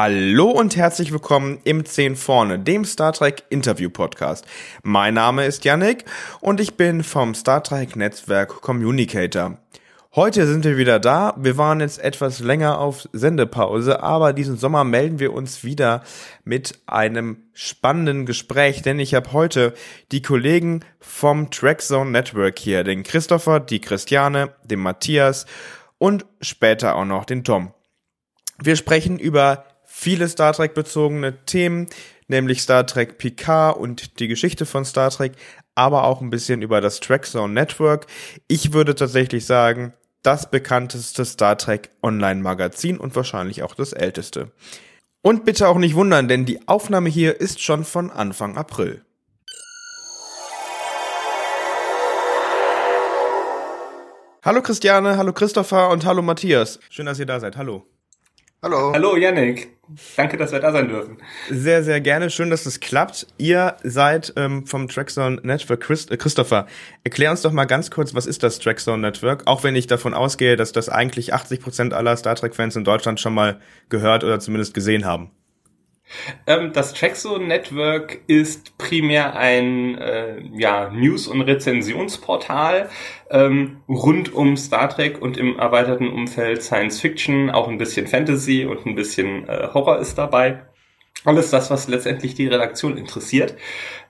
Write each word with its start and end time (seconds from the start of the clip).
Hallo 0.00 0.48
und 0.50 0.76
herzlich 0.76 1.10
willkommen 1.10 1.58
im 1.64 1.84
10 1.84 2.14
vorne, 2.14 2.60
dem 2.60 2.84
Star 2.84 3.12
Trek 3.12 3.42
Interview 3.50 3.90
Podcast. 3.90 4.46
Mein 4.84 5.14
Name 5.14 5.44
ist 5.44 5.64
Yannick 5.64 6.04
und 6.38 6.60
ich 6.60 6.76
bin 6.76 7.02
vom 7.02 7.34
Star 7.34 7.64
Trek 7.64 7.96
Netzwerk 7.96 8.60
Communicator. 8.60 9.58
Heute 10.14 10.46
sind 10.46 10.64
wir 10.64 10.76
wieder 10.76 11.00
da. 11.00 11.34
Wir 11.36 11.58
waren 11.58 11.80
jetzt 11.80 11.98
etwas 11.98 12.38
länger 12.38 12.78
auf 12.78 13.08
Sendepause, 13.12 14.00
aber 14.00 14.32
diesen 14.32 14.56
Sommer 14.56 14.84
melden 14.84 15.18
wir 15.18 15.32
uns 15.32 15.64
wieder 15.64 16.04
mit 16.44 16.78
einem 16.86 17.48
spannenden 17.52 18.24
Gespräch, 18.24 18.82
denn 18.82 19.00
ich 19.00 19.16
habe 19.16 19.32
heute 19.32 19.74
die 20.12 20.22
Kollegen 20.22 20.84
vom 21.00 21.50
Trackzone 21.50 22.12
Network 22.12 22.60
hier, 22.60 22.84
den 22.84 23.02
Christopher, 23.02 23.58
die 23.58 23.80
Christiane, 23.80 24.54
den 24.62 24.78
Matthias 24.78 25.44
und 25.98 26.24
später 26.40 26.94
auch 26.94 27.04
noch 27.04 27.24
den 27.24 27.42
Tom. 27.42 27.74
Wir 28.62 28.76
sprechen 28.76 29.18
über 29.18 29.64
viele 29.98 30.28
Star 30.28 30.52
Trek 30.52 30.74
bezogene 30.74 31.44
Themen, 31.44 31.88
nämlich 32.28 32.62
Star 32.62 32.86
Trek 32.86 33.18
Picard 33.18 33.76
und 33.76 34.20
die 34.20 34.28
Geschichte 34.28 34.64
von 34.64 34.84
Star 34.84 35.10
Trek, 35.10 35.32
aber 35.74 36.04
auch 36.04 36.20
ein 36.20 36.30
bisschen 36.30 36.62
über 36.62 36.80
das 36.80 37.00
Trackzone 37.00 37.52
Network. 37.52 38.06
Ich 38.46 38.72
würde 38.72 38.94
tatsächlich 38.94 39.44
sagen, 39.44 39.92
das 40.22 40.50
bekannteste 40.50 41.24
Star 41.24 41.58
Trek 41.58 41.90
Online 42.00 42.40
Magazin 42.40 42.98
und 42.98 43.16
wahrscheinlich 43.16 43.64
auch 43.64 43.74
das 43.74 43.92
älteste. 43.92 44.52
Und 45.20 45.44
bitte 45.44 45.66
auch 45.66 45.78
nicht 45.78 45.96
wundern, 45.96 46.28
denn 46.28 46.44
die 46.44 46.68
Aufnahme 46.68 47.08
hier 47.08 47.40
ist 47.40 47.60
schon 47.60 47.84
von 47.84 48.12
Anfang 48.12 48.56
April. 48.56 49.04
Hallo 54.44 54.62
Christiane, 54.62 55.16
hallo 55.16 55.32
Christopher 55.32 55.90
und 55.90 56.06
hallo 56.06 56.22
Matthias. 56.22 56.78
Schön, 56.88 57.06
dass 57.06 57.18
ihr 57.18 57.26
da 57.26 57.40
seid. 57.40 57.56
Hallo. 57.56 57.84
Hallo. 58.60 58.92
Hallo 58.92 59.16
Yannick. 59.16 59.68
Danke, 60.16 60.36
dass 60.36 60.50
wir 60.50 60.58
da 60.58 60.72
sein 60.72 60.88
dürfen. 60.88 61.18
Sehr, 61.48 61.84
sehr 61.84 62.00
gerne. 62.00 62.28
Schön, 62.28 62.50
dass 62.50 62.66
es 62.66 62.80
klappt. 62.80 63.28
Ihr 63.38 63.76
seid 63.84 64.32
ähm, 64.36 64.66
vom 64.66 64.88
Trackzone 64.88 65.40
Network. 65.44 65.80
Christ 65.80 66.10
äh, 66.10 66.16
Christopher, 66.16 66.66
erklär 67.04 67.30
uns 67.30 67.42
doch 67.42 67.52
mal 67.52 67.66
ganz 67.66 67.92
kurz, 67.92 68.16
was 68.16 68.26
ist 68.26 68.42
das 68.42 68.58
Trackzone 68.58 69.00
Network? 69.00 69.46
Auch 69.46 69.62
wenn 69.62 69.76
ich 69.76 69.86
davon 69.86 70.12
ausgehe, 70.12 70.56
dass 70.56 70.72
das 70.72 70.88
eigentlich 70.88 71.32
80 71.32 71.60
Prozent 71.60 71.94
aller 71.94 72.16
Star 72.16 72.34
Trek-Fans 72.34 72.74
in 72.74 72.82
Deutschland 72.82 73.20
schon 73.20 73.32
mal 73.32 73.60
gehört 73.90 74.24
oder 74.24 74.40
zumindest 74.40 74.74
gesehen 74.74 75.04
haben. 75.04 75.30
Ähm, 76.46 76.72
das 76.72 76.94
Trackzone 76.94 77.46
Network 77.46 78.20
ist 78.26 78.76
primär 78.78 79.36
ein 79.36 79.98
äh, 79.98 80.40
ja, 80.54 80.90
News- 80.90 81.28
und 81.28 81.42
Rezensionsportal 81.42 82.88
ähm, 83.30 83.82
rund 83.88 84.32
um 84.32 84.56
Star 84.56 84.88
Trek 84.88 85.20
und 85.20 85.36
im 85.36 85.58
erweiterten 85.58 86.08
Umfeld 86.08 86.62
Science 86.62 87.00
Fiction, 87.00 87.50
auch 87.50 87.68
ein 87.68 87.78
bisschen 87.78 88.06
Fantasy 88.06 88.64
und 88.64 88.86
ein 88.86 88.94
bisschen 88.94 89.48
äh, 89.48 89.68
Horror 89.72 89.98
ist 89.98 90.16
dabei. 90.16 90.62
Alles 91.24 91.50
das, 91.50 91.70
was 91.70 91.88
letztendlich 91.88 92.34
die 92.34 92.46
Redaktion 92.46 92.96
interessiert. 92.96 93.56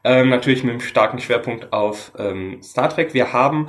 Ähm, 0.04 0.28
natürlich 0.28 0.62
mit 0.62 0.72
einem 0.72 0.81
starken 0.81 1.19
Schwerpunkt 1.19 1.72
auf 1.72 2.12
ähm, 2.19 2.62
Star 2.62 2.91
Trek. 2.91 3.14
Wir 3.14 3.32
haben 3.32 3.69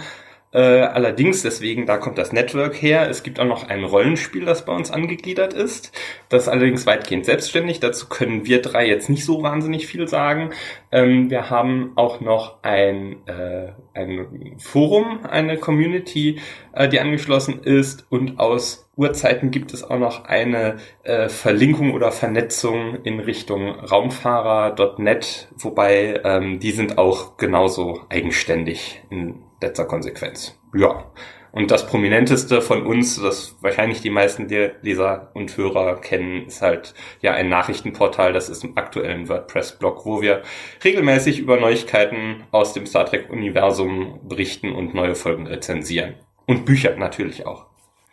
äh, 0.51 0.59
allerdings, 0.59 1.43
deswegen, 1.43 1.85
da 1.85 1.97
kommt 1.97 2.17
das 2.17 2.33
Network 2.33 2.81
her. 2.81 3.07
Es 3.07 3.21
gibt 3.21 3.39
auch 3.39 3.45
noch 3.45 3.69
ein 3.69 3.83
Rollenspiel, 3.83 4.45
das 4.45 4.65
bei 4.65 4.73
uns 4.73 4.89
angegliedert 4.89 5.53
ist. 5.53 5.91
Das 6.27 6.43
ist 6.43 6.47
allerdings 6.49 6.87
weitgehend 6.87 7.25
selbstständig. 7.25 7.79
Dazu 7.79 8.09
können 8.09 8.47
wir 8.47 8.59
drei 8.61 8.87
jetzt 8.87 9.09
nicht 9.09 9.25
so 9.25 9.43
wahnsinnig 9.43 9.85
viel 9.85 10.07
sagen. 10.07 10.49
Ähm, 10.91 11.29
wir 11.29 11.51
haben 11.51 11.91
auch 11.95 12.19
noch 12.19 12.63
ein, 12.63 13.17
äh, 13.27 13.73
ein 13.93 14.55
Forum, 14.57 15.19
eine 15.29 15.57
Community, 15.57 16.39
äh, 16.73 16.89
die 16.89 16.99
angeschlossen 16.99 17.61
ist. 17.61 18.07
Und 18.09 18.39
aus 18.39 18.89
Urzeiten 18.95 19.51
gibt 19.51 19.71
es 19.71 19.83
auch 19.83 19.99
noch 19.99 20.25
eine 20.25 20.77
äh, 21.03 21.29
Verlinkung 21.29 21.93
oder 21.93 22.11
Vernetzung 22.11 23.03
in 23.03 23.19
Richtung 23.19 23.69
Raumfahrer.net, 23.69 25.47
wobei 25.55 26.21
ähm, 26.23 26.59
die 26.59 26.71
sind 26.71 26.97
auch 26.97 27.37
genauso 27.37 28.01
eigenständig 28.09 29.03
in 29.11 29.43
letzter 29.61 29.85
Konsequenz. 29.85 30.57
Ja. 30.73 31.11
Und 31.51 31.71
das 31.71 31.87
prominenteste 31.87 32.61
von 32.61 32.85
uns, 32.85 33.19
das 33.19 33.55
wahrscheinlich 33.61 34.01
die 34.01 34.11
meisten 34.11 34.47
Leser 34.47 35.31
und 35.33 35.57
Hörer 35.57 35.99
kennen, 35.99 36.45
ist 36.45 36.61
halt 36.61 36.93
ja 37.21 37.33
ein 37.33 37.49
Nachrichtenportal. 37.49 38.33
Das 38.33 38.49
ist 38.49 38.63
im 38.63 38.77
aktuellen 38.77 39.27
WordPress-Blog, 39.27 40.05
wo 40.05 40.21
wir 40.21 40.43
regelmäßig 40.83 41.39
über 41.39 41.59
Neuigkeiten 41.59 42.43
aus 42.51 42.73
dem 42.73 42.85
Star 42.85 43.07
Trek-Universum 43.07 44.19
berichten 44.27 44.71
und 44.73 44.93
neue 44.93 45.15
Folgen 45.15 45.47
rezensieren. 45.47 46.13
Und 46.45 46.65
Bücher 46.65 46.95
natürlich 46.95 47.47
auch. 47.47 47.65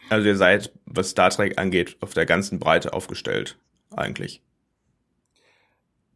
Also 0.08 0.28
ihr 0.28 0.36
seid, 0.36 0.72
was 0.86 1.10
Star 1.10 1.30
Trek 1.30 1.58
angeht, 1.58 1.96
auf 2.00 2.14
der 2.14 2.26
ganzen 2.26 2.58
Breite 2.58 2.92
aufgestellt, 2.92 3.58
eigentlich. 3.94 4.40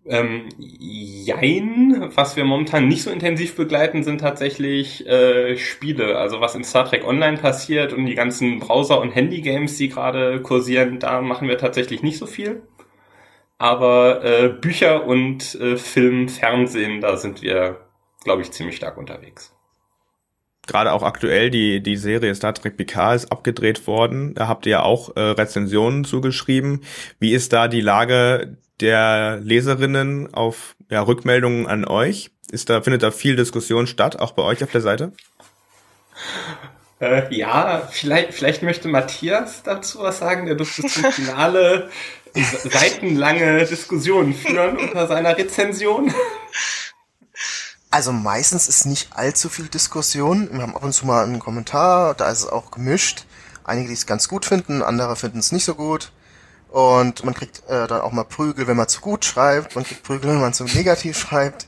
Ähm, 0.06 0.49
jein, 0.59 2.11
was 2.15 2.34
wir 2.37 2.44
momentan 2.44 2.88
nicht 2.88 3.03
so 3.03 3.11
intensiv 3.11 3.55
begleiten, 3.55 4.03
sind 4.03 4.21
tatsächlich 4.21 5.06
äh, 5.06 5.56
Spiele. 5.59 6.19
Also 6.19 6.41
was 6.41 6.55
in 6.55 6.65
Star 6.65 6.87
Trek 6.87 7.06
Online 7.06 7.37
passiert 7.37 7.93
und 7.93 8.06
die 8.06 8.15
ganzen 8.15 8.60
Browser- 8.60 9.00
und 9.00 9.10
Handy-Games, 9.10 9.77
die 9.77 9.91
gerade 9.91 10.41
kursieren, 10.41 10.99
da 10.99 11.21
machen 11.21 11.49
wir 11.49 11.59
tatsächlich 11.59 12.03
nicht 12.03 12.19
so 12.19 12.27
viel. 12.27 12.62
Aber 13.59 14.25
äh, 14.25 14.49
Bücher 14.49 15.05
und 15.05 15.55
äh, 15.56 15.77
Film, 15.77 16.31
Fernsehen, 16.31 17.03
da 17.03 17.19
sind 17.19 17.43
wir, 17.43 17.81
glaube 18.25 18.41
ich, 18.41 18.50
ziemlich 18.53 18.77
stark 18.77 18.97
unterwegs. 18.97 19.55
Gerade 20.66 20.93
auch 20.93 21.03
aktuell 21.03 21.50
die, 21.50 21.83
die 21.83 21.97
Serie 21.97 22.34
Star 22.34 22.55
Trek 22.55 22.78
Picard 22.78 23.16
ist 23.16 23.33
abgedreht 23.33 23.87
worden. 23.87 24.34
Da 24.34 24.49
habt 24.49 24.65
ihr 24.65 24.72
ja 24.72 24.83
auch 24.83 25.15
äh, 25.15 25.21
Rezensionen 25.21 26.05
zugeschrieben. 26.05 26.81
Wie 27.19 27.34
ist 27.34 27.53
da 27.53 27.69
die 27.69 27.81
Lage 27.83 28.56
der 28.80 29.38
Leserinnen 29.42 30.32
auf 30.34 30.76
ja, 30.91 31.02
Rückmeldungen 31.02 31.66
an 31.66 31.84
euch? 31.86 32.30
Ist 32.50 32.68
da, 32.68 32.82
findet 32.82 33.02
da 33.02 33.10
viel 33.10 33.36
Diskussion 33.36 33.86
statt, 33.86 34.18
auch 34.18 34.32
bei 34.32 34.42
euch 34.42 34.62
auf 34.64 34.70
der 34.70 34.80
Seite? 34.80 35.12
Äh, 37.00 37.34
ja, 37.34 37.88
vielleicht, 37.91 38.34
vielleicht 38.34 38.62
möchte 38.62 38.88
Matthias 38.88 39.62
dazu 39.62 40.00
was 40.00 40.18
sagen. 40.18 40.46
Der 40.46 40.54
durfte 40.54 40.82
zum 40.82 41.12
Finale 41.12 41.91
seitenlange 42.64 43.64
Diskussionen 43.64 44.34
führen 44.34 44.76
unter 44.76 45.06
seiner 45.06 45.36
Rezension. 45.36 46.12
Also 47.91 48.12
meistens 48.12 48.68
ist 48.68 48.86
nicht 48.86 49.08
allzu 49.16 49.48
viel 49.48 49.66
Diskussion. 49.66 50.48
Wir 50.52 50.62
haben 50.62 50.76
ab 50.76 50.84
und 50.84 50.92
zu 50.92 51.06
mal 51.06 51.24
einen 51.24 51.41
Kommentar, 51.41 52.14
da 52.14 52.30
ist 52.30 52.41
es 52.41 52.47
auch 52.47 52.70
gemischt. 52.70 53.24
Einige, 53.64 53.88
die 53.88 53.94
es 53.94 54.06
ganz 54.06 54.28
gut 54.28 54.44
finden, 54.44 54.82
andere 54.82 55.16
finden 55.16 55.38
es 55.38 55.50
nicht 55.50 55.64
so 55.64 55.74
gut. 55.74 56.12
Und 56.70 57.25
man 57.25 57.34
kriegt 57.34 57.62
äh, 57.69 57.88
dann 57.88 58.00
auch 58.00 58.12
mal 58.12 58.25
Prügel, 58.25 58.66
wenn 58.66 58.76
man 58.76 58.88
zu 58.88 59.00
gut 59.00 59.25
schreibt. 59.25 59.75
Man 59.75 59.84
kriegt 59.84 60.03
Prügel, 60.04 60.31
wenn 60.31 60.41
man 60.41 60.54
zu 60.54 60.64
negativ 60.64 61.19
schreibt. 61.28 61.66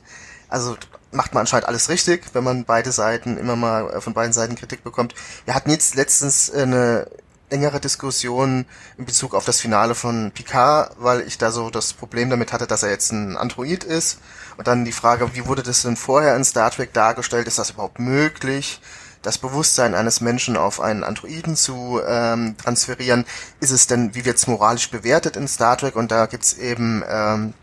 Also 0.48 0.76
macht 1.10 1.34
man 1.34 1.42
anscheinend 1.42 1.68
alles 1.68 1.88
richtig, 1.88 2.24
wenn 2.34 2.44
man 2.44 2.64
beide 2.64 2.92
Seiten 2.92 3.36
immer 3.36 3.56
mal 3.56 3.90
äh, 3.90 4.00
von 4.00 4.14
beiden 4.14 4.32
Seiten 4.32 4.54
Kritik 4.54 4.84
bekommt. 4.84 5.14
Wir 5.44 5.54
hatten 5.54 5.70
jetzt 5.70 5.94
letztens 5.94 6.48
äh, 6.48 6.62
eine 6.62 7.06
längere 7.50 7.80
Diskussion 7.80 8.64
in 8.96 9.04
Bezug 9.04 9.34
auf 9.34 9.44
das 9.44 9.60
Finale 9.60 9.94
von 9.94 10.32
Picard, 10.32 10.96
weil 10.98 11.20
ich 11.20 11.36
da 11.36 11.50
so 11.52 11.68
das 11.68 11.92
Problem 11.92 12.30
damit 12.30 12.52
hatte, 12.52 12.66
dass 12.66 12.82
er 12.82 12.90
jetzt 12.90 13.12
ein 13.12 13.36
Android 13.36 13.84
ist. 13.84 14.20
Und 14.56 14.66
dann 14.66 14.84
die 14.84 14.92
Frage, 14.92 15.34
wie 15.34 15.46
wurde 15.46 15.62
das 15.62 15.82
denn 15.82 15.96
vorher 15.96 16.34
in 16.34 16.44
Star 16.44 16.70
Trek 16.70 16.92
dargestellt? 16.94 17.46
Ist 17.46 17.58
das 17.58 17.70
überhaupt 17.70 17.98
möglich? 17.98 18.80
Das 19.22 19.38
Bewusstsein 19.38 19.94
eines 19.94 20.20
Menschen 20.20 20.56
auf 20.56 20.80
einen 20.80 21.04
Androiden 21.04 21.56
zu 21.56 22.00
ähm, 22.06 22.56
transferieren, 22.58 23.24
ist 23.60 23.70
es 23.70 23.86
denn, 23.86 24.14
wie 24.14 24.24
wird 24.24 24.36
es 24.36 24.46
moralisch 24.46 24.90
bewertet 24.90 25.36
in 25.36 25.48
Star 25.48 25.76
Trek? 25.76 25.96
Und 25.96 26.10
da 26.10 26.26
gibt's 26.26 26.54
eben, 26.54 27.02
ähm, 27.08 27.54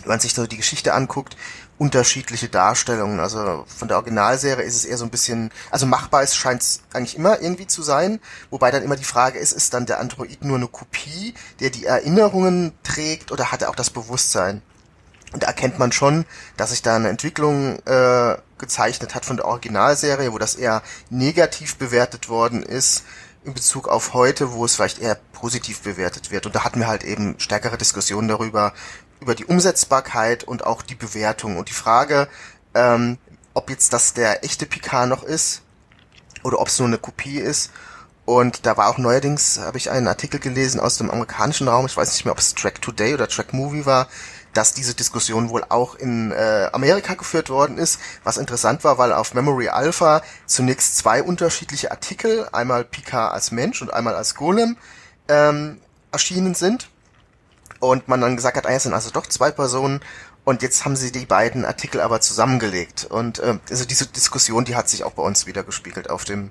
wenn 0.00 0.08
man 0.08 0.20
sich 0.20 0.34
so 0.34 0.46
die 0.46 0.56
Geschichte 0.56 0.94
anguckt, 0.94 1.36
unterschiedliche 1.78 2.48
Darstellungen. 2.48 3.20
Also 3.20 3.64
von 3.66 3.88
der 3.88 3.96
Originalserie 3.96 4.64
ist 4.64 4.76
es 4.76 4.84
eher 4.84 4.98
so 4.98 5.04
ein 5.04 5.10
bisschen, 5.10 5.50
also 5.70 5.84
machbar 5.84 6.22
ist 6.22 6.36
scheint 6.36 6.62
es 6.62 6.82
eigentlich 6.92 7.16
immer 7.16 7.40
irgendwie 7.40 7.66
zu 7.66 7.82
sein, 7.82 8.20
wobei 8.50 8.70
dann 8.70 8.82
immer 8.82 8.96
die 8.96 9.04
Frage 9.04 9.38
ist, 9.38 9.52
ist 9.52 9.74
dann 9.74 9.86
der 9.86 9.98
Android 9.98 10.44
nur 10.44 10.56
eine 10.56 10.68
Kopie, 10.68 11.34
der 11.60 11.70
die 11.70 11.86
Erinnerungen 11.86 12.72
trägt 12.84 13.32
oder 13.32 13.50
hat 13.50 13.62
er 13.62 13.70
auch 13.70 13.74
das 13.74 13.90
Bewusstsein? 13.90 14.62
Und 15.32 15.42
da 15.42 15.46
erkennt 15.46 15.78
man 15.78 15.92
schon, 15.92 16.26
dass 16.56 16.70
sich 16.70 16.82
da 16.82 16.96
eine 16.96 17.08
Entwicklung 17.08 17.78
äh, 17.86 18.36
gezeichnet 18.58 19.14
hat 19.14 19.24
von 19.24 19.36
der 19.36 19.46
Originalserie, 19.46 20.32
wo 20.32 20.38
das 20.38 20.54
eher 20.54 20.82
negativ 21.10 21.76
bewertet 21.76 22.28
worden 22.28 22.62
ist 22.62 23.04
in 23.44 23.54
Bezug 23.54 23.88
auf 23.88 24.14
heute, 24.14 24.52
wo 24.52 24.64
es 24.64 24.76
vielleicht 24.76 25.00
eher 25.00 25.16
positiv 25.32 25.80
bewertet 25.80 26.30
wird. 26.30 26.46
Und 26.46 26.54
da 26.54 26.64
hatten 26.64 26.80
wir 26.80 26.86
halt 26.86 27.02
eben 27.02 27.34
stärkere 27.38 27.76
Diskussionen 27.76 28.28
darüber, 28.28 28.72
über 29.20 29.34
die 29.34 29.44
Umsetzbarkeit 29.44 30.44
und 30.44 30.64
auch 30.64 30.82
die 30.82 30.94
Bewertung. 30.94 31.56
Und 31.56 31.68
die 31.68 31.74
Frage, 31.74 32.28
ähm, 32.74 33.18
ob 33.54 33.70
jetzt 33.70 33.92
das 33.92 34.14
der 34.14 34.44
echte 34.44 34.66
Picard 34.66 35.08
noch 35.08 35.22
ist 35.22 35.62
oder 36.42 36.60
ob 36.60 36.68
es 36.68 36.78
nur 36.78 36.88
eine 36.88 36.98
Kopie 36.98 37.38
ist. 37.38 37.70
Und 38.24 38.66
da 38.66 38.76
war 38.76 38.88
auch 38.88 38.98
neuerdings, 38.98 39.58
habe 39.58 39.78
ich 39.78 39.90
einen 39.90 40.06
Artikel 40.06 40.38
gelesen 40.38 40.78
aus 40.78 40.96
dem 40.96 41.10
amerikanischen 41.10 41.66
Raum, 41.66 41.86
ich 41.86 41.96
weiß 41.96 42.12
nicht 42.12 42.24
mehr, 42.24 42.32
ob 42.32 42.38
es 42.38 42.54
Track 42.54 42.80
Today 42.80 43.14
oder 43.14 43.26
Track 43.26 43.52
Movie 43.52 43.84
war, 43.84 44.08
dass 44.54 44.74
diese 44.74 44.94
Diskussion 44.94 45.50
wohl 45.50 45.64
auch 45.68 45.94
in 45.94 46.30
äh, 46.32 46.68
Amerika 46.72 47.14
geführt 47.14 47.48
worden 47.48 47.78
ist, 47.78 47.98
was 48.24 48.36
interessant 48.36 48.84
war, 48.84 48.98
weil 48.98 49.12
auf 49.12 49.34
Memory 49.34 49.68
Alpha 49.68 50.22
zunächst 50.46 50.96
zwei 50.96 51.22
unterschiedliche 51.22 51.90
Artikel, 51.90 52.48
einmal 52.52 52.84
Picard 52.84 53.32
als 53.32 53.50
Mensch 53.50 53.80
und 53.82 53.92
einmal 53.92 54.14
als 54.14 54.34
Golem, 54.34 54.76
ähm, 55.28 55.80
erschienen 56.10 56.54
sind. 56.54 56.88
Und 57.80 58.06
man 58.06 58.20
dann 58.20 58.36
gesagt 58.36 58.56
hat, 58.56 58.66
ah, 58.66 58.70
es 58.70 58.84
sind 58.84 58.94
also 58.94 59.10
doch 59.10 59.26
zwei 59.26 59.50
Personen 59.50 60.00
und 60.44 60.62
jetzt 60.62 60.84
haben 60.84 60.96
sie 60.96 61.10
die 61.10 61.26
beiden 61.26 61.64
Artikel 61.64 62.00
aber 62.00 62.20
zusammengelegt. 62.20 63.04
Und 63.04 63.38
äh, 63.40 63.58
also 63.70 63.84
diese 63.84 64.06
Diskussion, 64.06 64.64
die 64.64 64.76
hat 64.76 64.88
sich 64.88 65.04
auch 65.04 65.12
bei 65.12 65.22
uns 65.22 65.46
wieder 65.46 65.62
gespiegelt 65.64 66.10
auf 66.10 66.24
dem 66.24 66.50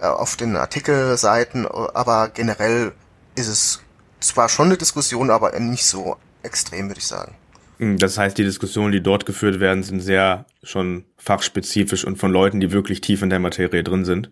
äh, 0.00 0.06
auf 0.06 0.36
den 0.36 0.56
Artikelseiten, 0.56 1.66
aber 1.66 2.28
generell 2.28 2.92
ist 3.34 3.48
es 3.48 3.80
zwar 4.20 4.48
schon 4.48 4.66
eine 4.66 4.76
Diskussion, 4.76 5.30
aber 5.30 5.58
nicht 5.58 5.86
so 5.86 6.16
extrem, 6.48 6.88
würde 6.88 6.98
ich 6.98 7.06
sagen. 7.06 7.34
Hm, 7.78 7.96
das 7.98 8.18
heißt, 8.18 8.36
die 8.36 8.44
Diskussionen, 8.44 8.92
die 8.92 9.02
dort 9.02 9.26
geführt 9.26 9.60
werden, 9.60 9.82
sind 9.82 10.00
sehr 10.00 10.46
schon 10.62 11.04
fachspezifisch 11.16 12.04
und 12.04 12.16
von 12.18 12.32
Leuten, 12.32 12.60
die 12.60 12.72
wirklich 12.72 13.00
tief 13.00 13.22
in 13.22 13.30
der 13.30 13.38
Materie 13.38 13.84
drin 13.84 14.04
sind. 14.04 14.30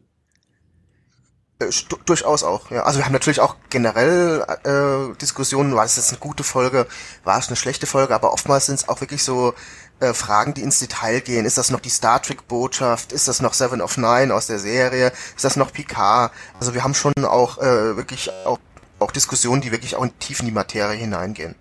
Äh, 1.59 1.71
durchaus 2.05 2.43
auch, 2.43 2.71
ja. 2.71 2.83
Also 2.83 2.99
wir 2.99 3.07
haben 3.07 3.13
natürlich 3.13 3.41
auch 3.41 3.57
generell 3.71 4.45
äh, 4.65 5.17
Diskussionen, 5.19 5.75
war 5.75 5.85
das 5.85 5.97
jetzt 5.97 6.11
eine 6.11 6.19
gute 6.19 6.45
Folge, 6.45 6.87
war 7.25 7.39
es 7.39 7.47
eine 7.49 7.57
schlechte 7.57 7.87
Folge, 7.87 8.15
aber 8.15 8.33
oftmals 8.33 8.67
sind 8.67 8.75
es 8.75 8.89
auch 8.89 9.01
wirklich 9.01 9.23
so 9.23 9.55
äh, 10.01 10.13
Fragen, 10.13 10.53
die 10.53 10.63
ins 10.63 10.81
Detail 10.81 11.21
gehen. 11.21 11.47
Ist 11.47 11.57
das 11.57 11.71
noch 11.71 11.81
die 11.81 11.89
Star 11.89 12.21
Trek 12.21 12.47
Botschaft? 12.49 13.13
Ist 13.13 13.29
das 13.29 13.41
noch 13.41 13.55
Seven 13.55 13.81
of 13.81 13.97
Nine 13.97 14.35
aus 14.35 14.49
der 14.49 14.59
Serie? 14.59 15.13
Ist 15.35 15.45
das 15.45 15.57
noch 15.57 15.73
Picard? 15.73 16.33
Also 16.61 16.75
wir 16.75 16.85
haben 16.85 16.95
schon 16.95 17.15
auch 17.25 17.59
äh, 17.59 17.97
wirklich 17.97 18.31
auch, 18.45 18.59
auch 18.99 19.13
Diskussionen, 19.13 19.63
die 19.63 19.73
wirklich 19.73 19.97
auch 19.97 20.07
tief 20.19 20.41
in 20.41 20.47
die 20.47 20.53
Materie 20.53 20.97
hineingehen. 20.97 21.55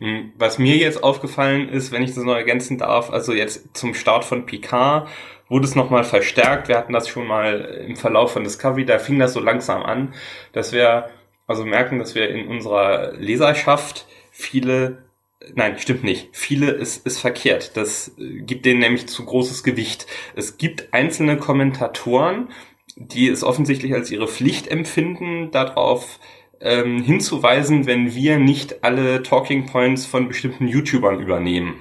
Hm, 0.00 0.32
was 0.36 0.58
mir 0.58 0.76
jetzt 0.76 1.02
aufgefallen 1.02 1.68
ist, 1.68 1.92
wenn 1.92 2.02
ich 2.02 2.14
das 2.14 2.24
noch 2.24 2.34
ergänzen 2.34 2.78
darf, 2.78 3.10
also 3.10 3.32
jetzt 3.32 3.76
zum 3.76 3.94
Start 3.94 4.24
von 4.24 4.46
Picard 4.46 5.08
wurde 5.48 5.66
es 5.66 5.74
nochmal 5.74 6.04
verstärkt. 6.04 6.68
Wir 6.68 6.76
hatten 6.76 6.92
das 6.92 7.08
schon 7.08 7.26
mal 7.26 7.60
im 7.86 7.96
Verlauf 7.96 8.32
von 8.32 8.44
Discovery, 8.44 8.84
da 8.84 8.98
fing 8.98 9.18
das 9.18 9.34
so 9.34 9.40
langsam 9.40 9.82
an, 9.82 10.14
dass 10.52 10.72
wir 10.72 11.10
also 11.46 11.64
merken, 11.64 11.98
dass 11.98 12.14
wir 12.14 12.28
in 12.28 12.48
unserer 12.48 13.12
Leserschaft 13.12 14.06
viele 14.30 15.04
Nein, 15.54 15.78
stimmt 15.78 16.04
nicht. 16.04 16.30
Viele 16.32 16.70
ist, 16.70 17.06
ist 17.06 17.18
verkehrt. 17.18 17.76
Das 17.76 18.12
gibt 18.16 18.64
denen 18.64 18.80
nämlich 18.80 19.08
zu 19.08 19.26
großes 19.26 19.62
Gewicht. 19.62 20.06
Es 20.34 20.56
gibt 20.56 20.94
einzelne 20.94 21.36
Kommentatoren, 21.36 22.48
die 22.96 23.28
es 23.28 23.44
offensichtlich 23.44 23.92
als 23.92 24.10
ihre 24.10 24.28
Pflicht 24.28 24.68
empfinden, 24.68 25.50
darauf 25.50 26.18
ähm, 26.60 27.02
hinzuweisen, 27.02 27.86
wenn 27.86 28.14
wir 28.14 28.38
nicht 28.38 28.84
alle 28.84 29.22
Talking 29.22 29.66
Points 29.66 30.06
von 30.06 30.28
bestimmten 30.28 30.68
YouTubern 30.68 31.20
übernehmen. 31.20 31.76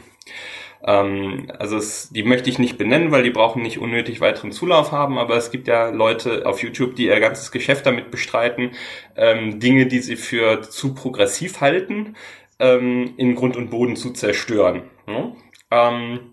Ähm, 0.85 1.47
also 1.59 1.77
es, 1.77 2.09
die 2.09 2.23
möchte 2.23 2.49
ich 2.49 2.59
nicht 2.59 2.77
benennen, 2.77 3.11
weil 3.11 3.23
die 3.23 3.29
brauchen 3.29 3.61
nicht 3.61 3.79
unnötig 3.79 4.19
weiteren 4.21 4.51
Zulauf 4.51 4.91
haben, 4.91 5.17
aber 5.17 5.37
es 5.37 5.51
gibt 5.51 5.67
ja 5.67 5.89
Leute 5.89 6.45
auf 6.45 6.61
YouTube, 6.61 6.95
die 6.95 7.05
ihr 7.05 7.19
ganzes 7.19 7.51
Geschäft 7.51 7.85
damit 7.85 8.11
bestreiten, 8.11 8.71
ähm, 9.15 9.59
Dinge, 9.59 9.87
die 9.87 9.99
sie 9.99 10.17
für 10.17 10.61
zu 10.61 10.93
progressiv 10.93 11.61
halten, 11.61 12.15
ähm, 12.59 13.13
in 13.17 13.35
Grund 13.35 13.55
und 13.55 13.69
Boden 13.69 13.95
zu 13.95 14.11
zerstören. 14.11 14.83
Ne? 15.07 15.35
Ähm, 15.71 16.32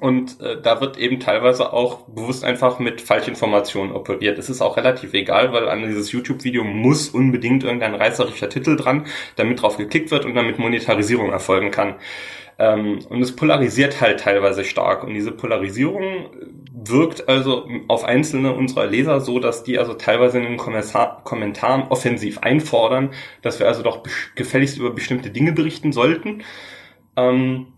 und 0.00 0.40
äh, 0.40 0.60
da 0.60 0.80
wird 0.80 0.98
eben 0.98 1.20
teilweise 1.20 1.72
auch 1.72 2.08
bewusst 2.08 2.44
einfach 2.44 2.80
mit 2.80 3.00
Falschinformationen 3.00 3.94
operiert. 3.94 4.36
Es 4.38 4.50
ist 4.50 4.60
auch 4.60 4.76
relativ 4.76 5.14
egal, 5.14 5.52
weil 5.52 5.68
an 5.68 5.86
dieses 5.86 6.10
YouTube-Video 6.10 6.64
muss 6.64 7.08
unbedingt 7.08 7.62
irgendein 7.62 7.94
reißerischer 7.94 8.48
Titel 8.48 8.76
dran, 8.76 9.06
damit 9.36 9.62
drauf 9.62 9.76
geklickt 9.76 10.10
wird 10.10 10.24
und 10.24 10.34
damit 10.34 10.58
Monetarisierung 10.58 11.30
erfolgen 11.30 11.70
kann. 11.70 11.94
Ähm, 12.58 12.98
und 13.08 13.22
es 13.22 13.36
polarisiert 13.36 14.00
halt 14.00 14.20
teilweise 14.20 14.64
stark. 14.64 15.04
Und 15.04 15.14
diese 15.14 15.30
Polarisierung 15.30 16.30
wirkt 16.72 17.28
also 17.28 17.68
auf 17.86 18.04
einzelne 18.04 18.54
unserer 18.54 18.86
Leser 18.86 19.20
so, 19.20 19.38
dass 19.38 19.62
die 19.62 19.78
also 19.78 19.94
teilweise 19.94 20.38
in 20.38 20.44
den 20.44 20.56
Kommentar 20.56 21.22
Kommentaren 21.22 21.84
offensiv 21.90 22.38
einfordern, 22.38 23.10
dass 23.42 23.60
wir 23.60 23.68
also 23.68 23.82
doch 23.82 24.02
gefälligst 24.34 24.78
über 24.78 24.90
bestimmte 24.90 25.30
Dinge 25.30 25.52
berichten 25.52 25.92
sollten. 25.92 26.42
Ähm, 27.16 27.68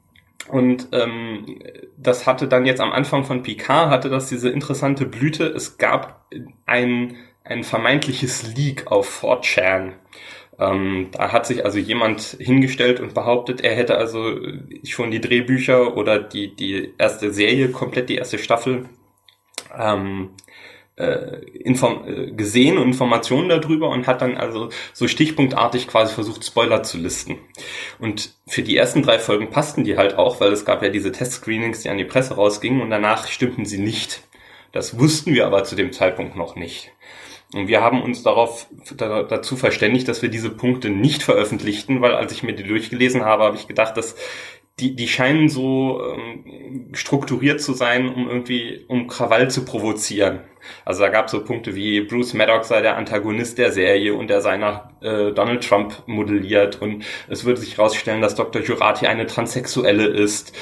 und 0.49 0.89
ähm, 0.93 1.61
das 1.97 2.27
hatte 2.27 2.49
dann 2.49 2.67
jetzt 2.67 2.81
am 2.81 2.93
Anfang 2.93 3.25
von 3.25 3.43
Picard, 3.43 3.91
hatte 3.91 4.09
das 4.09 4.29
diese 4.29 4.49
interessante 4.49 5.07
Blüte. 5.07 5.45
Es 5.47 5.79
gab 5.79 6.27
ein, 6.67 7.17
ein 7.45 7.65
vermeintliches 7.65 8.55
Leak 8.57 8.91
auf 8.91 9.23
4chan. 9.23 9.93
Ähm, 10.59 11.09
da 11.13 11.31
hat 11.33 11.47
sich 11.47 11.65
also 11.65 11.79
jemand 11.79 12.21
hingestellt 12.41 13.01
und 13.01 13.15
behauptet, 13.15 13.61
er 13.61 13.77
hätte 13.77 13.97
also 13.97 14.37
schon 14.85 15.11
die 15.11 15.21
Drehbücher 15.21 15.97
oder 15.97 16.19
die, 16.19 16.55
die 16.55 16.95
erste 16.99 17.33
Serie, 17.33 17.71
komplett 17.71 18.09
die 18.09 18.17
erste 18.17 18.39
Staffel 18.39 18.89
ähm, 19.77 20.31
äh, 20.99 21.41
inform 21.55 22.07
äh, 22.07 22.31
gesehen 22.33 22.79
und 22.79 22.89
Informationen 22.89 23.49
darüber 23.49 23.89
und 23.89 24.07
hat 24.07 24.23
dann 24.23 24.37
also 24.37 24.69
so 24.93 25.09
stichpunktartig 25.09 25.89
quasi 25.89 26.15
versucht, 26.15 26.45
Spoiler 26.45 26.83
zu 26.83 26.99
listen. 26.99 27.39
Und 27.99 28.35
für 28.47 28.63
die 28.63 28.77
ersten 28.77 29.03
drei 29.03 29.19
Folgen 29.19 29.51
passten 29.51 29.85
die 29.85 29.97
halt 29.97 30.17
auch, 30.17 30.41
weil 30.41 30.53
es 30.53 30.65
gab 30.65 30.83
ja 30.83 30.89
diese 30.89 31.13
Testscreenings, 31.13 31.83
die 31.83 31.89
an 31.89 31.99
die 31.99 32.05
Presse 32.05 32.35
rausgingen 32.35 32.83
und 32.83 32.91
danach 32.91 33.29
stimmten 33.29 33.65
sie 33.65 33.79
nicht. 33.79 34.23
Das 34.73 34.99
wussten 34.99 35.35
wir 35.35 35.47
aber 35.47 35.65
zu 35.65 35.77
dem 35.77 35.93
Zeitpunkt 35.93 36.37
noch 36.37 36.57
nicht. 36.57 36.93
Und 37.55 37.67
wir 37.67 37.81
haben 37.81 38.03
uns 38.03 38.23
darauf 38.23 38.67
da, 38.95 39.23
dazu 39.23 39.57
verständigt, 39.57 40.07
dass 40.07 40.21
wir 40.21 40.29
diese 40.29 40.51
Punkte 40.51 40.91
nicht 40.91 41.23
veröffentlichten, 41.23 42.03
weil 42.03 42.15
als 42.15 42.33
ich 42.33 42.43
mir 42.43 42.53
die 42.53 42.65
durchgelesen 42.65 43.25
habe, 43.25 43.45
habe 43.45 43.57
ich 43.57 43.67
gedacht, 43.67 43.97
dass 43.97 44.17
die, 44.81 44.95
die 44.95 45.09
scheinen 45.09 45.49
so 45.49 46.01
ähm, 46.03 46.91
strukturiert 46.93 47.61
zu 47.61 47.73
sein, 47.73 48.09
um 48.09 48.29
irgendwie, 48.29 48.85
um 48.89 49.07
Krawall 49.09 49.51
zu 49.51 49.65
provozieren. 49.65 50.41
Also 50.85 51.03
da 51.03 51.09
gab 51.09 51.27
es 51.27 51.33
so 51.33 51.45
Punkte 51.45 51.75
wie 51.75 52.03
Bruce 52.03 52.35
Maddox 52.35 52.69
sei 52.69 52.81
der 52.83 52.97
Antagonist 52.97 53.59
der 53.59 53.73
Serie 53.73 54.15
und 54.15 54.31
er 54.31 54.41
sei 54.41 54.57
nach 54.57 54.91
äh, 55.01 55.33
Donald 55.33 55.67
Trump 55.67 56.03
modelliert 56.07 56.81
und 56.81 57.05
es 57.29 57.45
würde 57.45 57.61
sich 57.61 57.77
herausstellen, 57.77 58.21
dass 58.21 58.35
Dr. 58.35 58.63
Jurati 58.63 59.07
eine 59.07 59.27
Transsexuelle 59.27 60.07
ist 60.07 60.57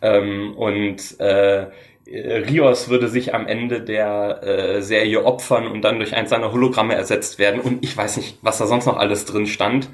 ähm, 0.00 0.54
und 0.56 1.20
äh, 1.20 1.66
Rios 2.06 2.88
würde 2.88 3.08
sich 3.08 3.34
am 3.34 3.46
Ende 3.46 3.80
der 3.80 4.42
äh, 4.42 4.82
Serie 4.82 5.24
opfern 5.24 5.66
und 5.66 5.82
dann 5.82 5.98
durch 5.98 6.14
eins 6.14 6.30
seiner 6.30 6.52
Hologramme 6.52 6.94
ersetzt 6.94 7.38
werden 7.38 7.60
und 7.60 7.84
ich 7.84 7.96
weiß 7.96 8.16
nicht, 8.16 8.38
was 8.42 8.58
da 8.58 8.66
sonst 8.66 8.86
noch 8.86 8.96
alles 8.96 9.24
drin 9.24 9.46
stand. 9.46 9.88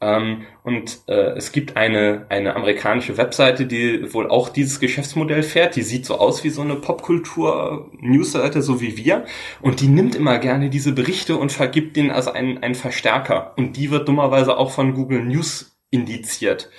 Ähm, 0.00 0.42
und 0.62 1.00
äh, 1.06 1.36
es 1.36 1.52
gibt 1.52 1.76
eine, 1.76 2.26
eine 2.28 2.56
amerikanische 2.56 3.16
Webseite, 3.16 3.66
die 3.66 4.12
wohl 4.12 4.28
auch 4.28 4.48
dieses 4.48 4.80
Geschäftsmodell 4.80 5.42
fährt. 5.42 5.76
Die 5.76 5.82
sieht 5.82 6.06
so 6.06 6.18
aus 6.18 6.44
wie 6.44 6.50
so 6.50 6.62
eine 6.62 6.76
Popkultur-Newsseite, 6.76 8.62
so 8.62 8.80
wie 8.80 8.96
wir. 8.96 9.24
Und 9.60 9.80
die 9.80 9.88
nimmt 9.88 10.14
immer 10.14 10.38
gerne 10.38 10.70
diese 10.70 10.92
Berichte 10.92 11.36
und 11.36 11.52
vergibt 11.52 11.96
denen 11.96 12.10
also 12.10 12.32
einen, 12.32 12.62
einen 12.62 12.74
Verstärker. 12.74 13.54
Und 13.56 13.76
die 13.76 13.90
wird 13.90 14.08
dummerweise 14.08 14.56
auch 14.56 14.70
von 14.70 14.94
Google 14.94 15.24
News 15.24 15.76
indiziert. 15.90 16.70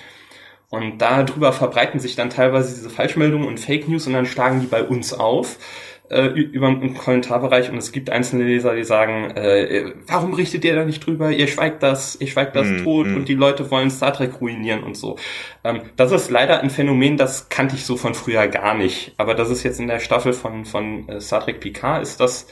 Und 0.70 0.98
darüber 0.98 1.54
verbreiten 1.54 2.00
sich 2.00 2.16
dann 2.16 2.30
teilweise 2.30 2.74
diese 2.76 2.90
Falschmeldungen 2.90 3.48
und 3.48 3.60
Fake 3.60 3.88
News 3.88 4.08
und 4.08 4.14
dann 4.14 4.26
schlagen 4.26 4.60
die 4.60 4.68
bei 4.68 4.84
uns 4.84 5.14
auf 5.14 5.58
äh, 6.10 6.28
über 6.28 6.68
im 6.68 6.96
Kommentarbereich 6.96 7.72
und 7.72 7.78
es 7.78 7.92
gibt 7.92 8.10
einzelne 8.10 8.44
Leser, 8.44 8.76
die 8.76 8.84
sagen, 8.84 9.32
äh, 9.32 9.94
warum 10.08 10.34
richtet 10.34 10.64
ihr 10.66 10.76
da 10.76 10.86
nicht 10.86 11.06
drüber? 11.06 11.32
Ihr 11.32 11.48
schweigt 11.48 11.82
das, 11.84 12.16
ihr 12.20 12.28
schweigt 12.28 12.56
das 12.56 12.68
mm, 12.68 12.84
tot 12.84 13.08
mm. 13.08 13.16
und 13.16 13.28
die 13.28 13.34
Leute 13.34 13.70
wollen 13.72 13.90
Star 13.90 14.14
Trek 14.14 14.40
ruinieren 14.40 14.84
und 14.84 14.96
so. 14.96 15.18
Ähm, 15.64 15.82
das 15.96 16.12
ist 16.12 16.30
leider 16.30 16.62
ein 16.62 16.70
Phänomen, 16.70 17.18
das 17.18 17.50
kannte 17.50 17.76
ich 17.76 17.86
so 17.86 17.98
von 17.98 18.14
früher 18.14 18.48
gar 18.48 18.76
nicht. 18.76 19.14
Aber 19.18 19.34
das 19.34 19.50
ist 19.50 19.64
jetzt 19.64 19.80
in 19.80 19.88
der 19.88 20.00
Staffel 20.00 20.34
von, 20.34 20.66
von 20.66 21.10
äh, 21.10 21.22
Star 21.22 21.44
Trek 21.44 21.60
Picard 21.60 22.04
ist 22.04 22.20
das 22.20 22.48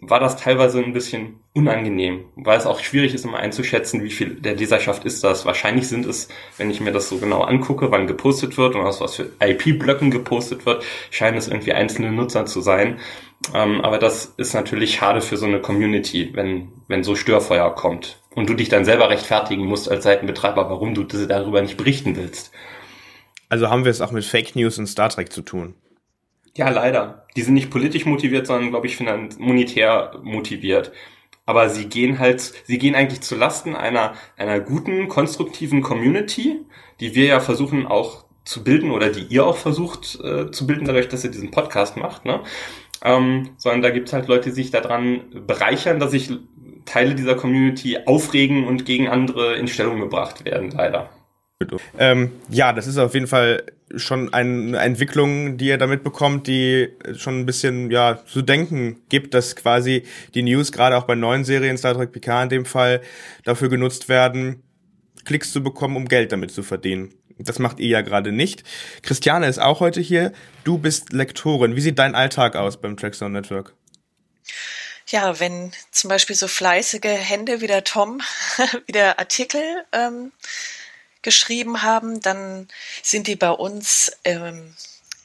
war 0.00 0.20
das 0.20 0.36
teilweise 0.36 0.82
ein 0.82 0.92
bisschen 0.92 1.40
unangenehm, 1.52 2.26
weil 2.36 2.58
es 2.58 2.66
auch 2.66 2.80
schwierig 2.80 3.14
ist, 3.14 3.24
immer 3.24 3.38
einzuschätzen, 3.38 4.02
wie 4.02 4.10
viel 4.10 4.34
der 4.34 4.54
Leserschaft 4.54 5.04
ist 5.04 5.24
das. 5.24 5.46
Wahrscheinlich 5.46 5.88
sind 5.88 6.06
es, 6.06 6.28
wenn 6.58 6.70
ich 6.70 6.80
mir 6.80 6.92
das 6.92 7.08
so 7.08 7.18
genau 7.18 7.42
angucke, 7.42 7.90
wann 7.90 8.06
gepostet 8.06 8.58
wird 8.58 8.74
und 8.74 8.82
aus 8.82 9.00
was 9.00 9.16
für 9.16 9.30
IP-Blöcken 9.40 10.10
gepostet 10.10 10.66
wird, 10.66 10.84
scheinen 11.10 11.38
es 11.38 11.48
irgendwie 11.48 11.72
einzelne 11.72 12.12
Nutzer 12.12 12.46
zu 12.46 12.60
sein. 12.60 12.98
Ähm, 13.54 13.80
aber 13.80 13.98
das 13.98 14.34
ist 14.36 14.54
natürlich 14.54 14.94
schade 14.94 15.20
für 15.20 15.36
so 15.36 15.46
eine 15.46 15.60
Community, 15.60 16.30
wenn, 16.34 16.72
wenn 16.88 17.04
so 17.04 17.16
Störfeuer 17.16 17.74
kommt 17.74 18.20
und 18.34 18.48
du 18.48 18.54
dich 18.54 18.68
dann 18.68 18.84
selber 18.84 19.08
rechtfertigen 19.08 19.64
musst 19.64 19.90
als 19.90 20.04
Seitenbetreiber, 20.04 20.68
warum 20.68 20.94
du 20.94 21.04
darüber 21.04 21.62
nicht 21.62 21.76
berichten 21.76 22.16
willst. 22.16 22.52
Also 23.48 23.70
haben 23.70 23.84
wir 23.84 23.90
es 23.90 24.00
auch 24.00 24.12
mit 24.12 24.24
Fake 24.24 24.56
News 24.56 24.78
in 24.78 24.86
Star 24.86 25.08
Trek 25.08 25.32
zu 25.32 25.42
tun. 25.42 25.74
Ja, 26.56 26.70
leider. 26.70 27.26
Die 27.36 27.42
sind 27.42 27.52
nicht 27.54 27.70
politisch 27.70 28.06
motiviert, 28.06 28.46
sondern, 28.46 28.70
glaube 28.70 28.86
ich, 28.86 28.98
monetär 29.38 30.18
motiviert. 30.22 30.90
Aber 31.44 31.68
sie 31.68 31.86
gehen 31.86 32.18
halt, 32.18 32.40
sie 32.40 32.78
gehen 32.78 32.94
eigentlich 32.94 33.20
zu 33.20 33.36
Lasten 33.36 33.76
einer, 33.76 34.14
einer 34.38 34.58
guten, 34.60 35.08
konstruktiven 35.08 35.82
Community, 35.82 36.60
die 36.98 37.14
wir 37.14 37.26
ja 37.26 37.40
versuchen 37.40 37.86
auch 37.86 38.24
zu 38.44 38.64
bilden 38.64 38.90
oder 38.90 39.10
die 39.10 39.24
ihr 39.24 39.44
auch 39.46 39.58
versucht 39.58 40.18
äh, 40.24 40.50
zu 40.50 40.66
bilden, 40.66 40.86
dadurch, 40.86 41.08
dass 41.08 41.24
ihr 41.24 41.30
diesen 41.30 41.50
Podcast 41.50 41.96
macht, 41.98 42.24
ne? 42.24 42.40
Ähm, 43.04 43.50
sondern 43.58 43.82
da 43.82 43.90
gibt's 43.90 44.14
halt 44.14 44.26
Leute, 44.26 44.48
die 44.48 44.54
sich 44.54 44.70
daran 44.70 45.24
bereichern, 45.46 46.00
dass 46.00 46.12
sich 46.12 46.30
Teile 46.86 47.14
dieser 47.14 47.34
Community 47.34 47.98
aufregen 48.06 48.66
und 48.66 48.86
gegen 48.86 49.08
andere 49.08 49.56
in 49.56 49.68
Stellung 49.68 50.00
gebracht 50.00 50.44
werden, 50.44 50.70
leider. 50.70 51.10
Ähm, 51.98 52.32
ja, 52.50 52.72
das 52.72 52.86
ist 52.86 52.98
auf 52.98 53.14
jeden 53.14 53.26
Fall 53.26 53.64
schon 53.94 54.34
eine 54.34 54.78
Entwicklung, 54.78 55.56
die 55.56 55.68
ihr 55.68 55.78
damit 55.78 56.04
bekommt, 56.04 56.46
die 56.46 56.90
schon 57.16 57.40
ein 57.40 57.46
bisschen 57.46 57.90
ja 57.90 58.22
zu 58.26 58.42
denken 58.42 59.00
gibt, 59.08 59.32
dass 59.32 59.56
quasi 59.56 60.02
die 60.34 60.42
News 60.42 60.72
gerade 60.72 60.96
auch 60.96 61.04
bei 61.04 61.14
neuen 61.14 61.44
Serien 61.44 61.78
Star 61.78 61.94
Trek 61.94 62.12
Picard 62.12 62.44
in 62.44 62.48
dem 62.50 62.64
Fall 62.66 63.00
dafür 63.44 63.68
genutzt 63.68 64.08
werden, 64.08 64.62
Klicks 65.24 65.52
zu 65.52 65.62
bekommen, 65.62 65.96
um 65.96 66.08
Geld 66.08 66.32
damit 66.32 66.50
zu 66.50 66.62
verdienen. 66.62 67.14
Das 67.38 67.58
macht 67.58 67.80
ihr 67.80 67.88
ja 67.88 68.00
gerade 68.00 68.32
nicht. 68.32 68.64
Christiane 69.02 69.46
ist 69.46 69.58
auch 69.58 69.80
heute 69.80 70.00
hier. 70.00 70.32
Du 70.64 70.78
bist 70.78 71.12
Lektorin. 71.12 71.76
Wie 71.76 71.80
sieht 71.80 71.98
dein 71.98 72.14
Alltag 72.14 72.56
aus 72.56 72.80
beim 72.80 72.96
Trackzone 72.96 73.30
Network? 73.30 73.74
Ja, 75.08 75.38
wenn 75.38 75.72
zum 75.92 76.08
Beispiel 76.08 76.34
so 76.34 76.48
fleißige 76.48 77.04
Hände 77.04 77.60
wie 77.60 77.66
der 77.66 77.84
Tom 77.84 78.20
wieder 78.86 79.18
Artikel 79.18 79.62
ähm, 79.92 80.32
geschrieben 81.26 81.82
haben, 81.82 82.20
dann 82.20 82.68
sind 83.02 83.26
die 83.26 83.34
bei 83.34 83.50
uns 83.50 84.12
ähm, 84.22 84.76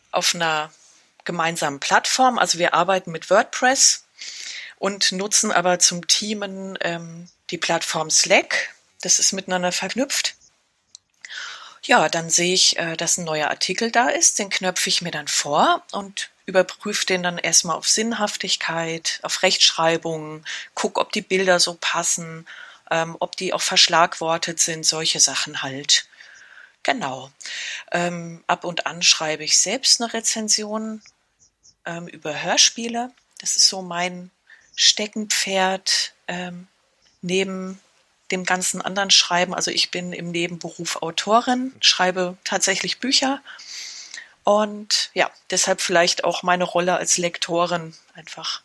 auf 0.09 0.33
einer 0.33 0.73
gemeinsamen 1.25 1.79
Plattform. 1.79 2.39
Also 2.39 2.57
wir 2.57 2.73
arbeiten 2.73 3.11
mit 3.11 3.29
WordPress 3.29 4.03
und 4.79 5.11
nutzen 5.11 5.51
aber 5.51 5.77
zum 5.77 6.07
Teamen 6.07 6.75
ähm, 6.81 7.29
die 7.51 7.59
Plattform 7.59 8.09
Slack. 8.09 8.73
Das 9.01 9.19
ist 9.19 9.31
miteinander 9.31 9.71
verknüpft. 9.71 10.33
Ja, 11.83 12.09
dann 12.09 12.31
sehe 12.31 12.55
ich, 12.55 12.77
äh, 12.79 12.97
dass 12.97 13.17
ein 13.17 13.25
neuer 13.25 13.49
Artikel 13.49 13.91
da 13.91 14.09
ist, 14.09 14.39
den 14.39 14.49
knöpfe 14.49 14.89
ich 14.89 15.03
mir 15.03 15.11
dann 15.11 15.27
vor 15.27 15.83
und 15.91 16.31
überprüfe 16.47 17.05
den 17.05 17.21
dann 17.21 17.37
erstmal 17.37 17.75
auf 17.75 17.87
Sinnhaftigkeit, 17.87 19.19
auf 19.21 19.43
Rechtschreibung, 19.43 20.43
guck, 20.73 20.97
ob 20.97 21.11
die 21.11 21.21
Bilder 21.21 21.59
so 21.59 21.77
passen, 21.79 22.47
ähm, 22.91 23.15
ob 23.19 23.35
die 23.35 23.53
auch 23.53 23.61
verschlagwortet 23.61 24.59
sind, 24.59 24.85
solche 24.85 25.19
Sachen 25.19 25.63
halt. 25.63 26.07
Genau. 26.83 27.31
Ähm, 27.91 28.43
ab 28.47 28.63
und 28.63 28.85
an 28.85 29.01
schreibe 29.01 29.43
ich 29.43 29.59
selbst 29.59 30.01
eine 30.01 30.13
Rezension 30.13 31.01
ähm, 31.85 32.07
über 32.07 32.43
Hörspiele. 32.43 33.11
Das 33.39 33.55
ist 33.55 33.67
so 33.67 33.81
mein 33.81 34.29
Steckenpferd 34.75 36.13
ähm, 36.27 36.67
neben 37.21 37.79
dem 38.31 38.45
ganzen 38.45 38.81
anderen 38.81 39.11
Schreiben. 39.11 39.53
Also 39.53 39.71
ich 39.71 39.91
bin 39.91 40.13
im 40.13 40.31
Nebenberuf 40.31 41.01
Autorin, 41.01 41.73
schreibe 41.81 42.37
tatsächlich 42.43 42.99
Bücher 42.99 43.41
und 44.43 45.11
ja, 45.13 45.29
deshalb 45.49 45.81
vielleicht 45.81 46.23
auch 46.23 46.41
meine 46.43 46.63
Rolle 46.63 46.95
als 46.97 47.17
Lektorin 47.17 47.93
einfach. 48.15 48.63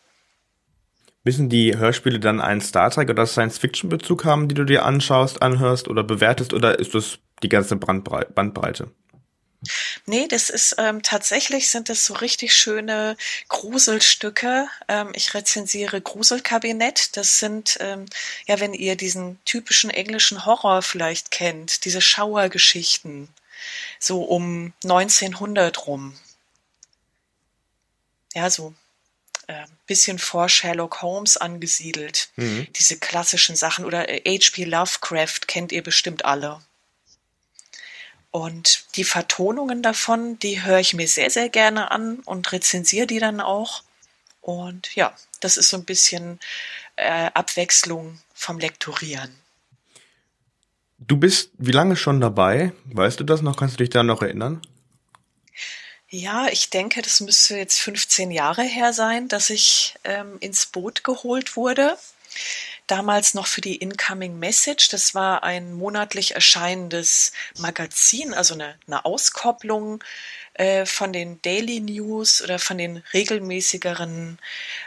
Müssen 1.27 1.49
die 1.49 1.77
Hörspiele 1.77 2.21
dann 2.21 2.41
einen 2.41 2.61
Star 2.61 2.89
Trek 2.89 3.11
oder 3.11 3.27
Science-Fiction-Bezug 3.27 4.25
haben, 4.25 4.47
die 4.47 4.55
du 4.55 4.63
dir 4.63 4.85
anschaust, 4.85 5.43
anhörst 5.43 5.89
oder 5.89 6.05
bewertest, 6.05 6.53
oder 6.53 6.79
ist 6.79 6.95
das 6.95 7.19
die 7.43 7.49
ganze 7.49 7.75
Bandbreite? 7.75 8.93
Nee, 10.07 10.29
das 10.29 10.51
ist 10.51 10.77
ähm, 10.79 11.03
tatsächlich 11.03 11.69
sind 11.69 11.89
das 11.89 12.07
so 12.07 12.15
richtig 12.15 12.55
schöne 12.55 13.17
Gruselstücke. 13.49 14.69
Ähm, 14.87 15.11
ich 15.15 15.35
rezensiere 15.35 16.01
Gruselkabinett. 16.01 17.17
Das 17.17 17.41
sind, 17.41 17.77
ähm, 17.81 18.07
ja, 18.47 18.61
wenn 18.61 18.73
ihr 18.73 18.95
diesen 18.95 19.41
typischen 19.45 19.91
englischen 19.91 20.47
Horror 20.47 20.81
vielleicht 20.81 21.33
kennt, 21.33 21.87
diese 21.87 22.01
Schauergeschichten, 22.01 23.27
so 23.99 24.23
um 24.23 24.75
1900 24.85 25.89
rum. 25.89 26.17
Ja, 28.33 28.49
so 28.49 28.75
äh, 29.47 29.65
bisschen 29.87 30.19
vor 30.19 30.49
Sherlock 30.49 31.03
Holmes 31.03 31.37
angesiedelt. 31.37 32.31
Mhm. 32.37 32.67
Diese 32.77 32.99
klassischen 32.99 33.57
Sachen 33.57 33.85
oder 33.85 34.01
H.P. 34.01 34.65
Lovecraft 34.65 35.47
kennt 35.47 35.73
ihr 35.73 35.83
bestimmt 35.83 36.25
alle. 36.25 36.61
Und 38.31 38.85
die 38.97 39.05
Vertonungen 39.05 39.83
davon, 39.83 40.39
die 40.41 40.63
höre 40.63 40.81
ich 40.81 40.95
mir 40.95 41.09
sehr, 41.09 41.31
sehr 41.31 41.49
gerne 41.49 41.91
an 41.91 42.21
und 42.25 42.53
rezensiere 42.53 43.07
die 43.07 43.19
dann 43.19 43.41
auch. 43.41 43.83
Und 44.41 44.95
ja, 44.95 45.15
das 45.41 45.57
ist 45.57 45.71
so 45.71 45.77
ein 45.77 45.85
bisschen 45.85 46.39
äh, 46.97 47.31
Abwechslung 47.33 48.19
vom 48.35 48.59
Lektorieren. 48.59 49.35
Du 50.99 51.17
bist 51.17 51.51
wie 51.59 51.73
lange 51.73 51.97
schon 51.97 52.21
dabei? 52.21 52.73
Weißt 52.85 53.21
du 53.21 53.25
das 53.25 53.43
noch? 53.43 53.57
Kannst 53.57 53.75
du 53.75 53.85
dich 53.85 53.91
da 53.91 54.03
noch 54.03 54.23
erinnern? 54.23 54.61
Ja, 56.09 56.49
ich 56.49 56.71
denke, 56.71 57.03
das 57.03 57.21
müsste 57.21 57.57
jetzt 57.57 57.79
15 57.81 58.31
Jahre 58.31 58.63
her 58.63 58.93
sein, 58.93 59.29
dass 59.29 59.51
ich 59.51 59.97
ähm, 60.05 60.37
ins 60.41 60.67
Boot 60.67 61.05
geholt 61.05 61.57
wurde 61.57 61.97
damals 62.87 63.35
noch 63.35 63.47
für 63.47 63.61
die 63.61 63.77
Incoming 63.77 64.39
Message. 64.39 64.89
Das 64.89 65.15
war 65.15 65.43
ein 65.43 65.73
monatlich 65.73 66.35
erscheinendes 66.35 67.33
Magazin, 67.59 68.35
also 68.35 68.55
eine, 68.55 68.79
eine 68.87 69.05
Auskopplung 69.05 70.03
äh, 70.55 70.87
von 70.87 71.13
den 71.13 71.41
Daily 71.43 71.81
News 71.81 72.43
oder 72.43 72.59
von 72.59 72.79
den 72.79 73.03
regelmäßigeren 73.13 74.39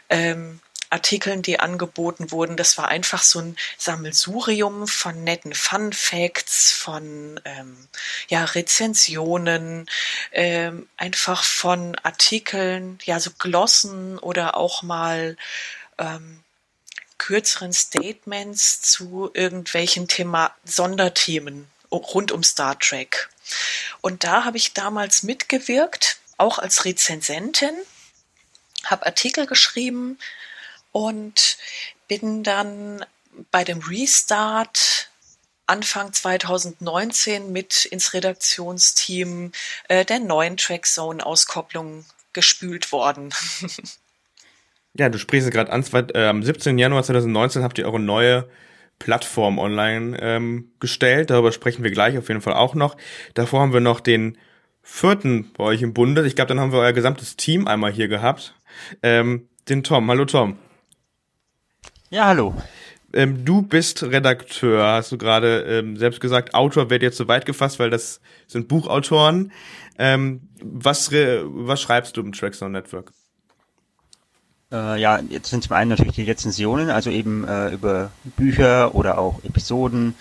ähm, 0.10 0.60
Artikeln, 0.90 1.42
die 1.42 1.60
angeboten 1.60 2.32
wurden. 2.32 2.58
Das 2.58 2.78
war 2.78 2.88
einfach 2.88 3.22
so 3.22 3.40
ein 3.40 3.58
Sammelsurium 3.78 4.88
von 4.88 5.24
netten 5.24 5.54
Fun 5.54 5.94
Facts, 5.94 6.72
von 6.72 7.40
ähm, 7.46 7.88
ja, 8.28 8.44
Rezensionen, 8.44 9.90
ähm, 10.32 10.88
einfach 10.98 11.44
von 11.44 11.96
Artikeln, 12.04 13.00
ja, 13.04 13.20
so 13.20 13.32
Glossen 13.38 14.18
oder 14.18 14.58
auch 14.58 14.82
mal 14.82 15.38
ähm, 15.98 16.44
kürzeren 17.18 17.74
Statements 17.74 18.82
zu 18.82 19.30
irgendwelchen 19.34 20.08
Thema 20.08 20.56
Sonderthemen 20.64 21.68
rund 21.92 22.32
um 22.32 22.44
Star 22.44 22.80
Trek. 22.80 23.30
Und 24.02 24.24
da 24.24 24.46
habe 24.46 24.58
ich 24.58 24.74
damals 24.74 25.24
mitgewirkt, 25.24 26.18
auch 26.38 26.60
als 26.60 26.86
Rezensentin, 26.86 27.74
habe 28.86 29.06
Artikel 29.06 29.46
geschrieben 29.46 30.18
und 30.92 31.58
bin 32.08 32.44
dann 32.44 33.06
bei 33.52 33.64
dem 33.64 33.80
Restart 33.80 35.12
Anfang 35.68 36.12
2019 36.12 37.52
mit 37.52 37.86
ins 37.86 38.14
Redaktionsteam 38.14 39.52
äh, 39.88 40.04
der 40.04 40.20
neuen 40.20 40.58
Trackzone 40.58 41.24
Auskopplung 41.24 42.06
gespült 42.34 42.92
worden. 42.92 43.34
Ja, 44.98 45.08
du 45.08 45.20
sprichst 45.20 45.48
es 45.48 45.54
gerade 45.54 45.72
an. 45.72 45.86
Äh, 46.14 46.26
am 46.26 46.44
17. 46.44 46.78
Januar 46.78 47.04
2019 47.04 47.64
habt 47.64 47.78
ihr 47.78 47.86
eure 47.86 48.00
neue 48.00 48.50
Plattform 48.98 49.60
online 49.60 50.18
ähm, 50.20 50.72
gestellt. 50.80 51.30
Darüber 51.30 51.52
sprechen 51.52 51.84
wir 51.84 51.92
gleich 51.92 52.18
auf 52.18 52.28
jeden 52.28 52.42
Fall 52.42 52.54
auch 52.54 52.76
noch. 52.76 52.98
Davor 53.34 53.62
haben 53.62 53.72
wir 53.72 53.80
noch 53.80 54.02
den 54.02 54.38
vierten 54.82 55.54
bei 55.54 55.64
euch 55.64 55.82
im 55.84 55.94
Bunde. 55.94 56.26
Ich 56.26 56.36
glaube, 56.36 56.50
dann 56.50 56.60
haben 56.60 56.74
wir 56.74 56.80
euer 56.80 56.92
gesamtes 56.92 57.38
Team 57.38 57.68
einmal 57.68 57.92
hier 57.92 58.08
gehabt. 58.08 58.56
Ähm, 59.04 59.48
den 59.70 59.84
Tom. 59.84 60.10
Hallo 60.10 60.26
Tom. 60.26 60.58
Ja, 62.12 62.26
hallo. 62.26 62.56
Ähm, 63.14 63.46
du 63.46 63.62
bist 63.62 64.02
Redakteur, 64.02 64.84
hast 64.84 65.12
du 65.12 65.18
gerade 65.20 65.62
ähm, 65.62 65.96
selbst 65.96 66.20
gesagt. 66.20 66.56
Autor 66.56 66.90
wird 66.90 67.04
jetzt 67.04 67.18
zu 67.18 67.28
weit 67.28 67.46
gefasst, 67.46 67.78
weil 67.78 67.92
das 67.92 68.20
sind 68.48 68.68
Buchautoren. 68.68 69.52
Ähm, 70.00 70.42
was, 70.60 71.12
was 71.12 71.82
schreibst 71.82 72.18
du 72.18 72.22
im 72.22 72.32
Trackzone 72.34 72.72
Network? 72.72 73.12
Äh, 74.72 75.00
ja, 75.00 75.20
jetzt 75.30 75.52
sind 75.52 75.64
zum 75.64 75.76
einen 75.76 75.90
natürlich 75.92 76.16
die 76.16 76.24
Rezensionen, 76.24 76.90
also 76.90 77.12
eben 77.12 77.48
äh, 77.48 77.70
über 77.70 78.12
Bücher 78.38 78.96
oder 78.96 79.20
auch 79.20 79.44
Episoden, 79.44 80.16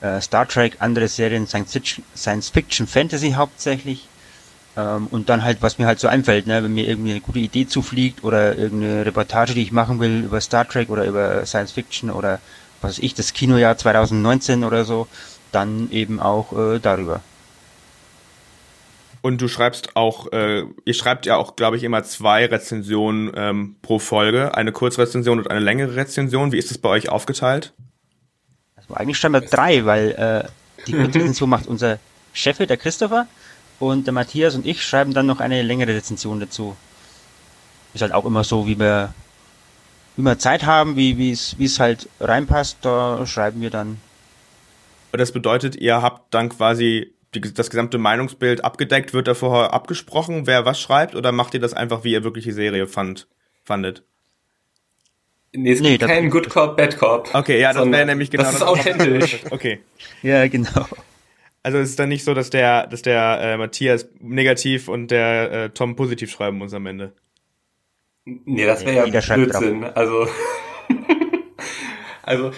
äh, 0.00 0.20
Star 0.20 0.48
Trek, 0.48 0.76
andere 0.80 1.06
Serien, 1.06 1.46
Science 1.46 1.72
Fiction, 1.72 2.04
Science 2.16 2.48
Fiction 2.50 2.88
Fantasy 2.88 3.32
hauptsächlich. 3.32 4.08
Ähm, 4.78 5.08
und 5.10 5.28
dann 5.28 5.42
halt, 5.42 5.60
was 5.60 5.78
mir 5.78 5.86
halt 5.86 5.98
so 5.98 6.06
einfällt, 6.06 6.46
ne, 6.46 6.62
wenn 6.62 6.72
mir 6.72 6.86
irgendwie 6.86 7.10
eine 7.10 7.20
gute 7.20 7.40
Idee 7.40 7.66
zufliegt 7.66 8.22
oder 8.22 8.56
irgendeine 8.56 9.04
Reportage, 9.04 9.54
die 9.54 9.62
ich 9.62 9.72
machen 9.72 9.98
will 9.98 10.22
über 10.24 10.40
Star 10.40 10.68
Trek 10.68 10.88
oder 10.88 11.04
über 11.04 11.44
Science 11.46 11.72
Fiction 11.72 12.10
oder 12.10 12.38
was 12.80 12.92
weiß 12.92 12.98
ich, 13.00 13.12
das 13.14 13.32
Kinojahr 13.32 13.76
2019 13.76 14.62
oder 14.62 14.84
so, 14.84 15.08
dann 15.50 15.90
eben 15.90 16.20
auch 16.20 16.52
äh, 16.56 16.78
darüber. 16.78 17.22
Und 19.20 19.40
du 19.40 19.48
schreibst 19.48 19.96
auch, 19.96 20.30
äh, 20.30 20.62
ihr 20.84 20.94
schreibt 20.94 21.26
ja 21.26 21.36
auch, 21.36 21.56
glaube 21.56 21.76
ich, 21.76 21.82
immer 21.82 22.04
zwei 22.04 22.46
Rezensionen 22.46 23.32
ähm, 23.34 23.76
pro 23.82 23.98
Folge, 23.98 24.54
eine 24.54 24.70
Kurzrezension 24.70 25.40
und 25.40 25.50
eine 25.50 25.58
längere 25.58 25.96
Rezension. 25.96 26.52
Wie 26.52 26.58
ist 26.58 26.70
das 26.70 26.78
bei 26.78 26.90
euch 26.90 27.08
aufgeteilt? 27.08 27.72
Also 28.76 28.94
eigentlich 28.94 29.18
schreiben 29.18 29.34
wir 29.34 29.40
drei, 29.40 29.84
weil 29.84 30.10
äh, 30.12 30.84
die 30.86 30.92
Kurzrezension 31.02 31.50
macht 31.50 31.66
unser 31.66 31.98
Chef, 32.32 32.58
der 32.58 32.76
Christopher, 32.76 33.26
und 33.78 34.06
der 34.06 34.12
Matthias 34.12 34.54
und 34.54 34.66
ich 34.66 34.82
schreiben 34.82 35.14
dann 35.14 35.26
noch 35.26 35.40
eine 35.40 35.62
längere 35.62 35.94
Rezension 35.94 36.40
dazu. 36.40 36.76
Ist 37.94 38.02
halt 38.02 38.12
auch 38.12 38.24
immer 38.24 38.44
so, 38.44 38.66
wie 38.66 38.78
wir, 38.78 39.14
wie 40.16 40.22
wir 40.22 40.38
Zeit 40.38 40.66
haben, 40.66 40.96
wie 40.96 41.16
wie 41.18 41.32
es 41.32 41.58
wie 41.58 41.64
es 41.64 41.80
halt 41.80 42.08
reinpasst, 42.20 42.78
da 42.82 43.24
schreiben 43.26 43.60
wir 43.60 43.70
dann. 43.70 44.00
Und 45.12 45.20
das 45.20 45.32
bedeutet, 45.32 45.76
ihr 45.76 46.02
habt 46.02 46.34
dann 46.34 46.50
quasi 46.50 47.14
die, 47.34 47.40
das 47.40 47.70
gesamte 47.70 47.98
Meinungsbild 47.98 48.64
abgedeckt, 48.64 49.14
wird 49.14 49.28
da 49.28 49.34
vorher 49.34 49.72
abgesprochen, 49.72 50.46
wer 50.46 50.64
was 50.64 50.80
schreibt, 50.80 51.14
oder 51.14 51.32
macht 51.32 51.54
ihr 51.54 51.60
das 51.60 51.74
einfach, 51.74 52.04
wie 52.04 52.12
ihr 52.12 52.24
wirklich 52.24 52.44
die 52.44 52.52
Serie 52.52 52.86
fand, 52.86 53.26
fandet? 53.64 54.02
Nee, 55.52 55.72
es 55.72 55.80
nee, 55.80 55.96
gibt 55.96 56.10
keinen 56.10 56.30
Good 56.30 56.50
Cop, 56.50 56.76
Bad 56.76 56.98
Cop. 56.98 57.30
Okay, 57.32 57.58
ja, 57.58 57.72
das 57.72 57.90
wäre 57.90 58.04
nämlich 58.04 58.30
genau 58.30 58.44
das. 58.44 58.56
ist 58.56 58.62
authentisch. 58.62 59.40
okay. 59.50 59.80
Ja, 60.22 60.46
genau. 60.46 60.86
Also 61.68 61.80
es 61.80 61.90
ist 61.90 61.98
dann 61.98 62.08
nicht 62.08 62.24
so, 62.24 62.32
dass 62.32 62.48
der, 62.48 62.86
dass 62.86 63.02
der 63.02 63.40
äh, 63.42 63.56
Matthias 63.58 64.08
negativ 64.20 64.88
und 64.88 65.10
der 65.10 65.52
äh, 65.52 65.68
Tom 65.68 65.96
positiv 65.96 66.30
schreiben 66.30 66.56
muss 66.56 66.72
am 66.72 66.86
Ende. 66.86 67.12
Nee, 68.24 68.64
das 68.64 68.86
wäre 68.86 69.06
ja 69.06 69.34
Blödsinn. 69.34 69.84
Also, 69.84 70.26
also 72.22 72.52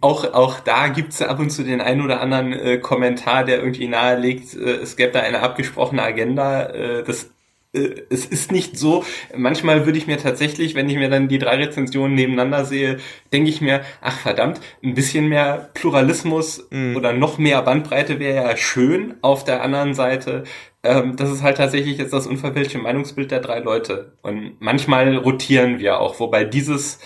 auch, 0.00 0.32
auch 0.32 0.60
da 0.60 0.88
gibt's 0.88 1.20
ab 1.20 1.38
und 1.38 1.50
zu 1.50 1.64
den 1.64 1.82
einen 1.82 2.00
oder 2.00 2.22
anderen 2.22 2.54
äh, 2.54 2.78
Kommentar, 2.78 3.44
der 3.44 3.58
irgendwie 3.58 3.88
nahelegt, 3.88 4.54
äh, 4.54 4.76
es 4.76 4.96
gäbe 4.96 5.12
da 5.12 5.20
eine 5.20 5.40
abgesprochene 5.40 6.02
Agenda. 6.02 6.62
Äh, 6.62 7.04
das 7.04 7.30
es 7.72 8.26
ist 8.26 8.50
nicht 8.50 8.76
so, 8.76 9.04
manchmal 9.36 9.86
würde 9.86 9.96
ich 9.96 10.08
mir 10.08 10.18
tatsächlich, 10.18 10.74
wenn 10.74 10.88
ich 10.88 10.96
mir 10.96 11.08
dann 11.08 11.28
die 11.28 11.38
drei 11.38 11.56
Rezensionen 11.56 12.16
nebeneinander 12.16 12.64
sehe, 12.64 12.98
denke 13.32 13.48
ich 13.48 13.60
mir, 13.60 13.82
ach 14.00 14.18
verdammt, 14.18 14.60
ein 14.82 14.94
bisschen 14.94 15.28
mehr 15.28 15.70
Pluralismus 15.74 16.66
mm. 16.70 16.96
oder 16.96 17.12
noch 17.12 17.38
mehr 17.38 17.62
Bandbreite 17.62 18.18
wäre 18.18 18.48
ja 18.48 18.56
schön. 18.56 19.14
Auf 19.22 19.44
der 19.44 19.62
anderen 19.62 19.94
Seite, 19.94 20.42
ähm, 20.82 21.14
das 21.14 21.30
ist 21.30 21.42
halt 21.42 21.58
tatsächlich 21.58 21.98
jetzt 21.98 22.12
das 22.12 22.26
unverfälschte 22.26 22.78
Meinungsbild 22.78 23.30
der 23.30 23.40
drei 23.40 23.60
Leute. 23.60 24.14
Und 24.22 24.56
manchmal 24.58 25.16
rotieren 25.16 25.78
wir 25.78 26.00
auch, 26.00 26.18
wobei 26.18 26.42
dieses 26.42 26.98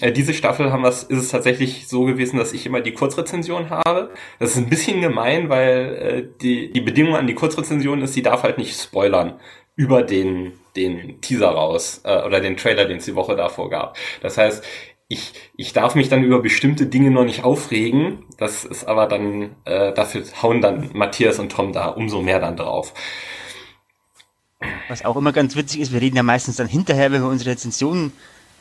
äh, 0.00 0.12
diese 0.12 0.32
Staffel 0.32 0.72
haben 0.72 0.84
wir's, 0.84 1.02
ist 1.02 1.18
es 1.18 1.28
tatsächlich 1.28 1.86
so 1.86 2.04
gewesen, 2.04 2.38
dass 2.38 2.54
ich 2.54 2.64
immer 2.64 2.80
die 2.80 2.94
Kurzrezension 2.94 3.68
habe. 3.68 4.10
Das 4.38 4.52
ist 4.52 4.56
ein 4.56 4.70
bisschen 4.70 5.02
gemein, 5.02 5.50
weil 5.50 5.96
äh, 5.96 6.38
die, 6.40 6.72
die 6.72 6.80
Bedingung 6.80 7.16
an 7.16 7.26
die 7.26 7.34
Kurzrezension 7.34 8.00
ist, 8.00 8.14
sie 8.14 8.22
darf 8.22 8.42
halt 8.42 8.56
nicht 8.56 8.80
spoilern 8.80 9.38
über 9.78 10.02
den, 10.02 10.54
den 10.74 11.20
Teaser 11.20 11.50
raus 11.50 12.00
äh, 12.02 12.22
oder 12.24 12.40
den 12.40 12.56
Trailer, 12.56 12.86
den 12.86 12.98
es 12.98 13.04
die 13.04 13.14
Woche 13.14 13.36
davor 13.36 13.70
gab. 13.70 13.96
Das 14.20 14.36
heißt, 14.36 14.64
ich, 15.06 15.32
ich 15.56 15.72
darf 15.72 15.94
mich 15.94 16.08
dann 16.08 16.24
über 16.24 16.42
bestimmte 16.42 16.86
Dinge 16.86 17.12
noch 17.12 17.24
nicht 17.24 17.44
aufregen. 17.44 18.24
Das 18.38 18.64
ist 18.64 18.86
aber 18.86 19.06
dann, 19.06 19.54
äh, 19.64 19.94
dafür 19.94 20.24
hauen 20.42 20.60
dann 20.60 20.90
Matthias 20.94 21.38
und 21.38 21.52
Tom 21.52 21.72
da 21.72 21.86
umso 21.86 22.20
mehr 22.20 22.40
dann 22.40 22.56
drauf. 22.56 22.92
Was 24.88 25.04
auch 25.04 25.16
immer 25.16 25.32
ganz 25.32 25.54
witzig 25.54 25.80
ist, 25.80 25.92
wir 25.92 26.00
reden 26.00 26.16
ja 26.16 26.24
meistens 26.24 26.56
dann 26.56 26.66
hinterher, 26.66 27.12
wenn 27.12 27.22
wir 27.22 27.28
unsere 27.28 27.50
Rezensionen 27.50 28.12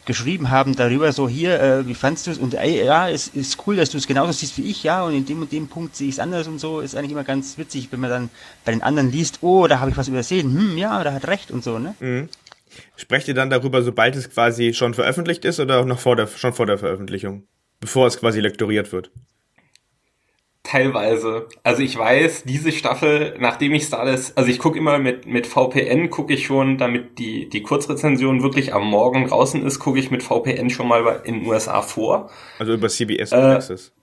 geschrieben 0.07 0.49
haben 0.49 0.75
darüber, 0.75 1.11
so 1.11 1.29
hier, 1.29 1.61
äh, 1.61 1.87
wie 1.87 1.93
fandst 1.93 2.25
du 2.25 2.31
es? 2.31 2.39
Und 2.39 2.55
ey, 2.55 2.83
ja, 2.83 3.09
es 3.09 3.27
ist 3.27 3.67
cool, 3.67 3.75
dass 3.75 3.91
du 3.91 3.97
es 3.97 4.07
genauso 4.07 4.31
siehst 4.31 4.57
wie 4.57 4.63
ich, 4.63 4.81
ja, 4.83 5.03
und 5.03 5.13
in 5.13 5.25
dem 5.25 5.41
und 5.41 5.51
dem 5.51 5.67
Punkt 5.67 5.95
sehe 5.95 6.07
ich 6.07 6.15
es 6.15 6.19
anders 6.19 6.47
und 6.47 6.59
so, 6.59 6.79
ist 6.79 6.95
eigentlich 6.95 7.11
immer 7.11 7.23
ganz 7.23 7.57
witzig, 7.59 7.89
wenn 7.91 7.99
man 7.99 8.09
dann 8.09 8.29
bei 8.65 8.71
den 8.71 8.81
anderen 8.81 9.11
liest, 9.11 9.39
oh, 9.41 9.67
da 9.67 9.79
habe 9.79 9.91
ich 9.91 9.97
was 9.97 10.07
übersehen, 10.07 10.57
hm, 10.57 10.77
ja, 10.77 11.03
da 11.03 11.13
hat 11.13 11.27
recht 11.27 11.51
und 11.51 11.63
so, 11.63 11.77
ne? 11.77 11.93
Mhm. 11.99 12.29
Sprecht 12.95 13.27
ihr 13.27 13.33
dann 13.33 13.49
darüber, 13.49 13.83
sobald 13.83 14.15
es 14.15 14.29
quasi 14.29 14.73
schon 14.73 14.93
veröffentlicht 14.93 15.45
ist 15.45 15.59
oder 15.59 15.79
auch 15.79 15.85
noch 15.85 15.99
vor 15.99 16.15
der, 16.15 16.27
schon 16.27 16.53
vor 16.53 16.65
der 16.65 16.77
Veröffentlichung? 16.77 17.43
Bevor 17.79 18.07
es 18.07 18.19
quasi 18.19 18.39
lektoriert 18.39 18.91
wird? 18.91 19.11
Teilweise. 20.67 21.47
Also 21.63 21.81
ich 21.81 21.97
weiß, 21.97 22.43
diese 22.43 22.73
Staffel, 22.73 23.35
nachdem 23.39 23.73
ich 23.73 23.85
Stardust, 23.85 24.37
also 24.37 24.49
ich 24.49 24.59
gucke 24.59 24.77
immer 24.77 24.97
mit, 24.97 25.25
mit 25.25 25.47
VPN, 25.47 26.09
gucke 26.09 26.33
ich 26.33 26.45
schon, 26.45 26.77
damit 26.77 27.19
die, 27.19 27.47
die 27.47 27.63
Kurzrezension 27.63 28.43
wirklich 28.43 28.73
am 28.73 28.85
Morgen 28.85 29.27
draußen 29.27 29.65
ist, 29.65 29.79
gucke 29.79 29.97
ich 29.97 30.11
mit 30.11 30.23
VPN 30.23 30.69
schon 30.69 30.89
mal 30.89 31.21
in 31.23 31.35
den 31.35 31.47
USA 31.47 31.81
vor. 31.81 32.29
Also 32.59 32.73
über 32.73 32.89
CBS 32.89 33.31
äh, 33.31 33.35
Access. 33.35 33.93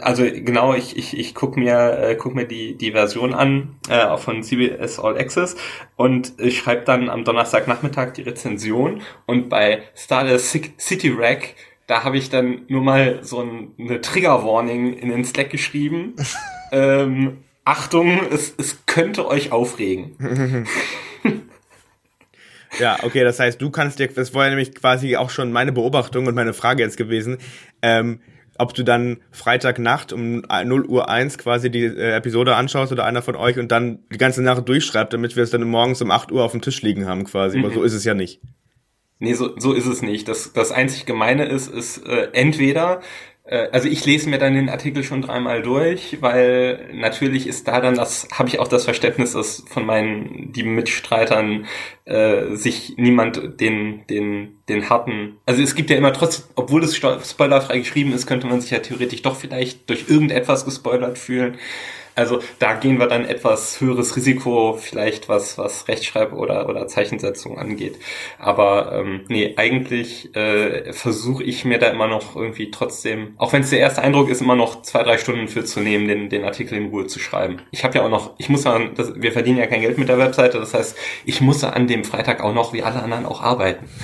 Also 0.00 0.24
genau, 0.24 0.74
ich, 0.74 0.96
ich, 0.96 1.16
ich 1.16 1.36
guck 1.36 1.56
mir, 1.56 1.98
äh, 2.00 2.16
guck 2.16 2.34
mir 2.34 2.46
die, 2.46 2.76
die 2.76 2.90
Version 2.90 3.32
an, 3.32 3.76
äh, 3.88 4.16
von 4.16 4.42
CBS 4.42 4.98
All 4.98 5.16
Access 5.16 5.54
und 5.94 6.32
ich 6.38 6.58
schreibe 6.58 6.82
dann 6.84 7.08
am 7.08 7.24
Donnerstagnachmittag 7.24 8.10
die 8.14 8.22
Rezension 8.22 9.02
und 9.26 9.48
bei 9.48 9.84
Stardust 9.94 10.58
City 10.80 11.14
Rack 11.16 11.54
da 11.90 12.04
habe 12.04 12.16
ich 12.16 12.30
dann 12.30 12.62
nur 12.68 12.82
mal 12.82 13.18
so 13.22 13.40
ein, 13.40 13.72
eine 13.76 14.00
Trigger-Warning 14.00 14.92
in 14.92 15.08
den 15.08 15.24
Slack 15.24 15.50
geschrieben. 15.50 16.14
ähm, 16.72 17.38
Achtung, 17.64 18.20
es, 18.30 18.54
es 18.56 18.86
könnte 18.86 19.26
euch 19.26 19.50
aufregen. 19.50 20.16
ja, 22.78 22.96
okay, 23.02 23.24
das 23.24 23.40
heißt, 23.40 23.60
du 23.60 23.70
kannst 23.70 23.98
dir, 23.98 24.06
das 24.06 24.32
war 24.34 24.44
ja 24.44 24.50
nämlich 24.50 24.72
quasi 24.72 25.16
auch 25.16 25.30
schon 25.30 25.50
meine 25.50 25.72
Beobachtung 25.72 26.28
und 26.28 26.36
meine 26.36 26.52
Frage 26.52 26.84
jetzt 26.84 26.96
gewesen, 26.96 27.38
ähm, 27.82 28.20
ob 28.56 28.72
du 28.72 28.84
dann 28.84 29.18
Freitagnacht 29.32 30.12
um 30.12 30.42
0 30.42 30.86
Uhr 30.86 31.08
1 31.08 31.38
quasi 31.38 31.72
die 31.72 31.86
äh, 31.86 32.12
Episode 32.12 32.54
anschaust 32.54 32.92
oder 32.92 33.04
einer 33.04 33.22
von 33.22 33.34
euch 33.34 33.58
und 33.58 33.72
dann 33.72 33.98
die 34.12 34.18
ganze 34.18 34.42
Nacht 34.42 34.68
durchschreibt, 34.68 35.12
damit 35.12 35.34
wir 35.34 35.42
es 35.42 35.50
dann 35.50 35.62
morgens 35.64 36.00
um 36.02 36.12
8 36.12 36.30
Uhr 36.30 36.44
auf 36.44 36.52
dem 36.52 36.60
Tisch 36.60 36.82
liegen 36.82 37.06
haben 37.06 37.24
quasi. 37.24 37.58
Mhm. 37.58 37.64
Aber 37.64 37.74
so 37.74 37.82
ist 37.82 37.94
es 37.94 38.04
ja 38.04 38.14
nicht. 38.14 38.40
Nee, 39.20 39.34
so, 39.34 39.52
so 39.58 39.74
ist 39.74 39.86
es 39.86 40.00
nicht. 40.00 40.28
Das, 40.28 40.52
das 40.54 40.72
einzig 40.72 41.04
Gemeine 41.04 41.44
ist, 41.44 41.68
ist 41.68 41.98
äh, 42.06 42.30
entweder, 42.32 43.02
äh, 43.44 43.68
also 43.70 43.86
ich 43.86 44.06
lese 44.06 44.30
mir 44.30 44.38
dann 44.38 44.54
den 44.54 44.70
Artikel 44.70 45.04
schon 45.04 45.20
dreimal 45.20 45.60
durch, 45.60 46.22
weil 46.22 46.88
natürlich 46.94 47.46
ist 47.46 47.68
da 47.68 47.82
dann 47.82 47.96
das, 47.96 48.28
habe 48.32 48.48
ich 48.48 48.58
auch 48.58 48.66
das 48.66 48.84
Verständnis, 48.84 49.32
dass 49.32 49.62
von 49.68 49.84
meinen 49.84 50.52
die 50.52 50.62
Mitstreitern 50.62 51.66
äh, 52.06 52.54
sich 52.56 52.94
niemand 52.96 53.60
den, 53.60 54.06
den, 54.08 54.56
den 54.70 54.88
harten, 54.88 55.36
also 55.44 55.62
es 55.62 55.74
gibt 55.74 55.90
ja 55.90 55.96
immer 55.96 56.14
trotzdem, 56.14 56.46
obwohl 56.54 56.82
es 56.82 56.96
spoilerfrei 56.96 57.78
geschrieben 57.80 58.14
ist, 58.14 58.26
könnte 58.26 58.46
man 58.46 58.62
sich 58.62 58.70
ja 58.70 58.78
theoretisch 58.78 59.20
doch 59.20 59.36
vielleicht 59.36 59.90
durch 59.90 60.08
irgendetwas 60.08 60.64
gespoilert 60.64 61.18
fühlen. 61.18 61.58
Also 62.20 62.40
da 62.58 62.74
gehen 62.74 62.98
wir 62.98 63.06
dann 63.06 63.24
etwas 63.24 63.80
höheres 63.80 64.14
Risiko, 64.14 64.78
vielleicht 64.80 65.28
was, 65.28 65.56
was 65.56 65.88
Rechtschreib- 65.88 66.32
oder, 66.32 66.68
oder 66.68 66.86
Zeichensetzung 66.86 67.58
angeht. 67.58 67.98
Aber 68.38 68.92
ähm, 68.92 69.22
nee, 69.28 69.54
eigentlich 69.56 70.34
äh, 70.36 70.92
versuche 70.92 71.42
ich 71.42 71.64
mir 71.64 71.78
da 71.78 71.88
immer 71.88 72.06
noch 72.06 72.36
irgendwie 72.36 72.70
trotzdem, 72.70 73.34
auch 73.38 73.52
wenn 73.52 73.62
es 73.62 73.70
der 73.70 73.80
erste 73.80 74.02
Eindruck 74.02 74.28
ist, 74.28 74.42
immer 74.42 74.54
noch 74.54 74.82
zwei, 74.82 75.02
drei 75.02 75.16
Stunden 75.16 75.48
für 75.48 75.64
zu 75.64 75.80
nehmen, 75.80 76.08
den, 76.08 76.28
den 76.28 76.44
Artikel 76.44 76.76
in 76.76 76.88
Ruhe 76.90 77.06
zu 77.06 77.18
schreiben. 77.18 77.62
Ich 77.70 77.84
habe 77.84 77.96
ja 77.96 78.04
auch 78.04 78.10
noch, 78.10 78.34
ich 78.36 78.50
muss 78.50 78.64
ja, 78.64 78.78
das, 78.94 79.14
wir 79.14 79.32
verdienen 79.32 79.58
ja 79.58 79.66
kein 79.66 79.80
Geld 79.80 79.96
mit 79.96 80.08
der 80.08 80.18
Webseite, 80.18 80.58
das 80.58 80.74
heißt, 80.74 80.96
ich 81.24 81.40
muss 81.40 81.64
an 81.64 81.88
dem 81.88 82.04
Freitag 82.04 82.42
auch 82.42 82.52
noch, 82.52 82.74
wie 82.74 82.82
alle 82.82 83.02
anderen, 83.02 83.24
auch 83.24 83.42
arbeiten. 83.42 83.86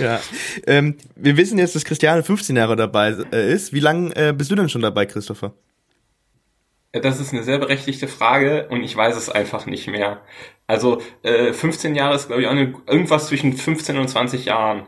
Ja, 0.00 0.20
ähm, 0.66 0.96
wir 1.16 1.36
wissen 1.36 1.58
jetzt, 1.58 1.74
dass 1.74 1.84
Christiane 1.84 2.22
15 2.22 2.56
Jahre 2.56 2.76
dabei 2.76 3.16
äh, 3.32 3.52
ist. 3.52 3.72
Wie 3.72 3.80
lange 3.80 4.14
äh, 4.14 4.32
bist 4.32 4.50
du 4.50 4.54
denn 4.54 4.68
schon 4.68 4.82
dabei, 4.82 5.06
Christopher? 5.06 5.54
Das 6.92 7.20
ist 7.20 7.34
eine 7.34 7.42
sehr 7.42 7.58
berechtigte 7.58 8.08
Frage 8.08 8.68
und 8.70 8.82
ich 8.82 8.96
weiß 8.96 9.14
es 9.16 9.28
einfach 9.28 9.66
nicht 9.66 9.88
mehr. 9.88 10.22
Also 10.66 11.02
äh, 11.22 11.52
15 11.52 11.94
Jahre 11.94 12.14
ist, 12.14 12.28
glaube 12.28 12.40
ich, 12.42 12.48
auch 12.48 12.52
eine, 12.52 12.74
irgendwas 12.86 13.26
zwischen 13.28 13.52
15 13.52 13.98
und 13.98 14.08
20 14.08 14.46
Jahren. 14.46 14.86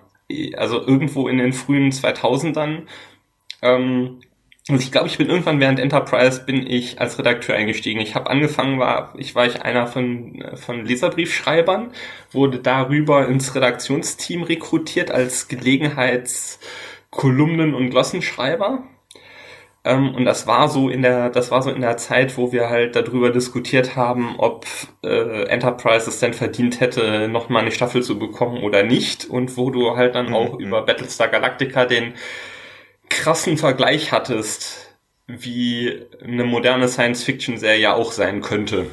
Also 0.56 0.80
irgendwo 0.80 1.28
in 1.28 1.38
den 1.38 1.52
frühen 1.52 1.90
2000ern. 1.90 2.86
Ähm, 3.62 4.20
und 4.68 4.80
ich 4.80 4.92
glaube, 4.92 5.08
ich 5.08 5.18
bin 5.18 5.28
irgendwann 5.28 5.60
während 5.60 5.80
Enterprise 5.80 6.44
bin 6.44 6.66
ich 6.66 7.00
als 7.00 7.18
Redakteur 7.18 7.56
eingestiegen. 7.56 8.00
Ich 8.00 8.14
habe 8.14 8.30
angefangen, 8.30 8.78
war 8.78 9.14
ich 9.18 9.34
war 9.34 9.46
ich 9.46 9.62
einer 9.62 9.86
von 9.86 10.44
von 10.54 10.84
Leserbriefschreibern, 10.84 11.92
wurde 12.30 12.58
darüber 12.60 13.26
ins 13.26 13.54
Redaktionsteam 13.54 14.42
rekrutiert 14.44 15.10
als 15.10 15.48
Gelegenheitskolumnen 15.48 17.74
und 17.74 17.90
Glossenschreiber 17.90 18.84
ähm, 19.84 20.14
und 20.14 20.24
das 20.26 20.46
war 20.46 20.68
so 20.68 20.90
in 20.90 21.02
der, 21.02 21.30
das 21.30 21.50
war 21.50 21.62
so 21.62 21.70
in 21.70 21.80
der 21.80 21.96
Zeit, 21.96 22.36
wo 22.36 22.52
wir 22.52 22.68
halt 22.68 22.96
darüber 22.96 23.30
diskutiert 23.30 23.96
haben, 23.96 24.34
ob 24.38 24.66
äh, 25.02 25.44
Enterprise 25.44 26.08
es 26.08 26.20
denn 26.20 26.34
verdient 26.34 26.80
hätte, 26.80 27.28
nochmal 27.28 27.62
eine 27.62 27.72
Staffel 27.72 28.02
zu 28.02 28.18
bekommen 28.18 28.62
oder 28.62 28.82
nicht. 28.82 29.24
Und 29.24 29.56
wo 29.56 29.70
du 29.70 29.96
halt 29.96 30.14
dann 30.14 30.28
mhm. 30.28 30.34
auch 30.34 30.58
über 30.58 30.82
Battlestar 30.82 31.28
Galactica 31.28 31.86
den 31.86 32.14
krassen 33.08 33.56
Vergleich 33.56 34.12
hattest, 34.12 34.96
wie 35.26 36.02
eine 36.22 36.44
moderne 36.44 36.88
Science-Fiction-Serie 36.88 37.94
auch 37.94 38.12
sein 38.12 38.42
könnte. 38.42 38.86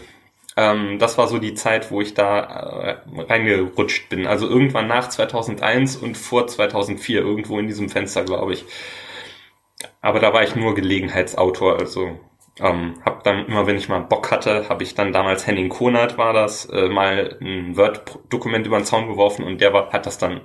Ähm, 0.56 1.00
das 1.00 1.18
war 1.18 1.28
so 1.28 1.38
die 1.38 1.54
Zeit, 1.54 1.92
wo 1.92 2.02
ich 2.02 2.14
da 2.14 2.40
äh, 2.40 3.22
reingerutscht 3.22 4.10
bin. 4.10 4.26
Also 4.26 4.48
irgendwann 4.48 4.88
nach 4.88 5.10
2001 5.10 5.98
und 5.98 6.18
vor 6.18 6.48
2004, 6.48 7.22
irgendwo 7.22 7.60
in 7.60 7.68
diesem 7.68 7.90
Fenster, 7.90 8.24
glaube 8.24 8.54
ich. 8.54 8.66
Aber 10.02 10.20
da 10.20 10.34
war 10.34 10.44
ich 10.44 10.56
nur 10.56 10.76
Gelegenheitsautor, 10.76 11.80
also 11.80 12.20
Ähm, 12.60 12.96
hab 13.06 13.24
dann 13.24 13.46
immer, 13.46 13.68
wenn 13.68 13.78
ich 13.78 13.88
mal 13.88 14.00
Bock 14.00 14.32
hatte, 14.32 14.68
habe 14.68 14.82
ich 14.82 14.96
dann 14.96 15.14
damals 15.14 15.46
Henning 15.46 15.70
Konert 15.70 16.18
war 16.18 16.34
das, 16.34 16.66
äh, 16.66 16.90
mal 16.90 17.38
ein 17.40 17.78
Word-Dokument 17.78 18.66
über 18.66 18.80
den 18.80 18.84
Zaun 18.84 19.08
geworfen 19.08 19.46
und 19.46 19.62
der 19.62 19.74
war, 19.74 19.92
hat 19.92 20.08
das 20.08 20.18
dann 20.18 20.42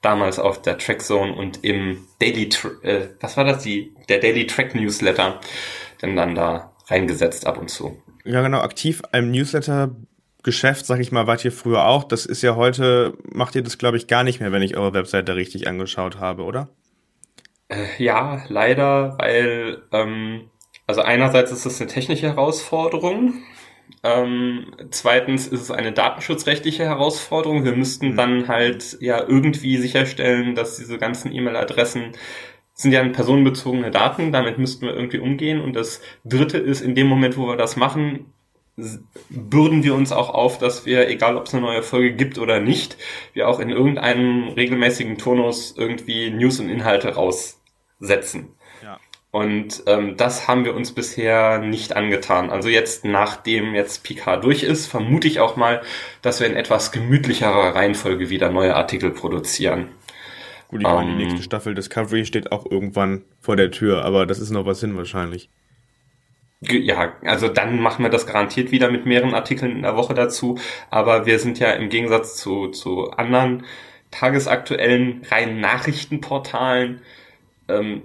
damals 0.00 0.38
auf 0.38 0.62
der 0.62 0.78
Trackzone 0.78 1.34
und 1.34 1.64
im 1.64 2.06
Daily, 2.20 2.50
äh, 2.82 3.08
was 3.20 3.36
war 3.36 3.42
das, 3.42 3.64
die, 3.64 3.92
der 4.08 4.20
Daily 4.20 4.46
Track 4.46 4.76
Newsletter, 4.76 5.40
denn 6.02 6.14
dann 6.14 6.36
da 6.36 6.72
reingesetzt 6.86 7.48
ab 7.48 7.58
und 7.58 7.68
zu. 7.68 8.00
Ja, 8.24 8.42
genau, 8.42 8.60
aktiv 8.60 9.02
im 9.12 9.32
Newsletter 9.32 9.90
Geschäft, 10.44 10.86
sag 10.86 11.00
ich 11.00 11.10
mal, 11.10 11.26
wart 11.26 11.44
ihr 11.44 11.50
früher 11.50 11.88
auch. 11.88 12.04
Das 12.04 12.26
ist 12.26 12.42
ja 12.42 12.54
heute, 12.54 13.14
macht 13.24 13.56
ihr 13.56 13.64
das, 13.64 13.78
glaube 13.78 13.96
ich, 13.96 14.06
gar 14.06 14.22
nicht 14.22 14.38
mehr, 14.38 14.52
wenn 14.52 14.62
ich 14.62 14.76
eure 14.76 14.94
Webseite 14.94 15.34
richtig 15.34 15.66
angeschaut 15.66 16.20
habe, 16.20 16.44
oder? 16.44 16.68
Äh, 17.68 17.86
ja, 17.98 18.44
leider, 18.48 19.16
weil 19.18 19.82
ähm, 19.92 20.50
also 20.86 21.02
einerseits 21.02 21.50
ist 21.50 21.66
es 21.66 21.80
eine 21.80 21.90
technische 21.90 22.28
Herausforderung. 22.28 23.42
Ähm, 24.02 24.72
zweitens 24.90 25.48
ist 25.48 25.62
es 25.62 25.70
eine 25.70 25.92
datenschutzrechtliche 25.92 26.84
Herausforderung. 26.84 27.64
Wir 27.64 27.74
müssten 27.74 28.10
mhm. 28.12 28.16
dann 28.16 28.48
halt 28.48 28.96
ja 29.00 29.20
irgendwie 29.26 29.76
sicherstellen, 29.78 30.54
dass 30.54 30.76
diese 30.76 30.98
ganzen 30.98 31.32
E-Mail-Adressen 31.32 32.12
sind 32.74 32.92
ja 32.92 33.02
personenbezogene 33.08 33.90
Daten, 33.90 34.32
damit 34.32 34.58
müssten 34.58 34.86
wir 34.86 34.94
irgendwie 34.94 35.18
umgehen. 35.18 35.60
Und 35.60 35.74
das 35.74 36.02
dritte 36.24 36.58
ist, 36.58 36.82
in 36.82 36.94
dem 36.94 37.06
Moment, 37.06 37.36
wo 37.36 37.46
wir 37.48 37.56
das 37.56 37.76
machen, 37.76 38.32
bürden 39.30 39.82
wir 39.82 39.94
uns 39.94 40.12
auch 40.12 40.30
auf, 40.30 40.58
dass 40.58 40.84
wir, 40.84 41.08
egal 41.08 41.36
ob 41.36 41.46
es 41.46 41.54
eine 41.54 41.62
neue 41.62 41.82
Folge 41.82 42.12
gibt 42.14 42.38
oder 42.38 42.60
nicht, 42.60 42.96
wir 43.32 43.48
auch 43.48 43.58
in 43.58 43.70
irgendeinem 43.70 44.48
regelmäßigen 44.48 45.16
Turnus 45.18 45.74
irgendwie 45.76 46.30
News 46.30 46.60
und 46.60 46.68
Inhalte 46.68 47.14
raussetzen. 47.14 48.56
Und 49.36 49.82
ähm, 49.86 50.16
das 50.16 50.48
haben 50.48 50.64
wir 50.64 50.74
uns 50.74 50.92
bisher 50.92 51.58
nicht 51.58 51.94
angetan. 51.94 52.48
Also 52.48 52.70
jetzt, 52.70 53.04
nachdem 53.04 53.74
jetzt 53.74 54.02
Picard 54.02 54.42
durch 54.42 54.62
ist, 54.62 54.86
vermute 54.86 55.28
ich 55.28 55.40
auch 55.40 55.56
mal, 55.56 55.82
dass 56.22 56.40
wir 56.40 56.46
in 56.46 56.56
etwas 56.56 56.90
gemütlicherer 56.90 57.74
Reihenfolge 57.74 58.30
wieder 58.30 58.50
neue 58.50 58.74
Artikel 58.74 59.10
produzieren. 59.10 59.88
Gut, 60.68 60.80
ich 60.80 60.86
meine, 60.86 61.14
die 61.14 61.22
ähm, 61.22 61.28
nächste 61.28 61.42
Staffel 61.42 61.74
Discovery 61.74 62.24
steht 62.24 62.50
auch 62.50 62.64
irgendwann 62.64 63.26
vor 63.38 63.56
der 63.56 63.70
Tür, 63.70 64.06
aber 64.06 64.24
das 64.24 64.38
ist 64.38 64.52
noch 64.52 64.64
was 64.64 64.80
hin 64.80 64.96
wahrscheinlich. 64.96 65.50
Ja, 66.60 67.14
also 67.22 67.48
dann 67.48 67.80
machen 67.80 68.02
wir 68.02 68.10
das 68.10 68.26
garantiert 68.26 68.70
wieder 68.70 68.90
mit 68.90 69.04
mehreren 69.04 69.34
Artikeln 69.34 69.72
in 69.72 69.82
der 69.82 69.96
Woche 69.96 70.14
dazu. 70.14 70.58
Aber 70.90 71.26
wir 71.26 71.38
sind 71.38 71.58
ja 71.58 71.72
im 71.72 71.90
Gegensatz 71.90 72.36
zu, 72.36 72.68
zu 72.68 73.10
anderen 73.10 73.64
tagesaktuellen 74.10 75.22
reinen 75.30 75.60
Nachrichtenportalen 75.60 77.02
ähm, 77.68 78.02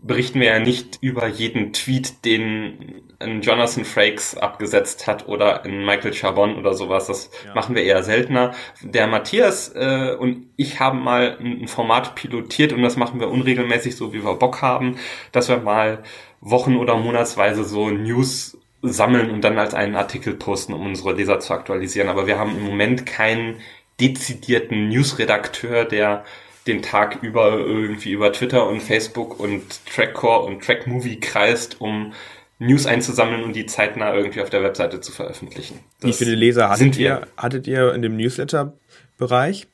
berichten 0.00 0.40
wir 0.40 0.46
ja 0.46 0.58
nicht 0.58 0.98
über 1.00 1.26
jeden 1.26 1.72
Tweet, 1.72 2.24
den 2.24 3.02
ein 3.18 3.40
Jonathan 3.40 3.84
Frakes 3.84 4.36
abgesetzt 4.36 5.06
hat 5.06 5.26
oder 5.26 5.64
ein 5.64 5.84
Michael 5.84 6.12
Chabon 6.12 6.56
oder 6.56 6.74
sowas. 6.74 7.06
Das 7.06 7.30
ja. 7.44 7.54
machen 7.54 7.74
wir 7.74 7.82
eher 7.82 8.02
seltener. 8.02 8.54
Der 8.82 9.06
Matthias 9.06 9.74
äh, 9.74 10.14
und 10.18 10.46
ich 10.56 10.80
haben 10.80 11.00
mal 11.02 11.36
ein, 11.40 11.66
Format 11.66 12.14
pilotiert 12.14 12.72
und 12.72 12.82
das 12.82 12.96
machen 12.96 13.20
wir 13.20 13.28
unregelmäßig, 13.28 13.96
so 13.96 14.12
wie 14.12 14.22
wir 14.22 14.34
Bock 14.34 14.62
haben, 14.62 14.96
dass 15.32 15.48
wir 15.48 15.58
mal 15.58 16.02
Wochen- 16.40 16.76
oder 16.76 16.96
Monatsweise 16.96 17.64
so 17.64 17.88
News 17.90 18.58
sammeln 18.82 19.30
und 19.30 19.42
dann 19.42 19.58
als 19.58 19.74
einen 19.74 19.96
Artikel 19.96 20.34
posten, 20.34 20.72
um 20.72 20.86
unsere 20.86 21.12
Leser 21.12 21.40
zu 21.40 21.52
aktualisieren. 21.52 22.08
Aber 22.08 22.26
wir 22.26 22.38
haben 22.38 22.56
im 22.56 22.64
Moment 22.64 23.06
keinen 23.06 23.60
dezidierten 24.00 24.88
Newsredakteur, 24.88 25.84
der 25.84 26.24
den 26.66 26.82
Tag 26.82 27.22
über 27.22 27.58
irgendwie 27.58 28.10
über 28.10 28.32
Twitter 28.32 28.66
und 28.66 28.82
Facebook 28.82 29.38
und 29.38 29.86
Trackcore 29.86 30.44
und 30.44 30.62
Trackmovie 30.62 31.20
kreist, 31.20 31.80
um 31.80 32.12
News 32.58 32.86
einzusammeln 32.86 33.44
und 33.44 33.54
die 33.54 33.66
zeitnah 33.66 34.14
irgendwie 34.14 34.40
auf 34.40 34.50
der 34.50 34.62
Webseite 34.62 35.00
zu 35.00 35.12
veröffentlichen. 35.12 35.80
Das 36.00 36.08
Wie 36.08 36.24
viele 36.24 36.36
Leser 36.36 36.70
hattet 36.70 36.96
ihr, 36.96 37.26
hattet 37.36 37.66
ihr 37.66 37.94
in 37.94 38.02
dem 38.02 38.16
Newsletter-Bereich 38.16 39.68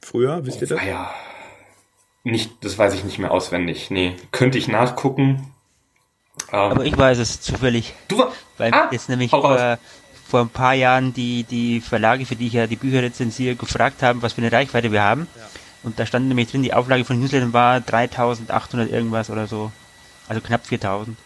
früher? 0.00 0.44
Wisst 0.44 0.60
ihr 0.60 0.68
das? 0.68 0.78
Ah 0.78 0.86
ja, 0.86 1.14
nicht, 2.24 2.52
das 2.60 2.78
weiß 2.78 2.94
ich 2.94 3.04
nicht 3.04 3.18
mehr 3.18 3.30
auswendig. 3.30 3.90
Nee, 3.90 4.14
könnte 4.30 4.58
ich 4.58 4.68
nachgucken. 4.68 5.51
Ähm, 6.52 6.58
Aber 6.58 6.84
ich 6.84 6.96
weiß 6.96 7.18
es 7.18 7.40
zufällig. 7.40 7.94
Du 8.08 8.18
war, 8.18 8.32
weil 8.58 8.72
ah, 8.72 8.88
jetzt 8.90 9.08
nämlich 9.08 9.30
vor, 9.30 9.78
vor 10.28 10.40
ein 10.40 10.50
paar 10.50 10.74
Jahren 10.74 11.14
die, 11.14 11.44
die 11.44 11.80
Verlage, 11.80 12.26
für 12.26 12.36
die 12.36 12.46
ich 12.48 12.52
ja 12.52 12.66
die 12.66 12.76
Bücher 12.76 13.02
rezensiere, 13.02 13.56
gefragt 13.56 14.02
haben, 14.02 14.22
was 14.22 14.34
für 14.34 14.42
eine 14.42 14.52
Reichweite 14.52 14.92
wir 14.92 15.02
haben. 15.02 15.26
Ja. 15.36 15.42
Und 15.82 15.98
da 15.98 16.06
stand 16.06 16.28
nämlich 16.28 16.50
drin, 16.50 16.62
die 16.62 16.74
Auflage 16.74 17.04
von 17.04 17.18
Newslettern 17.18 17.52
war 17.52 17.80
3800 17.80 18.90
irgendwas 18.90 19.30
oder 19.30 19.46
so. 19.46 19.72
Also 20.28 20.40
knapp 20.40 20.66
4000. 20.66 21.16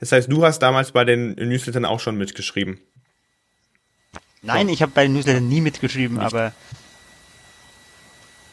Das 0.00 0.12
heißt, 0.12 0.30
du 0.32 0.44
hast 0.44 0.60
damals 0.60 0.92
bei 0.92 1.04
den 1.04 1.34
Newslettern 1.34 1.84
auch 1.84 2.00
schon 2.00 2.16
mitgeschrieben? 2.16 2.80
Nein, 4.40 4.68
ich 4.68 4.82
habe 4.82 4.92
bei 4.94 5.04
den 5.04 5.14
Newslettern 5.14 5.48
nie 5.48 5.60
mitgeschrieben, 5.60 6.18
Nicht. 6.18 6.26
aber 6.26 6.52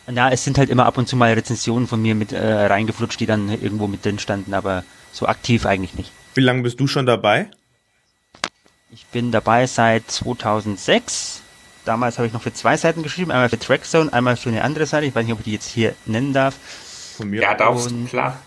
na, 0.08 0.32
es 0.32 0.44
sind 0.44 0.58
halt 0.58 0.70
immer 0.70 0.86
ab 0.86 0.98
und 0.98 1.08
zu 1.08 1.16
mal 1.16 1.34
Rezensionen 1.34 1.88
von 1.88 2.02
mir 2.02 2.16
mit 2.16 2.32
äh, 2.32 2.66
reingeflutscht, 2.66 3.20
die 3.20 3.26
dann 3.26 3.50
irgendwo 3.50 3.88
mit 3.88 4.06
drin 4.06 4.20
standen, 4.20 4.54
aber 4.54 4.84
so 5.12 5.28
aktiv 5.28 5.66
eigentlich 5.66 5.96
nicht. 5.96 6.12
Wie 6.34 6.42
lange 6.42 6.64
bist 6.64 6.80
du 6.80 6.88
schon 6.88 7.06
dabei? 7.06 7.50
Ich 8.92 9.06
bin 9.08 9.32
dabei 9.32 9.68
seit 9.68 10.10
2006 10.10 11.42
damals 11.86 12.18
habe 12.18 12.28
ich 12.28 12.34
noch 12.34 12.42
für 12.42 12.54
zwei 12.54 12.78
Seiten 12.78 13.04
geschrieben, 13.04 13.32
einmal 13.32 13.50
für 13.50 13.60
Trackzone, 13.60 14.12
einmal 14.12 14.38
für 14.38 14.50
eine 14.50 14.64
andere 14.64 14.86
Seite, 14.86 15.06
ich 15.06 15.16
weiß 15.16 15.26
nicht, 15.26 15.34
ob 15.34 15.40
ich 15.40 15.46
die 15.46 15.54
jetzt 15.54 15.70
hier 15.70 15.96
nennen 16.06 16.34
darf. 16.34 16.56
Von 17.18 17.30
mir 17.30 17.42
ja, 17.42 17.54
darfst 17.54 17.92
du, 17.92 18.06
klar. 18.06 18.40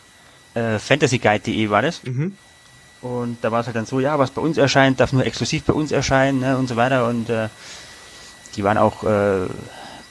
Äh, 0.55 0.79
fantasyguide.de 0.79 1.71
war 1.71 1.83
das. 1.83 2.03
Mhm. 2.05 2.37
Und 3.03 3.39
da 3.43 3.53
war 3.53 3.61
es 3.61 3.67
halt 3.67 3.77
dann 3.77 3.87
so, 3.87 4.01
ja, 4.01 4.19
was 4.19 4.31
bei 4.31 4.41
uns 4.41 4.57
erscheint, 4.57 5.01
darf 5.01 5.13
nur 5.13 5.27
exklusiv 5.27 5.65
bei 5.65 5.73
uns 5.73 5.93
erscheinen 5.93 6.41
ne, 6.41 6.57
und 6.57 6.69
so 6.69 6.77
weiter. 6.77 7.07
Und 7.07 7.29
äh, 7.29 7.49
die 8.57 8.65
waren 8.65 8.79
auch 8.79 9.05
äh, 9.05 9.47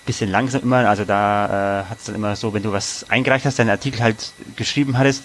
bisschen 0.05 0.29
langsam 0.29 0.61
immer. 0.63 0.87
Also 0.89 1.05
da 1.05 1.81
äh, 1.81 1.85
hat 1.89 1.99
es 1.99 2.05
dann 2.05 2.15
immer 2.15 2.35
so, 2.35 2.53
wenn 2.53 2.63
du 2.63 2.71
was 2.71 3.05
eingereicht 3.09 3.45
hast, 3.45 3.59
deinen 3.59 3.69
Artikel 3.69 4.01
halt 4.01 4.33
geschrieben 4.55 4.97
hattest, 4.97 5.23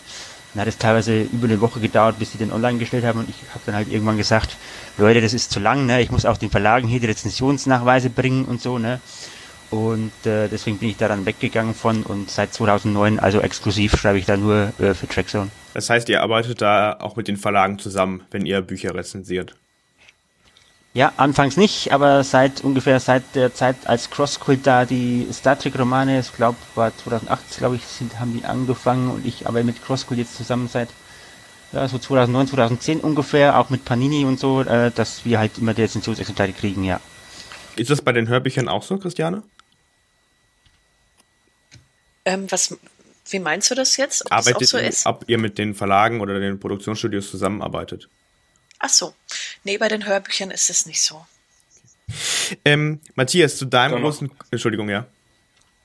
dann 0.55 0.63
hat 0.63 0.69
es 0.69 0.79
teilweise 0.79 1.23
über 1.23 1.47
eine 1.47 1.61
Woche 1.61 1.81
gedauert, 1.81 2.19
bis 2.19 2.33
die 2.33 2.39
den 2.39 2.53
online 2.53 2.79
gestellt 2.79 3.05
haben 3.05 3.21
und 3.21 3.29
ich 3.29 3.37
habe 3.51 3.61
dann 3.67 3.75
halt 3.75 3.93
irgendwann 3.93 4.17
gesagt, 4.17 4.57
Leute, 4.97 5.21
das 5.21 5.35
ist 5.35 5.51
zu 5.51 5.61
lang, 5.61 5.87
ne? 5.87 6.01
Ich 6.01 6.11
muss 6.11 6.25
auch 6.25 6.39
den 6.39 6.51
Verlagen 6.51 6.89
hier 6.89 7.01
die 7.01 7.07
Rezensionsnachweise 7.07 8.11
bringen 8.11 8.45
und 8.45 8.63
so, 8.63 8.79
ne? 8.79 9.01
Und 9.71 10.13
äh, 10.25 10.49
deswegen 10.49 10.79
bin 10.79 10.89
ich 10.89 10.97
da 10.97 11.09
dann 11.09 11.27
weggegangen 11.27 11.75
von 11.75 12.03
und 12.03 12.31
seit 12.31 12.55
2009, 12.55 13.19
also 13.19 13.41
exklusiv, 13.41 13.97
schreibe 13.99 14.19
ich 14.19 14.25
da 14.25 14.39
nur 14.39 14.73
äh, 14.79 14.95
für 14.95 15.07
Trackzone. 15.07 15.51
Das 15.75 15.91
heißt, 15.91 16.09
ihr 16.09 16.23
arbeitet 16.23 16.63
da 16.63 16.97
auch 17.01 17.17
mit 17.17 17.29
den 17.29 17.37
Verlagen 17.37 17.79
zusammen, 17.79 18.23
wenn 18.31 18.47
ihr 18.47 18.63
Bücher 18.63 18.95
rezensiert? 18.95 19.55
Ja, 20.99 21.13
anfangs 21.17 21.57
nicht, 21.57 21.93
aber 21.93 22.25
seit 22.25 22.63
ungefähr 22.63 22.99
seit 22.99 23.37
der 23.37 23.55
Zeit, 23.55 23.77
als 23.85 24.11
Crossquilt 24.11 24.67
da 24.67 24.85
die 24.85 25.29
Star 25.33 25.57
Trek 25.57 25.79
Romane, 25.79 26.19
ich 26.19 26.33
glaube, 26.33 26.59
war 26.75 26.91
2008, 26.97 27.57
glaube 27.57 27.77
ich, 27.77 27.85
sind, 27.85 28.19
haben 28.19 28.37
die 28.37 28.45
angefangen 28.45 29.09
und 29.09 29.25
ich 29.25 29.47
arbeite 29.47 29.65
mit 29.65 29.81
Crossquilt 29.81 30.19
jetzt 30.19 30.37
zusammen 30.37 30.67
seit 30.67 30.89
ja, 31.71 31.87
so 31.87 31.99
2009, 31.99 32.49
2010 32.49 32.99
ungefähr, 32.99 33.61
auch 33.61 33.71
mit 33.71 33.85
Panini 33.85 34.25
und 34.25 34.41
so, 34.41 34.63
äh, 34.63 34.91
dass 34.91 35.25
wir 35.25 35.39
halt 35.39 35.57
immer 35.59 35.73
die 35.73 35.83
Rezensionsexemplare 35.83 36.53
kriegen, 36.53 36.83
ja. 36.83 37.01
Ist 37.77 37.91
das 37.91 38.03
bei 38.03 38.11
den 38.11 38.27
Hörbüchern 38.27 38.67
auch 38.67 38.83
so, 38.83 38.99
Christiane? 38.99 39.45
Ähm, 42.25 42.51
was, 42.51 42.77
wie 43.31 43.39
meinst 43.39 43.71
du 43.71 43.77
das 43.77 43.97
jetzt? 43.99 44.27
Ob 44.27 44.33
Arbeitet 44.33 44.63
das 44.63 44.75
auch 44.75 44.81
so 44.81 44.85
ist? 44.85 45.07
Ob 45.07 45.29
ihr 45.29 45.39
mit 45.39 45.59
den 45.59 45.77
Verlagen 45.77 46.21
oder 46.21 46.41
den 46.41 46.59
Produktionsstudios 46.59 47.31
zusammenarbeitet? 47.31 48.09
Ach 48.79 48.89
so. 48.89 49.15
Nee, 49.65 49.79
bei 49.79 49.89
den 49.89 50.07
Hörbüchern 50.07 50.51
ist 50.51 50.71
es 50.71 50.87
nicht 50.87 51.03
so. 51.03 51.25
Ähm, 52.65 53.01
Matthias, 53.15 53.57
zu 53.57 53.67
deinem 53.67 53.93
Doch 53.93 54.01
großen. 54.01 54.31
Entschuldigung, 54.51 54.89
ja. 54.89 55.07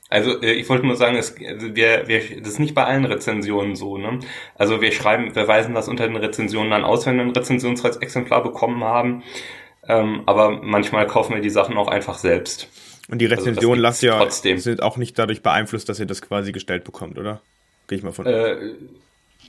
Also 0.09 0.41
äh, 0.41 0.51
ich 0.51 0.69
wollte 0.69 0.85
nur 0.85 0.95
sagen, 0.95 1.17
es, 1.17 1.35
also 1.47 1.75
wir, 1.75 2.07
wir, 2.07 2.41
das 2.41 2.49
ist 2.49 2.59
nicht 2.59 2.75
bei 2.75 2.85
allen 2.85 3.05
Rezensionen 3.05 3.75
so. 3.75 3.97
Ne? 3.97 4.19
Also 4.55 4.79
wir 4.79 4.91
schreiben, 4.91 5.35
wir 5.35 5.47
weisen 5.47 5.73
das 5.73 5.87
unter 5.87 6.07
den 6.07 6.15
Rezensionen 6.15 6.69
dann 6.69 6.83
aus, 6.83 7.05
wenn 7.05 7.15
wir 7.15 7.23
ein 7.23 7.31
Rezensionsexemplar 7.31 8.43
bekommen 8.43 8.83
haben. 8.83 9.23
Ähm, 9.87 10.21
aber 10.25 10.51
manchmal 10.61 11.07
kaufen 11.07 11.33
wir 11.33 11.41
die 11.41 11.49
Sachen 11.49 11.77
auch 11.77 11.87
einfach 11.87 12.17
selbst. 12.17 12.69
Und 13.09 13.19
die 13.19 13.25
Rezensionen 13.25 13.83
also 13.83 13.89
lasst 13.89 14.03
ihr 14.03 14.11
trotzdem. 14.11 14.57
sind 14.59 14.81
auch 14.81 14.97
nicht 14.97 15.17
dadurch 15.19 15.41
beeinflusst, 15.41 15.89
dass 15.89 15.99
ihr 15.99 16.05
das 16.05 16.21
quasi 16.21 16.51
gestellt 16.51 16.83
bekommt, 16.83 17.17
oder? 17.17 17.41
Gehe 17.87 17.97
ich 17.97 18.03
mal 18.03 18.13
von. 18.13 18.25
Äh, 18.25 18.55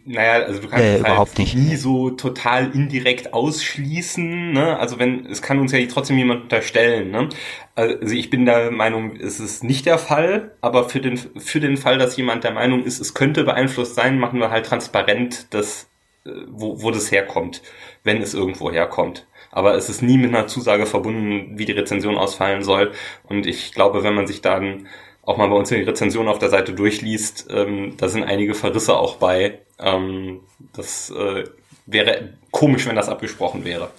naja, 0.07 0.45
also 0.45 0.61
du 0.61 0.69
kannst 0.69 0.85
äh, 0.85 0.99
überhaupt 0.99 1.31
halt 1.31 1.39
nicht. 1.39 1.55
nie 1.57 1.77
so 1.77 2.11
total 2.11 2.71
indirekt 2.75 3.33
ausschließen. 3.33 4.53
Ne? 4.53 4.79
Also 4.79 4.99
wenn, 4.99 5.25
es 5.27 5.41
kann 5.41 5.59
uns 5.59 5.73
ja 5.73 5.79
trotzdem 5.87 6.19
jemand 6.19 6.43
unterstellen. 6.43 7.11
Ne? 7.11 7.31
Also 7.75 8.15
ich 8.15 8.29
bin 8.29 8.45
der 8.45 8.71
Meinung, 8.71 9.17
es 9.17 9.41
ist 9.41 9.65
nicht 9.65 9.87
der 9.87 9.99
Fall, 9.99 10.53
aber 10.61 10.89
für 10.89 11.01
den, 11.01 11.17
für 11.17 11.61
den 11.61 11.79
Fall, 11.79 11.97
dass 11.97 12.17
jemand 12.17 12.45
der 12.45 12.53
Meinung 12.53 12.85
ist, 12.85 13.01
es 13.01 13.15
könnte 13.15 13.45
beeinflusst 13.45 13.95
sein, 13.95 14.19
machen 14.19 14.41
wir 14.41 14.51
halt 14.51 14.67
transparent, 14.67 15.53
dass, 15.55 15.89
äh, 16.27 16.31
wo, 16.49 16.83
wo 16.83 16.91
das 16.91 17.11
herkommt, 17.11 17.63
wenn 18.03 18.21
es 18.21 18.35
irgendwo 18.35 18.71
herkommt. 18.71 19.27
Aber 19.51 19.75
es 19.75 19.89
ist 19.89 20.03
nie 20.03 20.19
mit 20.19 20.35
einer 20.35 20.49
Zusage 20.49 20.85
verbunden, 20.85 21.59
wie 21.59 21.65
die 21.65 21.73
Rezension 21.73 22.19
ausfallen 22.19 22.63
soll. 22.63 22.93
Und 23.23 23.47
ich 23.47 23.73
glaube, 23.73 24.03
wenn 24.03 24.15
man 24.15 24.27
sich 24.27 24.43
dann 24.43 24.87
auch 25.27 25.37
mal 25.37 25.49
bei 25.49 25.57
uns 25.57 25.71
in 25.71 25.79
die 25.79 25.85
Rezension 25.85 26.29
auf 26.29 26.39
der 26.39 26.51
Seite 26.51 26.73
durchliest, 26.73 27.47
ähm, 27.51 27.97
da 27.97 28.09
sind 28.09 28.25
einige 28.25 28.55
Verrisse 28.55 28.97
auch 28.97 29.17
bei. 29.17 29.61
Ähm, 29.79 30.41
das 30.73 31.11
äh, 31.11 31.45
wäre 31.87 32.35
komisch, 32.51 32.87
wenn 32.87 32.97
das 32.97 33.09
abgesprochen 33.09 33.65
wäre. 33.65 33.91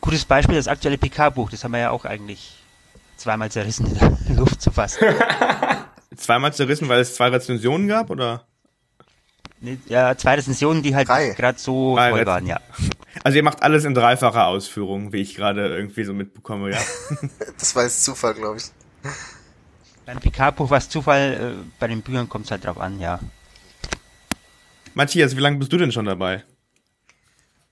Gutes 0.00 0.24
Beispiel, 0.24 0.56
das 0.56 0.68
aktuelle 0.68 0.98
PK-Buch, 0.98 1.50
das 1.50 1.64
haben 1.64 1.72
wir 1.72 1.80
ja 1.80 1.90
auch 1.90 2.04
eigentlich 2.04 2.56
zweimal 3.16 3.50
zerrissen 3.50 3.86
in 3.86 3.94
der 3.94 4.36
Luft 4.36 4.62
zu 4.62 4.70
fassen. 4.70 5.04
zweimal 6.16 6.52
zerrissen, 6.54 6.88
weil 6.88 7.00
es 7.00 7.14
zwei 7.14 7.28
Rezensionen 7.28 7.86
gab, 7.86 8.10
oder? 8.10 8.46
Ja, 9.86 10.16
zwei 10.16 10.36
Rezensionen, 10.36 10.82
die 10.82 10.94
halt 10.94 11.08
gerade 11.08 11.58
so 11.58 11.94
Drei 11.96 12.10
toll 12.10 12.26
waren, 12.26 12.46
ja. 12.46 12.60
Also 13.24 13.36
ihr 13.36 13.42
macht 13.42 13.62
alles 13.62 13.84
in 13.84 13.92
dreifacher 13.92 14.46
Ausführung, 14.46 15.12
wie 15.12 15.20
ich 15.20 15.34
gerade 15.34 15.66
irgendwie 15.76 16.04
so 16.04 16.14
mitbekomme, 16.14 16.70
ja. 16.70 16.78
das 17.58 17.74
war 17.74 17.82
jetzt 17.82 18.04
Zufall, 18.04 18.34
glaube 18.34 18.58
ich. 18.58 18.64
Beim 20.06 20.18
PK-Buch 20.18 20.70
war 20.70 20.78
es 20.78 20.88
Zufall, 20.88 21.56
äh, 21.60 21.64
bei 21.78 21.86
den 21.86 22.02
Büchern 22.02 22.28
kommt 22.28 22.46
es 22.46 22.50
halt 22.50 22.64
drauf 22.64 22.78
an, 22.78 22.98
ja. 23.00 23.20
Matthias, 24.94 25.36
wie 25.36 25.40
lange 25.40 25.58
bist 25.58 25.72
du 25.72 25.78
denn 25.78 25.92
schon 25.92 26.06
dabei? 26.06 26.44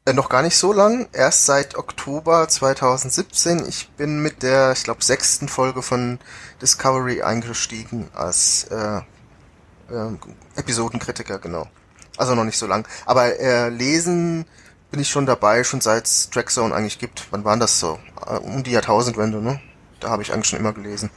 Äh, 0.04 0.12
noch 0.14 0.28
gar 0.28 0.42
nicht 0.42 0.56
so 0.56 0.72
lang, 0.72 1.08
erst 1.12 1.46
seit 1.46 1.76
Oktober 1.76 2.48
2017. 2.48 3.66
Ich 3.68 3.90
bin 3.90 4.22
mit 4.22 4.42
der, 4.42 4.72
ich 4.72 4.84
glaube, 4.84 5.04
sechsten 5.04 5.48
Folge 5.48 5.82
von 5.82 6.18
Discovery 6.62 7.22
eingestiegen 7.22 8.08
als 8.14 8.64
äh, 8.70 8.98
äh, 9.90 10.16
Episodenkritiker, 10.56 11.38
genau. 11.38 11.66
Also 12.16 12.34
noch 12.34 12.44
nicht 12.44 12.58
so 12.58 12.66
lang. 12.66 12.86
Aber 13.04 13.38
äh, 13.38 13.68
lesen 13.68 14.46
bin 14.90 15.00
ich 15.00 15.10
schon 15.10 15.26
dabei, 15.26 15.62
schon 15.64 15.80
seit 15.80 16.06
es 16.06 16.30
Trackzone 16.30 16.74
eigentlich 16.74 16.98
gibt. 16.98 17.26
Wann 17.30 17.44
waren 17.44 17.60
das 17.60 17.78
so? 17.78 17.98
Äh, 18.26 18.38
um 18.38 18.62
die 18.62 18.70
Jahrtausendwende, 18.72 19.42
ne? 19.42 19.60
Da 20.00 20.10
habe 20.10 20.22
ich 20.22 20.32
eigentlich 20.32 20.48
schon 20.48 20.58
immer 20.58 20.72
gelesen. 20.72 21.10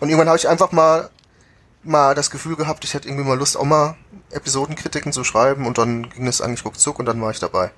Und 0.00 0.08
irgendwann 0.08 0.28
habe 0.28 0.38
ich 0.38 0.48
einfach 0.48 0.72
mal 0.72 1.10
mal 1.86 2.14
das 2.14 2.30
Gefühl 2.30 2.56
gehabt, 2.56 2.84
ich 2.84 2.94
hätte 2.94 3.08
irgendwie 3.08 3.24
mal 3.24 3.38
Lust, 3.38 3.56
auch 3.56 3.64
mal 3.64 3.96
Episodenkritiken 4.30 5.12
zu 5.12 5.24
schreiben 5.24 5.66
und 5.66 5.78
dann 5.78 6.10
ging 6.10 6.26
es 6.26 6.40
eigentlich 6.40 6.64
ruckzuck 6.64 6.98
und 6.98 7.06
dann 7.06 7.20
war 7.20 7.30
ich 7.30 7.38
dabei. 7.38 7.70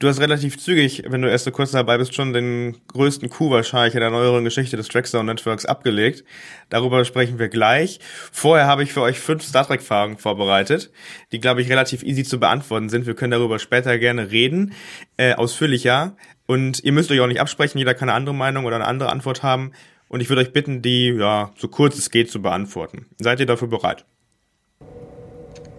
Du 0.00 0.06
hast 0.06 0.20
relativ 0.20 0.58
zügig, 0.58 1.02
wenn 1.08 1.22
du 1.22 1.28
erst 1.28 1.44
so 1.44 1.50
kurz 1.50 1.72
dabei 1.72 1.98
bist, 1.98 2.14
schon 2.14 2.32
den 2.32 2.76
größten 2.86 3.30
Coup 3.30 3.50
wahrscheinlich 3.50 3.94
in 3.94 4.00
der 4.00 4.10
neueren 4.10 4.44
Geschichte 4.44 4.76
des 4.76 4.86
Trackzone 4.86 5.24
Networks 5.24 5.66
abgelegt. 5.66 6.22
Darüber 6.68 7.04
sprechen 7.04 7.40
wir 7.40 7.48
gleich. 7.48 7.98
Vorher 8.30 8.68
habe 8.68 8.84
ich 8.84 8.92
für 8.92 9.02
euch 9.02 9.18
fünf 9.18 9.42
Star 9.42 9.66
Trek 9.66 9.82
Fragen 9.82 10.16
vorbereitet, 10.16 10.92
die 11.32 11.40
glaube 11.40 11.62
ich 11.62 11.68
relativ 11.68 12.04
easy 12.04 12.22
zu 12.22 12.38
beantworten 12.38 12.88
sind. 12.88 13.06
Wir 13.06 13.16
können 13.16 13.32
darüber 13.32 13.58
später 13.58 13.98
gerne 13.98 14.30
reden, 14.30 14.72
äh, 15.16 15.34
ausführlicher. 15.34 16.16
Und 16.46 16.78
ihr 16.84 16.92
müsst 16.92 17.10
euch 17.10 17.18
auch 17.18 17.26
nicht 17.26 17.40
absprechen, 17.40 17.78
jeder 17.78 17.94
kann 17.94 18.08
eine 18.08 18.16
andere 18.16 18.36
Meinung 18.36 18.66
oder 18.66 18.76
eine 18.76 18.86
andere 18.86 19.10
Antwort 19.10 19.42
haben. 19.42 19.72
Und 20.08 20.20
ich 20.20 20.28
würde 20.28 20.42
euch 20.42 20.52
bitten, 20.52 20.82
die 20.82 21.08
ja 21.08 21.50
so 21.56 21.68
kurz 21.68 21.98
es 21.98 22.10
geht 22.10 22.30
zu 22.30 22.40
beantworten. 22.40 23.06
Seid 23.18 23.40
ihr 23.40 23.46
dafür 23.46 23.68
bereit? 23.68 24.04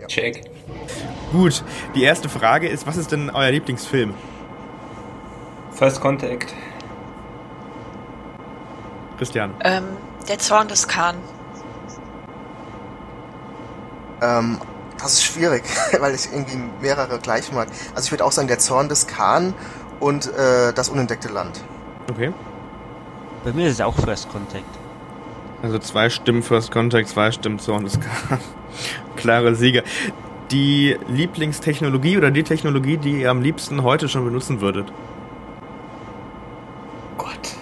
Check. 0.07 0.43
Gut, 1.31 1.63
die 1.95 2.03
erste 2.03 2.29
Frage 2.29 2.67
ist, 2.67 2.87
was 2.87 2.97
ist 2.97 3.11
denn 3.11 3.29
euer 3.29 3.51
Lieblingsfilm? 3.51 4.13
First 5.71 6.01
Contact. 6.01 6.53
Christian. 9.17 9.53
Ähm, 9.63 9.83
der 10.27 10.39
Zorn 10.39 10.67
des 10.67 10.87
Khan. 10.87 11.17
Ähm, 14.21 14.57
das 14.99 15.13
ist 15.13 15.23
schwierig, 15.23 15.63
weil 15.99 16.15
ich 16.15 16.31
irgendwie 16.31 16.57
mehrere 16.81 17.19
gleich 17.19 17.51
mag. 17.51 17.67
Also 17.93 18.07
ich 18.07 18.11
würde 18.11 18.25
auch 18.25 18.31
sagen, 18.31 18.47
der 18.47 18.59
Zorn 18.59 18.89
des 18.89 19.07
Khan 19.07 19.53
und 19.99 20.27
äh, 20.33 20.73
das 20.73 20.89
unentdeckte 20.89 21.29
Land. 21.29 21.63
Okay. 22.09 22.33
Bei 23.43 23.53
mir 23.53 23.67
ist 23.67 23.73
es 23.73 23.81
auch 23.81 23.95
First 23.95 24.29
Contact. 24.29 24.65
Also 25.61 25.79
zwei 25.79 26.09
Stimmen 26.09 26.43
First 26.43 26.71
Contact, 26.71 27.09
zwei 27.09 27.31
Stimmen 27.31 27.59
Zorn 27.59 27.83
des 27.83 27.99
Khan. 27.99 28.39
Klare 29.15 29.55
Sieger 29.55 29.83
die 30.51 30.97
Lieblingstechnologie 31.07 32.17
oder 32.17 32.31
die 32.31 32.43
Technologie, 32.43 32.97
die 32.97 33.21
ihr 33.21 33.31
am 33.31 33.41
liebsten 33.41 33.83
heute 33.83 34.09
schon 34.09 34.25
benutzen 34.25 34.61
würdet? 34.61 34.91
Gott. 37.17 37.55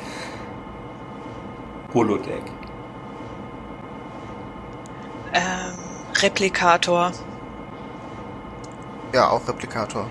Holodeck. 1.94 2.44
Ähm, 5.34 5.74
Replikator. 6.22 7.12
Ja, 9.14 9.30
auch 9.30 9.48
Replikator. 9.48 10.08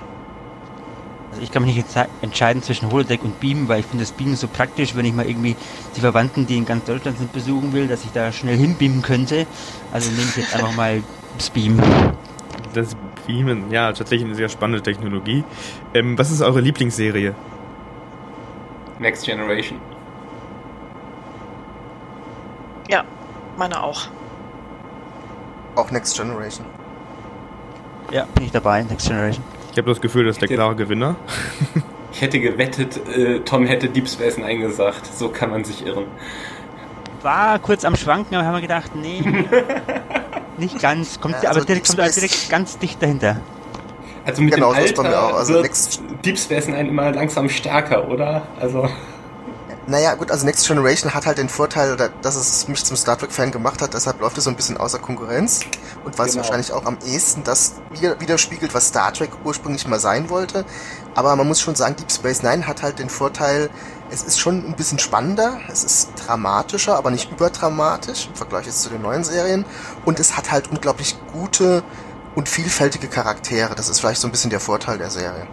Also 1.37 1.45
ich 1.45 1.53
kann 1.53 1.65
mich 1.65 1.77
nicht 1.77 1.87
entscheiden 2.23 2.63
zwischen 2.63 2.91
Holodeck 2.91 3.23
und 3.23 3.41
Beam, 3.41 3.69
weil 3.69 3.81
ich 3.81 3.87
finde 3.87 4.05
das 4.05 4.13
Beam 4.13 4.35
so 4.37 4.49
praktisch, 4.49 4.97
wenn 4.97 5.05
ich 5.05 5.13
mal 5.13 5.29
irgendwie 5.29 5.55
die 5.95 6.01
Verwandten, 6.01 6.47
die 6.47 6.57
in 6.57 6.65
ganz 6.65 6.87
Deutschland 6.87 7.19
sind, 7.19 7.31
besuchen 7.31 7.75
will, 7.75 7.89
dass 7.89 8.05
ich 8.05 8.13
da 8.13 8.33
schnell 8.33 8.57
hinbeamen 8.57 9.03
könnte. 9.03 9.47
Also 9.93 10.11
nehme 10.11 10.31
ich 10.31 10.37
jetzt 10.37 10.55
einfach 10.55 10.75
mal 10.75 11.03
das 11.37 11.51
Beam 11.51 11.79
das 12.73 12.97
Beamen, 13.27 13.71
ja, 13.71 13.93
tatsächlich 13.93 14.27
eine 14.27 14.35
sehr 14.35 14.49
spannende 14.49 14.83
Technologie. 14.83 15.45
Ähm, 15.95 16.19
was 16.19 16.31
ist 16.31 16.43
eure 16.43 16.61
Lieblingsserie? 16.61 17.35
Next 18.99 19.25
Generation. 19.25 19.79
Ja, 22.89 23.05
meine 23.59 23.83
auch. 23.83 24.09
Auch 25.75 25.91
Next 25.91 26.17
Generation. 26.17 26.67
Ja, 28.11 28.27
bin 28.35 28.45
ich 28.45 28.53
dabei, 28.53 28.83
Next 28.85 29.07
Generation. 29.07 29.45
Ich 29.77 29.79
habe 29.79 29.91
das 29.91 30.01
Gefühl, 30.01 30.25
das 30.25 30.37
ist 30.37 30.41
der 30.41 30.49
klare 30.49 30.75
Gewinner. 30.75 31.17
Ich 32.11 32.23
hätte 32.23 32.41
gewettet, 32.41 32.99
äh, 33.15 33.41
Tom 33.41 33.67
hätte 33.67 33.91
Deep 33.91 34.09
Space 34.09 34.39
eingesagt. 34.39 35.05
So 35.05 35.29
kann 35.29 35.51
man 35.51 35.65
sich 35.65 35.85
irren. 35.85 36.07
War 37.21 37.59
kurz 37.59 37.85
am 37.85 37.95
Schwanken, 37.95 38.37
aber 38.37 38.47
haben 38.47 38.55
wir 38.55 38.63
gedacht, 38.63 38.93
nee. 38.95 39.21
Nicht 40.57 40.81
ganz, 40.81 41.21
kommt, 41.21 41.35
ja, 41.43 41.51
also 41.51 41.61
aber 41.61 41.67
direkt, 41.67 41.89
kommt 41.89 42.01
aber 42.01 42.09
direkt 42.09 42.49
ganz 42.49 42.79
dicht 42.79 43.03
dahinter. 43.03 43.43
Also 44.25 44.41
mit 44.41 44.55
genau, 44.55 44.73
dem 44.73 44.83
Alter 44.83 45.35
also 45.35 45.55
wird 45.57 46.01
Deep 46.25 46.39
Space 46.39 46.69
Nine 46.69 46.89
immer 46.89 47.13
langsam 47.13 47.51
stärker, 47.51 48.09
oder? 48.09 48.47
Also... 48.59 48.89
Naja, 49.89 50.15
gut, 50.15 50.33
also 50.33 50.45
Next 50.45 50.67
Generation 50.67 51.15
hat 51.15 51.27
halt 51.27 51.39
den 51.39 51.49
Vorteil, 51.49 51.97
dass 52.21 52.35
es 52.35 52.67
mich 52.67 52.85
zum 52.85 52.97
Star 52.97 53.17
Trek-Fan 53.17 53.53
gemacht 53.53 53.81
hat, 53.81 53.95
deshalb 53.95 54.21
läuft 54.21 54.37
es 54.37 54.43
so 54.45 54.51
ein 54.51 54.57
bisschen 54.57 54.77
außer 54.77 54.99
Konkurrenz. 54.99 55.61
Und 56.05 56.19
weil 56.19 56.27
genau. 56.27 56.31
es 56.31 56.37
wahrscheinlich 56.37 56.73
auch 56.73 56.85
am 56.87 56.99
ehesten 57.07 57.45
das 57.45 57.75
widerspiegelt, 57.93 58.75
was 58.75 58.89
Star 58.89 59.13
Trek 59.13 59.31
ursprünglich 59.45 59.87
mal 59.87 60.01
sein 60.01 60.29
wollte. 60.29 60.65
Aber 61.15 61.37
man 61.37 61.47
muss 61.47 61.61
schon 61.61 61.77
sagen, 61.77 61.95
Deep 61.95 62.11
Space 62.11 62.43
Nine 62.43 62.67
hat 62.67 62.83
halt 62.83 62.99
den 62.99 63.09
Vorteil, 63.09 63.71
es 64.11 64.25
ist 64.25 64.41
schon 64.41 64.67
ein 64.67 64.75
bisschen 64.75 64.99
spannender, 64.99 65.61
es 65.71 65.85
ist 65.85 66.11
dramatischer, 66.27 66.97
aber 66.97 67.13
nicht 67.13 67.31
überdramatisch 67.31 68.27
im 68.27 68.35
Vergleich 68.35 68.67
jetzt 68.67 68.83
zu 68.83 68.91
den 68.91 69.03
neuen 69.03 69.23
Serien. 69.23 69.65
Und 70.05 70.19
es 70.19 70.37
hat 70.37 70.51
halt 70.51 70.69
unglaublich 70.69 71.17
gute 71.33 71.85
und 72.35 72.49
vielfältige 72.49 73.07
Charaktere. 73.07 73.77
Das 73.77 73.89
ist 73.89 74.01
vielleicht 74.01 74.21
so 74.21 74.27
ein 74.27 74.33
bisschen 74.33 74.51
der 74.51 74.61
Vorteil 74.61 74.99
der 74.99 75.11
Serie. 75.11 75.47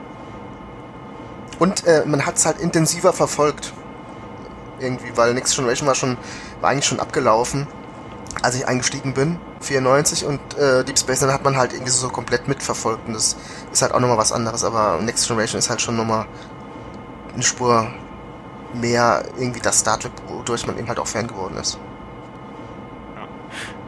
Und 1.60 1.86
äh, 1.86 2.04
man 2.06 2.26
hat 2.26 2.38
es 2.38 2.48
halt 2.48 2.60
intensiver 2.60 3.14
verfolgt. 3.14 3.74
Irgendwie, 4.84 5.16
weil 5.16 5.34
Next 5.34 5.56
Generation 5.56 5.88
war 5.88 5.96
schon, 5.96 6.18
war 6.62 6.70
eigentlich 6.70 6.86
schon 6.86 7.00
abgelaufen, 7.00 7.68
als 8.42 8.56
ich 8.56 8.68
eingestiegen 8.68 9.14
bin, 9.14 9.38
94 9.62 10.26
und 10.26 10.40
äh, 10.58 10.84
Deep 10.84 11.00
Space 11.00 11.20
dann 11.20 11.32
hat 11.32 11.44
man 11.44 11.58
halt 11.58 11.74
irgendwie 11.74 11.92
so 11.92 12.10
komplett 12.10 12.48
mitverfolgt 12.48 13.08
und 13.08 13.14
das 13.14 13.38
ist 13.72 13.82
halt 13.82 13.94
auch 13.94 14.00
nochmal 14.00 14.18
was 14.18 14.32
anderes, 14.32 14.64
aber 14.64 15.00
Next 15.02 15.28
Generation 15.28 15.60
ist 15.60 15.70
halt 15.70 15.82
schon 15.82 15.96
nochmal 15.96 16.26
eine 17.34 17.44
Spur 17.44 17.88
mehr 18.74 19.24
irgendwie 19.38 19.60
das 19.60 19.80
Star 19.80 20.00
Trek, 20.00 20.12
wodurch 20.28 20.66
man 20.68 20.78
eben 20.78 20.88
halt 20.88 21.00
auch 21.00 21.08
Fan 21.08 21.28
geworden 21.28 21.58
ist. 21.58 21.80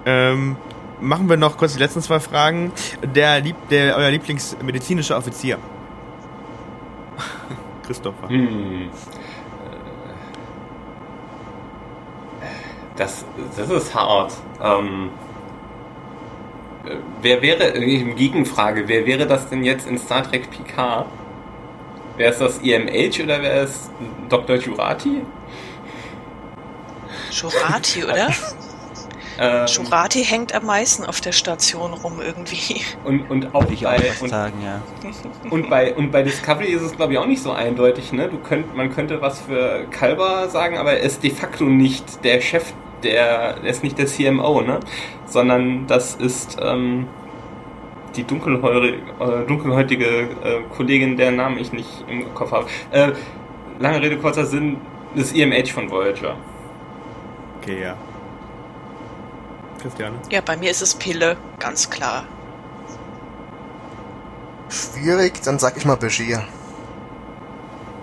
Ähm, 0.05 0.55
machen 1.01 1.29
wir 1.29 1.37
noch 1.37 1.57
kurz 1.57 1.73
die 1.73 1.79
letzten 1.79 2.01
zwei 2.01 2.19
Fragen. 2.19 2.71
Der, 3.03 3.39
Lieb 3.39 3.55
der 3.69 3.95
euer 3.97 4.11
Lieblingsmedizinischer 4.11 5.17
Offizier. 5.17 5.57
Christopher. 7.85 8.29
Hm. 8.29 8.89
Das, 12.97 13.25
das 13.57 13.69
ist 13.69 13.93
hart. 13.93 14.33
Ähm, 14.61 15.09
wer 17.21 17.41
wäre, 17.41 17.73
Gegenfrage, 17.73 18.87
wer 18.87 19.05
wäre 19.05 19.25
das 19.27 19.49
denn 19.49 19.63
jetzt 19.63 19.87
in 19.87 19.97
Star 19.97 20.23
Trek 20.23 20.49
Picard? 20.49 21.07
Wer 22.17 22.29
ist 22.29 22.39
das 22.39 22.59
EMH 22.59 23.23
oder 23.23 23.41
wer 23.41 23.63
ist 23.63 23.89
Dr. 24.29 24.55
Jurati? 24.55 25.21
Jurati, 27.31 28.03
oder? 28.03 28.29
Ähm, 29.37 29.65
Jurati 29.67 30.23
hängt 30.23 30.55
am 30.55 30.65
meisten 30.65 31.03
auf 31.03 31.19
der 31.19 31.33
Station 31.33 31.93
rum 31.93 32.21
irgendwie. 32.21 32.81
Und, 33.03 33.29
und 33.29 33.53
auch 33.53 33.69
ich 33.69 33.81
bei, 33.81 33.97
auch 33.97 34.21
und, 34.21 34.29
sagen, 34.29 34.53
ja. 34.63 34.81
Und 35.49 35.69
bei, 35.69 35.93
und 35.93 36.11
bei 36.11 36.23
Discovery 36.23 36.67
ist 36.67 36.81
es 36.81 36.95
glaube 36.95 37.13
ich 37.13 37.19
auch 37.19 37.25
nicht 37.25 37.41
so 37.41 37.51
eindeutig, 37.51 38.13
ne? 38.13 38.29
Du 38.29 38.37
könnt, 38.37 38.75
man 38.75 38.93
könnte 38.93 39.21
was 39.21 39.41
für 39.41 39.87
Kalber 39.91 40.47
sagen, 40.49 40.77
aber 40.77 40.93
er 40.93 40.99
ist 41.01 41.23
de 41.23 41.31
facto 41.31 41.65
nicht 41.65 42.23
der 42.23 42.39
Chef, 42.39 42.73
der, 43.05 43.57
er 43.63 43.63
ist 43.63 43.83
nicht 43.83 43.97
der 43.97 44.07
CMO, 44.07 44.61
ne? 44.61 44.79
Sondern 45.25 45.87
das 45.87 46.15
ist, 46.15 46.57
ähm, 46.61 47.07
die 48.15 48.23
dunkelhäutige, 48.23 48.97
äh, 49.19 49.47
dunkelhäutige 49.47 50.05
äh, 50.05 50.61
Kollegin, 50.75 51.17
deren 51.17 51.35
Namen 51.35 51.57
ich 51.57 51.71
nicht 51.71 51.89
im 52.07 52.33
Kopf 52.33 52.51
habe. 52.51 52.67
Äh, 52.91 53.11
lange 53.79 54.01
Rede, 54.01 54.17
kurzer 54.17 54.45
Sinn, 54.45 54.77
das 55.15 55.33
EMH 55.33 55.71
von 55.71 55.89
Voyager. 55.89 56.35
Okay, 57.61 57.81
ja. 57.81 57.95
Christiane? 59.81 60.15
Ja, 60.31 60.41
bei 60.41 60.57
mir 60.57 60.71
ist 60.71 60.81
es 60.81 60.95
Pille, 60.95 61.37
ganz 61.59 61.89
klar. 61.89 62.25
Schwierig, 64.69 65.41
dann 65.43 65.59
sag 65.59 65.77
ich 65.77 65.85
mal 65.85 65.95
Begier. 65.95 66.43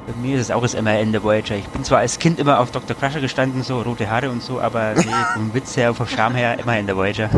Bei 0.07 0.15
mir 0.21 0.37
ist 0.37 0.43
es 0.43 0.51
auch 0.51 0.63
das 0.63 0.75
MRN 0.75 1.13
der 1.13 1.23
Voyager. 1.23 1.55
Ich 1.55 1.67
bin 1.69 1.85
zwar 1.85 1.99
als 1.99 2.19
Kind 2.19 2.41
immer 2.41 2.59
auf 2.59 2.73
Dr. 2.73 2.97
Crusher 2.97 3.21
gestanden, 3.21 3.63
so 3.63 3.81
rote 3.83 4.11
Haare 4.11 4.31
und 4.31 4.43
so, 4.43 4.61
aber 4.61 4.95
nee, 4.97 5.05
vom 5.35 5.55
Witz 5.55 5.77
her, 5.77 5.95
vom 5.95 6.09
Charme 6.09 6.35
her, 6.35 6.59
immer 6.59 6.77
in 6.77 6.87
der 6.87 6.97
Voyager. 6.97 7.31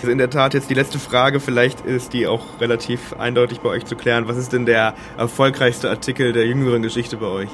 Also 0.00 0.10
in 0.10 0.18
der 0.18 0.30
Tat 0.30 0.54
jetzt 0.54 0.70
die 0.70 0.74
letzte 0.74 0.98
Frage, 0.98 1.38
vielleicht 1.38 1.82
ist 1.82 2.14
die 2.14 2.26
auch 2.26 2.60
relativ 2.60 3.12
eindeutig 3.18 3.60
bei 3.60 3.68
euch 3.68 3.84
zu 3.84 3.94
klären. 3.94 4.26
Was 4.26 4.38
ist 4.38 4.54
denn 4.54 4.64
der 4.64 4.94
erfolgreichste 5.18 5.90
Artikel 5.90 6.32
der 6.32 6.46
jüngeren 6.46 6.82
Geschichte 6.82 7.18
bei 7.18 7.26
euch? 7.26 7.50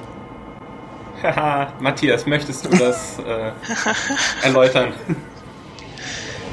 Haha, 1.23 1.73
Matthias, 1.81 2.27
möchtest 2.27 2.67
du 2.67 2.69
das 2.77 3.19
äh, 3.19 3.53
erläutern? 4.43 4.93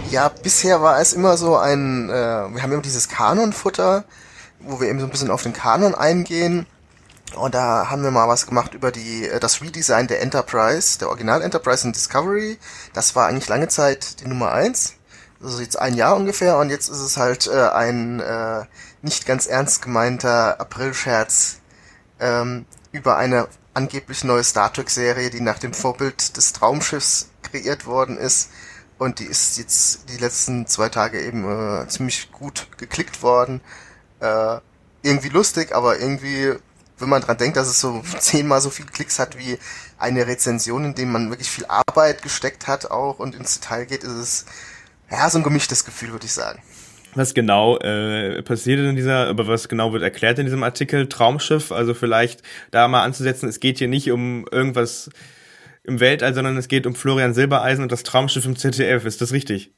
Ja, 0.10 0.30
bisher 0.30 0.82
war 0.82 1.00
es 1.00 1.14
immer 1.14 1.38
so 1.38 1.56
ein, 1.56 2.10
äh, 2.10 2.14
wir 2.14 2.64
haben 2.64 2.72
immer 2.72 2.82
dieses 2.82 3.10
Kanonfutter, 3.10 4.06
wo 4.60 4.82
wir 4.82 4.90
eben 4.90 5.00
so 5.00 5.06
ein 5.06 5.12
bisschen 5.12 5.30
auf 5.30 5.44
den 5.44 5.54
Kanon 5.54 5.94
eingehen. 5.94 6.66
Und 7.36 7.56
da 7.56 7.90
haben 7.90 8.04
wir 8.04 8.12
mal 8.12 8.28
was 8.28 8.48
gemacht 8.48 8.74
über 8.74 8.92
die, 8.92 9.28
äh, 9.28 9.40
das 9.40 9.62
Redesign 9.62 10.08
der 10.08 10.22
Enterprise, 10.22 11.00
der 11.00 11.10
Original 11.10 11.42
Enterprise 11.42 11.86
in 11.86 11.94
Discovery. 11.94 12.58
Das 12.94 13.16
war 13.16 13.28
eigentlich 13.28 13.50
lange 13.50 13.68
Zeit 13.68 14.20
die 14.22 14.28
Nummer 14.28 14.52
eins. 14.52 14.96
Also 15.44 15.62
jetzt 15.62 15.80
ein 15.80 15.96
Jahr 15.96 16.16
ungefähr 16.16 16.58
und 16.58 16.70
jetzt 16.70 16.90
ist 16.90 17.00
es 17.00 17.18
halt 17.18 17.48
äh, 17.48 17.70
ein 17.70 18.20
äh, 18.20 18.66
nicht 19.02 19.26
ganz 19.26 19.48
ernst 19.48 19.82
gemeinter 19.82 20.60
Aprilscherz 20.60 21.58
ähm, 22.20 22.66
über 22.92 23.18
eine 23.18 23.48
angeblich 23.74 24.24
neue 24.24 24.44
Star 24.44 24.72
Trek 24.72 24.90
Serie, 24.90 25.30
die 25.30 25.42
nach 25.42 25.60
dem 25.60 25.74
Vorbild 25.74 26.38
des 26.38 26.54
Traumschiffs 26.54 27.30
kreiert 27.42 27.86
worden 27.86 28.18
ist. 28.18 28.52
Und 28.98 29.20
die 29.20 29.26
ist 29.26 29.58
jetzt 29.58 30.10
die 30.10 30.18
letzten 30.18 30.68
zwei 30.68 30.90
Tage 30.90 31.22
eben 31.22 31.44
äh, 31.50 31.88
ziemlich 31.88 32.32
gut 32.32 32.68
geklickt 32.78 33.24
worden. 33.24 33.62
Äh, 34.20 34.60
irgendwie 35.02 35.30
lustig, 35.30 35.74
aber 35.74 36.00
irgendwie, 36.00 36.54
wenn 37.02 37.10
man 37.10 37.22
dran 37.22 37.38
denkt, 37.38 37.58
dass 37.58 37.68
es 37.68 37.80
so 37.80 38.02
zehnmal 38.20 38.62
so 38.62 38.70
viel 38.70 38.86
Klicks 38.86 39.20
hat 39.20 39.38
wie 39.38 39.58
eine 39.98 40.28
Rezension, 40.28 40.86
in 40.86 40.96
dem 40.96 41.12
man 41.12 41.30
wirklich 41.30 41.50
viel 41.50 41.66
Arbeit 41.66 42.22
gesteckt 42.22 42.68
hat 42.68 42.90
auch 42.90 43.20
und 43.20 43.36
ins 43.36 43.60
Detail 43.60 43.86
geht, 43.86 44.04
ist 44.04 44.12
es 44.12 44.46
ja 45.10 45.30
so 45.30 45.40
ein 45.40 45.44
gemischtes 45.44 45.86
Gefühl, 45.86 46.12
würde 46.12 46.26
ich 46.26 46.34
sagen. 46.34 46.62
Was 47.14 47.34
genau 47.34 47.78
äh, 47.80 48.42
passiert 48.42 48.80
in 48.80 48.96
dieser, 48.96 49.28
aber 49.28 49.48
was 49.48 49.68
genau 49.68 49.92
wird 49.92 50.02
erklärt 50.02 50.40
in 50.40 50.46
diesem 50.46 50.64
Artikel 50.64 51.10
Traumschiff? 51.10 51.72
Also 51.72 51.94
vielleicht 51.94 52.42
da 52.72 52.88
mal 52.88 53.04
anzusetzen, 53.04 53.50
es 53.50 53.60
geht 53.60 53.80
hier 53.80 53.90
nicht 53.90 54.12
um 54.12 54.46
irgendwas 54.50 55.10
im 55.84 56.00
Weltall, 56.00 56.34
sondern 56.34 56.56
es 56.58 56.68
geht 56.68 56.86
um 56.86 56.96
Florian 56.96 57.34
Silbereisen 57.34 57.84
und 57.84 57.92
das 57.92 58.04
Traumschiff 58.04 58.46
im 58.46 58.56
ZDF. 58.56 59.04
Ist 59.06 59.20
das 59.20 59.34
richtig? 59.34 59.74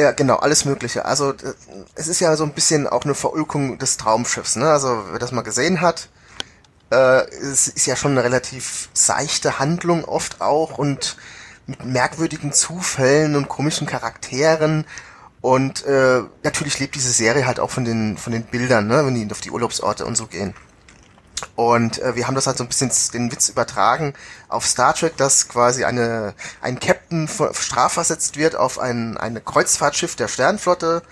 Ja, 0.00 0.12
genau, 0.12 0.36
alles 0.36 0.64
Mögliche. 0.64 1.04
Also 1.04 1.34
es 1.96 2.06
ist 2.06 2.20
ja 2.20 2.36
so 2.36 2.44
ein 2.44 2.52
bisschen 2.52 2.86
auch 2.86 3.04
eine 3.04 3.14
Verulkung 3.14 3.78
des 3.78 3.96
Traumschiffs. 3.96 4.54
Ne? 4.54 4.70
Also 4.70 5.04
wer 5.10 5.18
das 5.18 5.32
mal 5.32 5.42
gesehen 5.42 5.80
hat, 5.80 6.08
äh, 6.90 7.26
es 7.30 7.66
ist 7.66 7.86
ja 7.86 7.96
schon 7.96 8.12
eine 8.12 8.22
relativ 8.22 8.90
seichte 8.92 9.58
Handlung 9.58 10.04
oft 10.04 10.40
auch 10.40 10.78
und 10.78 11.16
mit 11.66 11.84
merkwürdigen 11.84 12.52
Zufällen 12.52 13.34
und 13.34 13.48
komischen 13.48 13.86
Charakteren 13.88 14.86
und 15.40 15.84
äh, 15.84 16.22
natürlich 16.42 16.78
lebt 16.78 16.94
diese 16.94 17.12
Serie 17.12 17.46
halt 17.46 17.60
auch 17.60 17.70
von 17.70 17.84
den 17.84 18.16
von 18.16 18.32
den 18.32 18.44
Bildern, 18.44 18.86
ne, 18.86 19.04
wenn 19.04 19.14
die 19.14 19.30
auf 19.30 19.40
die 19.40 19.50
Urlaubsorte 19.50 20.06
und 20.06 20.16
so 20.16 20.26
gehen. 20.26 20.54
Und 21.56 22.00
äh, 22.00 22.16
wir 22.16 22.26
haben 22.26 22.34
das 22.34 22.46
halt 22.46 22.58
so 22.58 22.64
ein 22.64 22.68
bisschen 22.68 22.90
den 23.12 23.32
Witz 23.32 23.48
übertragen 23.48 24.14
auf 24.48 24.66
Star 24.66 24.94
Trek, 24.94 25.16
dass 25.16 25.48
quasi 25.48 25.84
eine 25.84 26.34
ein 26.60 26.80
Captain 26.80 27.28
strafversetzt 27.28 28.36
wird 28.36 28.56
auf 28.56 28.78
ein 28.78 29.16
eine 29.16 29.40
Kreuzfahrtschiff 29.40 30.16
der 30.16 30.28
Sternflotte, 30.28 31.02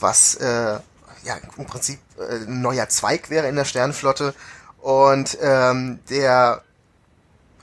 was 0.00 0.34
äh, 0.36 0.78
ja 1.24 1.36
im 1.56 1.66
Prinzip 1.66 2.00
äh, 2.18 2.44
ein 2.46 2.62
neuer 2.62 2.88
Zweig 2.88 3.30
wäre 3.30 3.48
in 3.48 3.56
der 3.56 3.64
Sternflotte. 3.64 4.34
Und 4.80 5.36
ähm, 5.42 6.00
der 6.08 6.62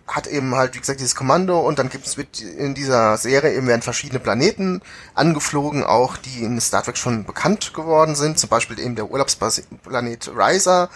hat 0.07 0.27
eben 0.27 0.55
halt, 0.55 0.73
wie 0.73 0.79
gesagt, 0.79 1.01
dieses 1.01 1.15
Kommando 1.15 1.59
und 1.59 1.79
dann 1.79 1.89
gibt 1.89 2.07
es 2.07 2.17
in 2.41 2.73
dieser 2.73 3.17
Serie 3.17 3.53
eben 3.53 3.67
werden 3.67 3.81
verschiedene 3.81 4.19
Planeten 4.19 4.81
angeflogen, 5.15 5.83
auch 5.83 6.15
die 6.15 6.43
in 6.43 6.61
Star 6.61 6.83
Trek 6.83 6.97
schon 6.97 7.25
bekannt 7.25 7.73
geworden 7.73 8.15
sind, 8.15 8.39
zum 8.39 8.49
Beispiel 8.49 8.79
eben 8.79 8.95
der 8.95 9.11
Urlaubsplanet 9.11 10.31
Riser. 10.33 10.89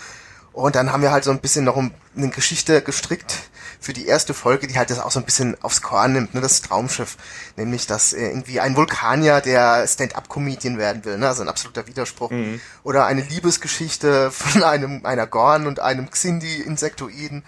Und 0.53 0.75
dann 0.75 0.91
haben 0.91 1.01
wir 1.01 1.11
halt 1.11 1.23
so 1.23 1.31
ein 1.31 1.39
bisschen 1.39 1.65
noch 1.65 1.77
eine 1.77 2.29
Geschichte 2.29 2.81
gestrickt 2.81 3.37
für 3.79 3.93
die 3.93 4.05
erste 4.05 4.33
Folge, 4.33 4.67
die 4.67 4.77
halt 4.77 4.89
das 4.89 4.99
auch 4.99 5.11
so 5.11 5.19
ein 5.19 5.25
bisschen 5.25 5.55
aufs 5.63 5.81
Korn 5.81 6.13
nimmt, 6.13 6.33
ne, 6.33 6.41
das 6.41 6.61
Traumschiff. 6.61 7.17
Nämlich, 7.55 7.87
dass 7.87 8.13
irgendwie 8.13 8.59
ein 8.59 8.75
Vulkanier, 8.75 9.41
der 9.41 9.87
Stand-up-Comedian 9.87 10.77
werden 10.77 11.05
will, 11.05 11.17
ne, 11.17 11.27
also 11.27 11.41
ein 11.41 11.49
absoluter 11.49 11.87
Widerspruch. 11.87 12.31
Mhm. 12.31 12.59
Oder 12.83 13.05
eine 13.05 13.21
Liebesgeschichte 13.21 14.29
von 14.31 14.63
einem, 14.63 15.05
einer 15.05 15.25
Gorn 15.25 15.67
und 15.67 15.79
einem 15.79 16.09
Xindi-Insektoiden 16.09 17.43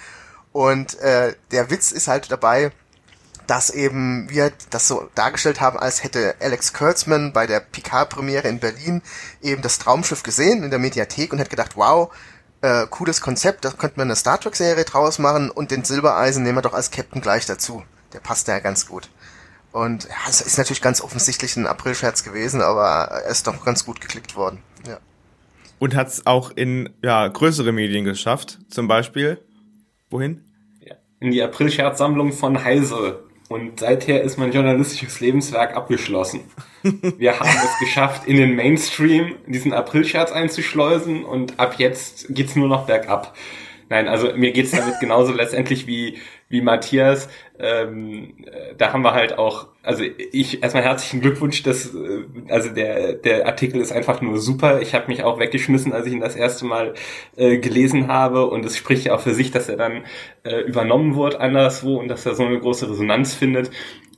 und 0.54 1.00
äh, 1.00 1.34
der 1.52 1.70
Witz 1.72 1.92
ist 1.92 2.08
halt 2.08 2.32
dabei, 2.32 2.72
dass 3.48 3.70
eben 3.70 4.30
wir 4.30 4.54
das 4.70 4.88
so 4.88 5.10
dargestellt 5.16 5.60
haben, 5.60 5.78
als 5.78 6.04
hätte 6.04 6.36
Alex 6.39 6.72
Kurtzman 6.72 7.34
bei 7.34 7.46
der 7.46 7.60
Picard-Premiere 7.60 8.48
in 8.48 8.60
Berlin 8.60 9.02
eben 9.42 9.62
das 9.62 9.80
Traumschiff 9.80 10.24
gesehen 10.24 10.63
in 10.63 10.70
der 10.70 10.80
Mediathek 10.80 11.34
und 11.34 11.39
hat 11.39 11.50
gedacht, 11.50 11.76
wow, 11.76 12.13
äh, 12.63 12.88
cooles 12.89 13.21
Konzept, 13.21 13.65
da 13.65 13.71
könnte 13.71 13.97
man 13.97 14.08
eine 14.08 14.15
Star 14.15 14.39
Trek-Serie 14.39 14.86
draus 14.86 15.19
machen 15.19 15.52
und 15.52 15.69
den 15.69 15.84
Silbereisen 15.84 16.43
nehmen 16.43 16.58
wir 16.58 16.62
doch 16.62 16.73
als 16.73 16.89
Captain 16.89 17.21
gleich 17.21 17.45
dazu. 17.45 17.84
Der 18.13 18.19
passt 18.19 18.47
ja 18.47 18.60
ganz 18.60 18.88
gut. 18.88 19.10
Und 19.71 20.06
ja, 20.06 20.15
es 20.30 20.41
ist 20.41 20.58
natürlich 20.58 20.82
ganz 20.82 21.02
offensichtlich 21.02 21.56
ein 21.58 21.67
Aprilscherz 21.67 22.23
gewesen, 22.23 22.62
aber 22.62 22.84
er 22.84 23.30
ist 23.30 23.47
doch 23.47 23.65
ganz 23.65 23.86
gut 23.86 24.02
geklickt 24.02 24.36
worden. 24.36 24.60
Ja. 24.88 24.99
Und 25.80 25.95
hat 25.95 26.08
es 26.08 26.26
auch 26.26 26.52
in 26.52 26.89
ja, 27.04 27.28
größere 27.28 27.71
Medien 27.71 28.06
geschafft, 28.06 28.60
zum 28.69 28.88
Beispiel 28.88 29.39
Wohin? 30.13 30.45
Ja, 30.80 30.93
in 31.19 31.32
die 31.32 31.41
April-Scherzsammlung 31.41 32.34
von 32.34 32.63
Heise. 32.63 33.23
Und 33.54 33.82
seither 33.82 34.24
ist 34.24 34.39
mein 34.39 34.52
journalistisches 34.52 35.20
Lebenswerk 35.20 35.78
abgeschlossen. 35.78 36.39
Wir 37.20 37.39
haben 37.39 37.56
es 37.63 37.80
geschafft, 37.80 38.26
in 38.26 38.38
den 38.38 38.56
Mainstream 38.56 39.36
diesen 39.46 39.74
April-Scherz 39.74 40.32
einzuschleusen 40.32 41.24
und 41.24 41.60
ab 41.60 41.76
jetzt 41.78 42.34
geht's 42.34 42.56
nur 42.56 42.68
noch 42.68 42.88
bergab. 42.88 43.36
Nein, 43.89 44.08
also 44.08 44.34
mir 44.36 44.54
geht's 44.54 44.72
damit 44.72 45.00
genauso 45.00 45.34
letztendlich 45.34 45.86
wie, 45.86 46.18
wie 46.50 46.62
Matthias. 46.62 47.30
Ähm, 47.60 48.44
äh, 48.48 48.74
da 48.76 48.92
haben 48.92 49.04
wir 49.04 49.13
halt 49.13 49.38
auch, 49.38 49.68
also 49.84 50.04
ich 50.32 50.63
erstmal 50.63 50.84
herzlichen 50.84 51.19
Glückwunsch, 51.19 51.62
dass, 51.62 51.93
äh, 51.93 52.24
also 52.48 52.69
der, 52.69 53.13
der 53.13 53.46
Artikel 53.46 53.82
ist 53.82 53.91
einfach 53.91 54.22
nur 54.22 54.39
super. 54.39 54.82
Ich 54.82 54.96
habe 54.96 55.08
mich 55.08 55.24
auch 55.24 55.39
weggeschmissen, 55.39 55.93
als 55.93 56.08
ich 56.08 56.13
ihn 56.13 56.22
das 56.22 56.38
erste 56.38 56.65
Mal 56.65 56.93
äh, 57.36 57.58
gelesen 57.58 58.08
habe 58.08 58.48
und 58.48 58.65
es 58.65 58.78
spricht 58.78 59.06
ja 59.06 59.13
auch 59.13 59.19
für 59.19 59.34
sich, 59.34 59.52
dass 59.52 59.69
er 59.69 59.76
dann 59.76 60.06
äh, 60.43 60.62
übernommen 60.62 61.15
wurde 61.15 61.39
anderswo 61.39 61.98
und 62.00 62.08
dass 62.08 62.26
er 62.26 62.34
so 62.34 62.46
eine 62.46 62.60
große 62.60 62.89
Resonanz 62.89 63.34
findet. 63.34 63.72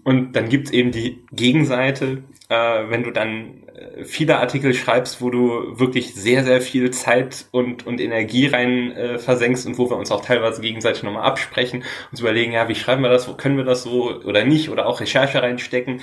Und 0.03 0.35
dann 0.35 0.49
gibt's 0.49 0.69
eben 0.69 0.91
die 0.91 1.25
Gegenseite, 1.31 2.23
äh, 2.49 2.83
wenn 2.89 3.01
du 3.01 3.11
dann 3.11 3.63
viele 4.03 4.39
Artikel 4.39 4.73
schreibst, 4.73 5.21
wo 5.21 5.29
du 5.29 5.79
wirklich 5.79 6.13
sehr, 6.13 6.43
sehr 6.43 6.61
viel 6.61 6.91
Zeit 6.91 7.45
und, 7.51 7.85
und 7.87 8.01
Energie 8.01 8.47
rein 8.47 8.91
äh, 8.91 9.19
versenkst 9.19 9.65
und 9.65 9.77
wo 9.77 9.89
wir 9.89 9.97
uns 9.97 10.11
auch 10.11 10.23
teilweise 10.23 10.61
gegenseitig 10.61 11.03
nochmal 11.03 11.23
absprechen, 11.23 11.83
uns 12.11 12.19
überlegen, 12.19 12.51
ja, 12.51 12.67
wie 12.67 12.75
schreiben 12.75 13.03
wir 13.03 13.09
das, 13.09 13.27
wo 13.27 13.33
können 13.33 13.57
wir 13.57 13.63
das 13.63 13.83
so 13.83 14.21
oder 14.23 14.43
nicht 14.43 14.69
oder 14.69 14.85
auch 14.87 14.99
Recherche 14.99 15.41
reinstecken, 15.41 16.01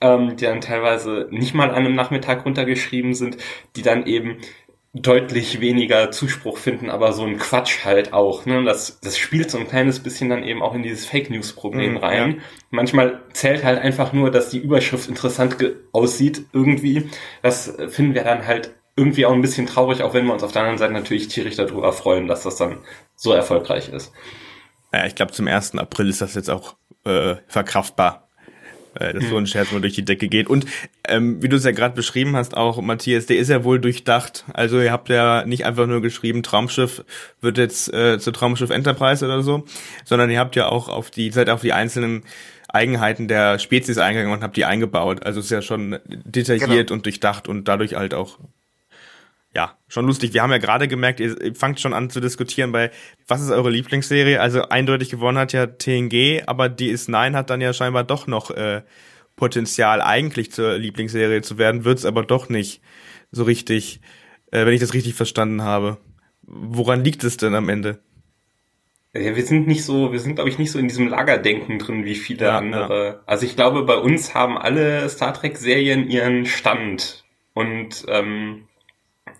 ähm, 0.00 0.36
die 0.36 0.44
dann 0.44 0.60
teilweise 0.60 1.28
nicht 1.30 1.54
mal 1.54 1.70
an 1.70 1.86
einem 1.86 1.94
Nachmittag 1.94 2.44
runtergeschrieben 2.44 3.14
sind, 3.14 3.36
die 3.76 3.82
dann 3.82 4.06
eben 4.06 4.38
deutlich 5.02 5.60
weniger 5.60 6.10
Zuspruch 6.10 6.58
finden, 6.58 6.90
aber 6.90 7.12
so 7.12 7.24
ein 7.24 7.38
Quatsch 7.38 7.84
halt 7.84 8.12
auch. 8.12 8.46
Ne? 8.46 8.64
Das, 8.64 8.98
das 9.00 9.18
spielt 9.18 9.50
so 9.50 9.58
ein 9.58 9.68
kleines 9.68 10.00
bisschen 10.00 10.30
dann 10.30 10.42
eben 10.42 10.62
auch 10.62 10.74
in 10.74 10.82
dieses 10.82 11.06
Fake 11.06 11.30
News 11.30 11.52
Problem 11.52 11.92
mhm, 11.92 11.96
rein. 11.98 12.30
Ja. 12.36 12.42
Manchmal 12.70 13.20
zählt 13.32 13.64
halt 13.64 13.78
einfach 13.78 14.12
nur, 14.12 14.30
dass 14.30 14.50
die 14.50 14.58
Überschrift 14.58 15.08
interessant 15.08 15.56
aussieht 15.92 16.46
irgendwie. 16.52 17.10
Das 17.42 17.76
finden 17.88 18.14
wir 18.14 18.24
dann 18.24 18.46
halt 18.46 18.74
irgendwie 18.96 19.26
auch 19.26 19.32
ein 19.32 19.42
bisschen 19.42 19.66
traurig, 19.66 20.02
auch 20.02 20.14
wenn 20.14 20.24
wir 20.24 20.32
uns 20.32 20.42
auf 20.42 20.52
der 20.52 20.62
anderen 20.62 20.78
Seite 20.78 20.94
natürlich 20.94 21.28
tierisch 21.28 21.56
darüber 21.56 21.92
freuen, 21.92 22.26
dass 22.26 22.44
das 22.44 22.56
dann 22.56 22.78
so 23.14 23.32
erfolgreich 23.32 23.90
ist. 23.90 24.12
Ja, 24.92 25.04
ich 25.04 25.14
glaube, 25.14 25.32
zum 25.32 25.46
1. 25.46 25.76
April 25.76 26.08
ist 26.08 26.22
das 26.22 26.34
jetzt 26.34 26.48
auch 26.48 26.76
äh, 27.04 27.36
verkraftbar 27.46 28.25
dass 28.98 29.28
so 29.28 29.36
ein 29.36 29.46
Scherz 29.46 29.72
mal 29.72 29.80
durch 29.80 29.94
die 29.94 30.04
Decke 30.04 30.28
geht. 30.28 30.48
Und 30.48 30.66
ähm, 31.08 31.42
wie 31.42 31.48
du 31.48 31.56
es 31.56 31.64
ja 31.64 31.72
gerade 31.72 31.94
beschrieben 31.94 32.36
hast, 32.36 32.56
auch 32.56 32.80
Matthias, 32.80 33.26
der 33.26 33.38
ist 33.38 33.48
ja 33.48 33.64
wohl 33.64 33.78
durchdacht. 33.78 34.44
Also 34.52 34.80
ihr 34.80 34.92
habt 34.92 35.08
ja 35.08 35.44
nicht 35.46 35.66
einfach 35.66 35.86
nur 35.86 36.02
geschrieben, 36.02 36.42
Traumschiff 36.42 37.04
wird 37.40 37.58
jetzt 37.58 37.92
äh, 37.92 38.18
zu 38.18 38.32
Traumschiff 38.32 38.70
Enterprise 38.70 39.24
oder 39.24 39.42
so, 39.42 39.64
sondern 40.04 40.30
ihr 40.30 40.38
habt 40.38 40.56
ja 40.56 40.68
auch 40.68 40.88
auf 40.88 41.10
die, 41.10 41.30
seid 41.30 41.50
auf 41.50 41.60
die 41.60 41.72
einzelnen 41.72 42.22
Eigenheiten 42.68 43.28
der 43.28 43.58
Spezies 43.58 43.98
eingegangen 43.98 44.32
und 44.32 44.42
habt 44.42 44.56
die 44.56 44.64
eingebaut. 44.64 45.24
Also 45.24 45.40
es 45.40 45.46
ist 45.46 45.52
ja 45.52 45.62
schon 45.62 45.98
detailliert 46.06 46.88
genau. 46.88 46.92
und 46.94 47.06
durchdacht 47.06 47.48
und 47.48 47.68
dadurch 47.68 47.94
halt 47.94 48.12
auch 48.14 48.38
ja, 49.56 49.78
schon 49.88 50.06
lustig. 50.06 50.34
Wir 50.34 50.42
haben 50.42 50.50
ja 50.50 50.58
gerade 50.58 50.86
gemerkt, 50.86 51.18
ihr 51.18 51.54
fangt 51.54 51.80
schon 51.80 51.94
an 51.94 52.10
zu 52.10 52.20
diskutieren 52.20 52.72
bei, 52.72 52.90
was 53.26 53.40
ist 53.40 53.50
eure 53.50 53.70
Lieblingsserie? 53.70 54.38
Also 54.38 54.68
eindeutig 54.68 55.08
gewonnen 55.08 55.38
hat 55.38 55.54
ja 55.54 55.66
TNG, 55.66 56.42
aber 56.46 56.66
DS9 56.66 57.32
hat 57.32 57.48
dann 57.48 57.62
ja 57.62 57.72
scheinbar 57.72 58.04
doch 58.04 58.26
noch 58.26 58.50
äh, 58.50 58.82
Potenzial, 59.34 60.02
eigentlich 60.02 60.52
zur 60.52 60.76
Lieblingsserie 60.76 61.40
zu 61.40 61.56
werden, 61.56 61.86
wird's 61.86 62.04
aber 62.04 62.22
doch 62.22 62.50
nicht. 62.50 62.82
so 63.32 63.44
richtig, 63.44 64.02
äh, 64.50 64.66
wenn 64.66 64.74
ich 64.74 64.80
das 64.80 64.92
richtig 64.92 65.14
verstanden 65.14 65.62
habe. 65.62 65.96
Woran 66.42 67.02
liegt 67.02 67.24
es 67.24 67.38
denn 67.38 67.54
am 67.54 67.70
Ende? 67.70 67.98
Ja, 69.14 69.34
wir 69.36 69.46
sind 69.46 69.66
nicht 69.66 69.84
so, 69.84 70.12
wir 70.12 70.20
sind, 70.20 70.34
glaube 70.34 70.50
ich, 70.50 70.58
nicht 70.58 70.70
so 70.70 70.78
in 70.78 70.88
diesem 70.88 71.08
Lagerdenken 71.08 71.78
drin 71.78 72.04
wie 72.04 72.14
viele 72.14 72.44
ja, 72.44 72.58
andere. 72.58 73.06
Ja. 73.06 73.20
Also 73.24 73.46
ich 73.46 73.56
glaube, 73.56 73.84
bei 73.84 73.96
uns 73.96 74.34
haben 74.34 74.58
alle 74.58 75.08
Star 75.08 75.32
Trek-Serien 75.32 76.10
ihren 76.10 76.44
Stand. 76.44 77.24
Und 77.54 78.04
ähm, 78.08 78.66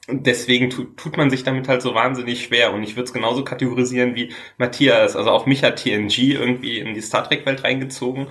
deswegen 0.09 0.71
tut, 0.71 0.97
tut 0.97 1.17
man 1.17 1.31
sich 1.31 1.45
damit 1.45 1.69
halt 1.69 1.83
so 1.83 1.95
wahnsinnig 1.95 2.45
schwer. 2.45 2.73
Und 2.73 2.83
ich 2.83 2.97
würde 2.97 3.05
es 3.05 3.13
genauso 3.13 3.45
kategorisieren 3.45 4.15
wie 4.15 4.33
Matthias. 4.59 5.17
Also 5.17 5.31
auch 5.31 5.47
mich 5.47 5.65
hat 5.65 5.83
TNG 5.83 6.33
irgendwie 6.35 6.79
in 6.79 6.95
die 6.95 7.01
Star 7.01 7.25
Trek-Welt 7.25 7.65
reingezogen. 7.65 8.29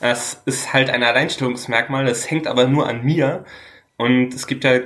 Es 0.00 0.42
ist 0.46 0.72
halt 0.72 0.90
ein 0.90 1.02
Alleinstellungsmerkmal, 1.02 2.06
es 2.06 2.30
hängt 2.30 2.46
aber 2.46 2.66
nur 2.66 2.88
an 2.88 3.04
mir. 3.04 3.44
Und 3.96 4.32
es 4.32 4.46
gibt 4.46 4.62
ja, 4.62 4.78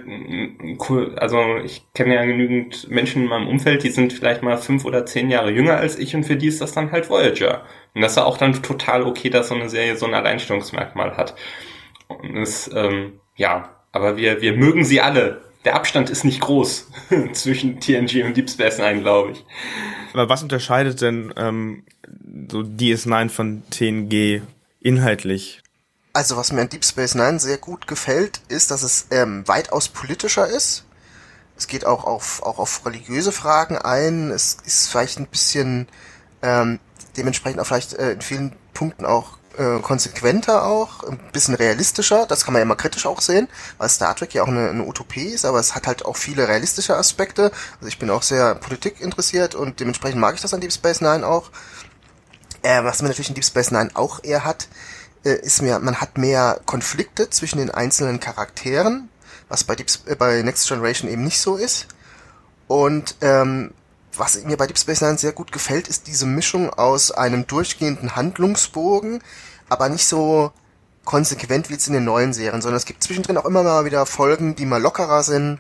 cool, 0.89 1.17
also 1.19 1.59
ich 1.63 1.85
kenne 1.93 2.15
ja 2.15 2.25
genügend 2.25 2.89
Menschen 2.89 3.23
in 3.23 3.29
meinem 3.29 3.47
Umfeld, 3.47 3.83
die 3.83 3.91
sind 3.91 4.11
vielleicht 4.15 4.43
mal 4.43 4.57
fünf 4.57 4.87
oder 4.87 5.05
zehn 5.05 5.31
Jahre 5.31 5.51
jünger 5.51 5.77
als 5.77 5.99
ich 5.99 6.17
und 6.17 6.25
für 6.25 6.37
die 6.37 6.47
ist 6.47 6.63
das 6.63 6.73
dann 6.73 6.93
halt 6.93 7.11
Voyager. 7.11 7.67
Und 7.95 8.01
das 8.01 8.13
ist 8.13 8.17
ja 8.17 8.25
auch 8.25 8.39
dann 8.39 8.55
total 8.63 9.03
okay, 9.03 9.29
dass 9.29 9.49
so 9.49 9.55
eine 9.55 9.69
Serie 9.69 9.97
so 9.97 10.07
ein 10.07 10.15
Alleinstellungsmerkmal 10.15 11.19
hat. 11.19 11.35
Und 12.09 12.39
es, 12.39 12.71
ähm, 12.75 13.21
ja, 13.37 13.77
aber 13.93 14.17
wir, 14.17 14.41
wir 14.41 14.55
mögen 14.55 14.83
sie 14.83 15.03
alle. 15.03 15.43
Der 15.65 15.77
Abstand 15.77 16.11
ist 16.11 16.25
nicht 16.25 16.41
groß 16.41 16.89
zwischen 17.33 17.81
TNG 17.81 18.25
und 18.25 18.37
Deep 18.37 18.51
Space 18.51 18.79
Nine, 18.79 19.01
glaube 19.01 19.33
ich. 19.33 19.45
Aber 20.13 20.29
was 20.29 20.43
unterscheidet 20.43 21.01
denn 21.01 21.33
ähm, 21.37 21.85
so 22.51 22.61
DS9 22.61 23.29
von 23.29 23.63
TNG 23.71 24.43
inhaltlich? 24.81 25.63
Also 26.13 26.37
was 26.37 26.53
mir 26.53 26.63
an 26.63 26.69
Deep 26.69 26.85
Space 26.85 27.15
Nine 27.15 27.39
sehr 27.39 27.59
gut 27.59 27.87
gefällt, 27.87 28.41
ist, 28.49 28.71
dass 28.71 28.83
es 28.83 29.07
ähm, 29.11 29.47
weitaus 29.47 29.89
politischer 29.89 30.47
ist. 30.47 30.85
Es 31.57 31.69
geht 31.69 31.87
auch 31.87 32.05
auf, 32.05 32.43
auch 32.43 32.59
auf 32.59 32.85
religiöse 32.85 33.33
Fragen 33.33 33.79
ein. 33.79 34.31
Es 34.31 34.57
ist 34.65 34.89
vielleicht 34.91 35.19
ein 35.19 35.27
bisschen 35.27 35.87
ähm, 36.43 36.81
dementsprechend 37.17 37.61
auch 37.61 37.67
vielleicht 37.67 37.95
äh, 37.95 38.13
in 38.13 38.21
vielen 38.21 38.57
Punkten 38.75 39.07
auch 39.07 39.39
äh, 39.59 39.81
konsequenter 39.81 40.65
auch, 40.65 41.05
ein 41.05 41.19
bisschen 41.33 41.55
realistischer. 41.55 42.27
Das 42.27 42.45
kann 42.45 42.53
man 42.53 42.61
ja 42.61 42.65
immer 42.65 42.77
kritisch 42.77 43.07
auch 43.07 43.21
sehen, 43.21 43.49
weil 43.79 43.89
Star 43.89 44.15
Trek 44.15 44.35
ja 44.35 44.43
auch 44.43 44.49
eine, 44.49 44.71
eine 44.71 44.85
Utopie 44.85 45.27
ist, 45.27 45.45
aber 45.45 45.59
es 45.61 45.75
hat 45.75 45.87
halt 45.87 46.05
auch 46.05 46.17
viele 46.17 46.49
realistische 46.49 46.97
Aspekte. 46.97 47.53
Also 47.77 47.89
ich 47.89 47.99
bin 47.99 48.11
auch 48.11 48.23
sehr 48.23 48.55
Politik 48.55 49.01
interessiert 49.01 49.55
und 49.55 49.81
dementsprechend 49.81 50.21
mag 50.21 50.35
ich 50.35 50.41
das 50.41 50.55
an 50.55 50.61
Deep 50.61 50.73
Space 50.73 51.01
Nine 51.01 51.27
auch. 51.27 51.51
Äh, 52.63 52.85
was 52.85 53.03
man 53.03 53.11
natürlich 53.11 53.29
in 53.29 53.35
Deep 53.35 53.45
Space 53.45 53.71
Nine 53.71 53.91
auch 53.95 54.23
eher 54.23 54.45
hat, 54.45 54.69
äh, 55.25 55.35
ist 55.35 55.63
mehr, 55.63 55.79
man 55.79 56.01
hat 56.01 56.19
mehr 56.19 56.61
Konflikte 56.67 57.31
zwischen 57.31 57.59
den 57.59 57.71
einzelnen 57.71 58.21
Charakteren, 58.21 59.09
was 59.49 59.65
bei, 59.65 59.75
Deep, 59.75 59.89
äh, 60.07 60.15
bei 60.15 60.43
Next 60.43 60.69
Generation 60.69 61.11
eben 61.11 61.25
nicht 61.25 61.41
so 61.41 61.57
ist. 61.57 61.89
Und 62.69 63.17
ähm, 63.21 63.73
was 64.17 64.43
mir 64.45 64.57
bei 64.57 64.67
Deep 64.67 64.79
Space 64.79 65.01
Nine 65.01 65.19
sehr 65.19 65.33
gut 65.33 65.53
gefällt, 65.53 65.89
ist 65.89 66.07
diese 66.07 66.27
Mischung 66.27 66.71
aus 66.71 67.11
einem 67.11 67.47
durchgehenden 67.47 68.17
Handlungsbogen, 68.17 69.23
aber 69.69 69.89
nicht 69.89 70.07
so 70.07 70.53
konsequent 71.05 71.69
wie 71.69 71.75
jetzt 71.75 71.89
in 71.89 71.95
den 71.95 72.05
neuen 72.05 72.33
Serien, 72.33 72.63
sondern 72.63 72.77
es 72.77 72.85
gibt 72.85 73.03
zwischendrin 73.03 73.37
auch 73.37 73.45
immer 73.45 73.63
mal 73.63 73.85
wieder 73.85 74.07
Folgen, 74.07 74.55
die 74.55 74.67
mal 74.67 74.81
lockerer 74.81 75.23
sind, 75.23 75.59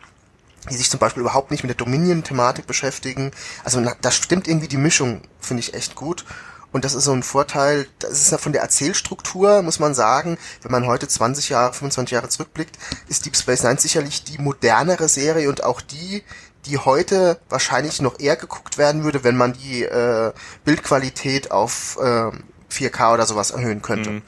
die 0.70 0.76
sich 0.76 0.90
zum 0.90 1.00
Beispiel 1.00 1.22
überhaupt 1.22 1.50
nicht 1.50 1.64
mit 1.64 1.70
der 1.70 1.84
Dominion-Thematik 1.84 2.66
beschäftigen. 2.66 3.32
Also 3.64 3.82
da 4.00 4.10
stimmt 4.10 4.46
irgendwie 4.46 4.68
die 4.68 4.76
Mischung, 4.76 5.22
finde 5.40 5.60
ich 5.60 5.74
echt 5.74 5.94
gut. 5.96 6.24
Und 6.70 6.84
das 6.86 6.94
ist 6.94 7.04
so 7.04 7.12
ein 7.12 7.22
Vorteil, 7.22 7.86
das 7.98 8.12
ist 8.12 8.32
ja 8.32 8.38
von 8.38 8.52
der 8.52 8.62
Erzählstruktur, 8.62 9.60
muss 9.60 9.78
man 9.78 9.94
sagen, 9.94 10.38
wenn 10.62 10.72
man 10.72 10.86
heute 10.86 11.06
20 11.06 11.50
Jahre, 11.50 11.74
25 11.74 12.12
Jahre 12.12 12.30
zurückblickt, 12.30 12.78
ist 13.08 13.26
Deep 13.26 13.36
Space 13.36 13.62
Nine 13.62 13.78
sicherlich 13.78 14.24
die 14.24 14.38
modernere 14.38 15.08
Serie 15.08 15.50
und 15.50 15.64
auch 15.64 15.82
die, 15.82 16.22
die 16.66 16.78
heute 16.78 17.40
wahrscheinlich 17.48 18.00
noch 18.00 18.18
eher 18.20 18.36
geguckt 18.36 18.78
werden 18.78 19.04
würde, 19.04 19.24
wenn 19.24 19.36
man 19.36 19.52
die 19.52 19.82
äh, 19.82 20.32
Bildqualität 20.64 21.50
auf 21.50 21.98
äh, 22.00 22.30
4K 22.70 23.14
oder 23.14 23.26
sowas 23.26 23.50
erhöhen 23.50 23.82
könnte. 23.82 24.10
Mhm. 24.10 24.22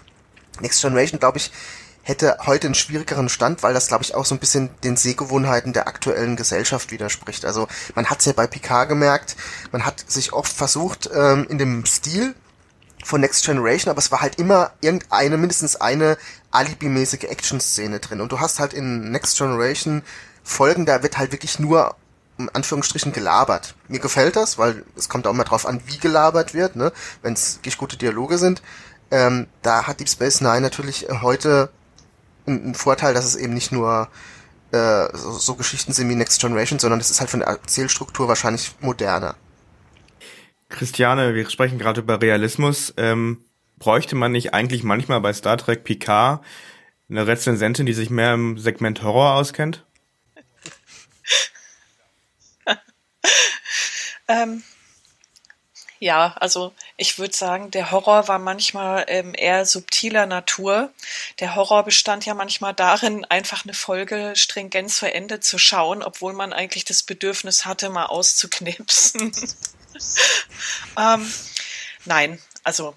Next 0.61 0.80
Generation, 0.82 1.18
glaube 1.18 1.39
ich, 1.39 1.51
hätte 2.03 2.37
heute 2.45 2.68
einen 2.68 2.74
schwierigeren 2.74 3.28
Stand, 3.28 3.62
weil 3.62 3.74
das, 3.74 3.89
glaube 3.89 4.05
ich, 4.05 4.14
auch 4.14 4.26
so 4.26 4.35
ein 4.35 4.39
bisschen 4.39 4.70
den 4.85 4.97
Sehgewohnheiten 4.97 5.72
der 5.72 5.89
aktuellen 5.89 6.37
Gesellschaft 6.37 6.91
widerspricht. 6.91 7.45
Also 7.45 7.66
man 7.95 8.07
hat 8.07 8.20
es 8.20 8.26
ja 8.26 8.32
bei 8.32 8.47
Picard 8.47 8.89
gemerkt, 8.89 9.37
man 9.72 9.85
hat 9.85 10.05
sich 10.07 10.32
oft 10.32 10.53
versucht, 10.53 11.09
ähm, 11.12 11.47
in 11.49 11.59
dem 11.59 11.87
Stil 11.87 12.35
von 13.05 13.20
Next 13.20 13.45
Generation, 13.45 13.91
aber 13.91 13.99
es 13.99 14.12
war 14.12 14.20
halt 14.20 14.39
immer 14.39 14.72
irgendeine, 14.80 15.39
mindestens 15.39 15.76
eine 15.76 16.16
alibimäßige 16.51 17.24
Action-Szene 17.24 18.01
drin. 18.01 18.20
Und 18.20 18.32
du 18.32 18.41
hast 18.41 18.61
halt 18.61 18.74
in 18.74 19.11
Next 19.11 19.39
Generation 19.39 20.03
Folgen, 20.43 20.85
da 20.85 21.03
wird 21.03 21.16
halt 21.16 21.32
wirklich 21.32 21.59
nur 21.59 21.97
in 22.39 22.49
Anführungsstrichen 22.49 23.12
gelabert. 23.12 23.74
Mir 23.89 24.01
gefällt 24.01 24.37
das, 24.37 24.59
weil 24.59 24.85
es 24.97 25.09
kommt 25.09 25.26
auch 25.26 25.32
immer 25.32 25.45
drauf 25.45 25.66
an, 25.66 25.80
wie 25.87 25.99
gelabert 25.99 26.55
wird, 26.55 26.76
ne? 26.76 26.93
wenn 27.22 27.35
es 27.35 27.57
wirklich 27.59 27.78
gute 27.78 27.97
Dialoge 27.97 28.39
sind. 28.39 28.62
Ähm, 29.11 29.47
da 29.62 29.87
hat 29.87 30.01
Deep 30.01 30.09
Space 30.09 30.41
Nine 30.41 30.61
natürlich 30.61 31.07
heute 31.22 31.70
ein 32.47 32.74
Vorteil, 32.74 33.14
dass 33.14 33.24
es 33.24 33.37
eben 33.37 33.55
nicht 33.55 33.72
nur 33.72 34.09
äh, 34.72 35.09
so, 35.16 35.32
so 35.32 35.55
Geschichten 35.55 35.93
sind 35.93 36.09
wie 36.09 36.14
Next 36.14 36.41
Generation, 36.41 36.78
sondern 36.78 37.01
es 37.01 37.11
ist 37.11 37.20
halt 37.20 37.30
von 37.30 37.41
der 37.41 37.49
Erzählstruktur 37.49 38.28
wahrscheinlich 38.28 38.74
moderner. 38.80 39.37
Christiane, 40.68 41.35
wir 41.35 41.49
sprechen 41.49 41.78
gerade 41.78 42.01
über 42.01 42.20
Realismus. 42.20 42.93
Ähm, 42.97 43.45
bräuchte 43.78 44.16
man 44.16 44.32
nicht 44.32 44.55
eigentlich 44.55 44.82
manchmal 44.82 45.20
bei 45.20 45.32
Star 45.32 45.57
Trek 45.57 45.85
Picard 45.85 46.45
eine 47.09 47.26
Rezensentin, 47.26 47.87
die 47.87 47.93
sich 47.93 48.11
mehr 48.11 48.35
im 48.35 48.59
Segment 48.59 49.03
Horror 49.03 49.35
auskennt? 49.35 49.85
ähm, 54.29 54.62
ja, 56.01 56.35
also 56.39 56.75
ich 56.97 57.18
würde 57.18 57.35
sagen, 57.35 57.70
der 57.70 57.91
Horror 57.91 58.29
war 58.29 58.39
manchmal 58.39 59.05
ähm, 59.09 59.33
eher 59.35 59.64
subtiler 59.64 60.27
Natur. 60.27 60.93
Der 61.41 61.55
Horror 61.55 61.85
bestand 61.85 62.27
ja 62.27 62.35
manchmal 62.35 62.75
darin, 62.75 63.25
einfach 63.25 63.64
eine 63.64 63.75
Folge 63.75 64.35
stringent 64.37 64.93
zu 64.93 65.11
Ende 65.11 65.41
zu 65.41 65.57
schauen, 65.57 66.03
obwohl 66.03 66.33
man 66.35 66.53
eigentlich 66.53 66.85
das 66.85 67.05
Bedürfnis 67.05 67.64
hatte, 67.64 67.89
mal 67.89 68.07
auszuknipsen. 68.07 69.33
ähm, 70.99 71.33
nein, 72.05 72.39
also 72.64 72.95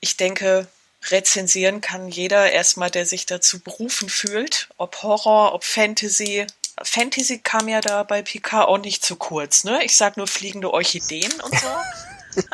ich 0.00 0.16
denke, 0.16 0.66
rezensieren 1.10 1.80
kann 1.80 2.08
jeder 2.08 2.50
erstmal, 2.50 2.90
der 2.90 3.06
sich 3.06 3.26
dazu 3.26 3.60
berufen 3.60 4.08
fühlt, 4.08 4.68
ob 4.76 5.02
Horror, 5.02 5.54
ob 5.54 5.64
Fantasy. 5.64 6.46
Fantasy 6.82 7.38
kam 7.38 7.68
ja 7.68 7.80
da 7.80 8.02
bei 8.02 8.22
Picard 8.22 8.68
auch 8.68 8.78
nicht 8.78 9.04
zu 9.04 9.16
kurz, 9.16 9.64
ne? 9.64 9.84
Ich 9.84 9.96
sag 9.96 10.16
nur 10.16 10.26
fliegende 10.26 10.72
Orchideen 10.72 11.32
und 11.42 11.58
so. 11.58 11.68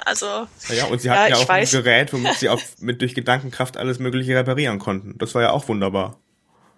Also. 0.06 0.46
Ja, 0.70 0.86
und 0.86 1.02
sie 1.02 1.10
hatten 1.10 1.30
ja, 1.30 1.36
ja 1.36 1.44
auch 1.44 1.48
weiß. 1.48 1.74
ein 1.74 1.82
Gerät, 1.82 2.10
womit 2.14 2.34
sie 2.38 2.48
auch 2.48 2.62
mit 2.78 3.02
durch 3.02 3.14
Gedankenkraft 3.14 3.76
alles 3.76 3.98
Mögliche 3.98 4.34
reparieren 4.34 4.78
konnten. 4.78 5.18
Das 5.18 5.34
war 5.34 5.42
ja 5.42 5.50
auch 5.50 5.68
wunderbar. 5.68 6.18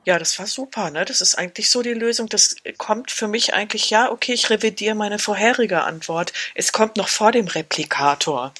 Ja, 0.04 0.18
das 0.18 0.38
war 0.38 0.46
super, 0.46 0.90
ne? 0.90 1.04
Das 1.04 1.20
ist 1.20 1.36
eigentlich 1.36 1.70
so 1.70 1.82
die 1.82 1.92
Lösung. 1.92 2.28
Das 2.28 2.56
kommt 2.78 3.10
für 3.10 3.28
mich 3.28 3.52
eigentlich, 3.52 3.90
ja, 3.90 4.10
okay, 4.10 4.32
ich 4.32 4.48
revidiere 4.48 4.94
meine 4.94 5.18
vorherige 5.18 5.82
Antwort. 5.82 6.32
Es 6.54 6.72
kommt 6.72 6.96
noch 6.96 7.08
vor 7.08 7.30
dem 7.30 7.46
Replikator. 7.46 8.52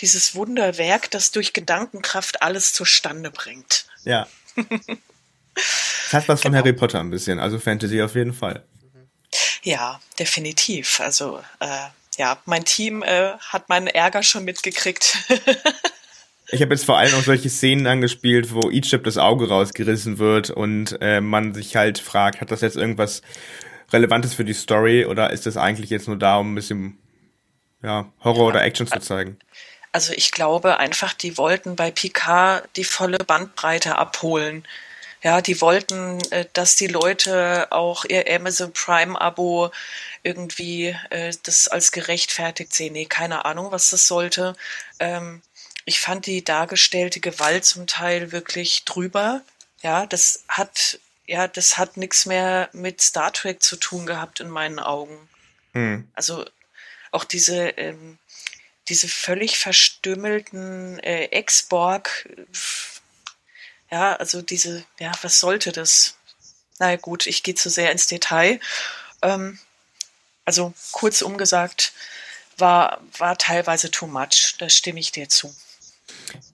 Dieses 0.00 0.34
Wunderwerk, 0.34 1.10
das 1.10 1.30
durch 1.30 1.52
Gedankenkraft 1.52 2.42
alles 2.42 2.72
zustande 2.72 3.30
bringt. 3.30 3.86
Ja. 4.04 4.26
Es 5.56 6.12
hat 6.12 6.28
was 6.28 6.42
von 6.42 6.52
genau. 6.52 6.62
Harry 6.62 6.72
Potter 6.72 7.00
ein 7.00 7.10
bisschen, 7.10 7.40
also 7.40 7.58
Fantasy 7.58 8.00
auf 8.02 8.14
jeden 8.14 8.34
Fall. 8.34 8.64
Ja, 9.62 10.00
definitiv. 10.18 11.00
Also 11.00 11.40
äh, 11.60 11.66
ja, 12.18 12.38
mein 12.44 12.64
Team 12.64 13.02
äh, 13.02 13.32
hat 13.38 13.68
meinen 13.68 13.88
Ärger 13.88 14.22
schon 14.22 14.44
mitgekriegt. 14.44 15.18
ich 16.48 16.62
habe 16.62 16.74
jetzt 16.74 16.84
vor 16.84 16.98
allem 16.98 17.14
auch 17.14 17.22
solche 17.22 17.50
Szenen 17.50 17.86
angespielt, 17.86 18.54
wo 18.54 18.70
Egypt 18.70 19.06
das 19.06 19.18
Auge 19.18 19.48
rausgerissen 19.48 20.18
wird 20.18 20.50
und 20.50 20.96
äh, 21.00 21.20
man 21.20 21.54
sich 21.54 21.74
halt 21.76 21.98
fragt, 21.98 22.40
hat 22.40 22.50
das 22.50 22.60
jetzt 22.60 22.76
irgendwas 22.76 23.22
Relevantes 23.92 24.34
für 24.34 24.44
die 24.44 24.54
Story 24.54 25.04
oder 25.04 25.30
ist 25.32 25.46
das 25.46 25.56
eigentlich 25.56 25.90
jetzt 25.90 26.08
nur 26.08 26.16
da, 26.16 26.36
um 26.36 26.52
ein 26.52 26.54
bisschen 26.54 26.98
ja, 27.82 28.10
Horror 28.22 28.44
ja, 28.44 28.48
oder 28.50 28.62
Action 28.62 28.86
zu 28.86 29.00
zeigen? 29.00 29.38
Also 29.92 30.12
ich 30.14 30.30
glaube 30.30 30.78
einfach, 30.78 31.14
die 31.14 31.38
wollten 31.38 31.74
bei 31.74 31.90
Picard 31.90 32.68
die 32.76 32.84
volle 32.84 33.18
Bandbreite 33.18 33.96
abholen. 33.96 34.64
Ja, 35.22 35.40
die 35.40 35.60
wollten, 35.60 36.20
äh, 36.30 36.46
dass 36.52 36.76
die 36.76 36.86
Leute 36.86 37.72
auch 37.72 38.04
ihr 38.04 38.24
Amazon 38.32 38.72
Prime 38.72 39.20
Abo 39.20 39.70
irgendwie 40.22 40.96
äh, 41.10 41.32
das 41.42 41.68
als 41.68 41.92
gerechtfertigt 41.92 42.74
sehen. 42.74 42.92
Nee, 42.92 43.06
keine 43.06 43.44
Ahnung, 43.44 43.72
was 43.72 43.90
das 43.90 44.06
sollte. 44.06 44.54
Ähm, 44.98 45.42
ich 45.84 46.00
fand 46.00 46.26
die 46.26 46.44
dargestellte 46.44 47.20
Gewalt 47.20 47.64
zum 47.64 47.86
Teil 47.86 48.32
wirklich 48.32 48.84
drüber. 48.84 49.42
Ja, 49.82 50.06
das 50.06 50.44
hat, 50.48 50.98
ja, 51.26 51.46
das 51.46 51.78
hat 51.78 51.96
nichts 51.96 52.26
mehr 52.26 52.68
mit 52.72 53.00
Star 53.00 53.32
Trek 53.32 53.62
zu 53.62 53.76
tun 53.76 54.04
gehabt 54.04 54.40
in 54.40 54.50
meinen 54.50 54.80
Augen. 54.80 55.28
Hm. 55.72 56.08
Also 56.14 56.44
auch 57.12 57.24
diese, 57.24 57.68
ähm, 57.70 58.18
diese 58.88 59.08
völlig 59.08 59.58
verstümmelten 59.58 60.98
äh, 61.00 61.26
Ex-Borg, 61.26 62.28
ja, 63.90 64.16
also 64.16 64.42
diese, 64.42 64.84
ja, 64.98 65.12
was 65.22 65.40
sollte 65.40 65.72
das? 65.72 66.16
naja 66.78 66.96
gut, 66.96 67.26
ich 67.26 67.42
gehe 67.42 67.54
zu 67.54 67.70
sehr 67.70 67.92
ins 67.92 68.06
Detail. 68.06 68.60
Ähm, 69.22 69.58
also 70.44 70.72
kurz 70.92 71.22
umgesagt, 71.22 71.92
war, 72.58 73.00
war 73.18 73.36
teilweise 73.36 73.90
too 73.90 74.06
much. 74.06 74.54
Da 74.58 74.68
stimme 74.68 75.00
ich 75.00 75.12
dir 75.12 75.28
zu. 75.28 75.52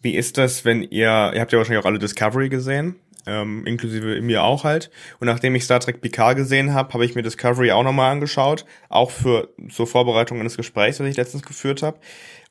Wie 0.01 0.14
ist 0.16 0.39
das, 0.39 0.64
wenn 0.64 0.83
ihr, 0.83 1.33
ihr 1.35 1.41
habt 1.41 1.53
ja 1.53 1.59
wahrscheinlich 1.59 1.83
auch 1.83 1.89
alle 1.89 1.99
Discovery 1.99 2.49
gesehen, 2.49 2.97
ähm, 3.26 3.66
inklusive 3.66 4.20
mir 4.20 4.43
auch 4.43 4.64
halt. 4.64 4.91
Und 5.20 5.26
nachdem 5.26 5.55
ich 5.55 5.64
Star 5.64 5.78
Trek 5.78 6.01
Picard 6.01 6.37
gesehen 6.37 6.74
habe, 6.74 6.93
habe 6.93 7.05
ich 7.05 7.14
mir 7.14 7.22
Discovery 7.22 7.70
auch 7.70 7.85
nochmal 7.85 8.11
angeschaut, 8.11 8.64
auch 8.89 9.11
für 9.11 9.53
zur 9.70 9.87
Vorbereitung 9.87 10.41
eines 10.41 10.57
Gesprächs, 10.57 10.99
das 10.99 11.07
ich 11.07 11.16
letztens 11.16 11.43
geführt 11.43 11.83
habe. 11.83 12.01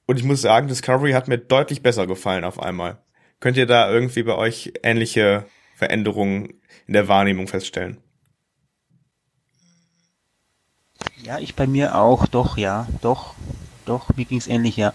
Und 0.06 0.18
ich 0.18 0.24
muss 0.24 0.42
sagen, 0.42 0.68
Discovery 0.68 1.12
hat 1.12 1.28
mir 1.28 1.38
deutlich 1.38 1.82
besser 1.82 2.08
gefallen 2.08 2.44
auf 2.44 2.60
einmal. 2.60 3.00
Könnt 3.42 3.58
ihr 3.58 3.66
da 3.66 3.92
irgendwie 3.92 4.22
bei 4.22 4.36
euch 4.36 4.72
ähnliche 4.84 5.46
Veränderungen 5.76 6.54
in 6.86 6.94
der 6.94 7.08
Wahrnehmung 7.08 7.48
feststellen? 7.48 7.98
Ja, 11.24 11.40
ich 11.40 11.56
bei 11.56 11.66
mir 11.66 11.96
auch, 11.96 12.28
doch, 12.28 12.56
ja, 12.58 12.88
doch, 13.02 13.34
doch, 13.86 14.16
mir 14.16 14.26
ging's 14.26 14.46
ähnlich, 14.46 14.78
ja. 14.78 14.94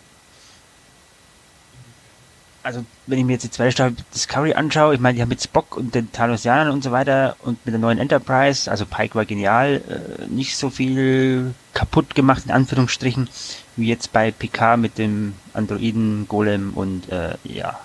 Also, 2.62 2.84
wenn 3.06 3.18
ich 3.18 3.24
mir 3.24 3.32
jetzt 3.32 3.42
die 3.42 3.50
zweite 3.50 3.72
Staffel 3.72 3.96
Discovery 4.14 4.54
anschaue, 4.54 4.94
ich 4.94 5.00
meine, 5.00 5.16
die 5.16 5.22
haben 5.22 5.28
mit 5.28 5.42
Spock 5.42 5.76
und 5.76 5.96
den 5.96 6.12
Talosianern 6.12 6.70
und 6.72 6.84
so 6.84 6.92
weiter 6.92 7.36
und 7.42 7.64
mit 7.66 7.72
der 7.72 7.80
neuen 7.80 7.98
Enterprise, 7.98 8.70
also 8.70 8.86
Pike 8.86 9.16
war 9.16 9.24
genial, 9.24 9.82
äh, 9.88 10.26
nicht 10.28 10.56
so 10.56 10.70
viel 10.70 11.52
kaputt 11.74 12.14
gemacht, 12.14 12.44
in 12.44 12.52
Anführungsstrichen, 12.52 13.28
wie 13.74 13.88
jetzt 13.88 14.12
bei 14.12 14.30
PK 14.30 14.76
mit 14.76 14.98
dem 14.98 15.34
Androiden 15.52 16.26
Golem 16.28 16.74
und, 16.74 17.08
äh, 17.08 17.34
ja, 17.44 17.80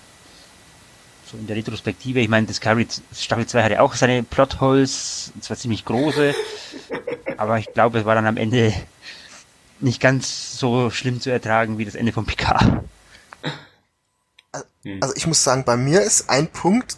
so 1.32 1.38
in 1.38 1.48
der 1.48 1.56
Retrospektive, 1.56 2.20
ich 2.20 2.28
meine, 2.28 2.48
Discovery 2.48 2.88
Staffel 3.16 3.48
2 3.48 3.64
hatte 3.64 3.82
auch 3.82 3.96
seine 3.96 4.24
Plotholes, 4.24 5.32
zwar 5.40 5.58
ziemlich 5.58 5.86
große, 5.86 6.36
aber 7.38 7.58
ich 7.58 7.72
glaube, 7.74 8.00
es 8.00 8.06
war 8.06 8.16
dann 8.16 8.28
am 8.28 8.38
Ende 8.38 8.74
nicht 9.80 10.02
ganz 10.02 10.58
so 10.58 10.90
schlimm 10.90 11.22
zu 11.22 11.30
ertragen 11.30 11.78
wie 11.78 11.86
das 11.86 11.96
Ende 11.96 12.12
von 12.12 12.26
Picard. 12.26 12.84
Also 15.00 15.16
ich 15.16 15.28
muss 15.28 15.44
sagen, 15.44 15.64
bei 15.64 15.78
mir 15.78 16.02
ist 16.02 16.30
ein 16.30 16.48
Punkt, 16.48 16.98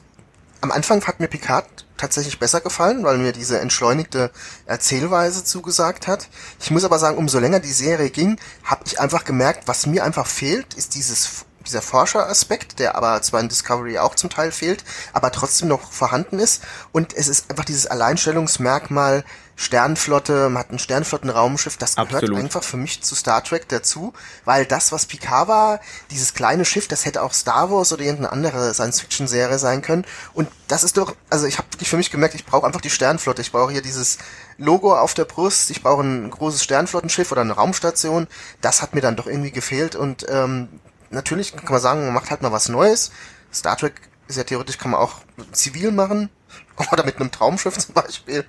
am 0.62 0.72
Anfang 0.72 1.06
hat 1.06 1.20
mir 1.20 1.28
Picard 1.28 1.68
tatsächlich 1.98 2.40
besser 2.40 2.62
gefallen, 2.62 3.04
weil 3.04 3.18
mir 3.18 3.34
diese 3.34 3.60
entschleunigte 3.60 4.32
Erzählweise 4.66 5.44
zugesagt 5.44 6.08
hat. 6.08 6.28
Ich 6.60 6.72
muss 6.72 6.84
aber 6.84 7.00
sagen, 7.00 7.18
umso 7.18 7.40
länger 7.40 7.60
die 7.60 7.72
Serie 7.72 8.10
ging, 8.10 8.40
habe 8.64 8.84
ich 8.86 9.00
einfach 9.00 9.26
gemerkt, 9.26 9.68
was 9.68 9.86
mir 9.86 10.04
einfach 10.04 10.26
fehlt, 10.26 10.74
ist 10.74 10.96
dieses 10.96 11.46
dieser 11.64 11.82
Forscheraspekt, 11.82 12.80
der 12.80 12.95
aber 12.95 13.22
zwar 13.22 13.39
in 13.39 13.49
Discovery 13.49 13.97
auch 13.99 14.16
zum 14.16 14.30
Teil 14.30 14.51
fehlt, 14.51 14.84
aber 15.14 15.32
trotzdem 15.32 15.68
noch 15.68 15.91
vorhanden 15.91 16.39
ist. 16.39 16.64
Und 16.91 17.14
es 17.14 17.28
ist 17.28 17.49
einfach 17.49 17.66
dieses 17.66 17.88
Alleinstellungsmerkmal 17.88 19.24
Sternflotte, 19.55 20.49
man 20.49 20.64
hat 20.64 20.72
ein 20.72 20.80
Sternflottenraumschiff, 20.80 21.78
das 21.78 21.95
gehört 21.95 22.24
Absolut. 22.24 22.39
einfach 22.39 22.64
für 22.64 22.78
mich 22.78 23.03
zu 23.03 23.14
Star 23.14 23.43
Trek 23.43 23.68
dazu, 23.70 24.14
weil 24.45 24.66
das, 24.66 24.91
was 24.91 25.05
Picard 25.05 25.47
war, 25.47 25.80
dieses 26.09 26.34
kleine 26.34 26.66
Schiff, 26.66 26.88
das 26.88 27.05
hätte 27.05 27.22
auch 27.22 27.34
Star 27.34 27.70
Wars 27.70 27.93
oder 27.93 28.01
irgendeine 28.01 28.32
andere 28.32 28.74
Science-Fiction-Serie 28.74 29.59
sein 29.59 29.84
können. 29.84 30.05
Und 30.34 30.49
das 30.68 30.84
ist 30.84 30.97
doch, 30.97 31.16
also 31.30 31.45
ich 31.45 31.59
habe 31.59 31.68
wirklich 31.72 31.89
für 31.89 31.97
mich 31.97 32.09
gemerkt, 32.09 32.34
ich 32.34 32.45
brauche 32.45 32.66
einfach 32.66 32.82
die 32.82 32.89
Sternflotte. 32.89 33.43
Ich 33.43 33.51
brauche 33.51 33.72
hier 33.72 33.84
dieses 33.84 34.18
Logo 34.57 34.97
auf 34.97 35.14
der 35.14 35.26
Brust, 35.26 35.70
ich 35.70 35.84
brauche 35.84 36.01
ein 36.01 36.32
großes 36.32 36.64
Sternflottenschiff 36.64 37.32
oder 37.32 37.41
eine 37.41 37.53
Raumstation. 37.53 38.28
Das 38.61 38.82
hat 38.82 38.95
mir 38.95 39.01
dann 39.01 39.16
doch 39.16 39.28
irgendwie 39.28 39.51
gefehlt 39.51 39.95
und 39.95 40.26
ähm, 40.30 40.68
natürlich 41.14 41.55
kann 41.55 41.72
man 41.72 41.82
sagen, 41.82 42.05
man 42.05 42.14
macht 42.14 42.30
halt 42.32 42.41
mal 42.41 42.51
was 42.51 42.70
Neues. 42.70 43.11
Star 43.53 43.78
Trek 43.78 43.93
ist 44.28 44.38
ja 44.38 44.43
theoretisch, 44.43 44.78
kann 44.78 44.91
man 44.91 44.99
auch 44.99 45.22
zivil 45.51 45.91
machen. 45.91 46.30
Oder 46.91 47.05
mit 47.05 47.18
einem 47.20 47.32
Traumschiff 47.32 47.78
zum 47.78 47.93
Beispiel. 47.93 48.45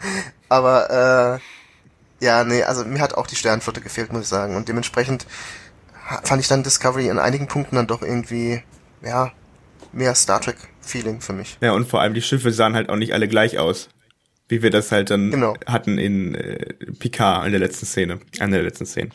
Aber 0.49 1.41
äh, 2.21 2.25
ja, 2.25 2.45
nee, 2.45 2.63
also 2.63 2.85
mir 2.85 3.01
hat 3.01 3.15
auch 3.15 3.27
die 3.27 3.37
Sternflotte 3.37 3.81
gefehlt, 3.81 4.13
muss 4.13 4.23
ich 4.23 4.29
sagen. 4.29 4.57
Und 4.57 4.69
dementsprechend 4.69 5.27
fand 6.23 6.41
ich 6.41 6.49
dann 6.49 6.63
Discovery 6.63 7.09
in 7.09 7.19
einigen 7.19 7.49
Punkten 7.49 7.77
dann 7.77 7.87
doch 7.87 8.03
irgendwie, 8.03 8.63
ja, 9.03 9.33
mehr 9.93 10.15
Star 10.15 10.41
Trek-Feeling 10.41 11.21
für 11.21 11.33
mich. 11.33 11.59
Ja, 11.61 11.73
und 11.73 11.89
vor 11.89 12.01
allem 12.01 12.15
die 12.15 12.23
Schiffe 12.23 12.53
sahen 12.53 12.75
halt 12.75 12.89
auch 12.89 12.97
nicht 12.97 13.13
alle 13.15 13.29
gleich 13.29 13.59
aus. 13.59 13.89
Wie 14.49 14.63
wir 14.63 14.71
das 14.71 14.93
halt 14.93 15.09
dann 15.11 15.31
Genau. 15.31 15.57
hatten 15.67 15.97
in 15.99 16.35
äh, 16.35 16.75
Picard 16.99 17.47
in 17.47 17.53
der 17.53 17.61
letzten 17.61 17.87
Szene, 17.87 18.21
einer 18.41 18.57
der 18.57 18.65
letzten 18.65 18.85
Szenen. 18.85 19.13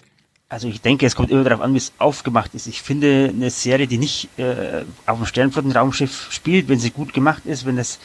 Also 0.51 0.67
ich 0.67 0.81
denke, 0.81 1.05
es 1.05 1.15
kommt 1.15 1.29
immer 1.29 1.43
darauf 1.43 1.61
an, 1.61 1.73
wie 1.73 1.77
es 1.77 1.93
aufgemacht 1.99 2.55
ist. 2.55 2.65
Ich 2.65 2.81
finde 2.81 3.31
eine 3.31 3.51
Serie, 3.51 3.85
die 3.85 3.99
nicht 3.99 4.29
äh, 4.39 4.83
auf 5.05 5.17
dem 5.17 5.27
Sternflottenraumschiff 5.27 6.29
spielt, 6.31 6.67
wenn 6.69 6.79
sie 6.79 6.89
gut 6.89 7.13
gemacht 7.13 7.45
ist, 7.45 7.67
wenn 7.67 7.75
das 7.75 7.99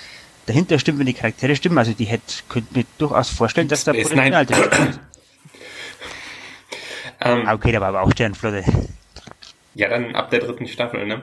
dahinter 0.44 0.78
stimmt, 0.78 0.98
wenn 0.98 1.06
die 1.06 1.14
Charaktere 1.14 1.56
stimmen, 1.56 1.78
also 1.78 1.92
die 1.92 2.04
hätte, 2.04 2.42
könnte 2.50 2.78
mir 2.78 2.84
durchaus 2.98 3.30
vorstellen, 3.30 3.68
dass 3.68 3.84
da 3.84 3.92
Potenzial 3.94 4.44
drin 4.44 4.90
ist. 4.90 5.00
Ähm, 7.20 7.46
Ah, 7.46 7.54
Okay, 7.54 7.70
da 7.70 7.80
war 7.80 7.88
aber 7.88 8.02
auch 8.02 8.10
Sternflotte. 8.10 8.64
Ja, 9.74 9.88
dann 9.88 10.14
ab 10.16 10.30
der 10.30 10.40
dritten 10.40 10.66
Staffel, 10.66 11.06
ne? 11.06 11.22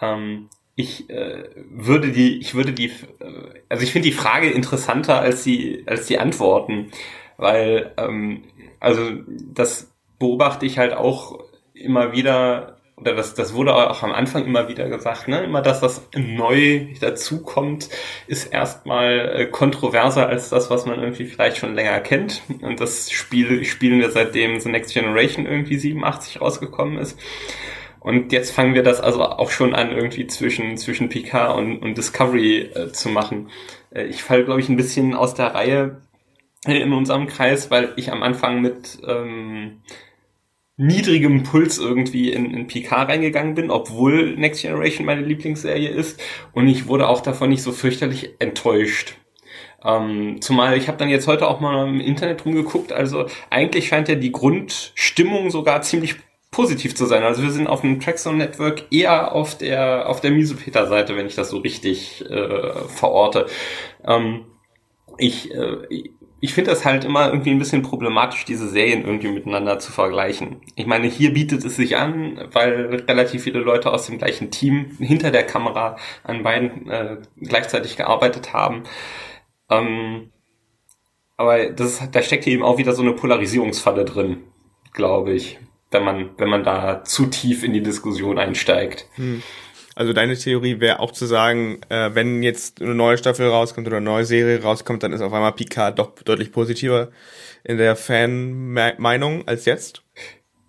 Ähm, 0.00 0.48
ich 0.74 1.08
äh, 1.08 1.44
würde 1.70 2.10
die, 2.10 2.38
ich 2.38 2.54
würde 2.54 2.72
die, 2.72 2.86
äh, 2.86 3.60
also 3.68 3.84
ich 3.84 3.92
finde 3.92 4.08
die 4.08 4.14
Frage 4.14 4.50
interessanter 4.50 5.20
als 5.20 5.44
die, 5.44 5.84
als 5.86 6.06
die 6.06 6.18
Antworten, 6.18 6.90
weil, 7.36 7.92
ähm, 7.96 8.44
also 8.80 9.10
das 9.54 9.90
beobachte 10.18 10.66
ich 10.66 10.78
halt 10.78 10.94
auch 10.94 11.38
immer 11.74 12.12
wieder, 12.12 12.76
oder 12.96 13.14
das, 13.14 13.34
das 13.34 13.54
wurde 13.54 13.74
auch 13.74 14.02
am 14.02 14.12
Anfang 14.12 14.44
immer 14.44 14.68
wieder 14.68 14.88
gesagt, 14.88 15.28
ne? 15.28 15.42
Immer 15.44 15.62
das, 15.62 15.82
was 15.82 16.08
neu 16.16 16.86
dazukommt, 17.00 17.88
ist 18.26 18.52
erstmal 18.52 19.32
äh, 19.34 19.46
kontroverser 19.46 20.28
als 20.28 20.48
das, 20.48 20.70
was 20.70 20.86
man 20.86 21.00
irgendwie 21.00 21.26
vielleicht 21.26 21.58
schon 21.58 21.74
länger 21.74 22.00
kennt. 22.00 22.42
Und 22.62 22.80
das 22.80 23.10
Spiel 23.10 23.64
spielen 23.64 24.00
wir 24.00 24.10
seitdem 24.10 24.58
The 24.58 24.70
Next 24.70 24.92
Generation 24.92 25.46
irgendwie 25.46 25.78
87 25.78 26.40
rausgekommen 26.40 26.98
ist. 26.98 27.18
Und 28.00 28.32
jetzt 28.32 28.52
fangen 28.52 28.74
wir 28.74 28.82
das 28.82 29.00
also 29.00 29.22
auch 29.22 29.50
schon 29.50 29.74
an, 29.74 29.92
irgendwie 29.92 30.26
zwischen, 30.26 30.76
zwischen 30.76 31.08
Picard 31.08 31.56
und, 31.56 31.78
und 31.78 31.98
Discovery 31.98 32.70
äh, 32.74 32.92
zu 32.92 33.08
machen. 33.08 33.50
Äh, 33.90 34.04
ich 34.04 34.22
falle, 34.22 34.44
glaube 34.44 34.60
ich, 34.60 34.68
ein 34.68 34.76
bisschen 34.76 35.14
aus 35.14 35.34
der 35.34 35.54
Reihe 35.54 36.00
in 36.66 36.92
unserem 36.92 37.26
Kreis, 37.26 37.70
weil 37.70 37.92
ich 37.96 38.10
am 38.10 38.22
Anfang 38.22 38.60
mit 38.60 38.98
ähm, 39.06 39.82
niedrigem 40.78 41.42
Puls 41.42 41.78
irgendwie 41.78 42.32
in, 42.32 42.54
in 42.54 42.68
Picard 42.68 43.10
reingegangen 43.10 43.54
bin, 43.54 43.70
obwohl 43.70 44.36
Next 44.36 44.62
Generation 44.62 45.04
meine 45.04 45.22
Lieblingsserie 45.22 45.90
ist. 45.90 46.20
Und 46.52 46.68
ich 46.68 46.86
wurde 46.86 47.08
auch 47.08 47.20
davon 47.20 47.50
nicht 47.50 47.62
so 47.62 47.72
fürchterlich 47.72 48.36
enttäuscht. 48.38 49.16
Ähm, 49.84 50.40
zumal 50.40 50.76
ich 50.76 50.88
habe 50.88 50.96
dann 50.96 51.08
jetzt 51.08 51.26
heute 51.26 51.48
auch 51.48 51.60
mal 51.60 51.86
im 51.86 52.00
Internet 52.00 52.44
rumgeguckt, 52.44 52.92
also 52.92 53.26
eigentlich 53.50 53.88
scheint 53.88 54.08
ja 54.08 54.16
die 54.16 54.32
Grundstimmung 54.32 55.50
sogar 55.50 55.82
ziemlich 55.82 56.16
positiv 56.50 56.96
zu 56.96 57.06
sein. 57.06 57.22
Also 57.22 57.42
wir 57.42 57.50
sind 57.50 57.66
auf 57.66 57.82
dem 57.82 58.00
Trackzone 58.00 58.38
Network 58.38 58.86
eher 58.90 59.32
auf 59.32 59.58
der 59.58 60.08
auf 60.08 60.20
der 60.20 60.30
Misopeter-Seite, 60.30 61.16
wenn 61.16 61.26
ich 61.26 61.34
das 61.34 61.50
so 61.50 61.58
richtig 61.58 62.24
äh, 62.28 62.72
verorte. 62.88 63.46
Ähm, 64.04 64.46
ich 65.18 65.52
äh, 65.52 66.10
ich 66.40 66.54
finde 66.54 66.70
das 66.70 66.84
halt 66.84 67.04
immer 67.04 67.28
irgendwie 67.28 67.50
ein 67.50 67.58
bisschen 67.58 67.82
problematisch, 67.82 68.44
diese 68.44 68.68
Serien 68.68 69.04
irgendwie 69.04 69.28
miteinander 69.28 69.78
zu 69.78 69.90
vergleichen. 69.90 70.60
Ich 70.76 70.86
meine, 70.86 71.08
hier 71.08 71.32
bietet 71.32 71.64
es 71.64 71.76
sich 71.76 71.96
an, 71.96 72.40
weil 72.52 73.04
relativ 73.08 73.42
viele 73.42 73.58
Leute 73.58 73.92
aus 73.92 74.06
dem 74.06 74.18
gleichen 74.18 74.50
Team 74.50 74.96
hinter 74.98 75.30
der 75.30 75.44
Kamera 75.44 75.96
an 76.22 76.42
beiden 76.44 76.88
äh, 76.88 77.16
gleichzeitig 77.40 77.96
gearbeitet 77.96 78.52
haben. 78.52 78.84
Ähm, 79.68 80.30
aber 81.36 81.70
das, 81.70 82.08
da 82.10 82.22
steckt 82.22 82.46
eben 82.46 82.62
auch 82.62 82.78
wieder 82.78 82.92
so 82.92 83.02
eine 83.02 83.12
Polarisierungsfalle 83.12 84.04
drin, 84.04 84.44
glaube 84.92 85.32
ich, 85.32 85.58
wenn 85.90 86.04
man, 86.04 86.30
wenn 86.36 86.48
man 86.48 86.62
da 86.62 87.02
zu 87.04 87.26
tief 87.26 87.64
in 87.64 87.72
die 87.72 87.82
Diskussion 87.82 88.38
einsteigt. 88.38 89.08
Also 89.98 90.12
deine 90.12 90.36
Theorie 90.36 90.78
wäre 90.78 91.00
auch 91.00 91.10
zu 91.10 91.26
sagen, 91.26 91.80
äh, 91.88 92.10
wenn 92.14 92.44
jetzt 92.44 92.80
eine 92.80 92.94
neue 92.94 93.18
Staffel 93.18 93.48
rauskommt 93.48 93.84
oder 93.88 93.96
eine 93.96 94.04
neue 94.04 94.24
Serie 94.24 94.62
rauskommt, 94.62 95.02
dann 95.02 95.12
ist 95.12 95.20
auf 95.22 95.32
einmal 95.32 95.50
Picard 95.54 95.98
doch 95.98 96.14
deutlich 96.22 96.52
positiver 96.52 97.08
in 97.64 97.78
der 97.78 97.96
Fan-Meinung 97.96 99.48
als 99.48 99.64
jetzt. 99.64 100.04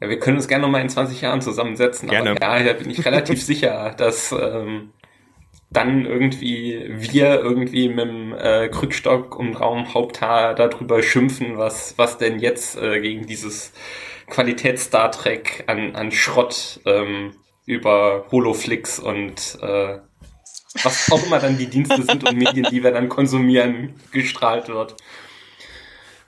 Ja, 0.02 0.10
wir 0.10 0.18
können 0.18 0.38
uns 0.38 0.48
gerne 0.48 0.64
nochmal 0.64 0.82
in 0.82 0.90
20 0.90 1.22
Jahren 1.22 1.42
zusammensetzen. 1.42 2.10
Gerne. 2.10 2.32
Aber 2.32 2.42
ja, 2.42 2.64
da 2.64 2.74
bin 2.74 2.90
ich 2.90 3.06
relativ 3.06 3.44
sicher, 3.46 3.94
dass 3.96 4.32
ähm, 4.32 4.94
dann 5.70 6.08
irgendwie 6.08 6.88
wir 6.90 7.40
irgendwie 7.40 7.88
mit 7.88 8.00
dem 8.00 8.34
äh, 8.34 8.68
Krückstock 8.70 9.38
und 9.38 9.54
Raumhaupthaar 9.54 10.56
darüber 10.56 11.04
schimpfen, 11.04 11.60
was, 11.60 11.94
was 12.00 12.18
denn 12.18 12.40
jetzt 12.40 12.82
äh, 12.82 13.00
gegen 13.00 13.28
dieses 13.28 13.74
Qualitäts-Star 14.26 15.12
Trek 15.12 15.66
an, 15.68 15.96
an 15.96 16.12
Schrott 16.12 16.80
ähm, 16.88 17.34
über 17.70 18.26
Holoflix 18.32 18.98
und 18.98 19.60
äh, 19.62 20.00
was 20.82 21.12
auch 21.12 21.24
immer 21.24 21.38
dann 21.38 21.56
die 21.56 21.68
Dienste 21.68 22.02
sind 22.02 22.28
und 22.28 22.36
Medien, 22.36 22.66
die 22.72 22.84
wir 22.84 22.92
dann 22.92 23.10
konsumieren, 23.10 23.94
gestrahlt 24.12 24.70
wird. 24.70 24.96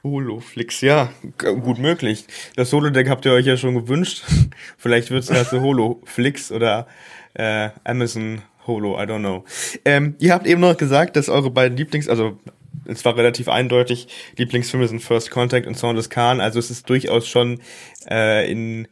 Holoflix, 0.04 0.82
ja, 0.82 1.12
gut 1.40 1.80
möglich. 1.80 2.26
Das 2.56 2.72
Holodeck 2.72 3.10
habt 3.10 3.26
ihr 3.26 3.34
euch 3.34 3.48
ja 3.48 3.58
schon 3.58 3.74
gewünscht. 3.74 4.24
Vielleicht 4.78 5.10
wird's 5.10 5.32
erst 5.32 5.50
so 5.50 5.62
Holoflix 5.62 6.52
oder 6.52 6.88
äh, 7.34 7.70
Amazon 7.84 8.44
Holo, 8.68 9.02
I 9.02 9.06
don't 9.06 9.20
know. 9.20 9.44
Ähm, 9.84 10.16
ihr 10.20 10.34
habt 10.34 10.46
eben 10.46 10.62
noch 10.62 10.78
gesagt, 10.78 11.16
dass 11.16 11.28
eure 11.28 11.50
beiden 11.50 11.76
Lieblings, 11.76 12.08
also 12.08 12.38
es 12.86 13.04
war 13.04 13.18
relativ 13.18 13.48
eindeutig, 13.48 14.08
Lieblingsfilme 14.38 14.88
sind 14.88 15.02
First 15.02 15.32
Contact 15.32 15.66
und 15.66 15.76
Sound 15.76 15.98
of 15.98 16.10
Khan, 16.10 16.40
also 16.40 16.60
es 16.60 16.70
ist 16.70 16.88
durchaus 16.88 17.28
schon 17.28 17.62
äh, 18.08 18.52
in 18.52 18.88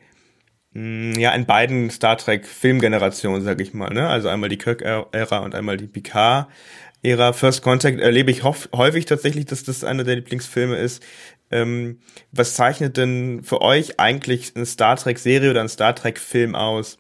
ja 0.74 1.32
in 1.34 1.46
beiden 1.46 1.90
Star 1.90 2.18
Trek 2.18 2.46
Filmgenerationen, 2.46 3.44
sag 3.44 3.60
ich 3.60 3.74
mal, 3.74 3.90
ne? 3.90 4.08
Also 4.08 4.30
einmal 4.30 4.50
die 4.50 4.58
Kirk-Ära 4.58 5.40
und 5.40 5.56
einmal 5.56 5.78
die 5.78 5.88
Picard-Ära. 5.88 7.34
First 7.34 7.64
Contact 7.64 8.00
erlebe 8.00 8.32
ich 8.32 8.44
häufig 8.44 9.06
tatsächlich, 9.06 9.46
dass 9.46 9.64
das 9.64 9.84
einer 9.84 10.04
der 10.04 10.18
Lieblingsfilme 10.18 10.78
ist. 10.78 11.04
Ähm, 11.52 12.00
was 12.32 12.54
zeichnet 12.54 12.98
denn 12.98 13.42
für 13.44 13.62
euch 13.62 14.00
eigentlich 14.00 14.56
eine 14.56 14.68
Star 14.68 14.96
Trek-Serie 14.96 15.50
oder 15.50 15.62
ein 15.62 15.70
Star 15.70 15.96
Trek-Film 15.96 16.54
aus? 16.56 17.00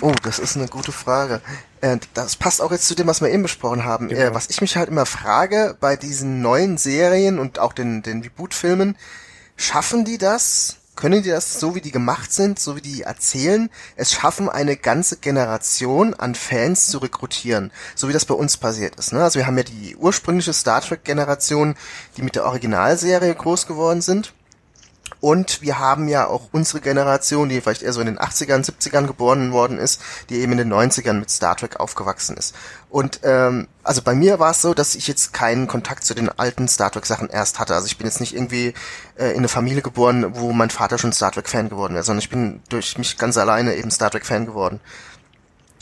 Oh, 0.00 0.14
das 0.22 0.38
ist 0.38 0.56
eine 0.56 0.68
gute 0.68 0.92
Frage. 0.92 1.40
Äh, 1.80 1.98
das 2.14 2.36
passt 2.36 2.62
auch 2.62 2.70
jetzt 2.70 2.86
zu 2.86 2.94
dem, 2.94 3.08
was 3.08 3.20
wir 3.20 3.28
eben 3.30 3.42
besprochen 3.42 3.84
haben. 3.84 4.08
Genau. 4.08 4.20
Äh, 4.20 4.34
was 4.34 4.48
ich 4.48 4.60
mich 4.60 4.76
halt 4.76 4.88
immer 4.88 5.06
frage 5.06 5.76
bei 5.80 5.96
diesen 5.96 6.40
neuen 6.40 6.78
Serien 6.78 7.40
und 7.40 7.58
auch 7.58 7.72
den, 7.72 8.02
den 8.02 8.22
Reboot-Filmen, 8.22 8.96
schaffen 9.56 10.04
die 10.04 10.18
das, 10.18 10.77
können 10.98 11.22
die 11.22 11.30
das, 11.30 11.60
so 11.60 11.76
wie 11.76 11.80
die 11.80 11.92
gemacht 11.92 12.32
sind, 12.32 12.58
so 12.58 12.74
wie 12.74 12.80
die 12.80 13.02
erzählen, 13.02 13.70
es 13.94 14.12
schaffen, 14.12 14.48
eine 14.48 14.76
ganze 14.76 15.16
Generation 15.18 16.12
an 16.14 16.34
Fans 16.34 16.88
zu 16.88 16.98
rekrutieren, 16.98 17.70
so 17.94 18.08
wie 18.08 18.12
das 18.12 18.24
bei 18.24 18.34
uns 18.34 18.56
passiert 18.56 18.96
ist. 18.96 19.12
Ne? 19.12 19.22
Also 19.22 19.38
wir 19.38 19.46
haben 19.46 19.56
ja 19.56 19.62
die 19.62 19.94
ursprüngliche 19.94 20.52
Star 20.52 20.80
Trek-Generation, 20.80 21.76
die 22.16 22.22
mit 22.22 22.34
der 22.34 22.46
Originalserie 22.46 23.32
groß 23.32 23.68
geworden 23.68 24.00
sind. 24.00 24.32
Und 25.20 25.62
wir 25.62 25.78
haben 25.78 26.08
ja 26.08 26.26
auch 26.26 26.48
unsere 26.52 26.80
Generation, 26.80 27.48
die 27.48 27.60
vielleicht 27.60 27.82
eher 27.82 27.92
so 27.92 28.00
in 28.00 28.06
den 28.06 28.18
80ern, 28.18 28.64
70ern 28.64 29.06
geboren 29.06 29.52
worden 29.52 29.78
ist, 29.78 30.00
die 30.28 30.36
eben 30.36 30.52
in 30.52 30.58
den 30.58 30.72
90ern 30.72 31.14
mit 31.14 31.30
Star 31.30 31.56
Trek 31.56 31.80
aufgewachsen 31.80 32.36
ist. 32.36 32.54
Und 32.88 33.20
ähm, 33.24 33.68
also 33.82 34.02
bei 34.02 34.14
mir 34.14 34.38
war 34.38 34.52
es 34.52 34.62
so, 34.62 34.74
dass 34.74 34.94
ich 34.94 35.08
jetzt 35.08 35.32
keinen 35.32 35.66
Kontakt 35.66 36.04
zu 36.04 36.14
den 36.14 36.28
alten 36.28 36.68
Star 36.68 36.90
Trek 36.90 37.06
Sachen 37.06 37.28
erst 37.28 37.58
hatte. 37.58 37.74
Also 37.74 37.86
ich 37.86 37.98
bin 37.98 38.06
jetzt 38.06 38.20
nicht 38.20 38.34
irgendwie 38.34 38.74
äh, 39.16 39.30
in 39.30 39.38
eine 39.38 39.48
Familie 39.48 39.82
geboren, 39.82 40.36
wo 40.36 40.52
mein 40.52 40.70
Vater 40.70 40.98
schon 40.98 41.12
Star 41.12 41.32
Trek 41.32 41.48
Fan 41.48 41.68
geworden 41.68 41.94
wäre, 41.94 42.04
sondern 42.04 42.22
ich 42.22 42.30
bin 42.30 42.62
durch 42.68 42.96
mich 42.96 43.18
ganz 43.18 43.36
alleine 43.36 43.74
eben 43.74 43.90
Star 43.90 44.10
Trek 44.10 44.24
Fan 44.24 44.46
geworden. 44.46 44.80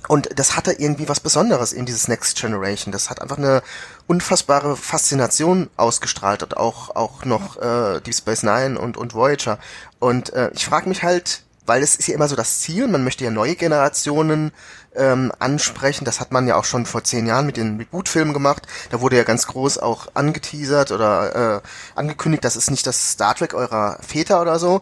Und 0.09 0.29
das 0.39 0.57
hatte 0.57 0.73
irgendwie 0.73 1.09
was 1.09 1.21
Besonderes, 1.21 1.73
eben 1.73 1.87
dieses 1.87 2.09
Next 2.09 2.41
Generation. 2.41 2.93
Das 2.93 3.11
hat 3.11 3.21
einfach 3.21 3.39
eine 3.39 3.63
unfassbare 4.07 4.77
Faszination 4.77 5.69
ausgestrahlt 5.77 6.43
und 6.43 6.57
auch, 6.57 6.95
auch 6.95 7.25
noch 7.25 7.57
äh, 7.57 8.01
Deep 8.01 8.15
Space 8.15 8.43
Nine 8.43 8.79
und, 8.79 8.97
und 8.97 9.15
Voyager. 9.15 9.59
Und 9.99 10.33
äh, 10.33 10.51
ich 10.55 10.65
frage 10.65 10.89
mich 10.89 11.03
halt, 11.03 11.43
weil 11.67 11.83
es 11.83 11.97
ist 11.97 12.07
ja 12.07 12.15
immer 12.15 12.29
so 12.29 12.37
das 12.37 12.61
Ziel, 12.61 12.87
man 12.87 13.03
möchte 13.03 13.25
ja 13.25 13.31
neue 13.31 13.57
Generationen 13.57 14.53
ähm, 14.95 15.33
ansprechen. 15.39 16.05
Das 16.05 16.21
hat 16.21 16.33
man 16.33 16.47
ja 16.47 16.57
auch 16.57 16.65
schon 16.65 16.87
vor 16.87 17.05
zehn 17.05 17.27
Jahren 17.27 17.47
mit 17.47 17.57
den 17.57 17.77
Reboot-Filmen 17.79 18.33
gemacht. 18.33 18.67
Da 18.91 19.01
wurde 19.01 19.17
ja 19.17 19.25
ganz 19.25 19.47
groß 19.49 19.79
auch 19.79 20.09
angeteasert 20.15 20.93
oder 20.93 21.57
äh, 21.57 21.99
angekündigt, 21.99 22.45
das 22.45 22.57
ist 22.57 22.71
nicht 22.71 22.87
das 22.87 23.13
Star 23.13 23.35
Trek 23.35 23.55
eurer 23.55 23.99
Väter 24.01 24.41
oder 24.41 24.59
so. 24.59 24.81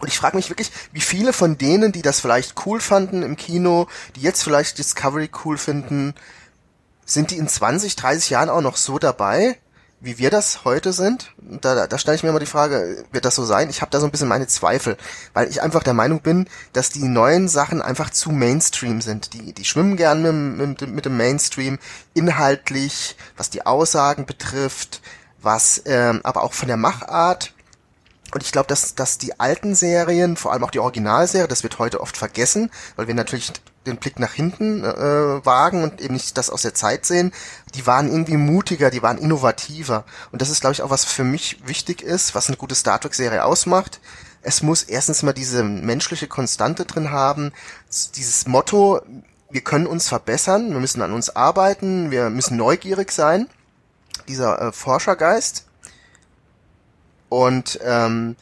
Und 0.00 0.08
ich 0.08 0.18
frage 0.18 0.36
mich 0.36 0.50
wirklich, 0.50 0.72
wie 0.92 1.00
viele 1.00 1.32
von 1.32 1.58
denen, 1.58 1.92
die 1.92 2.02
das 2.02 2.20
vielleicht 2.20 2.66
cool 2.66 2.80
fanden 2.80 3.22
im 3.22 3.36
Kino, 3.36 3.86
die 4.16 4.20
jetzt 4.20 4.42
vielleicht 4.42 4.78
Discovery 4.78 5.30
cool 5.44 5.56
finden, 5.56 6.14
sind 7.04 7.30
die 7.30 7.38
in 7.38 7.48
20, 7.48 7.96
30 7.96 8.30
Jahren 8.30 8.50
auch 8.50 8.60
noch 8.60 8.76
so 8.76 8.98
dabei, 8.98 9.58
wie 10.02 10.18
wir 10.18 10.30
das 10.30 10.64
heute 10.64 10.92
sind? 10.92 11.32
Da, 11.38 11.76
da, 11.76 11.86
da 11.86 11.96
stelle 11.96 12.16
ich 12.16 12.24
mir 12.24 12.30
immer 12.30 12.40
die 12.40 12.46
Frage, 12.46 13.04
wird 13.12 13.24
das 13.24 13.36
so 13.36 13.44
sein? 13.44 13.70
Ich 13.70 13.80
habe 13.82 13.90
da 13.90 14.00
so 14.00 14.06
ein 14.06 14.10
bisschen 14.10 14.28
meine 14.28 14.48
Zweifel, 14.48 14.96
weil 15.32 15.48
ich 15.48 15.62
einfach 15.62 15.84
der 15.84 15.94
Meinung 15.94 16.20
bin, 16.20 16.48
dass 16.72 16.90
die 16.90 17.06
neuen 17.06 17.48
Sachen 17.48 17.80
einfach 17.80 18.10
zu 18.10 18.30
Mainstream 18.30 19.00
sind. 19.00 19.32
Die, 19.32 19.52
die 19.52 19.64
schwimmen 19.64 19.96
gern 19.96 20.56
mit, 20.56 20.80
mit, 20.80 20.90
mit 20.90 21.04
dem 21.04 21.16
Mainstream, 21.16 21.78
inhaltlich, 22.14 23.16
was 23.36 23.50
die 23.50 23.64
Aussagen 23.64 24.26
betrifft, 24.26 25.02
was 25.40 25.82
ähm, 25.86 26.20
aber 26.24 26.42
auch 26.42 26.52
von 26.52 26.68
der 26.68 26.76
Machart 26.76 27.54
und 28.32 28.42
ich 28.42 28.50
glaube, 28.50 28.66
dass, 28.66 28.94
dass 28.94 29.18
die 29.18 29.38
alten 29.38 29.74
Serien, 29.74 30.36
vor 30.36 30.52
allem 30.52 30.64
auch 30.64 30.70
die 30.70 30.78
Originalserie, 30.78 31.48
das 31.48 31.62
wird 31.62 31.78
heute 31.78 32.00
oft 32.00 32.16
vergessen, 32.16 32.70
weil 32.96 33.06
wir 33.06 33.14
natürlich 33.14 33.52
den 33.84 33.98
Blick 33.98 34.18
nach 34.18 34.32
hinten 34.32 34.84
äh, 34.84 35.44
wagen 35.44 35.82
und 35.82 36.00
eben 36.00 36.14
nicht 36.14 36.38
das 36.38 36.48
aus 36.48 36.62
der 36.62 36.72
Zeit 36.72 37.04
sehen, 37.04 37.32
die 37.74 37.86
waren 37.86 38.10
irgendwie 38.10 38.38
mutiger, 38.38 38.90
die 38.90 39.02
waren 39.02 39.18
innovativer. 39.18 40.04
Und 40.30 40.40
das 40.40 40.48
ist, 40.48 40.62
glaube 40.62 40.72
ich, 40.72 40.82
auch 40.82 40.88
was 40.88 41.04
für 41.04 41.24
mich 41.24 41.58
wichtig 41.66 42.00
ist, 42.00 42.34
was 42.34 42.48
eine 42.48 42.56
gute 42.56 42.74
Star 42.74 42.98
Trek-Serie 42.98 43.44
ausmacht. 43.44 44.00
Es 44.40 44.62
muss 44.62 44.82
erstens 44.82 45.22
mal 45.22 45.34
diese 45.34 45.62
menschliche 45.62 46.26
Konstante 46.26 46.86
drin 46.86 47.10
haben, 47.10 47.52
dieses 48.16 48.46
Motto, 48.46 49.02
wir 49.50 49.60
können 49.60 49.86
uns 49.86 50.08
verbessern, 50.08 50.70
wir 50.70 50.80
müssen 50.80 51.02
an 51.02 51.12
uns 51.12 51.36
arbeiten, 51.36 52.10
wir 52.10 52.30
müssen 52.30 52.56
neugierig 52.56 53.12
sein, 53.12 53.46
dieser 54.26 54.60
äh, 54.60 54.72
Forschergeist 54.72 55.66
und 57.32 57.80
ähm, 57.82 58.36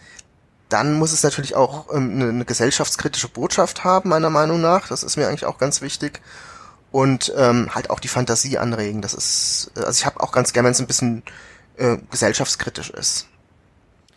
dann 0.68 0.94
muss 0.94 1.12
es 1.12 1.22
natürlich 1.22 1.54
auch 1.54 1.94
ähm, 1.94 2.10
eine, 2.10 2.28
eine 2.28 2.44
gesellschaftskritische 2.44 3.28
Botschaft 3.28 3.84
haben, 3.84 4.08
meiner 4.08 4.30
Meinung 4.30 4.60
nach. 4.60 4.88
Das 4.88 5.04
ist 5.04 5.16
mir 5.16 5.28
eigentlich 5.28 5.44
auch 5.44 5.58
ganz 5.58 5.80
wichtig. 5.80 6.20
Und 6.90 7.32
ähm, 7.36 7.72
halt 7.72 7.88
auch 7.88 8.00
die 8.00 8.08
Fantasie 8.08 8.58
anregen. 8.58 9.00
Das 9.00 9.14
ist, 9.14 9.70
also 9.76 9.92
ich 9.92 10.06
habe 10.06 10.18
auch 10.20 10.32
ganz 10.32 10.52
gerne, 10.52 10.66
wenn 10.66 10.72
es 10.72 10.80
ein 10.80 10.88
bisschen 10.88 11.22
äh, 11.76 11.98
gesellschaftskritisch 12.10 12.90
ist. 12.90 13.28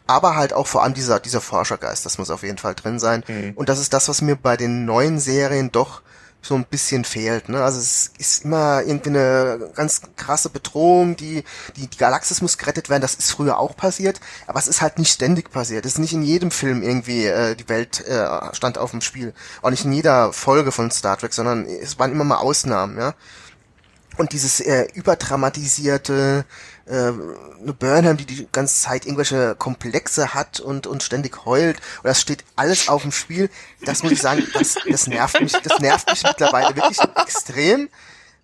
Aber 0.08 0.36
halt 0.36 0.54
auch 0.54 0.66
vor 0.66 0.82
allem 0.82 0.96
dieser, 0.96 1.20
dieser 1.20 1.40
Forschergeist, 1.40 2.04
das 2.04 2.18
muss 2.18 2.32
auf 2.32 2.42
jeden 2.42 2.58
Fall 2.58 2.74
drin 2.74 2.98
sein. 2.98 3.24
Mhm. 3.28 3.52
Und 3.54 3.70
das 3.70 3.78
ist 3.78 3.94
das, 3.94 4.10
was 4.10 4.24
mir 4.24 4.36
bei 4.36 4.58
den 4.58 4.86
neuen 4.86 5.20
Serien 5.20 5.72
doch 5.72 6.02
so 6.44 6.56
ein 6.56 6.66
bisschen 6.66 7.06
fehlt. 7.06 7.48
Ne? 7.48 7.64
Also 7.64 7.80
es 7.80 8.12
ist 8.18 8.44
immer 8.44 8.82
irgendwie 8.82 9.10
eine 9.10 9.72
ganz 9.76 10.02
krasse 10.18 10.50
Bedrohung, 10.50 11.16
die, 11.16 11.44
die, 11.78 11.88
die 11.88 11.98
Galaxis 11.98 12.42
muss 12.42 12.58
gerettet 12.58 12.90
werden, 12.90 13.02
das 13.02 13.16
ist 13.16 13.32
früher 13.32 13.58
auch 13.58 13.78
passiert, 13.78 14.20
aber 14.46 14.60
es 14.60 14.68
ist 14.68 14.82
halt 14.82 15.00
nicht 15.00 15.12
ständig 15.12 15.52
passiert. 15.52 15.86
Es 15.86 15.94
ist 15.94 16.00
nicht 16.00 16.14
in 16.14 16.22
jedem 16.22 16.52
Film 16.52 16.84
irgendwie 16.84 17.26
äh, 17.26 17.56
die 17.56 17.70
Welt 17.70 18.06
äh, 18.06 18.54
stand 18.54 18.78
auf 18.78 18.92
dem 18.92 19.00
Spiel. 19.02 19.34
Auch 19.62 19.70
nicht 19.70 19.86
in 19.86 19.94
jeder 19.94 20.34
Folge 20.34 20.74
von 20.74 20.92
Star 20.92 21.18
Trek, 21.18 21.34
sondern 21.34 21.66
es 21.66 21.98
waren 21.98 22.12
immer 22.12 22.26
mal 22.26 22.38
Ausnahmen, 22.38 22.98
ja. 22.98 23.16
Und 24.18 24.34
dieses 24.34 24.60
äh, 24.60 24.88
überdramatisierte, 24.94 26.46
äh, 26.86 26.94
eine 26.94 27.74
Burnham, 27.78 28.18
die 28.18 28.26
die 28.26 28.48
ganze 28.52 28.82
Zeit 28.82 29.06
irgendwelche 29.06 29.56
Komplexe 29.58 30.34
hat 30.34 30.60
und, 30.60 30.88
und 30.88 31.04
ständig 31.04 31.46
heult, 31.46 31.78
und 31.78 32.06
das 32.06 32.22
steht 32.22 32.44
alles 32.56 32.90
auf 32.90 33.04
dem 33.04 33.12
Spiel, 33.12 33.50
das 33.86 34.04
muss 34.04 34.12
ich 34.12 34.22
sagen, 34.22 34.46
das, 34.54 34.76
das 34.90 35.08
nervt 35.08 35.42
mich, 35.42 35.54
das 35.54 35.80
nervt 35.80 36.10
mich 36.10 36.24
mittlerweile 36.24 36.76
wirklich 36.76 37.00
extrem, 37.16 37.90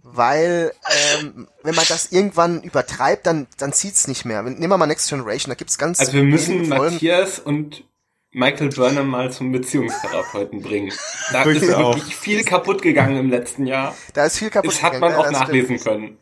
weil 0.04 0.74
ähm, 1.22 1.48
wenn 1.64 1.76
man 1.76 1.86
das 1.88 2.12
irgendwann 2.12 2.62
übertreibt, 2.62 3.26
dann, 3.28 3.48
dann 3.58 3.74
zieht's 3.74 4.08
nicht 4.08 4.26
mehr. 4.26 4.42
Nehmen 4.42 4.70
wir 4.70 4.78
mal 4.78 4.88
Next 4.88 5.10
Generation, 5.10 5.50
da 5.50 5.56
gibt's 5.56 5.78
ganz 5.78 6.00
Also 6.00 6.14
wir 6.14 6.24
müssen 6.24 6.70
Matthias 6.70 7.40
und 7.40 7.84
Michael 8.32 8.70
Burnham 8.70 9.08
mal 9.08 9.32
zum 9.32 9.52
Beziehungstherapeuten 9.52 10.62
bringen. 10.62 10.94
Da 11.32 11.44
ist 11.44 11.68
wirklich 11.68 12.16
viel 12.16 12.44
kaputt 12.44 12.82
gegangen 12.82 13.18
im 13.18 13.30
letzten 13.30 13.66
Jahr. 13.66 13.96
Da 14.14 14.26
ist 14.26 14.38
viel 14.38 14.50
kaputt 14.50 14.72
das 14.72 14.78
gegangen. 14.78 15.02
Das 15.02 15.12
hat 15.12 15.18
man 15.18 15.26
auch 15.26 15.32
nachlesen 15.32 15.80
können. 15.80 16.18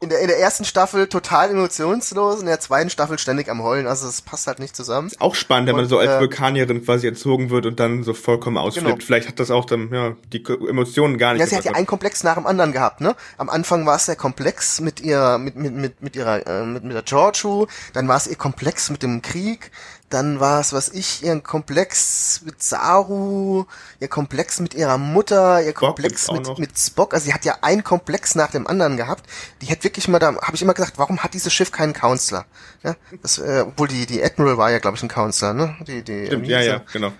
In 0.00 0.08
der, 0.08 0.20
in 0.20 0.28
der 0.28 0.38
ersten 0.38 0.64
Staffel 0.64 1.08
total 1.08 1.50
emotionslos, 1.50 2.40
in 2.40 2.46
der 2.46 2.60
zweiten 2.60 2.90
Staffel 2.90 3.18
ständig 3.18 3.48
am 3.48 3.62
Heulen, 3.62 3.86
also 3.86 4.08
es 4.08 4.22
passt 4.22 4.46
halt 4.46 4.58
nicht 4.58 4.76
zusammen. 4.76 5.08
Ist 5.08 5.20
auch 5.20 5.34
spannend, 5.34 5.68
wenn 5.68 5.76
man 5.76 5.88
so 5.88 5.98
als 5.98 6.10
äh, 6.10 6.20
Vulkanierin 6.20 6.84
quasi 6.84 7.06
erzogen 7.06 7.50
wird 7.50 7.66
und 7.66 7.80
dann 7.80 8.02
so 8.02 8.14
vollkommen 8.14 8.58
ausflippt. 8.58 8.86
Genau. 8.86 9.04
Vielleicht 9.04 9.28
hat 9.28 9.40
das 9.40 9.50
auch 9.50 9.64
dann, 9.64 9.92
ja, 9.92 10.16
die 10.32 10.44
Emotionen 10.44 11.18
gar 11.18 11.32
nicht. 11.32 11.40
Ja, 11.40 11.46
sie 11.46 11.56
hat 11.56 11.64
ja 11.64 11.72
einen 11.72 11.86
Komplex 11.86 12.22
nach 12.22 12.34
dem 12.34 12.46
anderen 12.46 12.72
gehabt, 12.72 13.00
ne? 13.00 13.16
Am 13.38 13.48
Anfang 13.48 13.86
war 13.86 13.96
es 13.96 14.06
der 14.06 14.16
Komplex 14.16 14.80
mit 14.80 15.00
ihr, 15.00 15.38
mit, 15.38 15.56
mit, 15.56 15.74
mit, 15.74 16.02
mit 16.02 16.16
ihrer, 16.16 16.46
äh, 16.46 16.64
mit, 16.64 16.84
mit 16.84 16.94
der 16.94 17.02
Georgiou, 17.02 17.66
dann 17.92 18.08
war 18.08 18.16
es 18.16 18.26
ihr 18.26 18.36
Komplex 18.36 18.90
mit 18.90 19.02
dem 19.02 19.22
Krieg, 19.22 19.70
dann 20.08 20.38
war 20.38 20.60
es, 20.60 20.72
was 20.72 20.88
ich, 20.88 21.24
ihren 21.24 21.42
Komplex 21.42 22.42
mit 22.44 22.62
Saru, 22.62 23.64
ihr 23.98 24.06
Komplex 24.06 24.60
mit 24.60 24.74
ihrer 24.74 24.98
Mutter, 24.98 25.62
ihr 25.62 25.72
Komplex 25.72 26.30
mit, 26.30 26.58
mit 26.58 26.78
Spock. 26.78 27.12
Also 27.12 27.26
sie 27.26 27.34
hat 27.34 27.44
ja 27.44 27.58
einen 27.62 27.82
Komplex 27.82 28.36
nach 28.36 28.50
dem 28.50 28.68
anderen 28.68 28.96
gehabt. 28.96 29.28
Die 29.62 29.66
hat 29.66 29.82
wirklich 29.82 30.06
mal, 30.06 30.20
da 30.20 30.36
habe 30.40 30.54
ich 30.54 30.62
immer 30.62 30.74
gesagt, 30.74 30.98
warum 30.98 31.24
hat 31.24 31.34
dieses 31.34 31.52
Schiff 31.52 31.72
keinen 31.72 31.92
Counselor? 31.92 32.44
Ja, 32.84 32.94
das, 33.20 33.38
äh, 33.38 33.64
obwohl 33.66 33.88
die, 33.88 34.06
die 34.06 34.22
Admiral 34.22 34.58
war 34.58 34.70
ja, 34.70 34.78
glaube 34.78 34.96
ich, 34.96 35.02
ein 35.02 35.08
Counselor, 35.08 35.54
ne? 35.54 35.76
Die, 35.86 36.02
die, 36.02 36.26
Stimmt, 36.26 36.46
ja, 36.46 36.60
ja, 36.60 36.82
genau. 36.92 37.12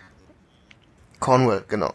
Cornwall, 1.18 1.64
genau. 1.66 1.92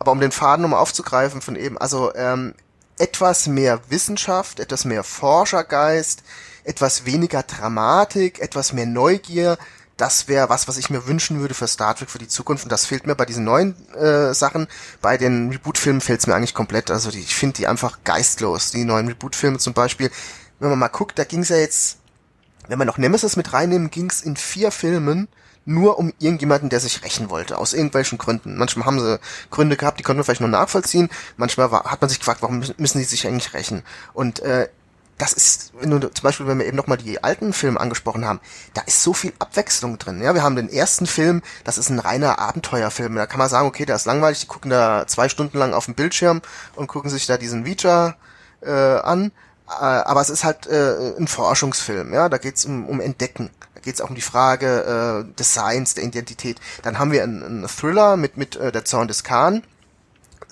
Aber 0.00 0.10
um 0.10 0.18
den 0.18 0.32
Faden 0.32 0.62
nochmal 0.62 0.80
aufzugreifen 0.80 1.40
von 1.40 1.54
eben, 1.54 1.78
also 1.78 2.12
ähm, 2.16 2.54
etwas 2.98 3.46
mehr 3.46 3.80
Wissenschaft, 3.90 4.58
etwas 4.58 4.84
mehr 4.84 5.04
Forschergeist, 5.04 6.24
etwas 6.64 7.06
weniger 7.06 7.42
Dramatik, 7.44 8.40
etwas 8.40 8.72
mehr 8.72 8.86
Neugier, 8.86 9.58
das 9.96 10.28
wäre 10.28 10.48
was, 10.48 10.68
was 10.68 10.78
ich 10.78 10.90
mir 10.90 11.06
wünschen 11.06 11.40
würde 11.40 11.54
für 11.54 11.68
Star 11.68 11.94
Trek 11.94 12.10
für 12.10 12.18
die 12.18 12.28
Zukunft. 12.28 12.64
Und 12.64 12.72
das 12.72 12.86
fehlt 12.86 13.06
mir 13.06 13.14
bei 13.14 13.24
diesen 13.24 13.44
neuen 13.44 13.76
äh, 13.94 14.34
Sachen. 14.34 14.66
Bei 15.00 15.16
den 15.16 15.50
Reboot-Filmen 15.50 16.00
fehlt 16.00 16.20
es 16.20 16.26
mir 16.26 16.34
eigentlich 16.34 16.54
komplett. 16.54 16.90
Also 16.90 17.10
die, 17.10 17.20
ich 17.20 17.34
finde 17.34 17.56
die 17.56 17.66
einfach 17.66 17.98
geistlos. 18.04 18.70
Die 18.70 18.84
neuen 18.84 19.08
Reboot-Filme 19.08 19.58
zum 19.58 19.74
Beispiel. 19.74 20.10
Wenn 20.58 20.70
man 20.70 20.78
mal 20.78 20.88
guckt, 20.88 21.18
da 21.18 21.24
ging 21.24 21.40
es 21.40 21.50
ja 21.50 21.56
jetzt, 21.56 21.98
wenn 22.68 22.78
man 22.78 22.86
noch 22.86 22.98
Nemesis 22.98 23.36
mit 23.36 23.52
reinnehmen, 23.52 23.90
ging 23.90 24.10
es 24.10 24.22
in 24.22 24.36
vier 24.36 24.70
Filmen 24.70 25.28
nur 25.64 25.98
um 25.98 26.12
irgendjemanden, 26.18 26.70
der 26.70 26.80
sich 26.80 27.04
rächen 27.04 27.30
wollte, 27.30 27.58
aus 27.58 27.72
irgendwelchen 27.72 28.18
Gründen. 28.18 28.56
Manchmal 28.56 28.86
haben 28.86 29.00
sie 29.00 29.20
Gründe 29.50 29.76
gehabt, 29.76 29.98
die 29.98 30.02
konnten 30.02 30.18
wir 30.18 30.24
vielleicht 30.24 30.40
nur 30.40 30.50
nachvollziehen. 30.50 31.08
Manchmal 31.36 31.70
war, 31.70 31.84
hat 31.84 32.00
man 32.00 32.08
sich 32.08 32.18
gefragt, 32.18 32.42
warum 32.42 32.64
müssen 32.76 32.98
die 32.98 33.04
sich 33.04 33.26
eigentlich 33.26 33.54
rächen? 33.54 33.82
Und 34.12 34.40
äh, 34.40 34.68
das 35.22 35.32
ist, 35.32 35.72
wenn 35.78 35.90
du 35.90 36.00
zum 36.00 36.24
Beispiel, 36.24 36.48
wenn 36.48 36.58
wir 36.58 36.66
eben 36.66 36.76
nochmal 36.76 36.98
die 36.98 37.22
alten 37.22 37.52
Filme 37.52 37.78
angesprochen 37.78 38.24
haben, 38.24 38.40
da 38.74 38.80
ist 38.80 39.04
so 39.04 39.12
viel 39.12 39.32
Abwechslung 39.38 39.96
drin. 39.96 40.20
Ja, 40.20 40.34
wir 40.34 40.42
haben 40.42 40.56
den 40.56 40.68
ersten 40.68 41.06
Film, 41.06 41.42
das 41.62 41.78
ist 41.78 41.90
ein 41.90 42.00
reiner 42.00 42.40
Abenteuerfilm. 42.40 43.14
Da 43.14 43.26
kann 43.26 43.38
man 43.38 43.48
sagen, 43.48 43.68
okay, 43.68 43.86
der 43.86 43.94
ist 43.94 44.04
langweilig, 44.04 44.40
die 44.40 44.48
gucken 44.48 44.72
da 44.72 45.06
zwei 45.06 45.28
Stunden 45.28 45.58
lang 45.58 45.74
auf 45.74 45.84
dem 45.84 45.94
Bildschirm 45.94 46.42
und 46.74 46.88
gucken 46.88 47.08
sich 47.08 47.26
da 47.26 47.36
diesen 47.36 47.64
Vija 47.64 48.16
äh, 48.62 48.72
an. 48.72 49.30
Äh, 49.68 49.84
aber 49.84 50.22
es 50.22 50.28
ist 50.28 50.42
halt 50.42 50.66
äh, 50.66 51.14
ein 51.16 51.28
Forschungsfilm, 51.28 52.12
ja, 52.12 52.28
da 52.28 52.38
geht's 52.38 52.64
um, 52.64 52.88
um 52.88 53.00
Entdecken. 53.00 53.50
Da 53.76 53.80
geht's 53.80 54.00
auch 54.00 54.08
um 54.08 54.16
die 54.16 54.22
Frage 54.22 55.24
äh, 55.30 55.34
des 55.38 55.54
Seins, 55.54 55.94
der 55.94 56.02
Identität. 56.02 56.58
Dann 56.82 56.98
haben 56.98 57.12
wir 57.12 57.22
einen, 57.22 57.44
einen 57.44 57.68
Thriller 57.68 58.16
mit, 58.16 58.36
mit 58.36 58.56
äh, 58.56 58.72
der 58.72 58.84
Zorn 58.84 59.06
des 59.06 59.22
Khan 59.22 59.62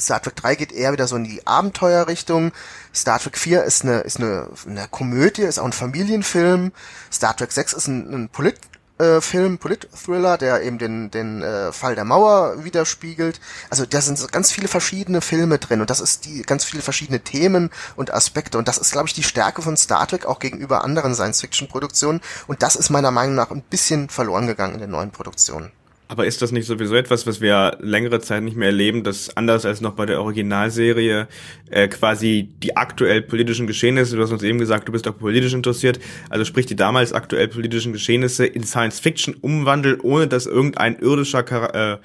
Star 0.01 0.23
Trek 0.23 0.37
3 0.37 0.55
geht 0.55 0.73
eher 0.73 0.93
wieder 0.93 1.07
so 1.07 1.17
in 1.17 1.25
die 1.25 1.47
Abenteuerrichtung. 1.47 2.53
Star 2.95 3.19
Trek 3.19 3.37
4 3.37 3.65
ist 3.65 3.85
eine, 3.85 4.01
ist 4.01 4.19
eine, 4.19 4.49
eine 4.67 4.89
Komödie, 4.89 5.43
ist 5.43 5.59
auch 5.59 5.65
ein 5.65 5.73
Familienfilm. 5.73 6.73
Star 7.13 7.37
Trek 7.37 7.53
6 7.53 7.73
ist 7.75 7.87
ein, 7.89 8.13
ein 8.13 8.29
Polit, 8.29 8.59
äh, 9.01 9.21
Film, 9.21 9.59
Polit-Thriller, 9.59 10.37
der 10.37 10.63
eben 10.63 10.79
den, 10.79 11.11
den 11.11 11.43
äh, 11.43 11.73
Fall 11.73 11.95
der 11.95 12.05
Mauer 12.05 12.65
widerspiegelt. 12.65 13.41
Also 13.71 13.87
da 13.87 14.01
sind 14.01 14.31
ganz 14.31 14.53
viele 14.53 14.69
verschiedene 14.69 15.21
Filme 15.21 15.59
drin 15.59 15.81
und 15.81 15.91
das 15.91 16.01
ist 16.01 16.27
die 16.27 16.43
ganz 16.43 16.65
viele 16.65 16.83
verschiedene 16.83 17.21
Themen 17.21 17.71
und 17.97 18.13
Aspekte 18.13 18.59
und 18.59 18.69
das 18.69 18.79
ist, 18.79 18.93
glaube 18.93 19.09
ich, 19.09 19.15
die 19.15 19.23
Stärke 19.23 19.63
von 19.63 19.77
Star 19.77 20.07
Trek 20.07 20.27
auch 20.27 20.39
gegenüber 20.39 20.85
anderen 20.85 21.15
Science-Fiction-Produktionen 21.15 22.21
und 22.47 22.63
das 22.63 22.77
ist 22.77 22.91
meiner 22.91 23.11
Meinung 23.11 23.35
nach 23.35 23.51
ein 23.51 23.63
bisschen 23.63 24.11
verloren 24.11 24.47
gegangen 24.47 24.75
in 24.75 24.81
den 24.81 24.91
neuen 24.91 25.11
Produktionen. 25.11 25.73
Aber 26.11 26.27
ist 26.27 26.43
das 26.43 26.51
nicht 26.51 26.67
sowieso 26.67 26.97
etwas, 26.97 27.25
was 27.29 27.41
wir 27.41 27.79
längere 27.79 28.21
Zeit 28.21 28.43
nicht 28.43 28.57
mehr 28.57 28.71
erleben, 28.71 29.05
dass 29.05 29.37
anders 29.37 29.65
als 29.65 29.81
noch 29.81 29.93
bei 29.93 30.07
der 30.07 30.21
Originalserie 30.21 31.29
äh, 31.71 31.87
quasi 31.87 32.53
die 32.61 32.77
aktuell 32.77 33.23
politischen 33.23 33.69
Geschehnisse, 33.69 34.17
du 34.17 34.23
hast 34.23 34.33
uns 34.33 34.43
eben 34.43 34.59
gesagt, 34.59 34.89
du 34.89 34.93
bist 34.93 35.07
auch 35.07 35.17
politisch 35.17 35.55
interessiert, 35.55 36.01
also 36.29 36.45
sprich 36.45 36.67
die 36.67 36.75
damals 36.75 37.13
aktuell 37.13 37.47
politischen 37.47 37.93
Geschehnisse 37.93 38.45
in 38.45 38.65
Science 38.65 38.99
Fiction 38.99 39.35
umwandelt, 39.35 40.03
ohne 40.03 40.27
dass 40.27 40.47
irgendein 40.47 40.99
irdischer 40.99 41.75
äh, 41.75 41.99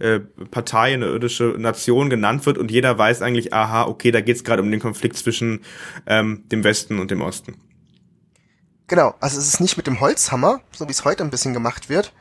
äh, 0.00 0.18
Partei, 0.50 0.94
eine 0.94 1.06
irdische 1.06 1.54
Nation 1.56 2.10
genannt 2.10 2.46
wird 2.46 2.58
und 2.58 2.72
jeder 2.72 2.98
weiß 2.98 3.22
eigentlich, 3.22 3.54
aha, 3.54 3.84
okay, 3.84 4.10
da 4.10 4.20
geht 4.20 4.34
es 4.34 4.42
gerade 4.42 4.62
um 4.62 4.70
den 4.72 4.80
Konflikt 4.80 5.16
zwischen 5.16 5.60
ähm, 6.08 6.42
dem 6.50 6.64
Westen 6.64 6.98
und 6.98 7.12
dem 7.12 7.20
Osten. 7.20 7.54
Genau, 8.88 9.14
also 9.20 9.38
es 9.38 9.46
ist 9.46 9.60
nicht 9.60 9.76
mit 9.76 9.86
dem 9.86 10.00
Holzhammer, 10.00 10.60
so 10.72 10.88
wie 10.88 10.92
es 10.92 11.04
heute 11.04 11.22
ein 11.22 11.30
bisschen 11.30 11.54
gemacht 11.54 11.88
wird, 11.88 12.12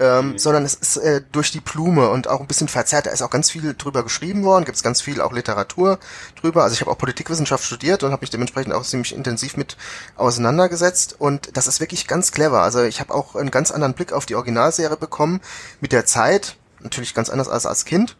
ähm, 0.00 0.32
mhm. 0.32 0.38
sondern 0.38 0.64
es 0.64 0.74
ist 0.74 0.96
äh, 0.98 1.22
durch 1.32 1.50
die 1.50 1.60
Blume 1.60 2.10
und 2.10 2.28
auch 2.28 2.40
ein 2.40 2.46
bisschen 2.46 2.68
verzerrt. 2.68 3.06
Da 3.06 3.10
ist 3.10 3.22
auch 3.22 3.30
ganz 3.30 3.50
viel 3.50 3.74
drüber 3.74 4.02
geschrieben 4.02 4.44
worden, 4.44 4.64
gibt 4.64 4.76
es 4.76 4.82
ganz 4.82 5.00
viel 5.00 5.20
auch 5.20 5.32
Literatur 5.32 5.98
drüber. 6.40 6.62
Also 6.62 6.74
ich 6.74 6.80
habe 6.80 6.90
auch 6.90 6.98
Politikwissenschaft 6.98 7.64
studiert 7.64 8.02
und 8.02 8.12
habe 8.12 8.20
mich 8.20 8.30
dementsprechend 8.30 8.72
auch 8.72 8.84
ziemlich 8.84 9.14
intensiv 9.14 9.56
mit 9.56 9.76
auseinandergesetzt 10.16 11.16
und 11.18 11.56
das 11.56 11.66
ist 11.66 11.80
wirklich 11.80 12.06
ganz 12.06 12.32
clever. 12.32 12.62
Also 12.62 12.82
ich 12.82 13.00
habe 13.00 13.14
auch 13.14 13.34
einen 13.34 13.50
ganz 13.50 13.70
anderen 13.70 13.94
Blick 13.94 14.12
auf 14.12 14.26
die 14.26 14.34
Originalserie 14.36 14.96
bekommen 14.96 15.40
mit 15.80 15.92
der 15.92 16.06
Zeit, 16.06 16.56
natürlich 16.80 17.14
ganz 17.14 17.30
anders 17.30 17.48
als 17.48 17.66
als 17.66 17.84
Kind. 17.84 18.16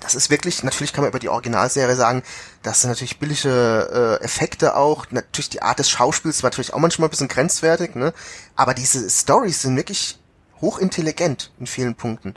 Das 0.00 0.14
ist 0.14 0.30
wirklich, 0.30 0.62
natürlich 0.62 0.92
kann 0.92 1.02
man 1.02 1.10
über 1.10 1.18
die 1.18 1.28
Originalserie 1.28 1.96
sagen, 1.96 2.22
das 2.62 2.82
sind 2.82 2.90
natürlich 2.90 3.18
billige 3.18 4.18
äh, 4.20 4.24
Effekte 4.24 4.76
auch. 4.76 5.06
Natürlich 5.10 5.48
die 5.48 5.62
Art 5.62 5.78
des 5.78 5.90
Schauspiels 5.90 6.42
war 6.42 6.50
natürlich 6.50 6.72
auch 6.72 6.78
manchmal 6.78 7.08
ein 7.08 7.10
bisschen 7.10 7.28
grenzwertig, 7.28 7.96
ne? 7.96 8.12
Aber 8.54 8.74
diese 8.74 9.08
Stories 9.10 9.62
sind 9.62 9.76
wirklich 9.76 10.18
hochintelligent 10.60 11.52
in 11.58 11.66
vielen 11.66 11.94
Punkten. 11.94 12.34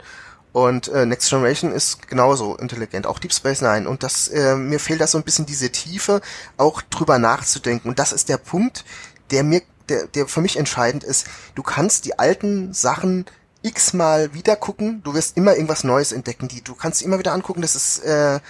Und 0.52 0.88
äh, 0.88 1.06
Next 1.06 1.30
Generation 1.30 1.72
ist 1.72 2.08
genauso 2.08 2.56
intelligent, 2.56 3.06
auch 3.06 3.18
Deep 3.18 3.32
Space 3.32 3.62
Nine. 3.62 3.88
Und 3.88 4.02
das, 4.02 4.28
äh, 4.28 4.54
mir 4.54 4.78
fehlt 4.78 5.00
da 5.00 5.06
so 5.06 5.16
ein 5.16 5.24
bisschen 5.24 5.46
diese 5.46 5.70
Tiefe, 5.70 6.20
auch 6.58 6.82
drüber 6.82 7.18
nachzudenken. 7.18 7.88
Und 7.88 7.98
das 7.98 8.12
ist 8.12 8.28
der 8.28 8.36
Punkt, 8.36 8.84
der 9.30 9.44
mir, 9.44 9.62
der, 9.88 10.06
der 10.08 10.28
für 10.28 10.42
mich 10.42 10.58
entscheidend 10.58 11.04
ist. 11.04 11.26
Du 11.54 11.62
kannst 11.62 12.04
die 12.04 12.18
alten 12.18 12.74
Sachen 12.74 13.24
x-mal 13.62 14.34
wieder 14.34 14.56
gucken, 14.56 15.02
du 15.04 15.14
wirst 15.14 15.36
immer 15.36 15.54
irgendwas 15.54 15.84
Neues 15.84 16.12
entdecken. 16.12 16.48
Die, 16.48 16.62
du 16.62 16.74
kannst 16.74 17.00
immer 17.00 17.18
wieder 17.18 17.32
angucken, 17.32 17.62
das 17.62 17.74
ist, 17.74 18.00
äh, 18.00 18.40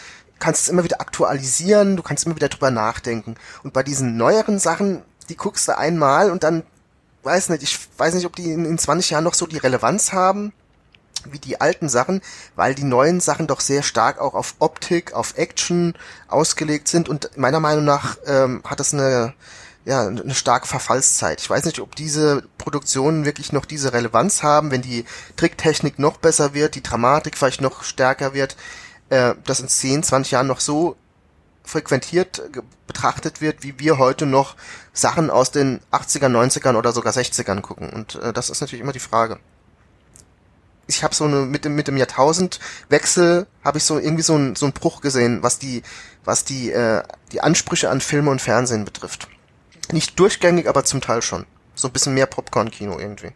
kannst 0.40 0.62
es 0.62 0.68
immer 0.68 0.82
wieder 0.82 1.00
aktualisieren, 1.00 1.96
du 1.96 2.02
kannst 2.02 2.26
immer 2.26 2.34
wieder 2.34 2.48
drüber 2.48 2.72
nachdenken. 2.72 3.36
Und 3.62 3.72
bei 3.72 3.84
diesen 3.84 4.16
neueren 4.16 4.58
Sachen, 4.58 5.02
die 5.28 5.36
guckst 5.36 5.68
du 5.68 5.78
einmal 5.78 6.32
und 6.32 6.42
dann 6.42 6.64
weiß 7.22 7.48
nicht, 7.50 7.62
ich 7.62 7.78
weiß 7.96 8.14
nicht, 8.14 8.26
ob 8.26 8.36
die 8.36 8.50
in, 8.50 8.64
in 8.64 8.78
20 8.78 9.10
Jahren 9.10 9.24
noch 9.24 9.34
so 9.34 9.46
die 9.46 9.58
Relevanz 9.58 10.12
haben 10.12 10.52
wie 11.30 11.38
die 11.38 11.60
alten 11.60 11.88
Sachen, 11.88 12.20
weil 12.56 12.74
die 12.74 12.84
neuen 12.84 13.20
Sachen 13.20 13.46
doch 13.46 13.60
sehr 13.60 13.82
stark 13.82 14.20
auch 14.20 14.34
auf 14.34 14.56
Optik, 14.58 15.12
auf 15.12 15.36
Action 15.36 15.94
ausgelegt 16.28 16.88
sind 16.88 17.08
und 17.08 17.36
meiner 17.36 17.60
Meinung 17.60 17.84
nach 17.84 18.16
ähm, 18.26 18.62
hat 18.64 18.80
es 18.80 18.92
eine 18.92 19.34
ja, 19.84 20.06
eine 20.06 20.34
starke 20.34 20.68
Verfallszeit. 20.68 21.40
Ich 21.40 21.50
weiß 21.50 21.64
nicht, 21.64 21.80
ob 21.80 21.96
diese 21.96 22.44
Produktionen 22.56 23.24
wirklich 23.24 23.52
noch 23.52 23.64
diese 23.64 23.92
Relevanz 23.92 24.44
haben, 24.44 24.70
wenn 24.70 24.80
die 24.80 25.04
Tricktechnik 25.36 25.98
noch 25.98 26.18
besser 26.18 26.54
wird, 26.54 26.76
die 26.76 26.84
Dramatik 26.84 27.36
vielleicht 27.36 27.60
noch 27.60 27.82
stärker 27.82 28.32
wird, 28.32 28.56
äh, 29.10 29.34
dass 29.44 29.58
in 29.58 29.66
10, 29.66 30.04
20 30.04 30.30
Jahren 30.30 30.46
noch 30.46 30.60
so 30.60 30.94
frequentiert 31.64 32.42
betrachtet 32.86 33.40
wird, 33.40 33.62
wie 33.64 33.78
wir 33.78 33.98
heute 33.98 34.26
noch 34.26 34.56
Sachen 34.92 35.30
aus 35.30 35.50
den 35.50 35.80
80ern, 35.90 36.30
90ern 36.30 36.76
oder 36.76 36.92
sogar 36.92 37.12
60ern 37.12 37.60
gucken. 37.60 37.90
Und 37.90 38.16
äh, 38.16 38.32
das 38.32 38.50
ist 38.50 38.60
natürlich 38.60 38.82
immer 38.82 38.92
die 38.92 38.98
Frage. 38.98 39.38
Ich 40.86 41.02
habe 41.02 41.14
so 41.14 41.24
eine 41.24 41.46
mit 41.46 41.64
dem 41.64 41.74
mit 41.74 41.88
dem 41.88 41.96
Jahrtausendwechsel 41.96 43.46
habe 43.64 43.78
ich 43.78 43.84
so 43.84 43.98
irgendwie 43.98 44.22
so 44.22 44.34
einen 44.34 44.56
so 44.56 44.66
einen 44.66 44.72
Bruch 44.72 45.00
gesehen, 45.00 45.42
was 45.42 45.58
die 45.58 45.82
was 46.24 46.44
die 46.44 46.72
äh, 46.72 47.02
die 47.30 47.40
Ansprüche 47.40 47.88
an 47.88 48.00
Filme 48.00 48.30
und 48.30 48.42
Fernsehen 48.42 48.84
betrifft. 48.84 49.28
Nicht 49.92 50.18
durchgängig, 50.18 50.68
aber 50.68 50.84
zum 50.84 51.00
Teil 51.00 51.22
schon. 51.22 51.46
So 51.74 51.88
ein 51.88 51.92
bisschen 51.92 52.14
mehr 52.14 52.26
Popcorn-Kino 52.26 52.98
irgendwie. 52.98 53.32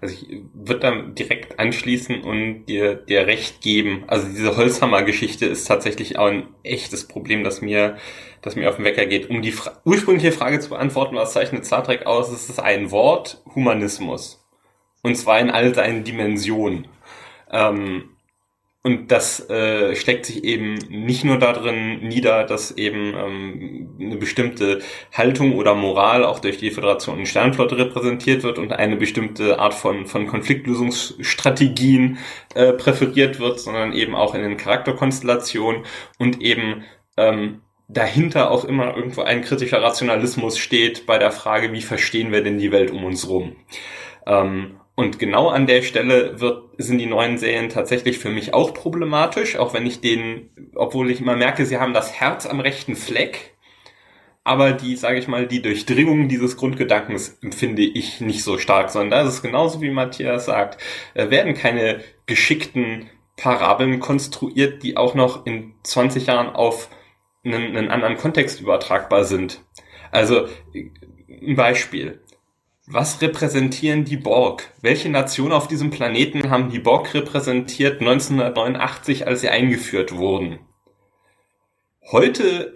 Also 0.00 0.14
ich 0.14 0.42
würde 0.54 0.80
dann 0.80 1.14
direkt 1.16 1.58
anschließen 1.58 2.22
und 2.22 2.66
dir, 2.66 2.94
dir 2.94 3.26
recht 3.26 3.60
geben. 3.60 4.04
Also 4.06 4.28
diese 4.28 4.56
Holzhammer-Geschichte 4.56 5.46
ist 5.46 5.64
tatsächlich 5.64 6.18
auch 6.18 6.28
ein 6.28 6.48
echtes 6.62 7.08
Problem, 7.08 7.42
das 7.42 7.60
mir, 7.62 7.96
das 8.40 8.54
mir 8.54 8.68
auf 8.68 8.76
den 8.76 8.84
Wecker 8.84 9.06
geht. 9.06 9.28
Um 9.28 9.42
die 9.42 9.50
Fra 9.50 9.80
ursprüngliche 9.84 10.30
Frage 10.30 10.60
zu 10.60 10.68
beantworten, 10.68 11.16
was 11.16 11.32
zeichnet 11.32 11.66
Star 11.66 11.82
Trek 11.82 12.06
aus, 12.06 12.32
ist 12.32 12.48
es 12.48 12.60
ein 12.60 12.92
Wort, 12.92 13.42
Humanismus. 13.54 14.44
Und 15.02 15.16
zwar 15.16 15.40
in 15.40 15.50
all 15.50 15.74
seinen 15.74 16.04
Dimensionen. 16.04 16.86
Ähm, 17.50 18.10
und 18.88 19.12
das 19.12 19.50
äh, 19.50 19.94
steckt 19.96 20.24
sich 20.24 20.44
eben 20.44 20.76
nicht 20.88 21.22
nur 21.22 21.38
darin 21.38 22.08
nieder, 22.08 22.44
dass 22.44 22.70
eben 22.70 23.12
ähm, 23.14 23.90
eine 24.00 24.16
bestimmte 24.16 24.80
Haltung 25.12 25.56
oder 25.56 25.74
Moral 25.74 26.24
auch 26.24 26.38
durch 26.38 26.56
die 26.56 26.70
Föderation 26.70 27.18
und 27.18 27.28
Sternflotte 27.28 27.76
repräsentiert 27.76 28.44
wird 28.44 28.58
und 28.58 28.72
eine 28.72 28.96
bestimmte 28.96 29.58
Art 29.58 29.74
von, 29.74 30.06
von 30.06 30.26
Konfliktlösungsstrategien 30.26 32.16
äh, 32.54 32.72
präferiert 32.72 33.38
wird, 33.40 33.60
sondern 33.60 33.92
eben 33.92 34.14
auch 34.14 34.34
in 34.34 34.40
den 34.40 34.56
Charakterkonstellationen 34.56 35.82
und 36.18 36.40
eben 36.40 36.84
ähm, 37.18 37.60
dahinter 37.88 38.50
auch 38.50 38.64
immer 38.64 38.96
irgendwo 38.96 39.20
ein 39.20 39.42
kritischer 39.42 39.82
Rationalismus 39.82 40.56
steht 40.56 41.04
bei 41.04 41.18
der 41.18 41.30
Frage, 41.30 41.74
wie 41.74 41.82
verstehen 41.82 42.32
wir 42.32 42.42
denn 42.42 42.56
die 42.56 42.72
Welt 42.72 42.90
um 42.90 43.04
uns 43.04 43.28
rum. 43.28 43.54
Ähm, 44.26 44.80
und 44.98 45.20
genau 45.20 45.46
an 45.46 45.68
der 45.68 45.82
Stelle 45.82 46.40
wird, 46.40 46.70
sind 46.76 46.98
die 46.98 47.06
neuen 47.06 47.38
Serien 47.38 47.68
tatsächlich 47.68 48.18
für 48.18 48.30
mich 48.30 48.52
auch 48.52 48.74
problematisch, 48.74 49.54
auch 49.54 49.72
wenn 49.72 49.86
ich 49.86 50.00
den, 50.00 50.50
obwohl 50.74 51.12
ich 51.12 51.20
immer 51.20 51.36
merke, 51.36 51.64
sie 51.66 51.78
haben 51.78 51.94
das 51.94 52.14
Herz 52.14 52.46
am 52.46 52.58
rechten 52.58 52.96
Fleck, 52.96 53.56
aber 54.42 54.72
die, 54.72 54.96
sage 54.96 55.20
ich 55.20 55.28
mal, 55.28 55.46
die 55.46 55.62
Durchdringung 55.62 56.26
dieses 56.26 56.56
Grundgedankens 56.56 57.38
empfinde 57.42 57.82
ich 57.82 58.20
nicht 58.20 58.42
so 58.42 58.58
stark, 58.58 58.90
sondern 58.90 59.10
da 59.10 59.28
ist 59.28 59.40
genauso 59.40 59.80
wie 59.80 59.90
Matthias 59.90 60.46
sagt, 60.46 60.82
werden 61.14 61.54
keine 61.54 62.00
geschickten 62.26 63.08
Parabeln 63.36 64.00
konstruiert, 64.00 64.82
die 64.82 64.96
auch 64.96 65.14
noch 65.14 65.46
in 65.46 65.74
20 65.84 66.26
Jahren 66.26 66.48
auf 66.48 66.88
einen, 67.44 67.76
einen 67.76 67.92
anderen 67.92 68.16
Kontext 68.16 68.60
übertragbar 68.60 69.22
sind. 69.22 69.60
Also 70.10 70.48
ein 70.74 71.54
Beispiel. 71.54 72.20
Was 72.90 73.20
repräsentieren 73.20 74.06
die 74.06 74.16
Borg? 74.16 74.72
Welche 74.80 75.10
Nation 75.10 75.52
auf 75.52 75.68
diesem 75.68 75.90
Planeten 75.90 76.48
haben 76.48 76.70
die 76.70 76.78
Borg 76.78 77.12
repräsentiert 77.12 78.00
1989, 78.00 79.26
als 79.26 79.42
sie 79.42 79.50
eingeführt 79.50 80.16
wurden? 80.16 80.60
Heute 82.10 82.72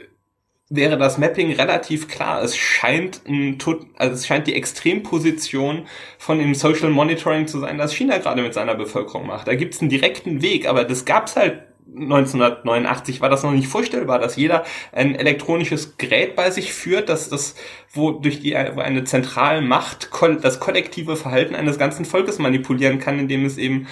wäre 0.69 0.99
das 0.99 1.17
Mapping 1.17 1.53
relativ 1.53 2.09
klar. 2.09 2.43
Es 2.43 2.55
scheint 2.59 3.23
ein, 3.27 3.57
also 3.97 4.15
es 4.15 4.27
scheint 4.27 4.47
die 4.47 4.55
Extremposition 4.55 5.87
von 6.19 6.39
dem 6.39 6.55
Social 6.55 6.91
Monitoring 6.91 7.47
zu 7.47 7.59
sein, 7.61 7.79
das 7.79 7.95
China 7.95 8.19
gerade 8.19 8.43
mit 8.43 8.53
seiner 8.53 8.75
Bevölkerung 8.75 9.27
macht. 9.27 9.49
Da 9.49 9.55
gibt 9.55 9.73
es 9.73 9.81
einen 9.81 9.89
direkten 9.89 10.43
Weg, 10.43 10.69
aber 10.69 10.85
das 10.85 11.07
gab's 11.07 11.37
halt 11.37 11.63
1989 11.95 13.21
war 13.21 13.29
das 13.29 13.43
noch 13.43 13.53
nicht 13.53 13.69
vorstellbar, 13.69 14.19
dass 14.19 14.37
jeder 14.37 14.65
ein 14.93 15.15
elektronisches 15.15 15.97
Gerät 15.99 16.37
bei 16.37 16.51
sich 16.51 16.73
führt, 16.73 17.09
dass 17.09 17.29
das, 17.29 17.55
wo 17.93 18.13
durch 18.13 18.41
die 18.41 18.53
wo 18.75 18.81
eine 18.81 19.05
zentrale 19.05 19.61
Macht 19.61 20.11
das 20.41 20.61
kollektive 20.61 21.17
Verhalten 21.17 21.55
eines 21.55 21.79
ganzen 21.79 22.05
Volkes 22.05 22.39
manipulieren 22.39 22.99
kann, 22.99 23.19
indem 23.19 23.45
es 23.45 23.59
eben 23.59 23.87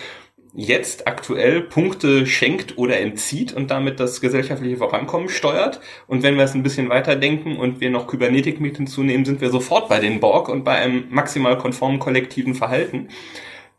jetzt 0.53 1.07
aktuell 1.07 1.61
Punkte 1.61 2.27
schenkt 2.27 2.77
oder 2.77 2.99
entzieht 2.99 3.53
und 3.53 3.71
damit 3.71 4.01
das 4.01 4.21
gesellschaftliche 4.21 4.79
Vorankommen 4.79 5.29
steuert. 5.29 5.81
Und 6.07 6.23
wenn 6.23 6.37
wir 6.37 6.45
es 6.45 6.55
ein 6.55 6.63
bisschen 6.63 6.89
weiterdenken 6.89 7.57
und 7.57 7.81
wir 7.81 7.91
noch 7.91 8.09
Kybernetik 8.09 8.61
mit 8.61 8.77
hinzunehmen, 8.77 9.25
sind 9.25 9.41
wir 9.41 9.51
sofort 9.51 9.89
bei 9.89 10.01
den 10.01 10.19
Borg 10.21 10.49
und 10.49 10.65
bei 10.65 10.77
einem 10.77 11.05
maximal 11.11 11.57
konformen 11.57 12.01
kollektiven 12.01 12.55
Verhalten. 12.55 13.09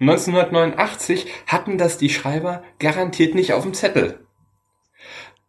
1989 0.01 1.27
hatten 1.47 1.77
das 1.77 1.97
die 1.97 2.09
Schreiber 2.09 2.63
garantiert 2.79 3.35
nicht 3.35 3.53
auf 3.53 3.63
dem 3.63 3.73
Zettel. 3.73 4.19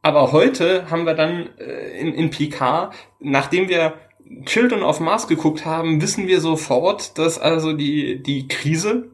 Aber 0.03 0.33
heute 0.33 0.91
haben 0.91 1.07
wir 1.07 1.15
dann 1.15 1.49
äh, 1.59 1.99
in, 1.99 2.13
in 2.13 2.31
Picard, 2.31 2.95
nachdem 3.19 3.69
wir 3.69 3.95
Children 4.45 4.83
of 4.83 5.01
Mars 5.01 5.27
geguckt 5.27 5.65
haben, 5.65 6.03
wissen 6.03 6.27
wir 6.27 6.41
sofort, 6.41 7.19
dass 7.19 7.39
also 7.39 7.73
die, 7.73 8.23
die 8.23 8.49
Krise 8.49 9.11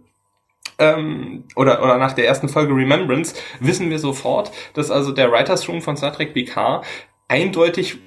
ähm, 0.78 1.44
oder, 1.56 1.82
oder 1.82 1.98
nach 1.98 2.12
der 2.12 2.26
ersten 2.26 2.48
Folge 2.48 2.74
Remembrance 2.74 3.34
wissen 3.60 3.90
wir 3.90 3.98
sofort, 3.98 4.50
dass 4.74 4.90
also 4.90 5.12
der 5.12 5.30
Writers 5.30 5.68
Room 5.68 5.82
von 5.82 5.96
Star 5.96 6.12
Trek 6.12 6.34
PK 6.34 6.82
eindeutig 7.28 7.98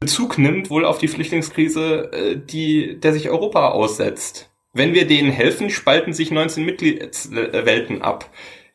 Bezug 0.00 0.38
nimmt 0.38 0.70
wohl 0.70 0.84
auf 0.84 0.98
die 0.98 1.08
Flüchtlingskrise, 1.08 2.12
äh, 2.12 2.36
die, 2.36 2.98
der 3.00 3.12
sich 3.12 3.30
Europa 3.30 3.68
aussetzt. 3.68 4.50
Wenn 4.78 4.94
wir 4.94 5.06
denen 5.06 5.30
helfen, 5.30 5.68
spalten 5.68 6.12
sich 6.12 6.30
19 6.30 6.64
Mitgliedswelten 6.64 8.00
ab 8.00 8.30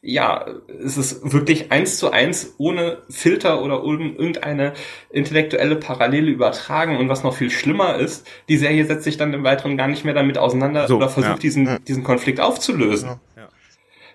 ja, 0.05 0.45
es 0.83 0.97
ist 0.97 1.31
wirklich 1.31 1.71
eins 1.71 1.97
zu 1.97 2.11
eins 2.11 2.55
ohne 2.57 2.97
Filter 3.09 3.63
oder 3.63 3.81
irgendeine 3.81 4.73
intellektuelle 5.09 5.77
Parallele 5.77 6.29
übertragen. 6.29 6.97
Und 6.97 7.07
was 7.07 7.23
noch 7.23 7.33
viel 7.33 7.49
schlimmer 7.49 7.95
ist, 7.95 8.27
die 8.49 8.57
Serie 8.57 8.85
setzt 8.85 9.05
sich 9.05 9.15
dann 9.15 9.33
im 9.33 9.45
Weiteren 9.45 9.77
gar 9.77 9.87
nicht 9.87 10.03
mehr 10.03 10.13
damit 10.13 10.37
auseinander 10.37 10.89
so, 10.89 10.97
oder 10.97 11.07
versucht 11.07 11.35
ja. 11.35 11.39
diesen, 11.39 11.85
diesen 11.85 12.03
Konflikt 12.03 12.41
aufzulösen. 12.41 13.11
Ja. 13.11 13.19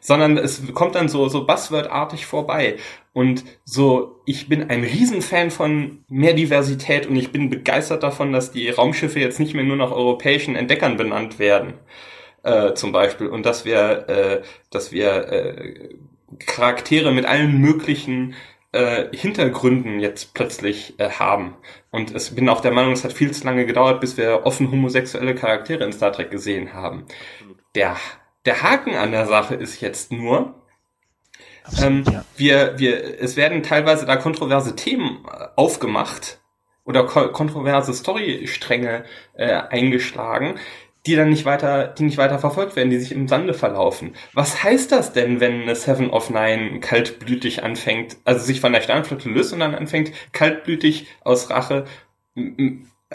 Sondern 0.00 0.36
es 0.36 0.62
kommt 0.74 0.94
dann 0.94 1.08
so, 1.08 1.28
so 1.28 1.46
Buzzword-artig 1.46 2.26
vorbei. 2.26 2.76
Und 3.12 3.44
so, 3.64 4.20
ich 4.26 4.48
bin 4.48 4.70
ein 4.70 4.84
Riesenfan 4.84 5.50
von 5.50 6.04
mehr 6.08 6.34
Diversität 6.34 7.06
und 7.06 7.16
ich 7.16 7.32
bin 7.32 7.50
begeistert 7.50 8.02
davon, 8.02 8.32
dass 8.32 8.52
die 8.52 8.68
Raumschiffe 8.70 9.20
jetzt 9.20 9.40
nicht 9.40 9.54
mehr 9.54 9.64
nur 9.64 9.76
nach 9.76 9.90
europäischen 9.90 10.56
Entdeckern 10.56 10.96
benannt 10.96 11.38
werden 11.38 11.74
äh, 12.42 12.74
zum 12.74 12.92
Beispiel 12.92 13.28
und 13.28 13.44
dass 13.44 13.64
wir, 13.64 14.08
äh, 14.08 14.42
dass 14.70 14.92
wir 14.92 15.32
äh, 15.32 15.96
Charaktere 16.46 17.12
mit 17.12 17.26
allen 17.26 17.60
möglichen 17.60 18.34
äh, 18.72 19.06
Hintergründen 19.16 20.00
jetzt 20.00 20.34
plötzlich 20.34 20.98
äh, 20.98 21.10
haben. 21.10 21.56
Und 21.90 22.14
es 22.14 22.34
bin 22.34 22.48
auch 22.48 22.60
der 22.60 22.72
Meinung, 22.72 22.92
es 22.92 23.04
hat 23.04 23.12
viel 23.12 23.30
zu 23.30 23.44
lange 23.44 23.66
gedauert, 23.66 24.00
bis 24.00 24.16
wir 24.16 24.44
offen 24.44 24.70
homosexuelle 24.70 25.34
Charaktere 25.34 25.84
in 25.84 25.92
Star 25.92 26.12
Trek 26.12 26.30
gesehen 26.30 26.74
haben. 26.74 27.06
Der, 27.74 27.96
der 28.44 28.62
Haken 28.62 28.94
an 28.94 29.12
der 29.12 29.26
Sache 29.26 29.54
ist 29.54 29.80
jetzt 29.80 30.12
nur, 30.12 30.54
ähm, 31.82 32.04
ja. 32.10 32.24
wir, 32.36 32.78
wir, 32.78 33.20
es 33.20 33.36
werden 33.36 33.62
teilweise 33.62 34.06
da 34.06 34.16
kontroverse 34.16 34.74
Themen 34.76 35.24
äh, 35.26 35.46
aufgemacht 35.56 36.40
oder 36.84 37.04
ko 37.04 37.30
kontroverse 37.32 37.92
Storystränge 37.92 39.04
äh, 39.34 39.52
eingeschlagen, 39.52 40.58
die 41.06 41.16
dann 41.16 41.30
nicht 41.30 41.44
weiter, 41.44 41.88
die 41.88 42.04
nicht 42.04 42.18
weiter 42.18 42.38
verfolgt 42.38 42.76
werden, 42.76 42.90
die 42.90 42.98
sich 42.98 43.12
im 43.12 43.28
Sande 43.28 43.54
verlaufen. 43.54 44.14
Was 44.32 44.62
heißt 44.62 44.92
das 44.92 45.12
denn, 45.12 45.40
wenn 45.40 45.62
eine 45.62 45.74
Seven 45.74 46.10
of 46.10 46.30
Nine 46.30 46.80
kaltblütig 46.80 47.62
anfängt, 47.62 48.16
also 48.24 48.44
sich 48.44 48.60
von 48.60 48.72
der 48.72 48.80
Sternflotte 48.80 49.28
löst 49.28 49.52
und 49.52 49.60
dann 49.60 49.74
anfängt 49.74 50.12
kaltblütig 50.32 51.06
aus 51.22 51.50
Rache 51.50 51.84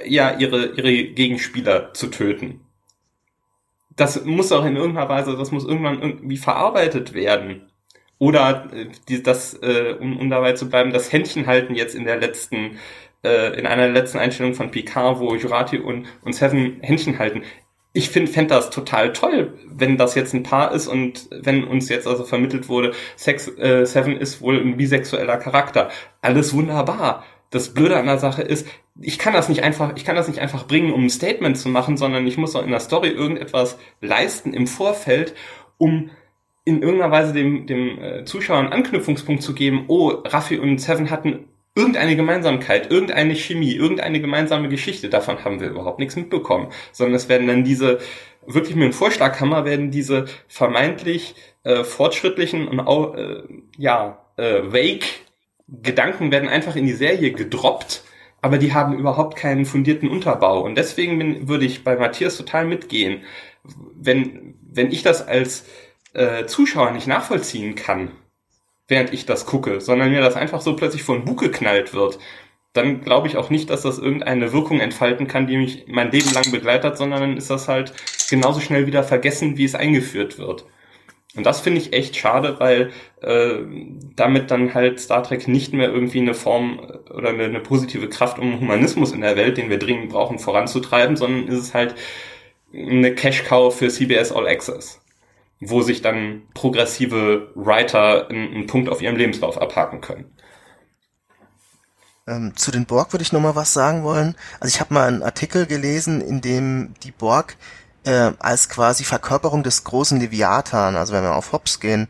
ja 0.05 0.37
ihre 0.37 0.73
ihre 0.75 1.03
Gegenspieler 1.13 1.93
zu 1.93 2.07
töten? 2.07 2.62
Das 3.95 4.23
muss 4.25 4.51
auch 4.51 4.65
in 4.65 4.75
irgendeiner 4.75 5.09
Weise, 5.09 5.37
das 5.37 5.51
muss 5.51 5.65
irgendwann 5.65 6.01
irgendwie 6.01 6.37
verarbeitet 6.37 7.13
werden. 7.13 7.69
Oder 8.19 8.69
äh, 8.73 8.87
die, 9.09 9.23
das, 9.23 9.53
äh, 9.61 9.95
um, 9.99 10.19
um 10.19 10.29
dabei 10.29 10.53
zu 10.53 10.69
bleiben, 10.69 10.93
das 10.93 11.11
Händchen 11.11 11.47
halten 11.47 11.75
jetzt 11.75 11.95
in 11.95 12.05
der 12.05 12.17
letzten 12.17 12.79
äh, 13.23 13.57
in 13.57 13.65
einer 13.65 13.87
letzten 13.87 14.17
Einstellung 14.17 14.53
von 14.53 14.71
Picard, 14.71 15.19
wo 15.19 15.35
Jurati 15.35 15.77
und, 15.77 16.07
und 16.23 16.33
Seven 16.33 16.79
Händchen 16.81 17.19
halten 17.19 17.43
ich 17.93 18.09
finde 18.09 18.31
fänd 18.31 18.49
das 18.51 18.71
total 18.71 19.13
toll, 19.13 19.53
wenn 19.67 19.97
das 19.97 20.15
jetzt 20.15 20.33
ein 20.33 20.43
Paar 20.43 20.73
ist 20.73 20.87
und 20.87 21.29
wenn 21.31 21.63
uns 21.63 21.89
jetzt 21.89 22.07
also 22.07 22.23
vermittelt 22.23 22.67
wurde, 22.67 22.93
Sex, 23.15 23.47
äh, 23.57 23.85
Seven 23.85 24.17
ist 24.17 24.41
wohl 24.41 24.59
ein 24.59 24.77
bisexueller 24.77 25.37
Charakter. 25.37 25.89
Alles 26.21 26.53
wunderbar. 26.53 27.23
Das 27.53 27.71
Blöde 27.71 27.97
an 27.97 28.07
der 28.07 28.17
Sache 28.17 28.41
ist, 28.41 28.67
ich 28.99 29.19
kann 29.19 29.33
das 29.33 29.47
nicht 29.47 29.61
einfach, 29.61 29.93
ich 29.95 30.05
kann 30.05 30.15
das 30.15 30.27
nicht 30.27 30.39
einfach 30.39 30.65
bringen, 30.65 30.91
um 30.91 31.05
ein 31.05 31.09
Statement 31.11 31.55
zu 31.55 31.69
machen, 31.69 31.97
sondern 31.97 32.25
ich 32.25 32.35
muss 32.35 32.55
auch 32.55 32.63
in 32.63 32.71
der 32.71 32.79
Story 32.79 33.09
irgendetwas 33.09 33.77
leisten 34.01 34.53
im 34.53 34.65
Vorfeld, 34.65 35.35
um 35.77 36.09
in 36.65 36.81
irgendeiner 36.81 37.11
Weise 37.11 37.31
dem, 37.31 37.67
dem 37.67 37.99
äh, 37.99 38.25
Zuschauer 38.25 38.57
einen 38.57 38.73
Anknüpfungspunkt 38.73 39.43
zu 39.43 39.53
geben, 39.53 39.85
oh, 39.87 40.07
Raffi 40.07 40.57
und 40.57 40.79
Seven 40.79 41.11
hatten 41.11 41.47
irgendeine 41.75 42.15
Gemeinsamkeit, 42.15 42.89
irgendeine 42.89 43.35
Chemie, 43.35 43.73
irgendeine 43.73 44.19
gemeinsame 44.19 44.67
Geschichte, 44.67 45.09
davon 45.09 45.45
haben 45.45 45.59
wir 45.59 45.69
überhaupt 45.69 45.99
nichts 45.99 46.15
mitbekommen, 46.15 46.69
sondern 46.91 47.13
es 47.13 47.29
werden 47.29 47.45
dann 47.45 47.63
diese, 47.63 47.99
wirklich 48.47 48.75
mit 48.75 48.85
dem 48.85 48.93
Vorschlaghammer 48.93 49.63
werden 49.63 49.91
diese 49.91 50.25
vermeintlich 50.47 51.35
äh, 51.63 51.83
fortschrittlichen 51.83 52.67
und 52.67 52.79
auch, 52.79 53.13
äh, 53.13 53.43
ja, 53.77 54.25
äh, 54.37 54.63
vague 54.63 55.05
Gedanken 55.67 56.31
werden 56.31 56.49
einfach 56.49 56.75
in 56.75 56.85
die 56.85 56.93
Serie 56.93 57.31
gedroppt, 57.31 58.03
aber 58.41 58.57
die 58.57 58.73
haben 58.73 58.97
überhaupt 58.97 59.37
keinen 59.37 59.65
fundierten 59.65 60.09
Unterbau. 60.09 60.61
Und 60.61 60.75
deswegen 60.75 61.17
bin, 61.17 61.47
würde 61.47 61.65
ich 61.65 61.83
bei 61.83 61.95
Matthias 61.95 62.37
total 62.37 62.65
mitgehen. 62.65 63.23
Wenn, 63.63 64.55
wenn 64.61 64.91
ich 64.91 65.03
das 65.03 65.25
als 65.25 65.65
äh, 66.13 66.45
Zuschauer 66.45 66.91
nicht 66.91 67.07
nachvollziehen 67.07 67.75
kann, 67.75 68.11
während 68.87 69.13
ich 69.13 69.25
das 69.25 69.45
gucke, 69.45 69.79
sondern 69.79 70.11
mir 70.11 70.21
das 70.21 70.35
einfach 70.35 70.61
so 70.61 70.75
plötzlich 70.75 71.03
vor 71.03 71.15
den 71.15 71.25
Bug 71.25 71.39
geknallt 71.39 71.93
wird, 71.93 72.19
dann 72.73 73.01
glaube 73.01 73.27
ich 73.27 73.37
auch 73.37 73.49
nicht, 73.49 73.69
dass 73.69 73.83
das 73.83 73.99
irgendeine 73.99 74.51
Wirkung 74.51 74.79
entfalten 74.79 75.27
kann, 75.27 75.47
die 75.47 75.57
mich 75.57 75.85
mein 75.87 76.11
Leben 76.11 76.33
lang 76.33 76.51
begleitet, 76.51 76.97
sondern 76.97 77.21
dann 77.21 77.37
ist 77.37 77.49
das 77.49 77.67
halt 77.67 77.93
genauso 78.29 78.59
schnell 78.59 78.87
wieder 78.87 79.03
vergessen, 79.03 79.57
wie 79.57 79.65
es 79.65 79.75
eingeführt 79.75 80.37
wird. 80.39 80.65
Und 81.35 81.45
das 81.45 81.61
finde 81.61 81.81
ich 81.81 81.93
echt 81.93 82.15
schade, 82.15 82.59
weil 82.59 82.91
äh, 83.21 83.59
damit 84.15 84.51
dann 84.51 84.73
halt 84.73 84.99
Star 84.99 85.23
Trek 85.23 85.47
nicht 85.47 85.73
mehr 85.73 85.89
irgendwie 85.89 86.19
eine 86.19 86.35
Form 86.35 86.79
äh, 86.79 87.11
oder 87.11 87.29
eine, 87.29 87.45
eine 87.45 87.59
positive 87.59 88.07
Kraft 88.09 88.37
um 88.37 88.59
Humanismus 88.59 89.11
in 89.11 89.21
der 89.21 89.35
Welt, 89.35 89.57
den 89.57 89.69
wir 89.69 89.79
dringend 89.79 90.09
brauchen, 90.09 90.37
voranzutreiben, 90.37 91.15
sondern 91.15 91.47
ist 91.47 91.59
es 91.59 91.73
halt 91.73 91.95
eine 92.73 93.15
Cash-Cow 93.15 93.75
für 93.75 93.89
CBS 93.89 94.31
All 94.31 94.47
Access 94.47 94.99
wo 95.69 95.81
sich 95.81 96.01
dann 96.01 96.43
progressive 96.53 97.51
Writer 97.55 98.29
einen, 98.29 98.67
Punkt 98.67 98.89
auf 98.89 99.01
ihrem 99.01 99.15
Lebenslauf 99.15 99.61
abhaken 99.61 100.01
können. 100.01 100.25
Ähm, 102.25 102.53
zu 102.55 102.71
den 102.71 102.85
Borg 102.85 103.11
würde 103.11 103.23
ich 103.23 103.33
noch 103.33 103.41
mal 103.41 103.55
was 103.55 103.73
sagen 103.73 104.03
wollen. 104.03 104.35
Also 104.59 104.73
ich 104.73 104.79
habe 104.79 104.93
mal 104.93 105.07
einen 105.07 105.23
Artikel 105.23 105.65
gelesen, 105.65 106.21
in 106.21 106.41
dem 106.41 106.93
die 107.03 107.11
Borg 107.11 107.57
äh, 108.05 108.31
als 108.39 108.69
quasi 108.69 109.03
Verkörperung 109.03 109.63
des 109.63 109.83
großen 109.83 110.19
Leviathan, 110.19 110.95
also 110.95 111.13
wenn 111.13 111.23
wir 111.23 111.35
auf 111.35 111.51
Hobbes 111.51 111.79
gehen, 111.79 112.07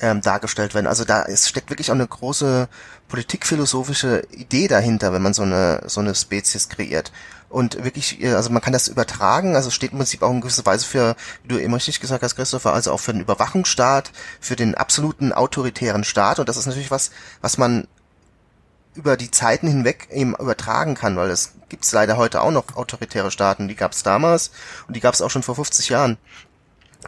ähm, 0.00 0.20
dargestellt 0.20 0.74
werden. 0.74 0.86
Also 0.86 1.04
da 1.04 1.24
es 1.24 1.48
steckt 1.48 1.70
wirklich 1.70 1.90
auch 1.90 1.94
eine 1.94 2.06
große 2.06 2.68
politikphilosophische 3.08 4.24
Idee 4.32 4.68
dahinter, 4.68 5.12
wenn 5.12 5.22
man 5.22 5.34
so 5.34 5.42
eine 5.42 5.82
so 5.86 6.00
eine 6.00 6.14
Spezies 6.14 6.68
kreiert 6.68 7.12
und 7.48 7.82
wirklich, 7.84 8.22
äh, 8.22 8.34
also 8.34 8.50
man 8.50 8.62
kann 8.62 8.72
das 8.72 8.88
übertragen, 8.88 9.56
also 9.56 9.70
steht 9.70 9.92
im 9.92 9.98
Prinzip 9.98 10.22
auch 10.22 10.30
in 10.30 10.40
gewisser 10.40 10.66
Weise 10.66 10.84
für, 10.84 11.16
wie 11.42 11.48
du 11.48 11.58
eben 11.58 11.74
richtig 11.74 12.00
gesagt 12.00 12.22
hast, 12.22 12.36
Christopher, 12.36 12.74
also 12.74 12.92
auch 12.92 13.00
für 13.00 13.12
den 13.12 13.22
Überwachungsstaat, 13.22 14.10
für 14.40 14.56
den 14.56 14.74
absoluten 14.74 15.32
autoritären 15.32 16.04
Staat 16.04 16.38
und 16.38 16.48
das 16.48 16.56
ist 16.56 16.66
natürlich 16.66 16.90
was, 16.90 17.10
was 17.40 17.58
man 17.58 17.86
über 18.96 19.16
die 19.16 19.30
Zeiten 19.30 19.68
hinweg 19.68 20.08
eben 20.10 20.34
übertragen 20.34 20.94
kann, 20.94 21.16
weil 21.16 21.30
es 21.30 21.54
gibt's 21.68 21.92
leider 21.92 22.16
heute 22.16 22.42
auch 22.42 22.50
noch 22.50 22.76
autoritäre 22.76 23.30
Staaten, 23.30 23.68
die 23.68 23.76
gab's 23.76 24.02
damals 24.02 24.50
und 24.88 24.96
die 24.96 25.00
gab's 25.00 25.22
auch 25.22 25.30
schon 25.30 25.42
vor 25.42 25.54
50 25.54 25.88
Jahren. 25.88 26.18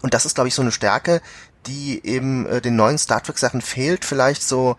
Und 0.02 0.14
das 0.14 0.26
ist, 0.26 0.34
glaube 0.34 0.48
ich, 0.48 0.54
so 0.54 0.62
eine 0.62 0.72
Stärke, 0.72 1.20
die 1.66 2.04
eben 2.04 2.46
äh, 2.46 2.60
den 2.60 2.76
neuen 2.76 2.98
Star 2.98 3.22
Trek 3.22 3.38
Sachen 3.38 3.60
fehlt, 3.60 4.04
vielleicht 4.04 4.42
so 4.42 4.76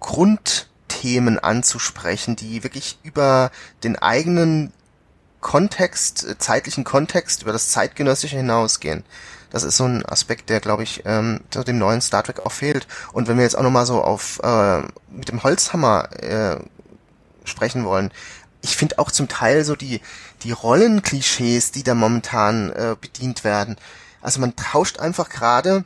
Grundthemen 0.00 1.38
anzusprechen, 1.38 2.36
die 2.36 2.62
wirklich 2.62 2.98
über 3.02 3.50
den 3.84 3.96
eigenen 3.96 4.72
Kontext, 5.40 6.24
äh, 6.24 6.38
zeitlichen 6.38 6.84
Kontext, 6.84 7.42
über 7.42 7.52
das 7.52 7.70
Zeitgenössische 7.70 8.36
hinausgehen. 8.36 9.04
Das 9.52 9.64
ist 9.64 9.76
so 9.76 9.84
ein 9.84 10.04
Aspekt, 10.06 10.48
der, 10.48 10.60
glaube 10.60 10.82
ich, 10.82 11.02
ähm, 11.04 11.40
dem 11.54 11.76
neuen 11.78 12.00
Star 12.00 12.24
Trek 12.24 12.40
auch 12.40 12.52
fehlt. 12.52 12.88
Und 13.12 13.28
wenn 13.28 13.36
wir 13.36 13.44
jetzt 13.44 13.56
auch 13.56 13.62
nochmal 13.62 13.84
so 13.84 14.02
auf 14.02 14.40
äh, 14.42 14.80
mit 15.10 15.28
dem 15.28 15.42
Holzhammer 15.42 16.08
äh, 16.22 16.56
sprechen 17.44 17.84
wollen, 17.84 18.10
ich 18.62 18.76
finde 18.76 18.98
auch 18.98 19.10
zum 19.10 19.28
Teil 19.28 19.64
so 19.64 19.76
die, 19.76 20.00
die 20.42 20.52
Rollenklischees, 20.52 21.70
die 21.70 21.82
da 21.82 21.94
momentan 21.94 22.70
äh, 22.70 22.96
bedient 22.98 23.44
werden. 23.44 23.76
Also 24.22 24.40
man 24.40 24.56
tauscht 24.56 24.98
einfach 24.98 25.28
gerade 25.28 25.84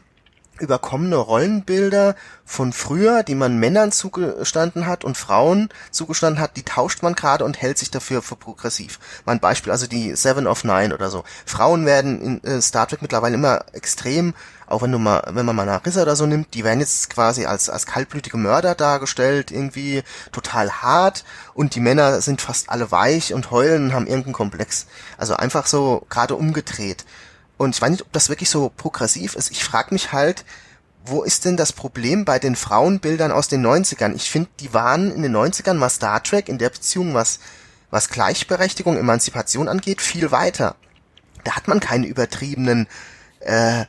überkommene 0.60 1.16
Rollenbilder 1.16 2.14
von 2.44 2.72
früher, 2.72 3.22
die 3.22 3.34
man 3.34 3.58
Männern 3.58 3.92
zugestanden 3.92 4.86
hat 4.86 5.04
und 5.04 5.16
Frauen 5.16 5.68
zugestanden 5.90 6.40
hat, 6.40 6.56
die 6.56 6.62
tauscht 6.62 7.02
man 7.02 7.14
gerade 7.14 7.44
und 7.44 7.60
hält 7.60 7.78
sich 7.78 7.90
dafür 7.90 8.22
für 8.22 8.36
progressiv. 8.36 8.98
Mein 9.24 9.40
Beispiel, 9.40 9.72
also 9.72 9.86
die 9.86 10.14
Seven 10.14 10.46
of 10.46 10.64
Nine 10.64 10.94
oder 10.94 11.10
so. 11.10 11.24
Frauen 11.44 11.86
werden 11.86 12.20
in 12.20 12.44
äh, 12.44 12.62
Star 12.62 12.86
Trek 12.86 13.02
mittlerweile 13.02 13.34
immer 13.34 13.64
extrem 13.72 14.34
auch 14.66 14.82
wenn 14.82 14.92
du 14.92 14.98
mal, 14.98 15.22
wenn 15.28 15.46
man 15.46 15.54
mal 15.54 15.64
Narissa 15.64 16.02
oder 16.02 16.16
so 16.16 16.26
nimmt, 16.26 16.54
die 16.54 16.64
werden 16.64 16.80
jetzt 16.80 17.08
quasi 17.08 17.46
als, 17.46 17.70
als 17.70 17.86
kaltblütige 17.86 18.36
Mörder 18.36 18.74
dargestellt, 18.74 19.50
irgendwie 19.50 20.02
total 20.32 20.70
hart 20.70 21.24
und 21.54 21.74
die 21.74 21.80
Männer 21.80 22.20
sind 22.20 22.40
fast 22.40 22.68
alle 22.68 22.90
weich 22.90 23.32
und 23.32 23.50
heulen 23.50 23.86
und 23.86 23.92
haben 23.94 24.06
irgendeinen 24.06 24.34
Komplex. 24.34 24.86
Also 25.18 25.36
einfach 25.36 25.66
so 25.66 26.04
gerade 26.08 26.34
umgedreht. 26.34 27.04
Und 27.56 27.74
ich 27.74 27.82
weiß 27.82 27.90
nicht, 27.90 28.02
ob 28.02 28.12
das 28.12 28.28
wirklich 28.28 28.50
so 28.50 28.70
progressiv 28.76 29.34
ist. 29.34 29.50
Ich 29.50 29.64
frage 29.64 29.94
mich 29.94 30.12
halt, 30.12 30.44
wo 31.04 31.22
ist 31.22 31.44
denn 31.44 31.56
das 31.56 31.72
Problem 31.72 32.24
bei 32.24 32.38
den 32.38 32.56
Frauenbildern 32.56 33.32
aus 33.32 33.48
den 33.48 33.64
90ern? 33.64 34.14
Ich 34.14 34.30
finde, 34.30 34.50
die 34.60 34.74
waren 34.74 35.10
in 35.10 35.22
den 35.22 35.34
90ern 35.34 35.74
mal 35.74 35.88
Star 35.88 36.22
Trek 36.22 36.48
in 36.48 36.58
der 36.58 36.70
Beziehung, 36.70 37.14
was, 37.14 37.38
was 37.90 38.08
Gleichberechtigung, 38.08 38.96
Emanzipation 38.96 39.68
angeht, 39.68 40.02
viel 40.02 40.30
weiter. 40.32 40.74
Da 41.44 41.52
hat 41.52 41.68
man 41.68 41.80
keine 41.80 42.06
übertriebenen 42.06 42.88
äh, 43.40 43.84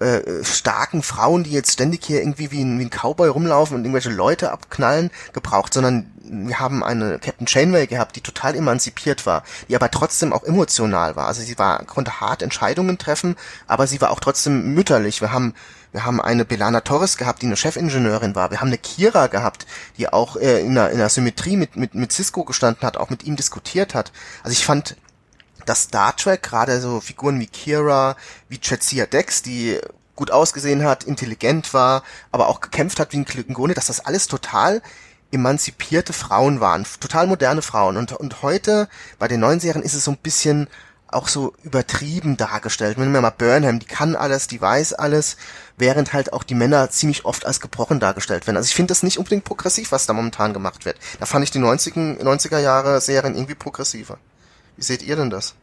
äh, 0.00 0.44
starken 0.44 1.02
Frauen, 1.02 1.44
die 1.44 1.52
jetzt 1.52 1.72
ständig 1.72 2.04
hier 2.04 2.20
irgendwie 2.20 2.50
wie 2.50 2.62
ein, 2.62 2.78
wie 2.78 2.84
ein 2.84 2.90
Cowboy 2.90 3.28
rumlaufen 3.28 3.76
und 3.76 3.84
irgendwelche 3.84 4.10
Leute 4.10 4.50
abknallen, 4.50 5.10
gebraucht, 5.32 5.74
sondern 5.74 6.10
wir 6.22 6.58
haben 6.58 6.84
eine 6.84 7.18
Captain 7.18 7.46
Chainway 7.46 7.86
gehabt, 7.86 8.16
die 8.16 8.20
total 8.20 8.54
emanzipiert 8.54 9.26
war, 9.26 9.42
die 9.68 9.76
aber 9.76 9.90
trotzdem 9.90 10.32
auch 10.32 10.44
emotional 10.44 11.16
war. 11.16 11.26
Also 11.26 11.42
sie 11.42 11.58
war, 11.58 11.84
konnte 11.84 12.20
hart 12.20 12.42
Entscheidungen 12.42 12.98
treffen, 12.98 13.36
aber 13.66 13.86
sie 13.86 14.00
war 14.00 14.10
auch 14.10 14.20
trotzdem 14.20 14.74
mütterlich. 14.74 15.20
Wir 15.20 15.32
haben 15.32 15.54
wir 15.92 16.04
haben 16.04 16.20
eine 16.20 16.44
Belana 16.44 16.82
Torres 16.82 17.16
gehabt, 17.16 17.42
die 17.42 17.46
eine 17.46 17.56
Chefingenieurin 17.56 18.36
war. 18.36 18.52
Wir 18.52 18.60
haben 18.60 18.68
eine 18.68 18.78
Kira 18.78 19.26
gehabt, 19.26 19.66
die 19.98 20.08
auch 20.08 20.36
äh, 20.36 20.60
in, 20.60 20.70
einer, 20.70 20.90
in 20.90 21.00
einer 21.00 21.08
Symmetrie 21.08 21.56
mit, 21.56 21.76
mit, 21.76 21.96
mit 21.96 22.12
Cisco 22.12 22.44
gestanden 22.44 22.86
hat, 22.86 22.96
auch 22.96 23.10
mit 23.10 23.24
ihm 23.24 23.34
diskutiert 23.34 23.94
hat. 23.94 24.12
Also 24.44 24.52
ich 24.52 24.64
fand 24.64 24.96
dass 25.70 25.82
Star 25.84 26.16
Trek, 26.16 26.42
gerade 26.42 26.80
so 26.80 27.00
Figuren 27.00 27.38
wie 27.38 27.46
Kira, 27.46 28.16
wie 28.48 28.58
Jetsia 28.60 29.06
Dex, 29.06 29.42
die 29.42 29.78
gut 30.16 30.32
ausgesehen 30.32 30.84
hat, 30.84 31.04
intelligent 31.04 31.72
war, 31.72 32.02
aber 32.32 32.48
auch 32.48 32.60
gekämpft 32.60 32.98
hat 32.98 33.12
wie 33.12 33.18
ein 33.18 33.24
Klingone, 33.24 33.74
dass 33.74 33.86
das 33.86 34.04
alles 34.04 34.26
total 34.26 34.82
emanzipierte 35.30 36.12
Frauen 36.12 36.60
waren, 36.60 36.84
total 36.98 37.28
moderne 37.28 37.62
Frauen. 37.62 37.96
Und, 37.96 38.10
und 38.12 38.42
heute 38.42 38.88
bei 39.20 39.28
den 39.28 39.38
neuen 39.38 39.60
Serien 39.60 39.84
ist 39.84 39.94
es 39.94 40.02
so 40.02 40.10
ein 40.10 40.16
bisschen 40.16 40.66
auch 41.06 41.28
so 41.28 41.54
übertrieben 41.62 42.36
dargestellt. 42.36 42.98
Wenn 42.98 43.12
wir 43.12 43.20
mal 43.20 43.30
Burnham, 43.30 43.78
die 43.78 43.86
kann 43.86 44.16
alles, 44.16 44.48
die 44.48 44.60
weiß 44.60 44.94
alles, 44.94 45.36
während 45.76 46.12
halt 46.12 46.32
auch 46.32 46.42
die 46.42 46.56
Männer 46.56 46.90
ziemlich 46.90 47.24
oft 47.24 47.46
als 47.46 47.60
gebrochen 47.60 48.00
dargestellt 48.00 48.48
werden. 48.48 48.56
Also 48.56 48.66
ich 48.66 48.74
finde 48.74 48.90
das 48.90 49.04
nicht 49.04 49.18
unbedingt 49.18 49.44
progressiv, 49.44 49.92
was 49.92 50.06
da 50.06 50.14
momentan 50.14 50.52
gemacht 50.52 50.84
wird. 50.84 50.98
Da 51.20 51.26
fand 51.26 51.44
ich 51.44 51.52
die 51.52 51.60
90er, 51.60 52.20
90er 52.20 52.58
Jahre 52.58 53.00
Serien 53.00 53.36
irgendwie 53.36 53.54
progressiver. 53.54 54.18
Wie 54.76 54.82
seht 54.82 55.02
ihr 55.02 55.14
denn 55.14 55.30
das? 55.30 55.54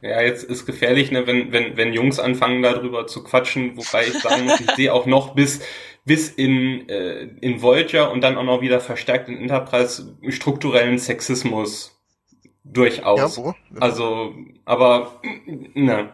Ja, 0.00 0.20
jetzt 0.20 0.44
ist 0.44 0.64
gefährlich, 0.64 1.10
ne, 1.10 1.26
wenn, 1.26 1.52
wenn, 1.52 1.76
wenn 1.76 1.92
Jungs 1.92 2.20
anfangen 2.20 2.62
darüber 2.62 3.06
zu 3.06 3.24
quatschen, 3.24 3.76
wobei 3.76 4.06
ich 4.06 4.14
sagen 4.14 4.44
muss, 4.44 4.60
ich 4.60 4.70
sehe 4.72 4.92
auch 4.94 5.06
noch 5.06 5.34
bis, 5.34 5.60
bis 6.04 6.28
in, 6.28 6.88
äh, 6.88 7.24
in 7.40 7.60
Voyager 7.62 8.12
und 8.12 8.20
dann 8.20 8.36
auch 8.36 8.44
noch 8.44 8.60
wieder 8.60 8.80
verstärkt 8.80 9.28
in 9.28 9.38
Enterprise 9.38 10.16
strukturellen 10.28 10.98
Sexismus 10.98 11.98
durchaus. 12.64 13.36
Ja, 13.36 13.42
wo? 13.42 13.54
Also, 13.80 14.34
aber, 14.64 15.20
ne. 15.74 16.10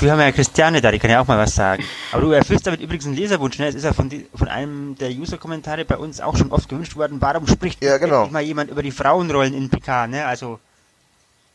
Wir 0.00 0.12
haben 0.12 0.20
ja 0.20 0.32
Christiane 0.32 0.80
da, 0.80 0.90
die 0.90 0.98
kann 0.98 1.10
ja 1.10 1.20
auch 1.20 1.26
mal 1.26 1.38
was 1.38 1.54
sagen. 1.54 1.84
Aber 2.12 2.22
du 2.22 2.30
erfüllst 2.32 2.66
damit 2.66 2.80
übrigens 2.80 3.06
einen 3.06 3.16
Leserwunsch, 3.16 3.58
ne? 3.58 3.66
Es 3.66 3.74
ist 3.74 3.84
ja 3.84 3.92
von, 3.92 4.08
die, 4.08 4.26
von 4.34 4.48
einem 4.48 4.96
der 4.96 5.10
User-Kommentare 5.10 5.84
bei 5.84 5.98
uns 5.98 6.20
auch 6.20 6.36
schon 6.36 6.50
oft 6.50 6.68
gewünscht 6.68 6.96
worden, 6.96 7.20
warum 7.20 7.46
spricht 7.46 7.84
ja, 7.84 7.98
genau. 7.98 8.28
mal 8.28 8.42
jemand 8.42 8.70
über 8.70 8.82
die 8.82 8.90
Frauenrollen 8.90 9.52
in 9.52 9.68
PK, 9.68 10.06
ne? 10.06 10.24
Also, 10.24 10.58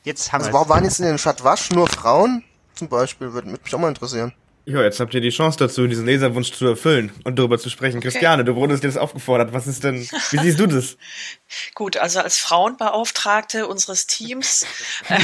Jetzt 0.04 0.32
haben 0.32 0.41
also 0.41 0.54
warum 0.54 0.70
waren 0.70 0.84
jetzt 0.84 0.99
in 0.99 1.06
den 1.06 1.18
Stadtwasch 1.18 1.70
nur 1.72 1.88
Frauen? 1.88 2.43
Zum 2.76 2.89
Beispiel, 2.89 3.34
würde 3.34 3.49
mich 3.49 3.76
auch 3.76 3.80
mal 3.80 3.89
interessieren. 3.89 4.34
Ja, 4.66 4.84
jetzt 4.84 4.99
habt 4.99 5.14
ihr 5.14 5.22
die 5.22 5.32
Chance 5.32 5.58
dazu, 5.58 5.88
diesen 5.88 6.06
Leserwunsch 6.06 6.52
zu 6.52 6.68
erfüllen 6.68 7.12
und 7.24 7.38
darüber 7.38 7.58
zu 7.58 7.70
sprechen. 7.70 7.97
Okay. 7.97 8.10
Christiane, 8.10 8.45
du 8.45 8.56
wurdest 8.56 8.84
jetzt 8.84 8.97
aufgefordert. 8.97 9.54
Was 9.54 9.66
ist 9.66 9.84
denn, 9.84 10.02
wie 10.02 10.38
siehst 10.38 10.60
du 10.60 10.68
das? 10.68 10.97
Gut, 11.76 11.97
also 11.97 12.20
als 12.20 12.38
Frauenbeauftragte 12.38 13.68
unseres 13.68 14.06
Teams, 14.06 14.66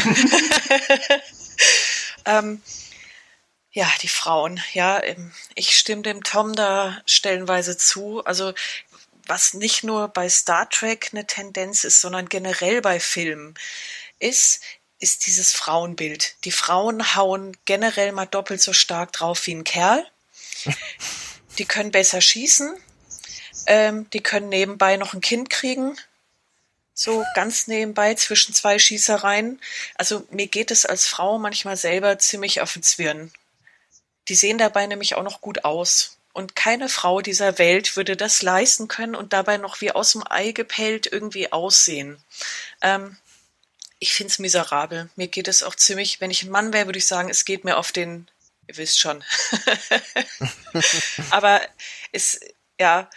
ähm, 2.26 2.62
ja, 3.72 3.88
die 4.02 4.08
Frauen, 4.08 4.60
ja, 4.74 5.04
ähm, 5.04 5.32
ich 5.54 5.78
stimme 5.78 6.02
dem 6.02 6.24
Tom 6.24 6.54
da 6.54 7.00
stellenweise 7.06 7.78
zu. 7.78 8.26
Also, 8.26 8.54
was 9.28 9.54
nicht 9.54 9.84
nur 9.84 10.08
bei 10.08 10.30
Star 10.30 10.68
Trek 10.68 11.10
eine 11.12 11.28
Tendenz 11.28 11.84
ist, 11.84 12.02
sondern 12.02 12.28
generell 12.28 12.82
bei 12.82 13.00
Filmen 13.00 13.54
ist, 14.20 14.62
ist 15.00 15.28
dieses 15.28 15.54
Frauenbild. 15.54 16.36
Die 16.44 16.52
Frauen 16.52 17.16
hauen 17.16 17.56
generell 17.66 18.12
mal 18.12 18.26
doppelt 18.26 18.62
so 18.62 18.74
stark 18.74 19.14
drauf 19.14 19.46
wie 19.48 19.56
ein 19.56 19.64
Kerl. 19.64 20.06
Die 21.58 21.66
können 21.66 21.92
besser 21.92 22.22
schießen. 22.22 22.76
Ähm, 23.66 24.10
die 24.12 24.22
können 24.22 24.50
nebenbei 24.50 24.96
noch 24.98 25.14
ein 25.14 25.22
Kind 25.22 25.50
kriegen. 25.50 25.98
So 26.94 27.26
ganz 27.36 27.68
nebenbei 27.68 28.14
zwischen 28.16 28.54
zwei 28.54 28.80
Schießereien. 28.80 29.60
Also 29.96 30.26
mir 30.32 30.48
geht 30.48 30.72
es 30.72 30.86
als 30.86 31.08
Frau 31.08 31.38
manchmal 31.38 31.78
selber 31.78 32.18
ziemlich 32.18 32.62
auf 32.62 32.74
den 32.74 32.84
Zwirn. 32.84 33.32
Die 34.30 34.36
sehen 34.36 34.58
dabei 34.58 34.88
nämlich 34.88 35.16
auch 35.16 35.24
noch 35.24 35.42
gut 35.42 35.66
aus. 35.66 36.18
Und 36.34 36.56
keine 36.56 36.88
Frau 36.90 37.22
dieser 37.22 37.58
Welt 37.58 37.96
würde 37.98 38.16
das 38.16 38.42
leisten 38.42 38.88
können 38.88 39.16
und 39.16 39.34
dabei 39.34 39.58
noch 39.58 39.82
wie 39.82 39.92
aus 39.92 40.14
dem 40.14 40.24
Ei 40.30 40.52
gepellt 40.52 41.08
irgendwie 41.12 41.52
aussehen. 41.52 42.24
Ähm, 42.82 43.18
ich 44.00 44.14
finde 44.14 44.32
es 44.32 44.40
miserabel. 44.40 45.10
Mir 45.16 45.28
geht 45.28 45.48
es 45.48 45.64
auch 45.64 45.76
ziemlich, 45.76 46.22
wenn 46.22 46.32
ich 46.32 46.44
ein 46.44 46.52
Mann 46.52 46.74
wäre, 46.74 46.86
würde 46.88 47.00
ich 47.00 47.08
sagen, 47.08 47.30
es 47.30 47.46
geht 47.46 47.64
mir 47.64 47.78
auf 47.78 47.92
den, 47.92 48.28
ihr 48.68 48.78
wisst 48.78 49.00
schon. 49.00 49.24
Aber 51.32 51.62
es, 52.12 52.40
ja, 52.80 53.10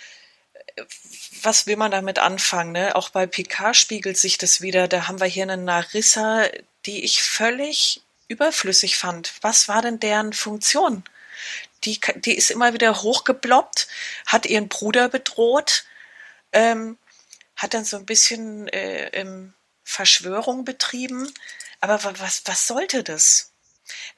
was 1.42 1.66
will 1.66 1.76
man 1.76 1.90
damit 1.90 2.18
anfangen? 2.18 2.72
Ne? 2.72 2.96
Auch 2.96 3.10
bei 3.10 3.26
Picard 3.26 3.76
spiegelt 3.76 4.16
sich 4.16 4.38
das 4.38 4.60
wieder. 4.60 4.88
Da 4.88 5.08
haben 5.08 5.20
wir 5.20 5.26
hier 5.26 5.44
eine 5.44 5.56
Narissa, 5.56 6.44
die 6.86 7.04
ich 7.04 7.22
völlig 7.22 8.02
überflüssig 8.28 8.96
fand. 8.96 9.34
Was 9.42 9.68
war 9.68 9.82
denn 9.82 10.00
deren 10.00 10.32
Funktion? 10.32 11.04
Die, 11.84 12.00
die 12.16 12.36
ist 12.36 12.50
immer 12.50 12.74
wieder 12.74 13.02
hochgebloppt, 13.02 13.88
hat 14.26 14.46
ihren 14.46 14.68
Bruder 14.68 15.08
bedroht, 15.08 15.84
ähm, 16.52 16.98
hat 17.56 17.74
dann 17.74 17.84
so 17.84 17.96
ein 17.96 18.06
bisschen 18.06 18.68
äh, 18.68 19.08
im 19.20 19.54
Verschwörung 19.90 20.64
betrieben. 20.64 21.32
Aber 21.80 22.02
was, 22.20 22.42
was 22.44 22.66
sollte 22.66 23.02
das? 23.02 23.52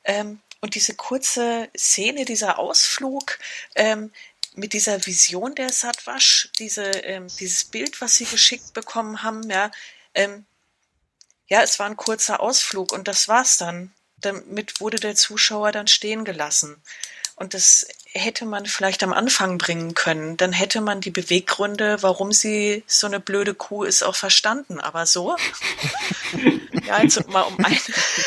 Ähm, 0.04 0.40
und 0.60 0.74
diese 0.74 0.94
kurze 0.94 1.68
Szene, 1.76 2.24
dieser 2.24 2.58
Ausflug 2.58 3.38
ähm, 3.74 4.12
mit 4.54 4.74
dieser 4.74 5.06
Vision 5.06 5.54
der 5.54 5.70
Satwasch, 5.70 6.50
diese, 6.58 6.84
ähm, 6.84 7.26
dieses 7.40 7.64
Bild, 7.64 8.00
was 8.00 8.16
sie 8.16 8.26
geschickt 8.26 8.74
bekommen 8.74 9.22
haben, 9.22 9.48
ja, 9.50 9.70
ähm, 10.14 10.44
ja, 11.48 11.62
es 11.62 11.78
war 11.78 11.86
ein 11.86 11.96
kurzer 11.96 12.40
Ausflug 12.40 12.92
und 12.92 13.08
das 13.08 13.28
war's 13.28 13.56
dann. 13.56 13.92
Damit 14.18 14.80
wurde 14.80 14.98
der 14.98 15.16
Zuschauer 15.16 15.72
dann 15.72 15.88
stehen 15.88 16.24
gelassen. 16.24 16.82
Und 17.42 17.54
das 17.54 17.88
hätte 18.12 18.46
man 18.46 18.66
vielleicht 18.66 19.02
am 19.02 19.12
Anfang 19.12 19.58
bringen 19.58 19.94
können. 19.94 20.36
Dann 20.36 20.52
hätte 20.52 20.80
man 20.80 21.00
die 21.00 21.10
Beweggründe, 21.10 22.00
warum 22.00 22.30
sie 22.30 22.84
so 22.86 23.08
eine 23.08 23.18
blöde 23.18 23.52
Kuh 23.52 23.82
ist, 23.82 24.04
auch 24.04 24.14
verstanden. 24.14 24.78
Aber 24.78 25.06
so, 25.06 25.36
ja, 26.86 27.02
jetzt 27.02 27.28
mal 27.30 27.40
um 27.40 27.56
ein, 27.58 27.80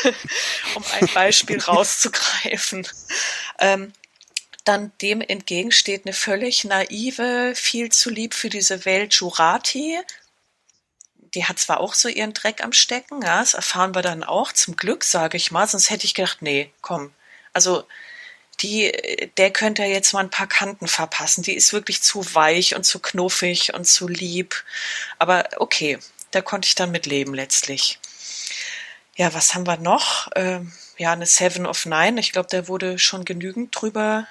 um 0.75 0.83
ein 0.99 1.07
Beispiel 1.13 1.61
rauszugreifen. 1.61 2.85
Ähm, 3.57 3.93
dann 4.65 4.91
dem 5.01 5.21
entgegensteht 5.21 6.01
eine 6.05 6.13
völlig 6.13 6.65
naive, 6.65 7.53
viel 7.55 7.93
zu 7.93 8.09
lieb 8.09 8.33
für 8.33 8.49
diese 8.49 8.83
Welt 8.83 9.13
Jurati. 9.13 9.97
Die 11.35 11.45
hat 11.45 11.57
zwar 11.57 11.79
auch 11.79 11.93
so 11.93 12.09
ihren 12.09 12.33
Dreck 12.33 12.61
am 12.61 12.73
Stecken, 12.73 13.21
ja, 13.21 13.39
das 13.39 13.53
erfahren 13.53 13.95
wir 13.95 14.01
dann 14.01 14.25
auch, 14.25 14.51
zum 14.51 14.75
Glück, 14.75 15.05
sage 15.05 15.37
ich 15.37 15.51
mal, 15.51 15.65
sonst 15.67 15.89
hätte 15.89 16.05
ich 16.05 16.15
gedacht, 16.15 16.41
nee, 16.41 16.69
komm. 16.81 17.13
Also 17.53 17.85
die, 18.61 18.91
der 19.37 19.51
könnte 19.51 19.83
jetzt 19.83 20.13
mal 20.13 20.21
ein 20.21 20.29
paar 20.29 20.47
Kanten 20.47 20.87
verpassen. 20.87 21.43
Die 21.43 21.55
ist 21.55 21.73
wirklich 21.73 22.01
zu 22.01 22.33
weich 22.33 22.75
und 22.75 22.83
zu 22.83 22.99
knuffig 22.99 23.73
und 23.73 23.85
zu 23.85 24.07
lieb. 24.07 24.63
Aber 25.19 25.47
okay, 25.57 25.99
da 26.31 26.41
konnte 26.41 26.67
ich 26.67 26.75
dann 26.75 26.91
mit 26.91 27.05
leben 27.05 27.33
letztlich. 27.33 27.99
Ja, 29.15 29.33
was 29.33 29.53
haben 29.53 29.67
wir 29.67 29.77
noch? 29.77 30.29
Ähm, 30.35 30.73
ja, 30.97 31.13
eine 31.13 31.25
Seven 31.25 31.65
of 31.65 31.85
Nine. 31.85 32.19
Ich 32.19 32.31
glaube, 32.31 32.49
da 32.51 32.67
wurde 32.67 32.99
schon 32.99 33.25
genügend 33.25 33.75
drüber 33.79 34.27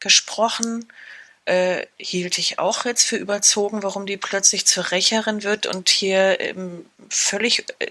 gesprochen. 0.00 0.92
Äh, 1.44 1.86
hielt 1.98 2.38
ich 2.38 2.58
auch 2.58 2.84
jetzt 2.84 3.04
für 3.04 3.16
überzogen, 3.16 3.82
warum 3.82 4.06
die 4.06 4.16
plötzlich 4.16 4.66
zur 4.66 4.90
Rächerin 4.92 5.42
wird 5.42 5.66
und 5.66 5.88
hier 5.88 6.40
ähm, 6.40 6.86
völlig 7.08 7.64
äh, 7.80 7.90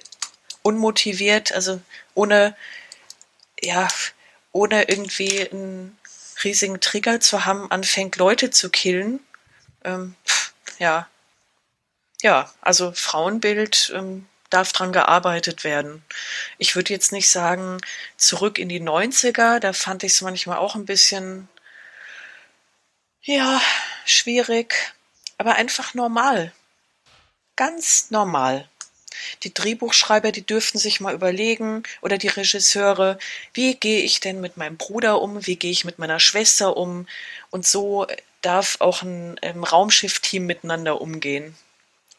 unmotiviert, 0.64 1.52
also 1.52 1.82
ohne, 2.14 2.56
ja, 3.62 3.88
ohne 4.52 4.90
irgendwie 4.90 5.50
einen 5.50 5.98
riesigen 6.44 6.80
Trigger 6.80 7.20
zu 7.20 7.46
haben, 7.46 7.70
anfängt 7.72 8.18
Leute 8.18 8.52
zu 8.52 8.70
killen. 8.70 9.20
Ähm, 9.84 10.16
ja. 10.80 11.08
Ja, 12.22 12.52
also 12.62 12.92
Frauenbild, 12.92 13.92
ähm, 13.96 14.28
darf 14.52 14.74
dran 14.74 14.92
gearbeitet 14.92 15.64
werden. 15.64 16.04
Ich 16.58 16.76
würde 16.76 16.94
jetzt 16.94 17.12
nicht 17.12 17.30
sagen, 17.30 17.78
zurück 18.18 18.60
in 18.60 18.70
die 18.70 18.82
90er, 18.82 19.60
da 19.60 19.74
fand 19.74 20.04
ich 20.04 20.14
es 20.14 20.22
manchmal 20.22 20.58
auch 20.58 20.76
ein 20.76 20.86
bisschen, 20.86 21.48
ja, 23.24 23.62
schwierig, 24.06 24.94
aber 25.38 25.56
einfach 25.56 25.94
normal. 25.94 26.54
Ganz 27.56 28.12
normal. 28.12 28.68
Die 29.44 29.54
Drehbuchschreiber, 29.54 30.32
die 30.32 30.46
dürften 30.46 30.78
sich 30.78 31.02
mal 31.02 31.14
überlegen, 31.14 31.84
oder 32.02 32.18
die 32.18 32.28
Regisseure, 32.28 33.18
wie 33.54 33.76
gehe 33.76 34.02
ich 34.04 34.20
denn 34.20 34.42
mit 34.42 34.58
meinem 34.58 34.78
Bruder 34.78 35.22
um, 35.22 35.46
wie 35.48 35.56
gehe 35.56 35.72
ich 35.72 35.86
mit 35.86 36.00
meiner 36.00 36.20
Schwester 36.20 36.78
um, 36.78 37.08
und 37.50 37.66
so 37.66 38.08
darf 38.42 38.78
auch 38.80 39.04
ein 39.04 39.38
ähm, 39.42 39.64
Raumschiff-Team 39.64 40.46
miteinander 40.46 41.02
umgehen 41.02 41.56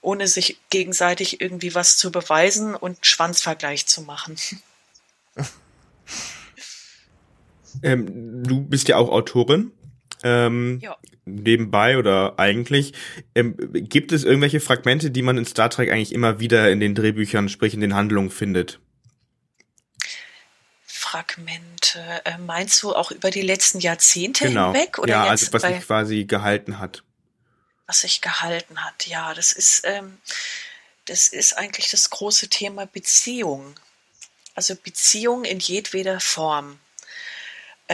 ohne 0.02 0.26
sich 0.26 0.58
gegenseitig 0.68 1.40
irgendwie 1.40 1.74
was 1.74 1.96
zu 1.96 2.10
beweisen 2.10 2.74
und 2.74 3.06
Schwanzvergleich 3.06 3.86
zu 3.86 4.02
machen. 4.02 4.36
Ähm, 7.82 8.44
du 8.44 8.60
bist 8.60 8.88
ja 8.88 8.96
auch 8.96 9.08
Autorin. 9.08 9.72
Ähm, 10.22 10.78
ja. 10.82 10.96
Nebenbei 11.24 11.98
oder 11.98 12.38
eigentlich. 12.38 12.92
Ähm, 13.34 13.56
gibt 13.72 14.12
es 14.12 14.24
irgendwelche 14.24 14.60
Fragmente, 14.60 15.10
die 15.10 15.22
man 15.22 15.38
in 15.38 15.44
Star 15.44 15.70
Trek 15.70 15.90
eigentlich 15.90 16.12
immer 16.12 16.40
wieder 16.40 16.70
in 16.70 16.80
den 16.80 16.94
Drehbüchern, 16.94 17.48
sprich 17.48 17.74
in 17.74 17.80
den 17.80 17.94
Handlungen 17.94 18.30
findet? 18.30 18.80
Fragmente. 20.84 22.00
Äh, 22.24 22.38
meinst 22.38 22.82
du 22.82 22.94
auch 22.94 23.10
über 23.10 23.30
die 23.30 23.42
letzten 23.42 23.80
Jahrzehnte 23.80 24.48
genau. 24.48 24.72
hinweg? 24.72 24.98
Oder 24.98 25.12
ja, 25.12 25.24
also 25.24 25.52
was 25.52 25.62
sich 25.62 25.80
quasi 25.80 26.24
gehalten 26.24 26.78
hat 26.78 27.02
was 27.92 28.00
sich 28.00 28.22
gehalten 28.22 28.82
hat. 28.84 29.06
Ja, 29.06 29.34
das 29.34 29.52
ist, 29.52 29.82
ähm, 29.84 30.18
das 31.04 31.28
ist 31.28 31.58
eigentlich 31.58 31.90
das 31.90 32.08
große 32.08 32.48
Thema 32.48 32.86
Beziehung. 32.86 33.74
Also 34.54 34.74
Beziehung 34.76 35.44
in 35.44 35.58
jedweder 35.58 36.18
Form. 36.18 36.78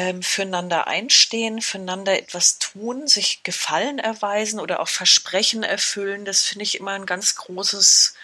Ähm, 0.01 0.23
füreinander 0.23 0.87
einstehen, 0.87 1.61
füreinander 1.61 2.17
etwas 2.17 2.61
tun, 2.61 3.09
sich 3.09 3.43
Gefallen 3.43 3.99
erweisen 3.99 4.61
oder 4.61 4.79
auch 4.79 4.87
Versprechen 4.87 5.65
erfüllen, 5.65 6.25
das 6.25 6.43
finde 6.43 6.63
ich 6.63 6.79
immer 6.79 6.93
ein 6.93 7.05
ganz 7.05 7.35
großes 7.35 8.15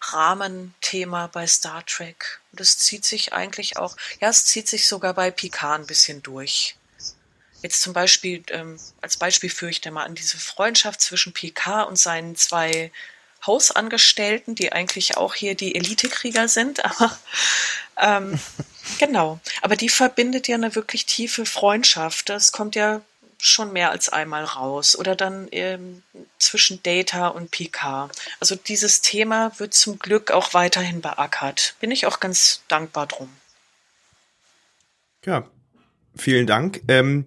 Rahmenthema 0.00 1.28
bei 1.28 1.46
Star 1.46 1.86
Trek. 1.86 2.40
Und 2.50 2.58
das 2.58 2.78
zieht 2.78 3.04
sich 3.04 3.32
eigentlich 3.32 3.76
auch, 3.76 3.96
ja, 4.20 4.28
es 4.28 4.44
zieht 4.44 4.66
sich 4.66 4.88
sogar 4.88 5.14
bei 5.14 5.30
Picard 5.30 5.80
ein 5.80 5.86
bisschen 5.86 6.20
durch. 6.20 6.74
Jetzt 7.62 7.80
zum 7.80 7.92
Beispiel, 7.92 8.42
ähm, 8.48 8.80
als 9.00 9.16
Beispiel 9.16 9.50
führe 9.50 9.70
ich 9.70 9.80
da 9.80 9.92
mal 9.92 10.06
an 10.06 10.16
diese 10.16 10.36
Freundschaft 10.36 11.00
zwischen 11.00 11.32
PK 11.32 11.82
und 11.82 11.96
seinen 11.96 12.34
zwei 12.34 12.90
Hausangestellten, 13.46 14.56
die 14.56 14.72
eigentlich 14.72 15.16
auch 15.16 15.34
hier 15.34 15.54
die 15.54 15.76
Elitekrieger 15.76 16.48
sind, 16.48 16.84
aber 17.00 17.16
ähm, 18.00 18.38
genau. 18.98 19.40
Aber 19.62 19.76
die 19.76 19.88
verbindet 19.88 20.48
ja 20.48 20.56
eine 20.56 20.74
wirklich 20.74 21.06
tiefe 21.06 21.46
Freundschaft. 21.46 22.28
Das 22.28 22.52
kommt 22.52 22.74
ja 22.74 23.00
schon 23.38 23.72
mehr 23.72 23.90
als 23.90 24.08
einmal 24.08 24.44
raus. 24.44 24.96
Oder 24.98 25.16
dann 25.16 25.48
ähm, 25.52 26.02
zwischen 26.38 26.82
Data 26.82 27.28
und 27.28 27.50
PK. 27.50 28.10
Also 28.38 28.54
dieses 28.56 29.00
Thema 29.00 29.52
wird 29.58 29.74
zum 29.74 29.98
Glück 29.98 30.30
auch 30.30 30.54
weiterhin 30.54 31.00
beackert. 31.00 31.74
Bin 31.80 31.90
ich 31.90 32.06
auch 32.06 32.20
ganz 32.20 32.62
dankbar 32.68 33.06
drum. 33.06 33.30
Ja, 35.24 35.46
vielen 36.16 36.46
Dank. 36.46 36.80
Ähm, 36.88 37.26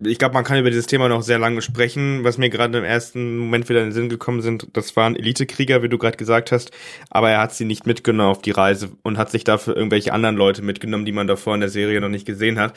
ich 0.00 0.18
glaube, 0.18 0.34
man 0.34 0.42
kann 0.42 0.58
über 0.58 0.70
dieses 0.70 0.86
Thema 0.86 1.08
noch 1.08 1.22
sehr 1.22 1.38
lange 1.38 1.62
sprechen. 1.62 2.24
Was 2.24 2.36
mir 2.36 2.50
gerade 2.50 2.76
im 2.76 2.84
ersten 2.84 3.38
Moment 3.38 3.68
wieder 3.68 3.80
in 3.80 3.86
den 3.86 3.92
Sinn 3.92 4.08
gekommen 4.08 4.42
sind, 4.42 4.66
das 4.72 4.96
waren 4.96 5.14
Elitekrieger, 5.14 5.82
wie 5.82 5.88
du 5.88 5.98
gerade 5.98 6.16
gesagt 6.16 6.50
hast, 6.50 6.72
aber 7.10 7.30
er 7.30 7.40
hat 7.40 7.54
sie 7.54 7.64
nicht 7.64 7.86
mitgenommen 7.86 8.30
auf 8.30 8.42
die 8.42 8.50
Reise 8.50 8.90
und 9.02 9.18
hat 9.18 9.30
sich 9.30 9.44
dafür 9.44 9.76
irgendwelche 9.76 10.12
anderen 10.12 10.36
Leute 10.36 10.62
mitgenommen, 10.62 11.04
die 11.04 11.12
man 11.12 11.28
davor 11.28 11.54
in 11.54 11.60
der 11.60 11.70
Serie 11.70 12.00
noch 12.00 12.08
nicht 12.08 12.26
gesehen 12.26 12.58
hat. 12.58 12.74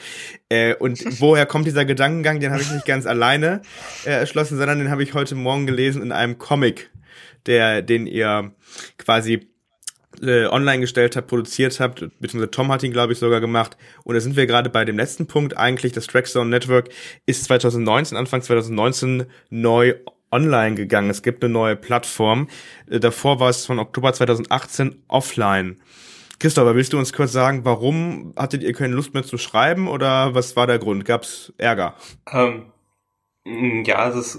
Äh, 0.48 0.74
und 0.76 1.04
woher 1.20 1.46
kommt 1.46 1.66
dieser 1.66 1.84
Gedankengang? 1.84 2.38
Den 2.38 2.52
habe 2.52 2.62
ich 2.62 2.70
nicht 2.70 2.86
ganz 2.86 3.04
alleine 3.04 3.62
äh, 4.04 4.10
erschlossen, 4.10 4.56
sondern 4.56 4.78
den 4.78 4.90
habe 4.90 5.02
ich 5.02 5.14
heute 5.14 5.34
Morgen 5.34 5.66
gelesen 5.66 6.02
in 6.02 6.12
einem 6.12 6.38
Comic, 6.38 6.90
der, 7.46 7.82
den 7.82 8.06
ihr 8.06 8.52
quasi 8.96 9.47
äh, 10.22 10.46
online 10.46 10.80
gestellt 10.80 11.16
habt, 11.16 11.28
produziert 11.28 11.78
habt, 11.80 12.00
beziehungsweise 12.20 12.50
Tom 12.50 12.72
hat 12.72 12.82
ihn, 12.82 12.92
glaube 12.92 13.12
ich, 13.12 13.18
sogar 13.18 13.40
gemacht. 13.40 13.76
Und 14.04 14.14
da 14.14 14.20
sind 14.20 14.36
wir 14.36 14.46
gerade 14.46 14.70
bei 14.70 14.84
dem 14.84 14.96
letzten 14.96 15.26
Punkt. 15.26 15.56
Eigentlich, 15.56 15.92
das 15.92 16.06
Trackzone 16.06 16.50
Network 16.50 16.88
ist 17.26 17.44
2019, 17.44 18.16
Anfang 18.16 18.42
2019 18.42 19.26
neu 19.50 19.94
online 20.30 20.74
gegangen. 20.74 21.10
Es 21.10 21.22
gibt 21.22 21.42
eine 21.42 21.52
neue 21.52 21.76
Plattform. 21.76 22.48
Äh, 22.90 23.00
davor 23.00 23.40
war 23.40 23.50
es 23.50 23.66
von 23.66 23.78
Oktober 23.78 24.12
2018 24.12 25.02
offline. 25.08 25.76
Christopher, 26.38 26.76
willst 26.76 26.92
du 26.92 26.98
uns 26.98 27.12
kurz 27.12 27.32
sagen, 27.32 27.64
warum 27.64 28.32
hattet 28.36 28.62
ihr 28.62 28.72
keine 28.72 28.94
Lust 28.94 29.12
mehr 29.12 29.24
zu 29.24 29.38
schreiben 29.38 29.88
oder 29.88 30.34
was 30.34 30.54
war 30.54 30.68
der 30.68 30.78
Grund? 30.78 31.04
Gab 31.04 31.22
es 31.22 31.52
Ärger? 31.58 31.94
Ähm, 32.30 32.66
ja, 33.84 33.96
also 33.96 34.20
es 34.20 34.38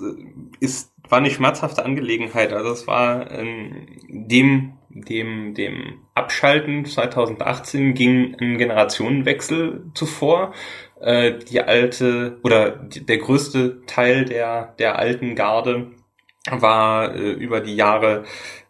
ist, 0.62 0.94
war 1.10 1.18
eine 1.18 1.30
schmerzhafte 1.30 1.84
Angelegenheit. 1.84 2.54
Also 2.54 2.72
es 2.72 2.88
war 2.88 3.30
in 3.32 3.98
dem 4.08 4.79
dem, 4.90 5.54
dem 5.54 6.00
Abschalten 6.16 6.86
2018 6.86 7.94
ging 7.94 8.36
ein 8.40 8.58
Generationenwechsel 8.58 9.92
zuvor. 9.94 10.54
Äh, 11.00 11.40
die 11.50 11.62
alte 11.62 12.40
oder 12.44 12.72
der 12.72 13.18
größte 13.18 13.86
Teil 13.86 14.26
der, 14.26 14.76
der 14.80 15.00
alten 15.00 15.36
Garde 15.36 15.92
war 16.50 17.16
äh, 17.16 17.32
über 17.32 17.62
die 17.62 17.76
Jahre 17.76 18.24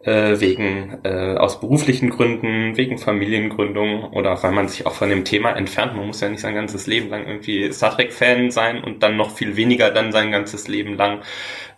äh, 0.03 0.39
wegen 0.39 0.99
äh, 1.03 1.35
aus 1.35 1.59
beruflichen 1.59 2.09
Gründen, 2.09 2.77
wegen 2.77 2.97
Familiengründung 2.97 4.05
oder 4.11 4.41
weil 4.41 4.51
man 4.51 4.67
sich 4.67 4.85
auch 4.85 4.93
von 4.93 5.09
dem 5.09 5.25
Thema 5.25 5.51
entfernt. 5.51 5.95
Man 5.95 6.07
muss 6.07 6.21
ja 6.21 6.29
nicht 6.29 6.39
sein 6.39 6.55
ganzes 6.55 6.87
Leben 6.87 7.09
lang 7.09 7.27
irgendwie 7.27 7.71
Star 7.71 7.95
Trek-Fan 7.95 8.51
sein 8.51 8.83
und 8.83 9.03
dann 9.03 9.17
noch 9.17 9.31
viel 9.31 9.55
weniger 9.55 9.91
dann 9.91 10.11
sein 10.11 10.31
ganzes 10.31 10.67
Leben 10.67 10.95
lang 10.95 11.21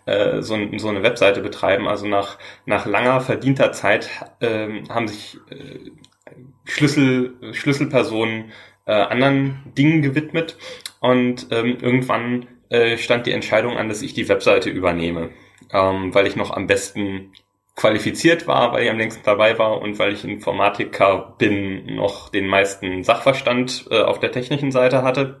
äh, 0.06 0.42
so, 0.42 0.56
so 0.78 0.88
eine 0.88 1.02
Webseite 1.02 1.40
betreiben. 1.40 1.88
Also 1.88 2.06
nach, 2.06 2.38
nach 2.66 2.86
langer 2.86 3.20
verdienter 3.20 3.72
Zeit 3.72 4.08
äh, 4.40 4.82
haben 4.88 5.08
sich 5.08 5.38
äh, 5.50 5.90
Schlüssel, 6.64 7.34
Schlüsselpersonen 7.52 8.52
äh, 8.86 8.92
anderen 8.92 9.72
Dingen 9.76 10.02
gewidmet 10.02 10.56
und 11.00 11.48
ähm, 11.50 11.78
irgendwann 11.80 12.46
äh, 12.68 12.96
stand 12.96 13.26
die 13.26 13.32
Entscheidung 13.32 13.76
an, 13.76 13.88
dass 13.88 14.02
ich 14.02 14.14
die 14.14 14.28
Webseite 14.28 14.70
übernehme, 14.70 15.30
ähm, 15.72 16.14
weil 16.14 16.26
ich 16.26 16.36
noch 16.36 16.50
am 16.50 16.66
besten 16.66 17.32
qualifiziert 17.74 18.46
war, 18.46 18.72
weil 18.72 18.84
ich 18.84 18.90
am 18.90 18.98
längsten 18.98 19.22
dabei 19.24 19.58
war 19.58 19.80
und 19.80 19.98
weil 19.98 20.12
ich 20.12 20.24
Informatiker 20.24 21.34
bin, 21.38 21.96
noch 21.96 22.28
den 22.28 22.46
meisten 22.46 23.02
Sachverstand 23.02 23.86
äh, 23.90 24.00
auf 24.02 24.20
der 24.20 24.32
technischen 24.32 24.72
Seite 24.72 25.02
hatte. 25.02 25.40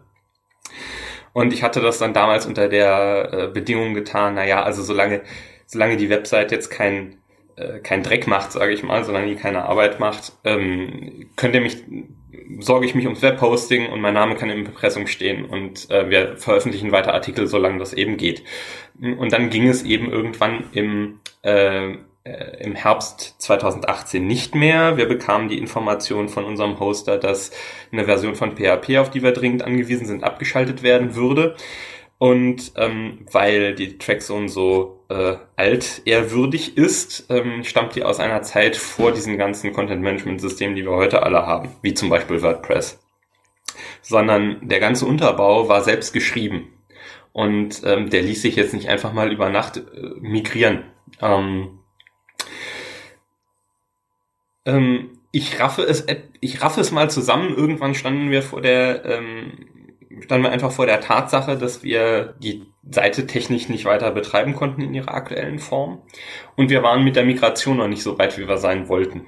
Und 1.32 1.52
ich 1.52 1.62
hatte 1.62 1.80
das 1.80 1.98
dann 1.98 2.12
damals 2.12 2.46
unter 2.46 2.68
der 2.68 3.30
äh, 3.32 3.46
Bedingung 3.48 3.94
getan, 3.94 4.34
naja, 4.34 4.62
also 4.62 4.82
solange, 4.82 5.22
solange 5.66 5.96
die 5.96 6.10
Website 6.10 6.52
jetzt 6.52 6.70
kein, 6.70 7.16
äh, 7.56 7.78
kein 7.78 8.02
Dreck 8.02 8.26
macht, 8.26 8.52
sage 8.52 8.72
ich 8.72 8.82
mal, 8.82 9.04
solange 9.04 9.28
die 9.28 9.36
keine 9.36 9.64
Arbeit 9.64 9.98
macht, 9.98 10.32
ähm, 10.44 11.30
könnt 11.36 11.54
ihr 11.54 11.62
mich, 11.62 11.78
sorge 12.60 12.86
ich 12.86 12.94
mich 12.94 13.06
ums 13.06 13.22
Webhosting 13.22 13.88
und 13.88 14.00
mein 14.00 14.14
Name 14.14 14.36
kann 14.36 14.50
im 14.50 14.66
Impressum 14.66 15.06
stehen 15.06 15.46
und 15.46 15.90
äh, 15.90 16.10
wir 16.10 16.36
veröffentlichen 16.36 16.92
weiter 16.92 17.14
Artikel, 17.14 17.46
solange 17.46 17.78
das 17.78 17.94
eben 17.94 18.16
geht. 18.16 18.42
Und 19.00 19.32
dann 19.32 19.48
ging 19.48 19.68
es 19.68 19.82
eben 19.84 20.10
irgendwann 20.12 20.64
im 20.72 21.20
äh, 21.42 21.94
äh, 22.24 22.62
im 22.62 22.74
Herbst 22.74 23.34
2018 23.38 24.26
nicht 24.26 24.54
mehr. 24.54 24.96
Wir 24.96 25.06
bekamen 25.06 25.48
die 25.48 25.58
Information 25.58 26.28
von 26.28 26.44
unserem 26.44 26.78
Hoster, 26.78 27.18
dass 27.18 27.50
eine 27.90 28.04
Version 28.04 28.34
von 28.34 28.56
PHP, 28.56 28.98
auf 28.98 29.10
die 29.10 29.22
wir 29.22 29.32
dringend 29.32 29.62
angewiesen 29.62 30.06
sind, 30.06 30.22
abgeschaltet 30.22 30.82
werden 30.82 31.14
würde. 31.14 31.56
Und 32.18 32.74
ähm, 32.76 33.26
weil 33.32 33.74
die 33.74 33.98
Trackzone 33.98 34.48
so 34.48 35.04
äh, 35.08 35.34
alt 35.56 36.02
ehrwürdig 36.04 36.76
ist, 36.76 37.26
ähm, 37.28 37.64
stammt 37.64 37.96
die 37.96 38.04
aus 38.04 38.20
einer 38.20 38.42
Zeit 38.42 38.76
vor 38.76 39.10
diesen 39.10 39.36
ganzen 39.36 39.72
Content-Management-Systemen, 39.72 40.76
die 40.76 40.84
wir 40.84 40.92
heute 40.92 41.24
alle 41.24 41.46
haben, 41.46 41.70
wie 41.82 41.94
zum 41.94 42.08
Beispiel 42.08 42.40
WordPress. 42.40 43.00
Sondern 44.02 44.68
der 44.68 44.78
ganze 44.78 45.06
Unterbau 45.06 45.68
war 45.68 45.82
selbst 45.82 46.12
geschrieben. 46.12 46.68
Und 47.32 47.82
ähm, 47.84 48.10
der 48.10 48.22
ließ 48.22 48.42
sich 48.42 48.54
jetzt 48.54 48.74
nicht 48.74 48.88
einfach 48.88 49.12
mal 49.12 49.32
über 49.32 49.48
Nacht 49.48 49.78
äh, 49.78 49.80
migrieren. 50.20 50.84
Ähm, 51.20 51.80
ähm, 54.64 55.18
ich 55.32 55.58
raffe 55.60 55.82
es, 55.82 56.06
ich 56.40 56.62
raffe 56.62 56.80
es 56.80 56.90
mal 56.90 57.10
zusammen. 57.10 57.54
Irgendwann 57.56 57.94
standen 57.94 58.30
wir 58.30 58.42
vor 58.42 58.60
der, 58.60 59.04
ähm, 59.04 59.52
standen 60.20 60.44
wir 60.44 60.52
einfach 60.52 60.72
vor 60.72 60.86
der 60.86 61.00
Tatsache, 61.00 61.56
dass 61.56 61.82
wir 61.82 62.34
die 62.38 62.66
Seite 62.90 63.26
technisch 63.26 63.68
nicht 63.68 63.84
weiter 63.84 64.10
betreiben 64.10 64.54
konnten 64.54 64.82
in 64.82 64.94
ihrer 64.94 65.14
aktuellen 65.14 65.58
Form. 65.58 66.02
Und 66.56 66.70
wir 66.70 66.82
waren 66.82 67.04
mit 67.04 67.16
der 67.16 67.24
Migration 67.24 67.78
noch 67.78 67.88
nicht 67.88 68.02
so 68.02 68.18
weit, 68.18 68.36
wie 68.38 68.48
wir 68.48 68.58
sein 68.58 68.88
wollten. 68.88 69.26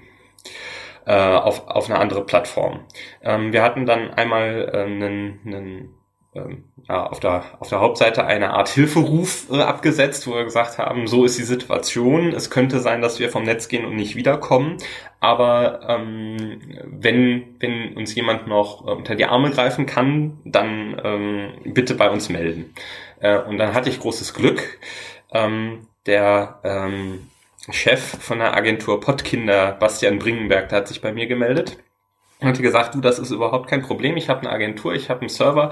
Äh, 1.06 1.12
auf, 1.14 1.68
auf 1.68 1.90
eine 1.90 1.98
andere 1.98 2.24
Plattform. 2.24 2.80
Ähm, 3.22 3.52
wir 3.52 3.62
hatten 3.62 3.84
dann 3.84 4.10
einmal 4.14 4.70
äh, 4.72 4.84
einen, 4.84 5.38
einen 5.44 5.93
ähm, 6.34 6.64
ja, 6.88 7.06
auf, 7.06 7.20
der, 7.20 7.44
auf 7.60 7.68
der 7.68 7.80
Hauptseite 7.80 8.24
eine 8.26 8.50
Art 8.50 8.68
Hilferuf 8.68 9.50
äh, 9.50 9.60
abgesetzt, 9.60 10.26
wo 10.26 10.34
wir 10.34 10.44
gesagt 10.44 10.78
haben, 10.78 11.06
so 11.06 11.24
ist 11.24 11.38
die 11.38 11.44
Situation. 11.44 12.32
Es 12.32 12.50
könnte 12.50 12.80
sein, 12.80 13.00
dass 13.00 13.20
wir 13.20 13.30
vom 13.30 13.44
Netz 13.44 13.68
gehen 13.68 13.84
und 13.84 13.94
nicht 13.94 14.16
wiederkommen. 14.16 14.78
Aber 15.20 15.80
ähm, 15.88 16.60
wenn, 16.84 17.56
wenn 17.60 17.96
uns 17.96 18.14
jemand 18.14 18.46
noch 18.46 18.86
äh, 18.86 18.90
unter 18.90 19.14
die 19.14 19.26
Arme 19.26 19.50
greifen 19.50 19.86
kann, 19.86 20.38
dann 20.44 21.00
ähm, 21.02 21.52
bitte 21.72 21.94
bei 21.94 22.10
uns 22.10 22.28
melden. 22.28 22.74
Äh, 23.20 23.38
und 23.38 23.58
dann 23.58 23.72
hatte 23.72 23.88
ich 23.88 24.00
großes 24.00 24.34
Glück. 24.34 24.78
Ähm, 25.32 25.86
der 26.06 26.60
ähm, 26.64 27.28
Chef 27.70 28.00
von 28.00 28.40
der 28.40 28.54
Agentur 28.54 29.00
Pottkinder, 29.00 29.72
Bastian 29.72 30.18
Bringenberg, 30.18 30.68
der 30.68 30.78
hat 30.78 30.88
sich 30.88 31.00
bei 31.00 31.12
mir 31.12 31.26
gemeldet 31.26 31.78
hatte 32.40 32.62
gesagt, 32.62 32.94
du, 32.94 33.00
das 33.00 33.18
ist 33.18 33.30
überhaupt 33.30 33.68
kein 33.68 33.82
Problem. 33.82 34.16
Ich 34.16 34.28
habe 34.28 34.40
eine 34.40 34.50
Agentur, 34.50 34.94
ich 34.94 35.10
habe 35.10 35.20
einen 35.20 35.28
Server, 35.28 35.70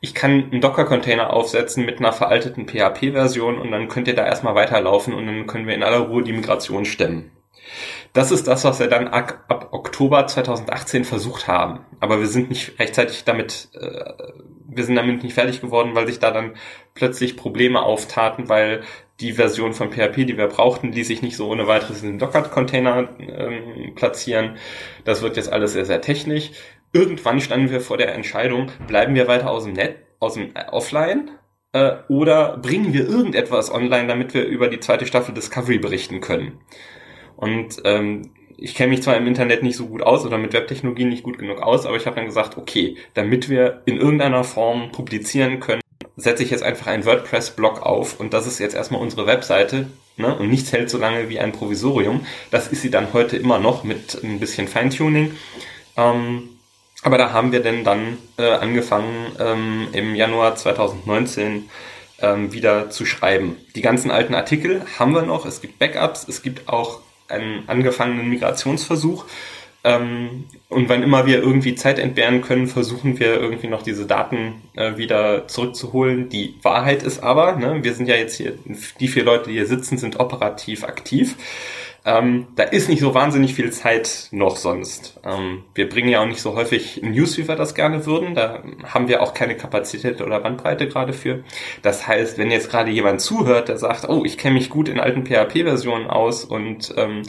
ich 0.00 0.14
kann 0.14 0.50
einen 0.50 0.60
Docker-Container 0.60 1.32
aufsetzen 1.32 1.84
mit 1.84 1.98
einer 1.98 2.12
veralteten 2.12 2.66
PHP-Version 2.66 3.58
und 3.58 3.70
dann 3.70 3.88
könnt 3.88 4.08
ihr 4.08 4.14
da 4.14 4.26
erstmal 4.26 4.54
weiterlaufen 4.54 5.14
und 5.14 5.26
dann 5.26 5.46
können 5.46 5.66
wir 5.66 5.74
in 5.74 5.82
aller 5.82 5.98
Ruhe 5.98 6.22
die 6.22 6.32
Migration 6.32 6.84
stemmen. 6.84 7.30
Das 8.12 8.30
ist 8.30 8.46
das, 8.46 8.64
was 8.64 8.78
wir 8.78 8.88
dann 8.88 9.08
ab, 9.08 9.44
ab 9.48 9.68
Oktober 9.72 10.26
2018 10.26 11.04
versucht 11.04 11.48
haben. 11.48 11.80
Aber 12.00 12.20
wir 12.20 12.26
sind 12.26 12.50
nicht 12.50 12.78
rechtzeitig 12.78 13.24
damit, 13.24 13.68
äh, 13.72 14.12
wir 14.68 14.84
sind 14.84 14.96
damit 14.96 15.22
nicht 15.22 15.32
fertig 15.32 15.62
geworden, 15.62 15.94
weil 15.94 16.06
sich 16.06 16.18
da 16.18 16.30
dann 16.30 16.54
plötzlich 16.94 17.36
Probleme 17.36 17.80
auftaten, 17.80 18.50
weil 18.50 18.82
die 19.22 19.32
Version 19.32 19.72
von 19.72 19.90
PHP, 19.90 20.26
die 20.26 20.36
wir 20.36 20.48
brauchten, 20.48 20.92
ließ 20.92 21.06
sich 21.06 21.22
nicht 21.22 21.36
so 21.36 21.48
ohne 21.48 21.66
weiteres 21.66 22.02
in 22.02 22.10
den 22.10 22.18
Docker-Container 22.18 23.08
ähm, 23.18 23.94
platzieren. 23.94 24.56
Das 25.04 25.22
wird 25.22 25.36
jetzt 25.36 25.52
alles 25.52 25.72
sehr, 25.72 25.86
sehr 25.86 26.00
technisch. 26.00 26.50
Irgendwann 26.92 27.40
standen 27.40 27.70
wir 27.70 27.80
vor 27.80 27.96
der 27.96 28.14
Entscheidung, 28.14 28.70
bleiben 28.86 29.14
wir 29.14 29.28
weiter 29.28 29.50
aus 29.50 29.64
dem 29.64 29.72
Net, 29.72 29.96
aus 30.18 30.34
dem 30.34 30.50
äh, 30.54 30.64
Offline 30.70 31.30
äh, 31.72 31.92
oder 32.08 32.58
bringen 32.58 32.92
wir 32.92 33.08
irgendetwas 33.08 33.72
online, 33.72 34.08
damit 34.08 34.34
wir 34.34 34.44
über 34.44 34.68
die 34.68 34.80
zweite 34.80 35.06
Staffel 35.06 35.34
Discovery 35.34 35.78
berichten 35.78 36.20
können. 36.20 36.60
Und 37.36 37.80
ähm, 37.84 38.32
ich 38.56 38.74
kenne 38.74 38.90
mich 38.90 39.02
zwar 39.02 39.16
im 39.16 39.26
Internet 39.26 39.62
nicht 39.62 39.76
so 39.76 39.86
gut 39.86 40.02
aus 40.02 40.24
oder 40.24 40.38
mit 40.38 40.52
Webtechnologien 40.52 41.08
nicht 41.08 41.22
gut 41.22 41.38
genug 41.38 41.62
aus, 41.62 41.86
aber 41.86 41.96
ich 41.96 42.06
habe 42.06 42.16
dann 42.16 42.26
gesagt, 42.26 42.56
okay, 42.56 42.96
damit 43.14 43.48
wir 43.48 43.82
in 43.86 43.96
irgendeiner 43.96 44.44
Form 44.44 44.92
publizieren 44.92 45.60
können, 45.60 45.81
setze 46.16 46.42
ich 46.42 46.50
jetzt 46.50 46.62
einfach 46.62 46.86
einen 46.86 47.04
WordPress-Blog 47.04 47.82
auf 47.82 48.20
und 48.20 48.32
das 48.32 48.46
ist 48.46 48.58
jetzt 48.58 48.74
erstmal 48.74 49.00
unsere 49.00 49.26
Webseite. 49.26 49.88
Ne? 50.16 50.34
Und 50.36 50.50
nichts 50.50 50.72
hält 50.72 50.90
so 50.90 50.98
lange 50.98 51.28
wie 51.28 51.38
ein 51.38 51.52
Provisorium. 51.52 52.26
Das 52.50 52.68
ist 52.68 52.82
sie 52.82 52.90
dann 52.90 53.12
heute 53.12 53.36
immer 53.36 53.58
noch 53.58 53.82
mit 53.82 54.22
ein 54.22 54.40
bisschen 54.40 54.68
Feintuning. 54.68 55.34
Ähm, 55.96 56.50
aber 57.02 57.18
da 57.18 57.32
haben 57.32 57.50
wir 57.50 57.60
denn 57.60 57.82
dann 57.82 58.18
äh, 58.38 58.50
angefangen 58.50 59.32
ähm, 59.38 59.88
im 59.92 60.14
Januar 60.14 60.54
2019 60.54 61.68
ähm, 62.20 62.52
wieder 62.52 62.90
zu 62.90 63.04
schreiben. 63.04 63.56
Die 63.74 63.82
ganzen 63.82 64.10
alten 64.10 64.34
Artikel 64.34 64.84
haben 64.98 65.14
wir 65.14 65.22
noch. 65.22 65.44
Es 65.44 65.60
gibt 65.60 65.78
Backups, 65.78 66.26
es 66.28 66.42
gibt 66.42 66.68
auch 66.68 67.00
einen 67.28 67.68
angefangenen 67.68 68.28
Migrationsversuch. 68.28 69.24
Ähm, 69.84 70.44
und 70.68 70.88
wann 70.88 71.02
immer 71.02 71.26
wir 71.26 71.42
irgendwie 71.42 71.74
Zeit 71.74 71.98
entbehren 71.98 72.40
können, 72.40 72.68
versuchen 72.68 73.18
wir 73.18 73.40
irgendwie 73.40 73.66
noch 73.66 73.82
diese 73.82 74.06
Daten 74.06 74.62
äh, 74.74 74.96
wieder 74.96 75.48
zurückzuholen. 75.48 76.28
Die 76.28 76.54
Wahrheit 76.62 77.02
ist 77.02 77.22
aber, 77.22 77.56
ne, 77.56 77.82
wir 77.82 77.92
sind 77.94 78.08
ja 78.08 78.14
jetzt 78.14 78.36
hier, 78.36 78.54
die 79.00 79.08
vier 79.08 79.24
Leute, 79.24 79.48
die 79.48 79.56
hier 79.56 79.66
sitzen, 79.66 79.98
sind 79.98 80.20
operativ 80.20 80.84
aktiv. 80.84 81.36
Ähm, 82.04 82.48
da 82.56 82.64
ist 82.64 82.88
nicht 82.88 83.00
so 83.00 83.14
wahnsinnig 83.14 83.54
viel 83.54 83.70
Zeit 83.70 84.26
noch 84.32 84.56
sonst. 84.56 85.20
Ähm, 85.24 85.62
wir 85.74 85.88
bringen 85.88 86.08
ja 86.08 86.20
auch 86.20 86.26
nicht 86.26 86.40
so 86.40 86.56
häufig 86.56 87.00
News, 87.02 87.38
wie 87.38 87.46
wir 87.46 87.54
das 87.54 87.76
gerne 87.76 88.06
würden. 88.06 88.34
Da 88.34 88.64
haben 88.82 89.06
wir 89.06 89.22
auch 89.22 89.34
keine 89.34 89.56
Kapazität 89.56 90.20
oder 90.20 90.40
Bandbreite 90.40 90.88
gerade 90.88 91.12
für. 91.12 91.44
Das 91.82 92.08
heißt, 92.08 92.38
wenn 92.38 92.50
jetzt 92.50 92.70
gerade 92.70 92.90
jemand 92.90 93.20
zuhört, 93.20 93.68
der 93.68 93.78
sagt, 93.78 94.08
oh, 94.08 94.24
ich 94.24 94.36
kenne 94.36 94.54
mich 94.54 94.68
gut 94.68 94.88
in 94.88 94.98
alten 94.98 95.24
PHP-Versionen 95.24 96.08
aus 96.08 96.44
und 96.44 96.92
ähm, 96.96 97.22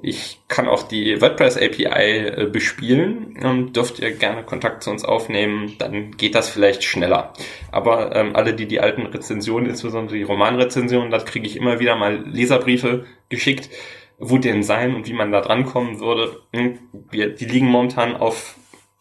ich 0.00 0.38
kann 0.46 0.68
auch 0.68 0.84
die 0.84 1.20
WordPress 1.20 1.56
API 1.56 1.86
äh, 1.86 2.48
bespielen, 2.52 3.36
ähm, 3.42 3.72
dürft 3.72 3.98
ihr 3.98 4.12
gerne 4.12 4.44
Kontakt 4.44 4.84
zu 4.84 4.90
uns 4.90 5.04
aufnehmen, 5.04 5.74
dann 5.78 6.12
geht 6.12 6.36
das 6.36 6.48
vielleicht 6.48 6.84
schneller. 6.84 7.32
Aber 7.72 8.14
ähm, 8.14 8.36
alle, 8.36 8.54
die 8.54 8.66
die 8.66 8.78
alten 8.78 9.06
Rezensionen, 9.06 9.68
insbesondere 9.68 10.16
die 10.16 10.22
Romanrezensionen, 10.22 11.10
da 11.10 11.18
kriege 11.18 11.48
ich 11.48 11.56
immer 11.56 11.80
wieder 11.80 11.96
mal 11.96 12.24
Leserbriefe 12.26 13.06
geschickt 13.28 13.70
wo 14.20 14.38
denn 14.38 14.62
sein 14.62 14.94
und 14.94 15.08
wie 15.08 15.12
man 15.14 15.32
da 15.32 15.40
drankommen 15.40 15.98
würde. 15.98 16.40
Hm, 16.54 16.78
die 17.12 17.44
liegen 17.44 17.66
momentan 17.66 18.14
auf 18.14 18.56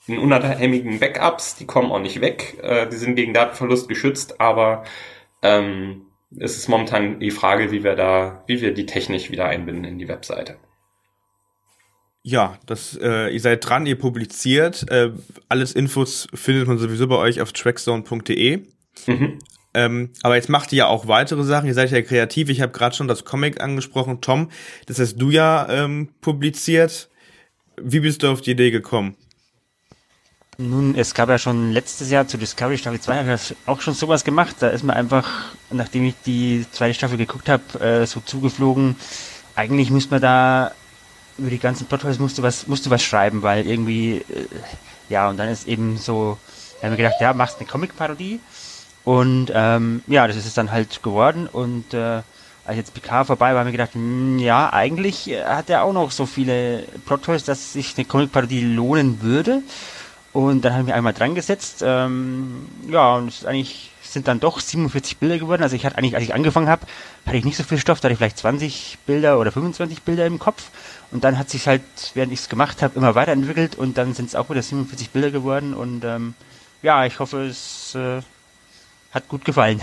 den 0.08 0.18
unabhängigen 0.18 1.00
Backups, 1.00 1.56
die 1.56 1.68
kommen 1.68 1.92
auch 1.92 2.00
nicht 2.00 2.22
weg, 2.22 2.58
äh, 2.64 2.88
die 2.88 2.96
sind 2.96 3.16
gegen 3.16 3.34
Datenverlust 3.34 3.88
geschützt, 3.88 4.42
aber 4.42 4.86
ähm, 5.44 6.08
es 6.38 6.58
ist 6.58 6.68
momentan 6.68 7.20
die 7.20 7.32
Frage, 7.32 7.72
wie 7.72 7.84
wir 7.84 7.96
da, 7.96 8.44
wie 8.48 8.62
wir 8.62 8.74
die 8.74 8.86
Technik 8.86 9.30
wieder 9.30 9.46
einbinden 9.46 9.86
in 9.86 10.00
die 10.00 10.08
Webseite. 10.08 10.58
Ja, 12.22 12.58
das, 12.66 12.98
äh, 13.02 13.30
ihr 13.30 13.40
seid 13.40 13.68
dran, 13.68 13.86
ihr 13.86 13.98
publiziert. 13.98 14.90
Äh, 14.90 15.12
alles 15.48 15.74
Infos 15.74 16.28
findet 16.34 16.68
man 16.68 16.78
sowieso 16.78 17.08
bei 17.08 17.16
euch 17.16 17.42
auf 17.42 17.54
trackzone.de. 17.54 18.64
Mhm. 19.08 19.40
Ähm, 19.74 20.12
aber 20.24 20.36
jetzt 20.36 20.50
macht 20.50 20.72
ihr 20.72 20.80
ja 20.80 20.88
auch 20.88 21.08
weitere 21.08 21.44
Sachen. 21.44 21.68
Ihr 21.68 21.74
seid 21.74 21.92
ja 21.92 22.02
kreativ. 22.02 22.50
Ich 22.50 22.62
habe 22.62 22.72
gerade 22.72 22.96
schon 22.96 23.08
das 23.08 23.26
Comic 23.26 23.62
angesprochen. 23.62 24.22
Tom, 24.22 24.50
das 24.88 25.00
hast 25.00 25.18
du 25.18 25.30
ja 25.30 25.68
ähm, 25.70 26.10
publiziert. 26.22 27.10
Wie 27.78 28.00
bist 28.00 28.24
du 28.24 28.32
auf 28.32 28.42
die 28.42 28.52
Idee 28.52 28.72
gekommen? 28.72 29.16
Nun, 30.58 30.96
es 30.96 31.14
gab 31.14 31.30
ja 31.30 31.38
schon 31.38 31.72
letztes 31.72 32.10
Jahr 32.10 32.28
zu 32.28 32.38
Discovery 32.38 32.78
Staffel 32.78 33.00
2 33.00 33.38
auch 33.66 33.80
schon 33.80 33.94
sowas 33.94 34.26
gemacht. 34.26 34.58
Da 34.60 34.68
ist 34.68 34.84
mir 34.84 34.94
einfach, 34.94 35.54
nachdem 35.72 36.04
ich 36.04 36.16
die 36.26 36.66
zweite 36.72 36.96
Staffel 36.96 37.18
geguckt 37.18 37.48
habe, 37.48 37.80
äh, 37.80 38.06
so 38.06 38.20
zugeflogen. 38.20 38.98
Eigentlich 39.56 39.90
müsste 39.90 40.12
man 40.12 40.22
da 40.22 40.72
über 41.38 41.50
die 41.50 41.60
ganzen 41.60 41.88
Plotholes 41.88 42.20
musst 42.20 42.38
du 42.38 42.44
was, 42.44 42.68
musst 42.68 42.86
du 42.86 42.90
was 42.90 43.02
schreiben, 43.02 43.42
weil 43.42 43.66
irgendwie, 43.66 44.18
äh, 44.18 44.48
ja, 45.08 45.30
und 45.30 45.38
dann 45.38 45.48
ist 45.48 45.66
eben 45.68 45.98
so, 45.98 46.38
da 46.82 46.88
haben 46.88 46.98
wir 46.98 47.06
gedacht, 47.06 47.22
ja, 47.22 47.34
machst 47.34 47.60
eine 47.60 47.68
Comic-Parodie 47.68 48.42
und 49.10 49.52
ähm, 49.56 50.04
ja, 50.06 50.28
das 50.28 50.36
ist 50.36 50.46
es 50.46 50.54
dann 50.54 50.72
halt 50.72 51.02
geworden. 51.02 51.48
Und 51.52 51.96
äh, 51.96 52.22
als 52.64 52.78
jetzt 52.78 52.94
PK 52.94 53.26
vorbei 53.26 53.54
war, 53.54 53.62
habe 53.62 53.70
ich 53.70 53.74
gedacht, 53.74 53.96
mh, 53.96 54.02
hm, 54.02 54.38
ja, 54.38 54.72
eigentlich 54.72 55.32
hat 55.48 55.72
er 55.72 55.84
auch 55.84 55.94
noch 55.94 56.12
so 56.12 56.28
viele 56.28 56.84
Plot-Twists, 57.08 57.48
dass 57.48 57.74
sich 57.74 57.98
eine 57.98 58.06
Comic-Parodie 58.06 58.62
lohnen 58.62 59.24
würde. 59.24 59.64
Und 60.32 60.64
dann 60.64 60.76
haben 60.76 60.86
wir 60.86 60.94
einmal 60.94 61.14
dran 61.14 61.34
gesetzt. 61.34 61.84
Ähm, 61.84 62.68
ja, 62.88 63.16
und 63.16 63.30
es 63.30 63.46
eigentlich 63.46 63.90
sind 64.04 64.28
dann 64.28 64.40
doch 64.40 64.60
47 64.60 65.18
Bilder 65.18 65.40
geworden. 65.40 65.64
Also 65.64 65.76
ich 65.76 65.88
hatte 65.88 65.98
eigentlich, 65.98 66.14
als 66.14 66.26
ich 66.26 66.36
angefangen 66.36 66.70
habe, 66.70 66.86
hatte 67.26 67.38
ich 67.38 67.46
nicht 67.46 67.58
so 67.58 67.64
viel 67.64 67.80
Stoff, 67.80 68.00
da 68.02 68.06
hatte 68.06 68.14
ich 68.14 68.20
vielleicht 68.20 68.38
20 68.38 69.00
Bilder 69.08 69.40
oder 69.40 69.52
25 69.52 70.04
Bilder 70.04 70.28
im 70.28 70.38
Kopf. 70.38 70.66
Und 71.10 71.24
dann 71.24 71.40
hat 71.40 71.50
sich 71.50 71.68
halt, 71.68 71.82
während 72.14 72.32
ich 72.32 72.42
es 72.42 72.50
gemacht 72.50 72.84
habe, 72.84 72.96
immer 72.96 73.16
weiterentwickelt 73.16 73.76
und 73.76 73.98
dann 73.98 74.14
sind 74.14 74.28
es 74.28 74.36
auch 74.36 74.52
wieder 74.52 74.62
47 74.62 75.10
Bilder 75.10 75.32
geworden. 75.32 75.74
Und 75.74 76.04
ähm, 76.06 76.36
ja, 76.84 77.08
ich 77.08 77.18
hoffe, 77.18 77.48
es 77.48 77.96
äh, 77.96 78.22
hat 79.12 79.28
gut 79.28 79.46
gefallen. 79.46 79.82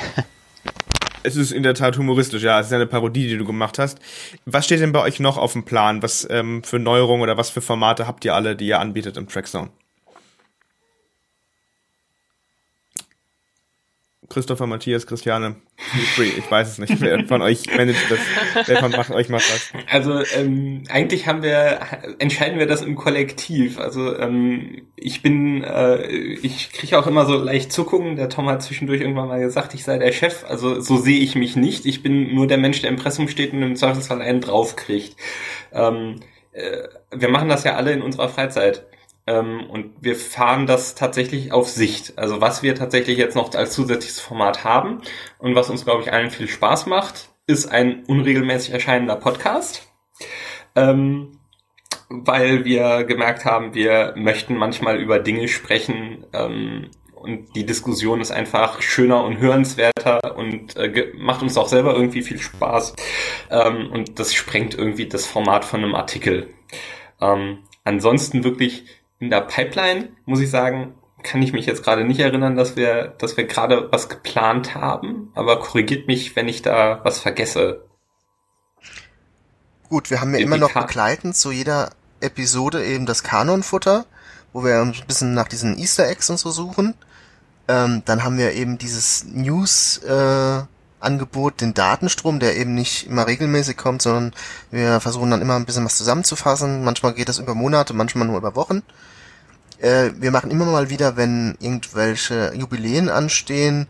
Es 1.23 1.35
ist 1.35 1.51
in 1.51 1.65
der 1.65 1.75
Tat 1.75 1.99
humoristisch, 1.99 2.45
ja. 2.45 2.61
Es 2.61 2.69
ist 2.69 2.73
eine 2.73 2.87
Parodie, 2.87 3.27
die 3.27 3.37
du 3.37 3.45
gemacht 3.45 3.81
hast. 3.81 3.99
Was 4.45 4.65
steht 4.65 4.81
denn 4.81 4.93
bei 4.93 5.01
euch 5.01 5.19
noch 5.19 5.39
auf 5.39 5.55
dem 5.55 5.65
Plan? 5.65 6.01
Was 6.01 6.27
ähm, 6.31 6.63
für 6.63 6.79
Neuerungen 6.79 7.23
oder 7.23 7.37
was 7.37 7.51
für 7.51 7.61
Formate 7.61 8.07
habt 8.07 8.25
ihr 8.25 8.35
alle, 8.35 8.55
die 8.55 8.69
ihr 8.69 8.79
anbietet 8.79 9.17
im 9.17 9.29
Trackzone? 9.29 9.71
Christopher, 14.29 14.67
Matthias, 14.67 15.07
Christiane. 15.07 15.57
Ich 15.95 16.51
weiß 16.51 16.69
es 16.69 16.79
nicht. 16.79 17.01
Wer 17.01 17.25
von 17.27 17.43
euch 17.43 17.65
managt 17.77 18.11
das? 18.11 18.19
Wer 18.67 18.79
von 18.79 18.91
macht 18.91 19.11
euch 19.11 19.29
macht 19.29 19.45
was? 19.53 19.73
Also 19.91 20.23
ähm, 20.37 20.85
eigentlich 20.89 21.27
haben 21.27 21.43
wir 21.43 21.81
entscheiden 22.19 22.59
wir 22.59 22.67
das 22.67 22.83
im 22.83 22.97
Kollektiv. 22.97 23.79
Also 23.79 24.17
ähm, 24.19 24.89
ich 24.97 25.23
bin, 25.23 25.63
äh, 25.63 26.07
ich 26.07 26.73
kriege 26.73 26.99
auch 26.99 27.07
immer 27.07 27.27
so 27.27 27.37
leicht 27.37 27.73
Zuckungen. 27.73 28.17
Der 28.17 28.29
Tom 28.29 28.49
hat 28.49 28.63
zwischendurch 28.63 29.01
irgendwann 29.01 29.29
mal 29.29 29.41
gesagt, 29.41 29.75
ich 29.75 29.85
sei 29.85 29.99
der 29.99 30.13
Chef. 30.13 30.45
Also 30.49 30.81
so 30.81 30.97
sehe 30.97 31.21
ich 31.21 31.35
mich 31.35 31.57
nicht. 31.57 31.87
Ich 31.87 32.03
bin 32.03 32.35
nur 32.35 32.47
der 32.47 32.59
Mensch, 32.59 32.81
der 32.81 32.91
im 32.91 32.97
Pressum 32.97 33.29
steht 33.29 33.53
und 33.53 33.63
im 33.63 33.77
Zweifelsfall 33.77 34.23
einen 34.23 34.41
draufkriegt. 34.41 35.17
Ähm, 35.73 36.21
äh, 36.53 36.89
wir 37.15 37.29
machen 37.29 37.49
das 37.49 37.65
ja 37.65 37.77
alle 37.77 37.93
in 37.93 38.03
unserer 38.03 38.29
Freizeit. 38.29 38.87
Ähm, 39.27 39.69
und 39.69 39.93
wir 40.01 40.17
fahren 40.17 40.67
das 40.67 40.95
tatsächlich 40.95 41.53
auf 41.53 41.69
Sicht. 41.69 42.19
Also 42.19 42.41
was 42.41 42.63
wir 42.63 42.75
tatsächlich 42.75 43.19
jetzt 43.19 43.35
noch 43.35 43.53
als 43.55 43.75
zusätzliches 43.75 44.21
Format 44.21 44.65
haben 44.65 45.03
und 45.39 45.55
was 45.55 45.71
uns, 45.71 45.85
glaube 45.85 46.03
ich, 46.03 46.13
allen 46.13 46.31
viel 46.31 46.49
Spaß 46.49 46.87
macht, 46.87 47.31
ist 47.47 47.67
ein 47.67 48.05
unregelmäßig 48.07 48.73
erscheinender 48.73 49.17
Podcast. 49.17 49.89
Ähm, 50.75 51.39
weil 52.09 52.65
wir 52.65 53.05
gemerkt 53.05 53.45
haben, 53.45 53.75
wir 53.75 54.15
möchten 54.17 54.57
manchmal 54.57 54.99
über 55.01 55.19
Dinge 55.19 55.49
sprechen 55.49 56.25
ähm, 56.33 56.91
und 57.15 57.57
die 57.57 57.67
Diskussion 57.67 58.21
ist 58.21 58.31
einfach 58.31 58.81
schöner 58.81 59.25
und 59.25 59.39
hörenswerter 59.39 60.37
und 60.37 60.77
äh, 60.77 61.13
macht 61.17 61.43
uns 61.43 61.57
auch 61.57 61.67
selber 61.67 61.95
irgendwie 61.95 62.23
viel 62.23 62.39
Spaß 62.39 62.95
ähm, 63.51 63.91
und 63.91 64.21
das 64.21 64.35
sprengt 64.35 64.75
irgendwie 64.77 65.09
das 65.09 65.27
Format 65.27 65.65
von 65.65 65.83
einem 65.83 65.97
Artikel. 65.97 66.51
Ähm, 67.21 67.61
ansonsten 67.83 68.45
wirklich 68.45 68.85
in 69.27 69.31
der 69.31 69.41
Pipeline, 69.41 70.11
muss 70.25 70.41
ich 70.41 70.51
sagen, 70.51 70.95
kann 71.25 71.43
ich 71.43 71.53
mich 71.53 71.67
jetzt 71.67 71.83
gerade 71.83 72.05
nicht 72.05 72.21
erinnern, 72.21 72.57
dass 72.57 72.77
wir, 72.77 73.15
dass 73.19 73.37
wir 73.37 73.45
gerade 73.45 73.89
was 73.91 74.09
geplant 74.09 74.77
haben, 74.77 75.33
aber 75.35 75.59
korrigiert 75.59 76.07
mich, 76.07 76.37
wenn 76.37 76.47
ich 76.47 76.63
da 76.63 77.01
was 77.03 77.19
vergesse. 77.19 77.85
Gut, 79.89 80.11
wir 80.11 80.21
haben 80.21 80.33
ja 80.33 80.39
immer 80.39 80.59
noch 80.59 80.73
begleitend 80.73 81.37
zu 81.37 81.51
jeder 81.51 81.91
Episode 82.21 82.85
eben 82.85 83.07
das 83.07 83.25
Kanonfutter, 83.25 84.07
wo 84.53 84.65
wir 84.65 84.81
ein 84.81 84.95
bisschen 85.09 85.35
nach 85.35 85.49
diesen 85.49 85.77
Easter 85.77 86.09
Eggs 86.09 86.31
und 86.31 86.39
so 86.39 86.51
suchen. 86.51 86.95
Ähm, 87.67 88.03
dann 88.05 88.23
haben 88.23 88.39
wir 88.39 88.53
eben 88.53 88.79
dieses 88.79 89.25
News 89.25 89.99
äh, 89.99 90.63
Angebot, 91.01 91.61
den 91.61 91.75
Datenstrom, 91.75 92.39
der 92.39 92.57
eben 92.57 92.75
nicht 92.75 93.09
immer 93.09 93.27
regelmäßig 93.27 93.77
kommt, 93.77 94.03
sondern 94.03 94.33
wir 94.71 95.01
versuchen 95.01 95.31
dann 95.31 95.43
immer 95.43 95.57
ein 95.57 95.67
bisschen 95.67 95.85
was 95.85 95.97
zusammenzufassen. 95.97 96.85
Manchmal 96.85 97.15
geht 97.15 97.29
das 97.29 97.39
über 97.39 97.55
Monate, 97.55 97.95
manchmal 97.95 98.27
nur 98.27 98.39
über 98.39 98.55
Wochen. 98.55 98.83
Äh, 99.79 100.11
wir 100.17 100.31
machen 100.31 100.51
immer 100.51 100.65
mal 100.65 100.91
wieder, 100.91 101.17
wenn 101.17 101.57
irgendwelche 101.61 102.53
Jubiläen 102.55 103.09
anstehen, 103.09 103.87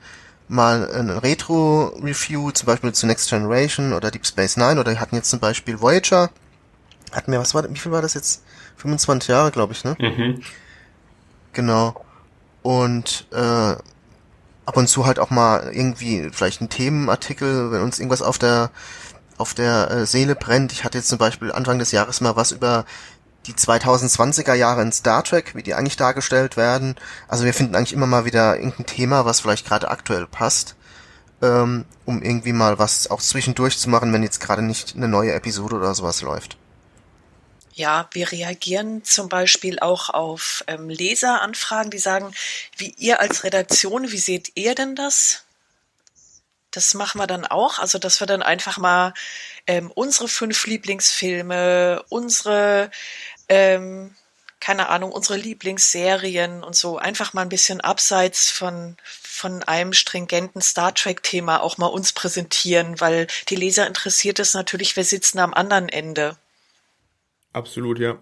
mal 0.48 0.88
ein 0.90 1.10
Retro-Review, 1.10 2.50
zum 2.52 2.66
Beispiel 2.66 2.92
zu 2.92 3.06
Next 3.06 3.28
Generation 3.28 3.92
oder 3.92 4.10
Deep 4.10 4.26
Space 4.26 4.56
Nine 4.56 4.80
oder 4.80 4.92
wir 4.92 5.00
hatten 5.00 5.16
jetzt 5.16 5.30
zum 5.30 5.40
Beispiel 5.40 5.80
Voyager. 5.80 6.30
Hatten 7.12 7.32
wir, 7.32 7.38
was 7.38 7.54
war, 7.54 7.68
wie 7.72 7.78
viel 7.78 7.92
war 7.92 8.02
das 8.02 8.14
jetzt? 8.14 8.42
25 8.76 9.28
Jahre, 9.28 9.50
glaube 9.50 9.72
ich, 9.72 9.84
ne? 9.84 9.96
Mhm. 9.98 10.42
Genau. 11.52 12.04
Und 12.62 13.26
äh, 13.32 13.36
ab 14.66 14.76
und 14.76 14.88
zu 14.88 15.06
halt 15.06 15.18
auch 15.18 15.30
mal 15.30 15.70
irgendwie 15.72 16.28
vielleicht 16.32 16.60
ein 16.60 16.68
Themenartikel, 16.68 17.70
wenn 17.70 17.82
uns 17.82 17.98
irgendwas 17.98 18.22
auf 18.22 18.38
der 18.38 18.70
auf 19.38 19.54
der 19.54 19.90
äh, 19.90 20.06
Seele 20.06 20.34
brennt. 20.34 20.72
Ich 20.72 20.84
hatte 20.84 20.98
jetzt 20.98 21.08
zum 21.08 21.18
Beispiel 21.18 21.52
Anfang 21.52 21.78
des 21.78 21.92
Jahres 21.92 22.20
mal 22.20 22.36
was 22.36 22.52
über 22.52 22.84
die 23.47 23.55
2020er 23.55 24.55
Jahre 24.55 24.82
in 24.82 24.93
Star 24.93 25.23
Trek, 25.23 25.55
wie 25.55 25.62
die 25.62 25.74
eigentlich 25.74 25.97
dargestellt 25.97 26.56
werden. 26.56 26.97
Also 27.28 27.44
wir 27.44 27.55
finden 27.55 27.74
eigentlich 27.74 27.93
immer 27.93 28.06
mal 28.06 28.24
wieder 28.24 28.56
irgendein 28.56 28.86
Thema, 28.86 29.24
was 29.24 29.40
vielleicht 29.40 29.66
gerade 29.66 29.89
aktuell 29.89 30.27
passt, 30.27 30.77
ähm, 31.43 31.85
um 32.05 32.23
irgendwie 32.23 32.52
mal 32.52 32.78
was 32.78 33.10
auch 33.10 33.20
zwischendurch 33.20 33.78
zu 33.78 33.89
machen, 33.90 34.12
wenn 34.12 34.23
jetzt 34.23 34.40
gerade 34.40 34.62
nicht 34.62 34.97
eine 34.97 35.09
neue 35.09 35.32
Episode 35.32 35.77
oder 35.77 35.94
sowas 35.94 36.23
läuft. 36.23 36.56
Ja, 37.77 38.09
wir 38.12 38.32
reagieren 38.32 39.05
zum 39.05 39.28
Beispiel 39.28 39.78
auch 39.81 40.09
auf 40.09 40.64
ähm, 40.66 40.89
Leseranfragen, 40.89 41.90
die 41.90 41.98
sagen, 41.98 42.32
wie 42.78 42.94
ihr 42.97 43.20
als 43.20 43.44
Redaktion, 43.44 44.10
wie 44.10 44.18
seht 44.18 44.52
ihr 44.55 44.74
denn 44.74 44.97
das? 44.97 45.44
Das 46.70 46.94
machen 46.94 47.20
wir 47.20 47.27
dann 47.27 47.44
auch, 47.44 47.78
also 47.78 47.98
dass 47.98 48.18
wir 48.20 48.27
dann 48.27 48.43
einfach 48.43 48.78
mal 48.78 49.12
ähm, 49.66 49.90
unsere 49.94 50.28
fünf 50.28 50.66
Lieblingsfilme, 50.66 52.02
unsere 52.09 52.90
ähm, 53.48 54.14
keine 54.60 54.89
Ahnung, 54.89 55.12
unsere 55.12 55.39
Lieblingsserien 55.39 56.64
und 56.64 56.74
so 56.74 56.98
einfach 56.98 57.35
mal 57.35 57.43
ein 57.43 57.48
bisschen 57.48 57.81
abseits 57.81 58.51
von, 58.51 58.97
von 59.05 59.62
einem 59.62 59.93
stringenten 59.93 60.62
Star 60.62 60.94
Trek-Thema 60.94 61.62
auch 61.62 61.78
mal 61.78 61.86
uns 61.86 62.12
präsentieren, 62.12 63.01
weil 63.01 63.27
die 63.48 63.56
Leser 63.56 63.86
interessiert 63.86 64.39
es 64.39 64.55
natürlich, 64.55 64.97
wir 64.97 65.05
sitzen 65.05 65.39
am 65.39 65.55
anderen 65.55 65.89
Ende. 65.89 66.36
Absolut, 67.52 67.98
ja. 67.98 68.18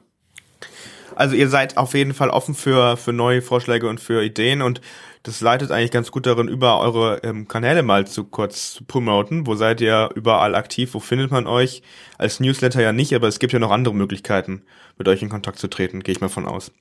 Also 1.15 1.37
ihr 1.37 1.49
seid 1.49 1.77
auf 1.77 1.95
jeden 1.95 2.15
Fall 2.15 2.31
offen 2.31 2.55
für, 2.55 2.97
für 2.97 3.13
neue 3.13 3.41
Vorschläge 3.41 3.89
und 3.89 4.01
für 4.01 4.23
Ideen 4.23 4.63
und 4.63 4.81
das 5.25 5.41
leitet 5.41 5.71
eigentlich 5.71 5.91
ganz 5.91 6.11
gut 6.11 6.27
darin 6.27 6.49
über, 6.49 6.79
eure 6.81 7.21
ähm, 7.25 7.49
Kanäle 7.49 7.83
mal 7.83 8.07
zu 8.07 8.25
kurz 8.25 8.75
zu 8.75 8.85
promoten. 8.85 9.47
Wo 9.47 9.55
seid 9.55 9.81
ihr 9.81 10.11
überall 10.15 10.55
aktiv? 10.55 10.93
Wo 10.93 11.01
findet 11.01 11.31
man 11.31 11.47
euch? 11.47 11.83
Als 12.19 12.41
Newsletter 12.41 12.83
ja 12.83 12.93
nicht, 12.93 13.15
aber 13.15 13.27
es 13.27 13.39
gibt 13.39 13.55
ja 13.55 13.59
noch 13.59 13.71
andere 13.71 13.95
Möglichkeiten, 13.95 14.63
mit 14.99 15.09
euch 15.09 15.23
in 15.23 15.31
Kontakt 15.31 15.59
zu 15.59 15.69
treten, 15.69 16.03
gehe 16.03 16.13
ich 16.15 16.21
mal 16.21 16.29
von 16.29 16.47
aus. 16.47 16.73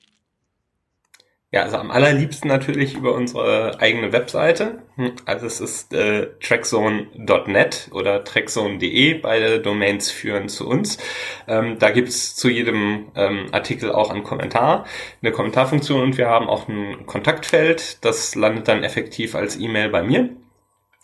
Ja, 1.54 1.62
also 1.62 1.76
am 1.76 1.92
allerliebsten 1.92 2.48
natürlich 2.48 2.96
über 2.96 3.14
unsere 3.14 3.78
eigene 3.78 4.12
Webseite. 4.12 4.82
Hm, 4.96 5.12
also 5.24 5.46
es 5.46 5.60
ist 5.60 5.94
äh, 5.94 6.30
trackzone.net 6.40 7.90
oder 7.92 8.24
trackzone.de. 8.24 9.20
Beide 9.20 9.60
Domains 9.60 10.10
führen 10.10 10.48
zu 10.48 10.68
uns. 10.68 10.98
Ähm, 11.46 11.78
da 11.78 11.90
gibt's 11.90 12.34
zu 12.34 12.48
jedem 12.48 13.12
ähm, 13.14 13.46
Artikel 13.52 13.92
auch 13.92 14.10
einen 14.10 14.24
Kommentar, 14.24 14.84
eine 15.22 15.30
Kommentarfunktion 15.30 16.02
und 16.02 16.18
wir 16.18 16.28
haben 16.28 16.48
auch 16.48 16.66
ein 16.66 17.06
Kontaktfeld. 17.06 18.04
Das 18.04 18.34
landet 18.34 18.66
dann 18.66 18.82
effektiv 18.82 19.36
als 19.36 19.56
E-Mail 19.56 19.90
bei 19.90 20.02
mir. 20.02 20.30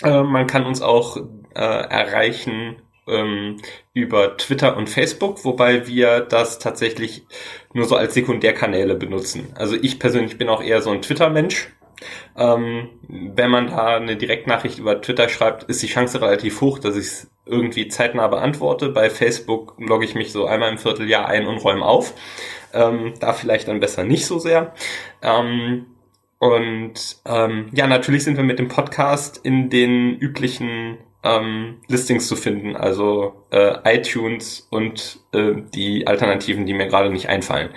Äh, 0.02 0.24
man 0.24 0.48
kann 0.48 0.66
uns 0.66 0.82
auch 0.82 1.16
äh, 1.54 1.60
erreichen 1.60 2.82
ähm, 3.06 3.58
über 3.94 4.36
Twitter 4.36 4.76
und 4.76 4.88
Facebook, 4.88 5.44
wobei 5.44 5.86
wir 5.86 6.20
das 6.20 6.58
tatsächlich 6.58 7.24
nur 7.72 7.86
so 7.86 7.96
als 7.96 8.14
Sekundärkanäle 8.14 8.94
benutzen. 8.94 9.52
Also 9.54 9.76
ich 9.80 9.98
persönlich 9.98 10.38
bin 10.38 10.48
auch 10.48 10.62
eher 10.62 10.82
so 10.82 10.90
ein 10.90 11.02
Twitter-Mensch. 11.02 11.70
Ähm, 12.36 12.88
wenn 13.08 13.50
man 13.50 13.68
da 13.68 13.96
eine 13.96 14.16
Direktnachricht 14.16 14.78
über 14.78 15.00
Twitter 15.00 15.28
schreibt, 15.28 15.64
ist 15.64 15.82
die 15.82 15.86
Chance 15.86 16.20
relativ 16.20 16.60
hoch, 16.60 16.78
dass 16.78 16.96
ich 16.96 17.06
es 17.06 17.30
irgendwie 17.44 17.88
zeitnah 17.88 18.28
beantworte. 18.28 18.88
Bei 18.88 19.10
Facebook 19.10 19.74
logge 19.78 20.04
ich 20.04 20.14
mich 20.14 20.32
so 20.32 20.46
einmal 20.46 20.70
im 20.70 20.78
Vierteljahr 20.78 21.26
ein 21.26 21.46
und 21.46 21.58
räume 21.58 21.84
auf. 21.84 22.14
Ähm, 22.72 23.14
da 23.20 23.32
vielleicht 23.32 23.68
dann 23.68 23.80
besser 23.80 24.04
nicht 24.04 24.26
so 24.26 24.38
sehr. 24.38 24.74
Ähm, 25.22 25.86
und 26.38 27.18
ähm, 27.26 27.68
ja, 27.72 27.86
natürlich 27.86 28.24
sind 28.24 28.36
wir 28.36 28.44
mit 28.44 28.58
dem 28.58 28.68
Podcast 28.68 29.40
in 29.42 29.68
den 29.68 30.16
üblichen 30.16 30.96
ähm, 31.22 31.80
Listings 31.88 32.28
zu 32.28 32.36
finden, 32.36 32.76
also 32.76 33.46
äh, 33.50 33.96
iTunes 33.96 34.66
und 34.70 35.20
äh, 35.32 35.52
die 35.74 36.06
Alternativen, 36.06 36.66
die 36.66 36.74
mir 36.74 36.86
gerade 36.86 37.10
nicht 37.10 37.28
einfallen. 37.28 37.70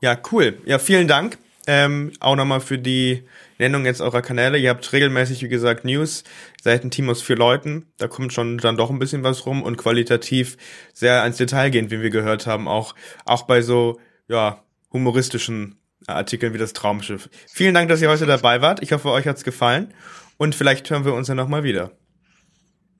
Ja, 0.00 0.16
cool. 0.30 0.58
Ja, 0.64 0.78
vielen 0.78 1.08
Dank. 1.08 1.38
Ähm, 1.66 2.12
auch 2.20 2.36
nochmal 2.36 2.60
für 2.60 2.78
die 2.78 3.24
Nennung 3.58 3.84
jetzt 3.84 4.00
eurer 4.00 4.22
Kanäle. 4.22 4.56
Ihr 4.56 4.70
habt 4.70 4.90
regelmäßig, 4.92 5.42
wie 5.42 5.48
gesagt, 5.48 5.84
News, 5.84 6.24
seid 6.62 6.82
ein 6.82 6.90
Team 6.90 7.10
aus 7.10 7.20
vier 7.20 7.36
Leuten. 7.36 7.92
Da 7.98 8.08
kommt 8.08 8.32
schon 8.32 8.56
dann 8.58 8.76
doch 8.76 8.88
ein 8.88 8.98
bisschen 8.98 9.22
was 9.22 9.44
rum 9.44 9.62
und 9.62 9.76
qualitativ 9.76 10.56
sehr 10.94 11.22
ans 11.22 11.36
Detail 11.36 11.70
gehend, 11.70 11.90
wie 11.90 12.00
wir 12.00 12.10
gehört 12.10 12.46
haben. 12.46 12.68
Auch, 12.68 12.94
auch 13.26 13.42
bei 13.42 13.60
so, 13.60 14.00
ja, 14.28 14.62
humoristischen 14.92 15.78
Artikeln 16.06 16.54
wie 16.54 16.58
das 16.58 16.72
Traumschiff. 16.72 17.28
Vielen 17.52 17.74
Dank, 17.74 17.90
dass 17.90 18.00
ihr 18.00 18.08
heute 18.08 18.24
dabei 18.24 18.62
wart. 18.62 18.82
Ich 18.82 18.92
hoffe, 18.92 19.10
euch 19.10 19.26
hat's 19.26 19.44
gefallen. 19.44 19.92
Und 20.38 20.54
vielleicht 20.54 20.88
hören 20.88 21.04
wir 21.04 21.12
uns 21.12 21.28
ja 21.28 21.34
nochmal 21.34 21.64
wieder. 21.64 21.92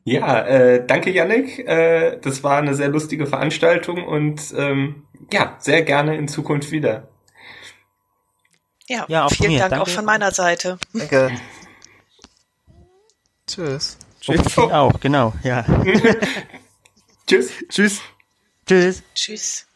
Ja, 0.09 0.40
äh, 0.40 0.86
danke 0.86 1.10
Yannick. 1.10 1.59
Äh, 1.66 2.18
das 2.22 2.43
war 2.43 2.59
eine 2.59 2.74
sehr 2.74 2.89
lustige 2.89 3.26
Veranstaltung 3.26 4.06
und 4.06 4.55
ähm, 4.56 5.06
ja, 5.30 5.56
sehr 5.59 5.82
gerne 5.82 6.16
in 6.16 6.28
Zukunft 6.28 6.70
wieder. 6.70 7.09
Ja, 8.89 9.05
ja 9.09 9.28
vielen 9.28 9.52
mir. 9.52 9.59
Dank 9.59 9.72
danke. 9.72 9.82
auch 9.82 9.89
von 9.89 10.06
meiner 10.06 10.30
Seite. 10.30 10.78
Danke. 10.94 11.32
Tschüss. 13.47 13.98
Tschüss. 14.20 14.59
Oh, 14.59 14.62
auch, 14.62 14.98
genau, 14.98 15.35
ja. 15.43 15.64
Tschüss. 17.26 17.52
Tschüss. 17.68 18.01
Tschüss. 18.66 19.02
Tschüss. 19.14 19.66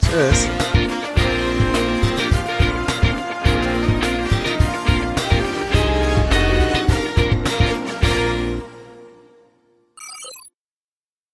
Tschüss. 0.00 0.48